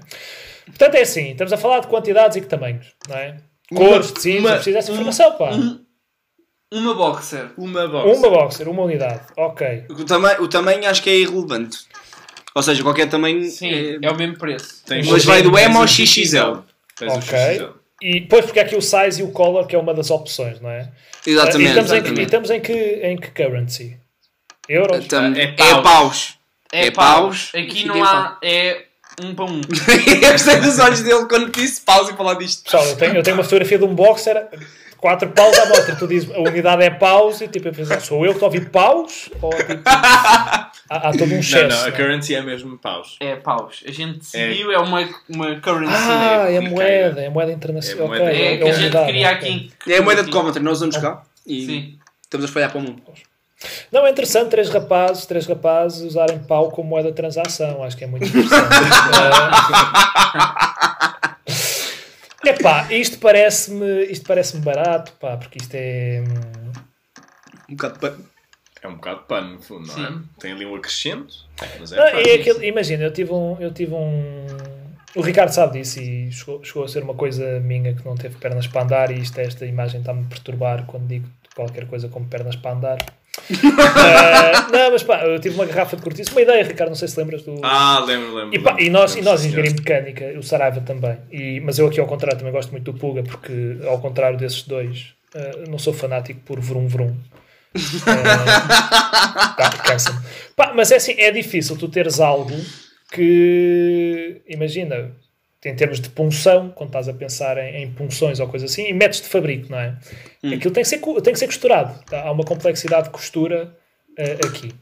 Portanto, 0.65 0.95
é 0.95 1.01
assim, 1.01 1.31
estamos 1.31 1.51
a 1.51 1.57
falar 1.57 1.79
de 1.79 1.87
quantidades 1.87 2.37
e 2.37 2.41
que 2.41 2.47
tamanhos, 2.47 2.87
não 3.09 3.17
é? 3.17 3.37
Cores, 3.73 4.11
tecidos, 4.11 4.39
uma- 4.41 4.55
preciso 4.55 4.75
dessa 4.77 4.91
informação, 4.91 5.37
pá. 5.37 5.49
Uma 6.73 6.93
boxer. 6.93 7.51
Uma 7.57 7.87
box. 7.87 8.17
Uma 8.17 8.29
boxer, 8.29 8.69
uma 8.69 8.83
unidade. 8.83 9.21
Ok. 9.37 9.85
O 9.89 10.05
tamanho, 10.05 10.41
o 10.43 10.47
tamanho 10.47 10.89
acho 10.89 11.03
que 11.03 11.09
é 11.09 11.17
irrelevante. 11.17 11.79
Ou 12.55 12.61
seja, 12.63 12.81
qualquer 12.83 13.09
tamanho. 13.09 13.43
Sim, 13.49 13.69
é- 13.69 13.99
é 14.05 14.11
o 14.11 14.15
mesmo 14.15 14.37
preço. 14.37 14.81
Tens 14.85 15.07
Mas 15.09 15.25
vai 15.25 15.41
do 15.41 15.57
M 15.57 15.75
ao 15.75 15.85
XXL. 15.87 16.63
Tens 16.97 17.13
o 17.13 17.17
Ok. 17.17 17.69
E 18.01 18.19
depois 18.21 18.45
porque 18.45 18.59
há 18.59 18.63
aqui 18.63 18.75
o 18.75 18.81
size 18.81 19.21
e 19.21 19.23
o 19.23 19.31
color, 19.31 19.67
que 19.67 19.75
é 19.75 19.79
uma 19.79 19.93
das 19.93 20.09
opções, 20.09 20.59
não 20.59 20.69
é? 20.69 20.89
Exatamente. 21.25 21.61
e 21.67 21.69
estamos, 21.69 21.91
Em, 21.91 21.93
que, 21.93 21.95
e 21.95 21.99
exatamente. 21.99 22.21
estamos 22.25 22.49
em, 22.49 22.59
que, 22.61 22.73
em 22.73 23.17
que 23.17 23.27
currency? 23.31 23.97
Euros? 24.67 25.05
Tam- 25.07 25.33
É 25.35 25.43
é 25.43 25.51
paus. 25.53 25.81
paus. 25.83 26.37
É, 26.71 26.85
É 26.87 26.91
paus. 26.91 27.51
paus. 27.51 27.63
Aqui 27.63 27.85
não 27.85 28.03
há. 28.03 28.37
É 28.43 28.83
um 29.21 29.35
para 29.35 29.45
um. 29.45 29.61
Eu 30.23 30.31
gostei 30.31 30.55
dos 30.61 30.79
olhos 30.79 31.01
dele 31.01 31.25
quando 31.27 31.51
disse 31.51 31.81
paus 31.81 32.09
e 32.09 32.13
falar 32.13 32.35
disto. 32.35 32.63
Pessoal, 32.63 32.85
eu 32.87 32.95
tenho, 32.95 33.15
eu 33.17 33.23
tenho 33.23 33.35
uma 33.37 33.43
fotografia 33.43 33.77
de 33.77 33.83
um 33.83 33.93
boxer, 33.93 34.47
4 35.01 35.29
paus 35.31 35.57
à 35.57 35.65
mostra. 35.65 35.95
Tu 35.95 36.07
dizes 36.07 36.31
a 36.31 36.39
unidade 36.39 36.83
é 36.83 36.91
paus 36.91 37.41
e 37.41 37.47
tipo, 37.47 37.67
eu 37.67 37.73
penso, 37.73 37.99
sou 38.01 38.23
eu 38.23 38.31
que 38.31 38.37
estou 38.37 38.45
a 38.45 38.51
ouvir 38.51 38.69
paus? 38.69 39.29
Ou 39.41 39.49
tipo, 39.49 39.81
há, 39.83 40.71
há 40.89 41.11
todo 41.11 41.33
um 41.33 41.39
excesso. 41.39 41.67
não, 41.67 41.75
a 41.75 41.81
não 41.81 41.87
é? 41.87 41.91
currency 41.91 42.35
é 42.35 42.41
mesmo 42.41 42.77
paus. 42.77 43.17
É 43.19 43.35
paus. 43.35 43.83
A 43.85 43.91
gente 43.91 44.19
decidiu, 44.19 44.71
é, 44.71 44.77
uma, 44.77 45.09
uma 45.27 45.59
currency. 45.59 45.93
Ah, 45.93 46.45
é 46.49 46.57
a 46.57 46.59
ok. 46.59 46.69
moeda, 46.69 47.21
é 47.21 47.27
a 47.27 47.31
moeda 47.31 47.51
internacional. 47.51 48.03
É 48.03 48.05
a 48.05 48.09
moeda- 48.09 48.25
ok, 48.25 48.41
é, 48.41 48.53
é 48.53 48.57
que 48.57 48.69
a 48.69 48.73
gente 48.73 49.05
queria 49.05 49.29
aqui. 49.29 49.71
É 49.87 49.97
a 49.97 50.01
moeda 50.03 50.23
de 50.23 50.31
Coventry, 50.31 50.61
nós 50.61 50.77
usamos 50.77 50.97
cá. 50.97 51.23
E 51.47 51.65
Sim. 51.65 51.97
estamos 52.21 52.45
a 52.45 52.47
espalhar 52.47 52.69
para 52.69 52.79
o 52.79 52.83
mundo. 52.83 53.01
Não, 53.91 54.05
é 54.05 54.11
interessante 54.11 54.49
três 54.49 54.69
rapazes, 54.69 55.25
três 55.25 55.47
rapazes 55.47 56.01
usarem 56.01 56.39
pau 56.39 56.69
como 56.69 56.89
moeda 56.89 57.09
de 57.09 57.15
transação. 57.15 57.83
Acho 57.83 57.97
que 57.97 58.03
é 58.03 58.07
muito 58.07 58.25
interessante. 58.25 58.69
É 62.45 62.49
Epá, 62.49 62.91
isto 62.91 63.19
parece-me 63.19 64.03
isto 64.05 64.25
parece 64.27 64.57
barato, 64.57 65.11
pá, 65.19 65.37
porque 65.37 65.59
isto 65.59 65.73
é. 65.75 66.23
Um 67.69 67.75
bocado 67.75 67.93
de 67.93 67.99
pano. 67.99 68.25
É 68.81 68.87
um 68.87 68.95
bocado 68.95 69.19
de 69.21 69.25
pano, 69.27 69.53
no 69.53 69.61
fundo, 69.61 69.87
não 69.87 70.05
é? 70.05 70.07
Sim. 70.09 70.23
Tem 70.39 70.51
ali 70.53 70.65
um 70.65 70.75
acrescento, 70.75 71.33
mas 71.79 71.91
é 71.91 71.97
Não, 71.97 72.03
é 72.05 72.33
aquele- 72.33 72.67
imagina, 72.67 73.03
eu 73.03 73.13
tive 73.13 73.31
um. 73.31 73.57
Eu 73.59 73.71
tive 73.71 73.93
um 73.93 74.45
o 75.13 75.21
Ricardo 75.21 75.51
sabe 75.51 75.79
disso 75.79 75.99
e 75.99 76.31
chegou, 76.31 76.63
chegou 76.63 76.85
a 76.85 76.87
ser 76.87 77.03
uma 77.03 77.13
coisa 77.13 77.59
minha 77.59 77.93
que 77.93 78.05
não 78.05 78.15
teve 78.15 78.37
pernas 78.37 78.65
para 78.65 78.83
andar 78.83 79.11
e 79.11 79.19
isto, 79.19 79.37
esta 79.39 79.65
imagem 79.65 79.99
está-me 79.99 80.23
a 80.23 80.29
perturbar 80.29 80.85
quando 80.85 81.05
digo 81.07 81.27
qualquer 81.53 81.85
coisa 81.85 82.07
como 82.07 82.27
pernas 82.27 82.55
para 82.55 82.71
andar. 82.71 82.97
Ah, 83.49 84.67
não, 84.71 84.91
mas 84.91 85.03
pá, 85.03 85.23
eu 85.23 85.39
tive 85.39 85.55
uma 85.55 85.65
garrafa 85.65 85.95
de 85.95 86.01
cortiço, 86.01 86.31
uma 86.31 86.41
ideia, 86.41 86.63
Ricardo, 86.63 86.89
não 86.89 86.95
sei 86.95 87.07
se 87.07 87.17
lembras 87.19 87.43
do. 87.43 87.59
Ah, 87.63 88.03
lembro, 88.05 88.35
lembro. 88.35 88.55
E, 88.55 88.59
pá, 88.59 88.71
lembro. 88.71 88.85
e 88.85 88.89
nós, 88.89 89.13
e 89.13 89.15
Lembro, 89.15 89.31
nós 89.31 89.41
sim, 89.41 89.47
engenharia 89.47 89.71
mecânica, 89.71 90.25
o 90.37 90.43
Saraiva 90.43 90.81
também. 90.81 91.17
E, 91.31 91.59
mas 91.61 91.79
eu 91.79 91.87
aqui 91.87 91.99
ao 91.99 92.07
contrário 92.07 92.37
também 92.37 92.53
gosto 92.53 92.71
muito 92.71 92.91
do 92.91 92.97
Puga, 92.97 93.23
porque 93.23 93.77
ao 93.87 93.99
contrário 93.99 94.37
desses 94.37 94.63
dois, 94.63 95.13
eh, 95.33 95.63
não 95.69 95.79
sou 95.79 95.93
fanático 95.93 96.41
por 96.41 96.59
vrum 96.59 96.87
vrum. 96.87 97.15
Pá, 99.57 99.69
cansa-me. 99.85 100.19
Pá, 100.55 100.73
mas 100.75 100.91
é 100.91 100.97
assim, 100.97 101.13
é 101.17 101.31
difícil 101.31 101.77
tu 101.77 101.87
teres 101.87 102.19
algo 102.19 102.55
que, 103.11 104.41
imagina, 104.47 105.11
em 105.63 105.75
termos 105.75 105.99
de 105.99 106.09
punção, 106.09 106.69
quando 106.71 106.89
estás 106.89 107.07
a 107.07 107.13
pensar 107.13 107.57
em, 107.57 107.83
em 107.83 107.91
punções 107.91 108.39
ou 108.39 108.47
coisa 108.47 108.65
assim, 108.65 108.87
e 108.87 108.93
métodos 108.93 109.21
de 109.21 109.29
fabrico, 109.29 109.69
não 109.69 109.79
é? 109.79 109.97
Aquilo 110.43 110.73
tem 110.73 110.83
que 110.83 110.89
ser, 110.89 110.99
tem 110.99 111.33
que 111.33 111.39
ser 111.39 111.45
costurado. 111.45 112.03
tá? 112.05 112.23
Há 112.23 112.31
uma 112.31 112.43
complexidade 112.43 113.05
de 113.05 113.09
costura 113.11 113.77
eh, 114.17 114.39
aqui. 114.45 114.73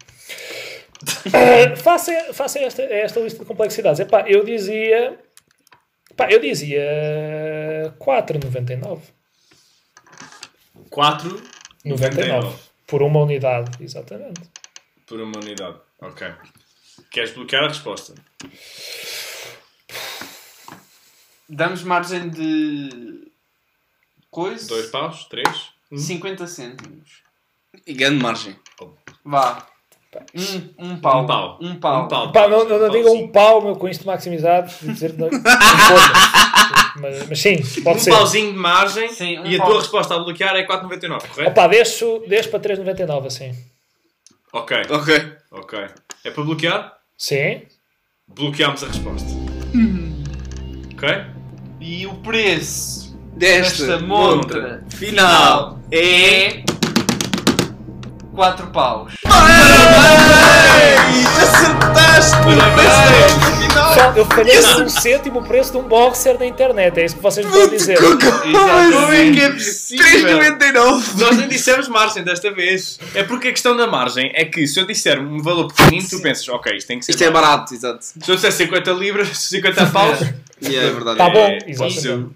Uh, 1.28 1.76
faça, 1.78 2.34
faça 2.34 2.60
esta, 2.60 2.82
esta 2.84 3.20
lista 3.20 3.40
de 3.40 3.46
complexidades. 3.46 4.00
Epá, 4.00 4.26
eu 4.28 4.44
dizia. 4.44 5.18
Pá, 6.16 6.30
eu 6.30 6.40
dizia 6.40 6.84
4,99. 8.00 9.00
4 10.90 11.42
99. 11.86 12.56
Por 12.88 13.02
uma 13.02 13.22
unidade, 13.22 13.72
exatamente. 13.84 14.42
por 15.06 15.22
uma 15.22 15.38
unidade. 15.38 15.78
Ok. 16.02 16.28
Queres 17.12 17.32
bloquear 17.32 17.64
a 17.64 17.68
resposta? 17.68 18.16
Damos 21.50 21.84
margem 21.84 22.30
de. 22.30 23.28
Coisa? 24.30 24.68
2 24.68 24.88
paus? 24.92 25.26
3? 25.26 25.48
50 25.96 26.46
cêntimos. 26.48 27.24
E 27.86 27.94
grande 27.94 28.22
margem. 28.22 28.56
Vá. 29.26 29.66
Um, 30.36 30.90
um 30.92 31.00
pau. 31.00 31.24
Um 31.24 31.28
pau. 31.28 31.58
Um 31.62 31.80
pau. 31.80 32.04
Um 32.04 32.08
pau. 32.08 32.32
Pá, 32.32 32.48
não, 32.48 32.68
não, 32.68 32.80
não 32.80 32.90
digam 32.90 33.04
pauzinho. 33.06 33.26
um 33.26 33.32
pau, 33.32 33.62
meu, 33.62 33.76
com 33.76 33.88
isto 33.88 34.06
maximizado, 34.08 34.72
de 34.82 34.94
dizer 34.94 35.14
que 35.14 35.18
não. 35.22 35.30
Foda-se. 35.30 37.00
mas, 37.00 37.30
mas 37.30 37.40
sim, 37.40 37.58
pode 37.84 37.98
um 37.98 38.02
ser. 38.02 38.12
pauzinho 38.12 38.52
de 38.54 38.58
margem 38.58 39.10
Sim, 39.12 39.40
um 39.40 39.46
e 39.46 39.56
a 39.56 39.60
pau. 39.60 39.68
tua 39.70 39.80
resposta 39.82 40.16
a 40.16 40.20
bloquear 40.20 40.56
é 40.56 40.66
4,99, 40.66 41.28
correto? 41.28 41.50
Opa, 41.52 41.68
deixo, 41.68 42.24
deixo 42.28 42.50
para 42.50 42.60
3,99 42.60 43.26
assim. 43.28 43.56
Ok, 44.52 44.78
Ok. 44.90 45.32
ok. 45.52 45.80
É 46.24 46.32
para 46.32 46.44
bloquear? 46.44 46.98
Sim. 47.18 47.62
Bloqueamos 48.28 48.84
a 48.84 48.88
resposta. 48.88 49.30
Ok? 50.94 51.08
E 51.80 52.06
o 52.06 52.14
preço 52.16 53.18
Desta, 53.36 53.86
desta 53.86 54.06
montra 54.06 54.62
montra 54.62 54.84
final 54.90 55.80
é. 55.92 56.58
é. 56.58 56.64
4 58.34 58.68
paus. 58.68 59.14
Acertaste! 61.42 62.36
Só, 63.94 64.14
eu 64.16 64.26
por 64.26 64.84
um 64.84 64.90
cêntimo 64.90 65.40
o 65.40 65.44
preço 65.44 65.72
de 65.72 65.78
um 65.78 65.84
boxer 65.84 66.38
na 66.38 66.46
internet. 66.46 67.00
É 67.00 67.06
isso 67.06 67.16
que 67.16 67.22
vocês 67.22 67.46
me 67.46 67.52
estão 67.52 67.68
a 67.68 67.72
dizer. 67.72 67.98
Como 67.98 69.14
é 69.14 69.32
que 69.32 69.42
é 69.42 69.52
possível? 69.52 70.40
3,99! 70.40 71.20
Nós 71.20 71.38
nem 71.38 71.48
dissemos 71.48 71.88
margem 71.88 72.24
desta 72.24 72.52
vez. 72.52 73.00
É 73.16 73.24
porque 73.24 73.48
a 73.48 73.52
questão 73.52 73.76
da 73.76 73.88
margem 73.88 74.32
é 74.36 74.46
que 74.46 74.68
se 74.68 74.80
eu 74.80 74.86
disser 74.86 75.20
um 75.20 75.42
valor 75.42 75.74
pequenino, 75.74 76.08
tu 76.08 76.22
pensas, 76.22 76.48
ok, 76.50 76.76
isto 76.76 76.88
tem 76.88 77.00
que 77.00 77.06
ser. 77.06 77.12
Isto 77.12 77.24
é 77.24 77.30
margem. 77.30 77.50
barato, 77.50 77.74
exato. 77.74 78.04
Se 78.04 78.32
eu 78.32 78.36
disser 78.36 78.52
50 78.52 78.92
libras, 78.92 79.38
50 79.38 79.86
paus, 79.88 80.20
E 80.62 80.76
é 80.76 80.90
verdade. 80.92 81.18
Tá 81.18 81.30
bom, 81.30 81.48
é, 81.48 81.60
pode, 81.76 82.30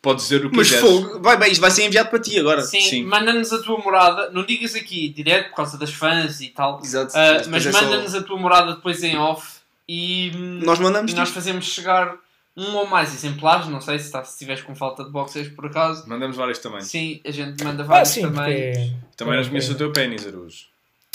exatamente. 0.00 0.02
pode 0.02 0.20
dizer 0.22 0.44
o 0.46 0.50
que 0.50 0.56
Mas 0.56 0.68
quiseres. 0.70 0.88
fogo, 0.90 1.20
vai 1.22 1.36
bem, 1.36 1.52
isto 1.52 1.60
vai 1.60 1.70
ser 1.70 1.84
enviado 1.86 2.08
para 2.10 2.18
ti 2.18 2.38
agora. 2.38 2.62
Sim, 2.62 2.80
Sim. 2.80 3.04
manda-nos 3.04 3.52
a 3.52 3.62
tua 3.62 3.78
morada. 3.78 4.30
Não 4.30 4.44
digas 4.44 4.74
aqui 4.74 5.08
direto 5.08 5.50
por 5.50 5.56
causa 5.56 5.78
das 5.78 5.92
fãs 5.92 6.40
e 6.40 6.48
tal. 6.48 6.80
Exato. 6.82 7.12
Ah, 7.16 7.34
Mas 7.34 7.48
mas 7.48 7.66
é 7.66 7.72
só- 7.72 7.82
manda-nos 7.82 8.14
a 8.14 8.22
tua 8.22 8.38
morada 8.38 8.74
depois 8.74 9.02
em 9.02 9.16
off 9.16 9.58
e, 9.88 10.30
Nós 10.64 10.78
mandamos 10.78 11.12
e 11.12 11.14
nós 11.14 11.30
fazemos 11.30 11.64
chegar 11.66 12.14
um 12.56 12.74
ou 12.76 12.86
mais 12.86 13.12
exemplares. 13.14 13.68
Não 13.68 13.80
sei 13.80 13.98
se, 13.98 14.06
está, 14.06 14.24
se 14.24 14.32
estiveres 14.32 14.62
com 14.62 14.74
falta 14.74 15.04
de 15.04 15.10
boxers 15.10 15.48
por 15.48 15.66
acaso. 15.66 16.08
Mandamos 16.08 16.36
vários 16.36 16.58
tamanhos. 16.58 16.86
Sim, 16.88 17.20
a 17.24 17.30
gente 17.30 17.62
manda 17.64 17.82
Ah, 17.82 17.86
vários 17.86 18.08
sim, 18.10 18.22
também. 18.22 18.72
porque. 18.72 18.92
Também 19.16 19.34
não 19.34 19.42
porque- 19.42 19.48
conheço 19.50 19.72
o 19.72 19.76
teu 19.76 19.92
pênis, 19.92 20.26
Arujo. 20.26 20.64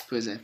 Pois 0.10 0.28
é. 0.28 0.40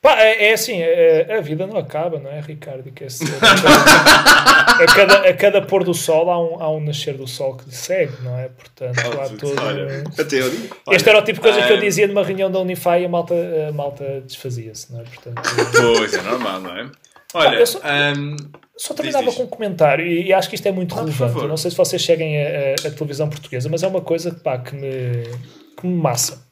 Pá, 0.00 0.20
é, 0.22 0.50
é 0.50 0.52
assim, 0.52 0.80
é- 0.80 1.36
a 1.36 1.40
vida 1.40 1.66
não 1.66 1.76
acaba, 1.76 2.18
não 2.20 2.30
é, 2.30 2.40
Ricardo? 2.40 2.90
Que 2.92 3.04
esse- 3.04 3.24
a, 3.24 4.86
cada, 4.94 5.28
a 5.28 5.34
cada 5.34 5.62
pôr 5.62 5.82
do 5.84 5.92
sol 5.94 6.30
há 6.30 6.40
um, 6.40 6.62
há 6.62 6.70
um 6.70 6.80
nascer 6.80 7.14
do 7.16 7.26
sol 7.26 7.56
que 7.56 7.74
segue, 7.74 8.12
não 8.22 8.38
é? 8.38 8.48
Portanto, 8.48 8.98
há 8.98 9.26
Oh, 9.26 9.36
todo. 9.36 9.60
olha. 9.62 10.04
Digo. 10.28 10.74
Este 10.90 11.08
era 11.08 11.18
o 11.18 11.22
tipo 11.22 11.36
de 11.36 11.40
coisa 11.40 11.66
que 11.66 11.72
eu 11.72 11.76
ah, 11.76 11.80
dizia 11.80 12.06
numa 12.06 12.22
reunião 12.22 12.50
da 12.50 12.58
Unify 12.60 13.00
e 13.00 13.04
a 13.04 13.08
malta, 13.08 13.34
a 13.68 13.72
malta 13.72 14.20
desfazia-se, 14.24 14.92
não 14.92 15.00
é? 15.00 15.04
Portanto, 15.04 15.42
Pois, 15.96 16.14
é 16.14 16.22
normal, 16.22 16.60
não 16.60 16.76
é? 16.78 16.90
Olha, 17.34 17.56
eu 17.56 17.66
sou- 17.66 17.80
ahm, 17.84 18.36
só 18.76 18.94
terminava 18.94 19.26
diz. 19.26 19.34
com 19.34 19.42
um 19.42 19.46
comentário 19.48 20.06
e, 20.06 20.28
e 20.28 20.32
acho 20.32 20.48
que 20.48 20.54
isto 20.54 20.66
é 20.66 20.72
muito 20.72 20.94
Ah, 20.94 21.00
relevante. 21.00 21.46
não 21.46 21.56
sei 21.56 21.70
se 21.70 21.76
vocês 21.76 22.02
seguem 22.02 22.40
a, 22.42 22.48
a- 22.48 22.88
a 22.88 22.90
televisão 22.90 23.28
portuguesa, 23.28 23.68
mas 23.68 23.82
é 23.82 23.86
uma 23.88 24.00
coisa 24.00 24.30
pá, 24.32 24.56
que, 24.58 24.74
me, 24.74 25.24
que 25.78 25.86
me 25.86 25.94
massa. 26.00 26.46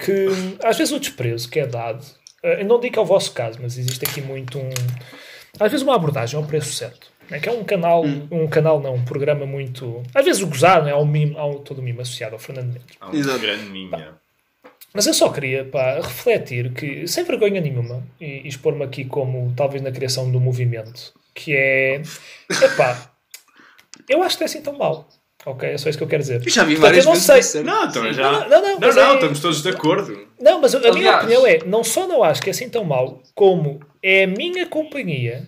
Que 0.00 0.28
às 0.64 0.76
vezes 0.78 0.92
o 0.92 0.98
desprezo 0.98 1.48
que 1.50 1.60
é 1.60 1.66
dado, 1.66 2.02
eu 2.48 2.64
não 2.64 2.78
digo 2.80 2.92
que 2.94 2.98
é 2.98 3.02
o 3.02 3.06
vosso 3.06 3.32
caso, 3.32 3.58
mas 3.62 3.76
existe 3.78 4.04
aqui 4.04 4.20
muito 4.20 4.58
um. 4.58 4.70
Às 5.58 5.70
vezes 5.70 5.82
uma 5.86 5.94
abordagem 5.94 6.38
ao 6.38 6.46
preço 6.46 6.72
certo. 6.72 7.08
né? 7.30 7.38
Que 7.40 7.48
é 7.48 7.52
um 7.52 7.64
canal, 7.64 8.04
um 8.04 8.46
canal 8.48 8.80
não, 8.80 8.94
um 8.94 9.04
programa 9.04 9.46
muito. 9.46 10.02
Às 10.14 10.24
vezes 10.24 10.42
o 10.42 10.46
gozar, 10.46 10.82
não 10.82 10.88
é? 10.88 10.92
Há, 10.92 10.98
um 10.98 11.06
mimo, 11.06 11.38
há 11.38 11.46
um- 11.46 11.58
todo 11.58 11.78
o 11.78 11.82
mimo 11.82 12.00
associado 12.00 12.34
ao 12.34 12.38
Fernando 12.38 12.66
Mendes. 12.72 12.96
há 13.00 13.08
um 13.10 13.14
Exato. 13.14 13.38
grande 13.38 13.64
minha. 13.70 14.14
Mas 14.92 15.06
eu 15.06 15.14
só 15.14 15.28
queria 15.30 15.64
pá, 15.64 15.94
refletir 15.96 16.72
que, 16.72 17.06
sem 17.08 17.24
vergonha 17.24 17.60
nenhuma, 17.60 18.02
e, 18.20 18.42
e 18.44 18.48
expor-me 18.48 18.84
aqui 18.84 19.04
como 19.04 19.52
talvez 19.56 19.82
na 19.82 19.90
criação 19.90 20.30
do 20.30 20.38
movimento, 20.38 21.12
que 21.34 21.52
é. 21.54 22.00
Epá, 22.62 23.10
eu 24.08 24.22
acho 24.22 24.36
que 24.36 24.44
é 24.44 24.46
assim 24.46 24.62
tão 24.62 24.76
mal. 24.78 25.08
Ok? 25.46 25.68
É 25.68 25.76
só 25.76 25.88
isso 25.90 25.98
que 25.98 26.04
eu 26.04 26.08
quero 26.08 26.22
dizer. 26.22 26.40
Eu 26.42 26.48
já 26.50 26.64
vi 26.64 26.76
Portanto, 26.76 26.80
várias 26.82 27.04
eu 27.04 27.12
não 27.12 27.20
vezes 27.20 27.46
sei. 27.50 27.62
Não, 27.62 27.84
então 27.84 28.12
já. 28.12 28.22
Não, 28.32 28.40
não, 28.40 28.48
não, 28.48 28.78
não, 28.80 28.92
não, 28.94 29.10
é- 29.10 29.14
estamos 29.14 29.40
todos 29.40 29.62
de 29.62 29.68
acordo. 29.68 30.26
Não, 30.40 30.60
mas 30.60 30.74
a 30.74 30.78
minha 30.78 30.90
Aliás- 30.92 31.18
opinião 31.24 31.46
é: 31.46 31.58
não 31.66 31.84
só 31.84 32.06
não 32.08 32.22
acho 32.24 32.40
que 32.42 32.48
é 32.48 32.52
assim 32.52 32.68
tão 32.70 32.82
mal, 32.84 33.22
como 33.34 33.80
é 34.02 34.24
a 34.24 34.26
minha 34.26 34.66
companhia. 34.66 35.46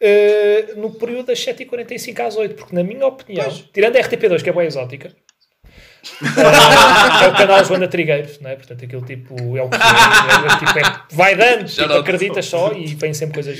eh, 0.00 0.74
no 0.76 0.90
período 0.94 1.26
das 1.26 1.40
7h45 1.44 2.20
às 2.20 2.36
8 2.36 2.54
porque 2.54 2.72
na 2.74 2.84
minha 2.84 3.04
opinião, 3.04 3.50
tirando 3.72 3.96
a 3.96 4.00
RTP2, 4.00 4.42
que 4.44 4.48
é 4.48 4.52
boa 4.52 4.64
exótica, 4.64 5.08
eh, 5.08 6.24
é 7.24 7.28
o 7.28 7.32
canal 7.36 7.64
Joana 7.64 7.88
Trigueiros, 7.88 8.38
não 8.40 8.50
é? 8.50 8.54
Portanto, 8.56 8.84
aquele 8.84 9.02
tipo 9.04 9.34
é 9.56 9.62
o 9.62 9.68
que 9.68 9.76
é, 9.76 9.80
é, 9.80 10.52
é, 10.54 10.58
tipo, 10.58 10.78
é- 10.78 11.02
vai 11.10 11.34
dando, 11.34 11.64
tipo, 11.70 11.92
acreditas 11.94 12.46
só 12.46 12.72
e 12.74 12.86
vem 12.94 13.12
sempre 13.12 13.34
coisas 13.34 13.58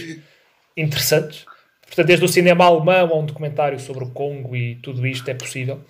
interessantes. 0.77 1.45
Portanto, 1.89 2.07
desde 2.07 2.25
o 2.25 2.29
cinema 2.29 2.65
alemão 2.65 3.11
a 3.13 3.17
um 3.19 3.27
documentário 3.27 3.81
sobre 3.81 4.05
o 4.05 4.11
Congo 4.11 4.55
e 4.55 4.77
tudo 4.77 5.07
isto 5.07 5.29
é 5.29 5.35
possível. 5.35 5.81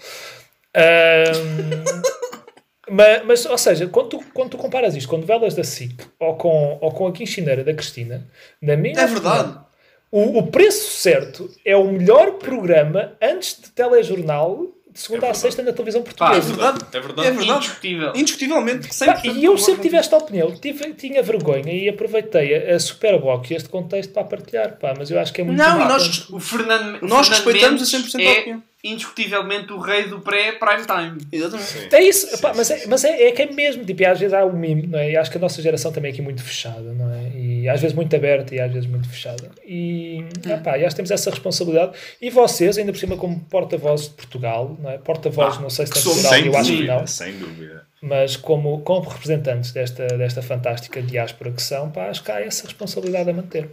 Ahm, 0.75 1.85
mas, 2.91 3.25
mas, 3.25 3.47
ou 3.47 3.59
seja, 3.59 3.87
quando 3.89 4.09
tu, 4.09 4.25
quando 4.33 4.51
tu 4.51 4.57
comparas 4.57 4.95
isto 4.97 5.09
com 5.09 5.19
novelas 5.19 5.55
da 5.55 5.65
SIC 5.65 6.01
ou 6.19 6.37
com, 6.37 6.79
ou 6.81 6.91
com 6.93 7.07
a 7.07 7.13
Quinchineira 7.13 7.63
da 7.63 7.75
Cristina, 7.75 8.27
na 8.63 8.77
minha 8.77 9.01
É 9.01 9.07
verdade. 9.07 9.41
opinião, 9.41 9.67
o, 10.11 10.39
o 10.39 10.47
preço 10.47 10.91
certo 10.93 11.51
é 11.65 11.77
o 11.77 11.93
melhor 11.93 12.33
programa 12.39 13.13
antes 13.21 13.61
de 13.61 13.71
telejornal 13.71 14.67
segunda 15.01 15.27
É 15.27 15.31
a 15.31 15.35
sexta 15.35 15.63
na 15.63 15.73
televisão 15.73 16.01
É 16.01 16.05
portuguesa. 16.05 16.49
verdade. 16.53 16.85
É 16.93 17.01
verdade. 17.01 17.29
É 17.29 17.31
verdade. 17.33 17.51
Indiscutível. 17.59 18.13
Indiscutivelmente. 18.15 18.89
Pá, 18.89 19.15
100% 19.17 19.35
e 19.37 19.45
eu 19.45 19.57
sempre 19.59 19.83
tive 19.83 19.97
esta 19.97 20.17
opinião, 20.17 20.55
tive, 20.55 20.93
tinha 20.95 21.23
vergonha 21.23 21.73
e 21.73 21.89
aproveitei 21.89 22.71
a, 22.73 22.77
a 22.77 22.79
Superboc 22.81 23.51
e 23.51 23.55
este 23.55 23.69
contexto 23.69 24.13
para 24.13 24.25
partilhar, 24.25 24.77
pá, 24.79 24.95
mas 24.97 25.11
eu 25.11 25.19
acho 25.19 25.33
que 25.33 25.41
é 25.41 25.45
muito 25.45 25.59
Não, 25.59 25.81
e 25.81 25.85
nós- 25.85 26.29
O 26.31 26.41
Fernando, 26.41 26.99
Nós 27.03 27.29
Fernando 27.29 27.45
respeitamos 27.47 27.81
Mendes 27.93 28.15
a 28.15 28.19
100% 28.19 28.21
a 28.21 28.23
é 28.31 28.39
opinião. 28.41 28.63
Indiscutivelmente 28.83 29.73
o 29.73 29.79
rei 29.79 30.05
do 30.05 30.21
pré-prime 30.21 30.85
time. 30.87 31.29
Exatamente. 31.33 31.95
É 31.95 32.03
isso, 32.03 32.39
pá, 32.41 32.53
mas, 32.55 32.71
é, 32.71 32.87
mas 32.87 33.05
é, 33.05 33.29
é 33.29 33.33
que 33.33 33.43
é 33.43 33.53
mesmo, 33.53 33.85
tipo, 33.85 34.03
e 34.03 34.07
às 34.07 34.21
vezes 34.21 34.33
há 34.33 34.45
o 34.45 34.53
mimo, 34.53 34.87
não 34.87 34.99
é? 34.99 35.11
E 35.11 35.17
acho 35.17 35.31
que 35.31 35.37
a 35.37 35.41
nossa 35.41 35.61
geração 35.61 35.91
também 35.91 36.11
é 36.11 36.13
aqui 36.13 36.23
muito 36.23 36.43
fechada, 36.43 36.93
não 36.93 37.13
é? 37.13 37.31
E 37.35 37.69
às 37.69 37.81
vezes 37.81 37.95
muito 37.95 38.15
aberta 38.15 38.55
e 38.55 38.61
às 38.61 38.73
vezes 38.73 38.89
muito 38.89 39.09
fechada. 39.09 39.51
E, 39.67 40.25
ah, 40.53 40.59
pá, 40.59 40.79
e 40.79 40.85
acho 40.85 40.91
que 40.91 40.97
temos 40.97 41.11
essa 41.11 41.31
responsabilidade. 41.31 41.93
E 42.21 42.31
vocês, 42.31 42.79
ainda 42.79 42.93
por 42.93 42.99
cima, 42.99 43.17
como 43.17 43.41
porta-vozes 43.41 44.09
de 44.09 44.15
Portugal, 44.15 44.77
não 44.81 44.91
é? 44.91 44.99
Porta-vozes, 44.99 45.61
não 45.61 45.71
sei 45.71 45.87
se 45.87 45.93
tem 45.93 46.03
Sem 46.03 46.47
eu 46.47 46.57
acho 46.57 46.71
que 46.71 46.77
dúvida, 46.77 46.95
não. 46.95 47.07
sem 47.07 47.37
dúvida. 47.37 47.89
Mas 48.01 48.37
como, 48.37 48.81
como 48.83 49.09
representantes 49.09 49.73
desta, 49.73 50.07
desta 50.07 50.41
fantástica 50.41 51.03
diáspora 51.03 51.51
que 51.51 51.61
são, 51.61 51.91
pá, 51.91 52.07
acho 52.07 52.23
que 52.23 52.31
há 52.31 52.41
essa 52.41 52.65
responsabilidade 52.65 53.29
a 53.29 53.33
manter. 53.33 53.71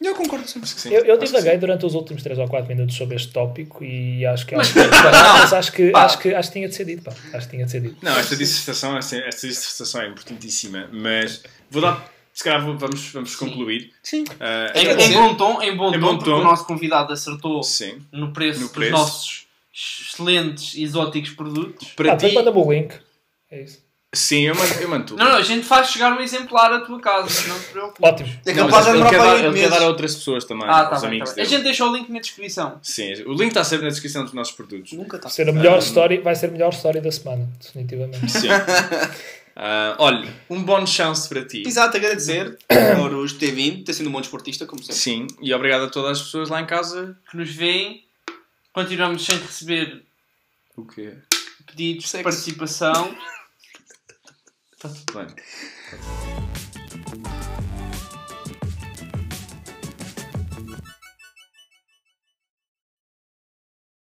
Eu 0.00 0.14
concordo 0.14 0.46
sempre. 0.46 0.68
Sim, 0.68 0.90
Eu, 0.92 1.04
eu 1.06 1.18
que 1.18 1.24
divaguei 1.24 1.54
sim. 1.54 1.58
durante 1.58 1.86
os 1.86 1.94
últimos 1.94 2.22
3 2.22 2.38
ou 2.38 2.46
4 2.48 2.68
minutos 2.68 2.94
sobre 2.94 3.16
este 3.16 3.32
tópico 3.32 3.82
e 3.82 4.26
acho 4.26 4.44
que 4.46 4.54
acho 4.54 4.72
que, 4.74 4.78
mas 4.80 5.52
acho 5.54 5.72
que, 5.72 5.90
Pá. 5.90 6.04
acho 6.04 6.18
que 6.18 6.34
acho 6.34 6.48
que 6.50 6.52
tinha 6.58 6.68
de 6.68 6.74
ser 6.74 6.84
dito, 6.84 7.02
pá. 7.02 7.12
Acho 7.32 7.46
que 7.48 7.54
tinha 7.54 7.64
de 7.64 7.70
ser 7.70 7.80
dito. 7.80 7.96
Não, 8.02 8.16
esta 8.18 8.36
dissertação, 8.36 8.96
esta, 8.96 9.16
esta 9.16 9.46
dissertação 9.48 10.02
é 10.02 10.08
importantíssima, 10.08 10.88
mas 10.92 11.42
vou 11.70 11.80
dar. 11.80 12.12
Se 12.34 12.44
calhar 12.44 12.62
vamos, 12.62 13.08
vamos 13.12 13.34
concluir. 13.36 13.92
Sim. 14.02 14.24
Ah, 14.38 14.70
Em, 14.74 14.84
Quer 14.84 15.00
em 15.00 15.12
bom 15.14 15.34
tom, 15.34 15.62
em 15.62 15.74
bom 15.74 15.88
Em 15.88 15.92
tom, 15.94 16.00
bom 16.00 16.18
porque 16.18 16.30
tom. 16.30 16.40
o 16.40 16.44
nosso 16.44 16.66
convidado 16.66 17.10
acertou 17.14 17.62
sim. 17.62 17.98
no 18.12 18.34
preço, 18.34 18.60
No 18.60 18.68
dos 18.68 18.90
nossos 18.90 19.46
excelentes, 19.74 20.74
exóticos 20.76 21.30
produtos. 21.30 21.88
Para 21.96 22.12
Ah, 22.12 22.16
ti. 22.16 22.26
depois 22.26 22.44
manda-me 22.44 22.58
o 22.66 22.70
link. 22.72 22.94
É 23.50 23.62
isso. 23.62 23.85
Sim, 24.16 24.42
eu 24.42 24.54
mando, 24.54 24.74
eu 24.80 24.88
mando 24.88 25.06
tudo. 25.06 25.18
Não, 25.18 25.30
não, 25.30 25.36
a 25.36 25.42
gente 25.42 25.64
faz 25.66 25.90
chegar 25.90 26.12
um 26.12 26.20
exemplar 26.20 26.72
à 26.72 26.80
tua 26.80 27.00
casa, 27.00 27.48
não 27.48 27.58
te 27.60 27.66
preocupes. 27.66 28.02
Ótimo. 28.02 28.28
É 28.46 28.52
Não, 28.54 28.66
capaz 28.66 28.86
mas 28.86 28.94
de 28.94 29.00
ele 29.00 29.10
quer 29.10 29.18
dar, 29.18 29.44
ele 29.44 29.60
quer 29.60 29.68
dar 29.70 29.82
a 29.82 29.86
outras 29.86 30.14
pessoas 30.14 30.44
também, 30.44 30.66
Ah, 30.68 30.86
tá 30.86 30.98
bem, 31.00 31.08
amigos 31.08 31.30
tá 31.30 31.36
bem. 31.36 31.44
A 31.44 31.48
gente 31.48 31.62
deixa 31.62 31.84
o 31.84 31.94
link 31.94 32.08
na 32.10 32.18
descrição. 32.20 32.78
Sim, 32.82 33.12
o 33.26 33.32
link 33.32 33.48
está 33.48 33.62
sempre 33.64 33.84
na 33.84 33.90
descrição 33.90 34.24
dos 34.24 34.32
nossos 34.32 34.54
produtos. 34.54 34.92
Nunca 34.92 35.16
está. 35.16 35.28
Vai 35.28 35.34
ser 35.36 35.48
a 35.48 35.52
melhor 35.52 35.78
story, 35.78 36.18
vai 36.18 36.34
ser 36.34 36.46
a 36.46 36.50
melhor 36.50 36.70
story 36.72 37.00
da 37.00 37.12
semana, 37.12 37.48
definitivamente. 37.62 38.28
Sim. 38.30 38.48
Ah, 39.58 39.96
olha, 39.98 40.28
um 40.50 40.62
bónus 40.62 40.90
chance 40.90 41.26
para 41.26 41.42
ti. 41.42 41.62
Exato, 41.66 41.96
agradecer 41.96 42.58
por 42.94 43.14
os 43.14 43.32
ter 43.32 43.52
vindo, 43.52 43.84
ter 43.84 43.94
sido 43.94 44.06
um 44.10 44.12
bom 44.12 44.20
desportista, 44.20 44.66
como 44.66 44.82
sempre. 44.82 44.96
Sim, 45.00 45.26
e 45.40 45.54
obrigado 45.54 45.84
a 45.84 45.88
todas 45.88 46.18
as 46.18 46.24
pessoas 46.26 46.50
lá 46.50 46.60
em 46.60 46.66
casa. 46.66 47.16
Que 47.30 47.38
nos 47.38 47.50
veem, 47.54 48.04
continuamos 48.70 49.24
sem 49.24 49.38
receber 49.38 50.02
O 50.76 50.84
quê? 50.84 51.14
pedidos 51.66 52.04
de 52.04 52.10
Sexo. 52.10 52.24
participação. 52.24 53.16
Está 54.76 54.90
tudo 54.90 55.24
bem. 55.24 56.55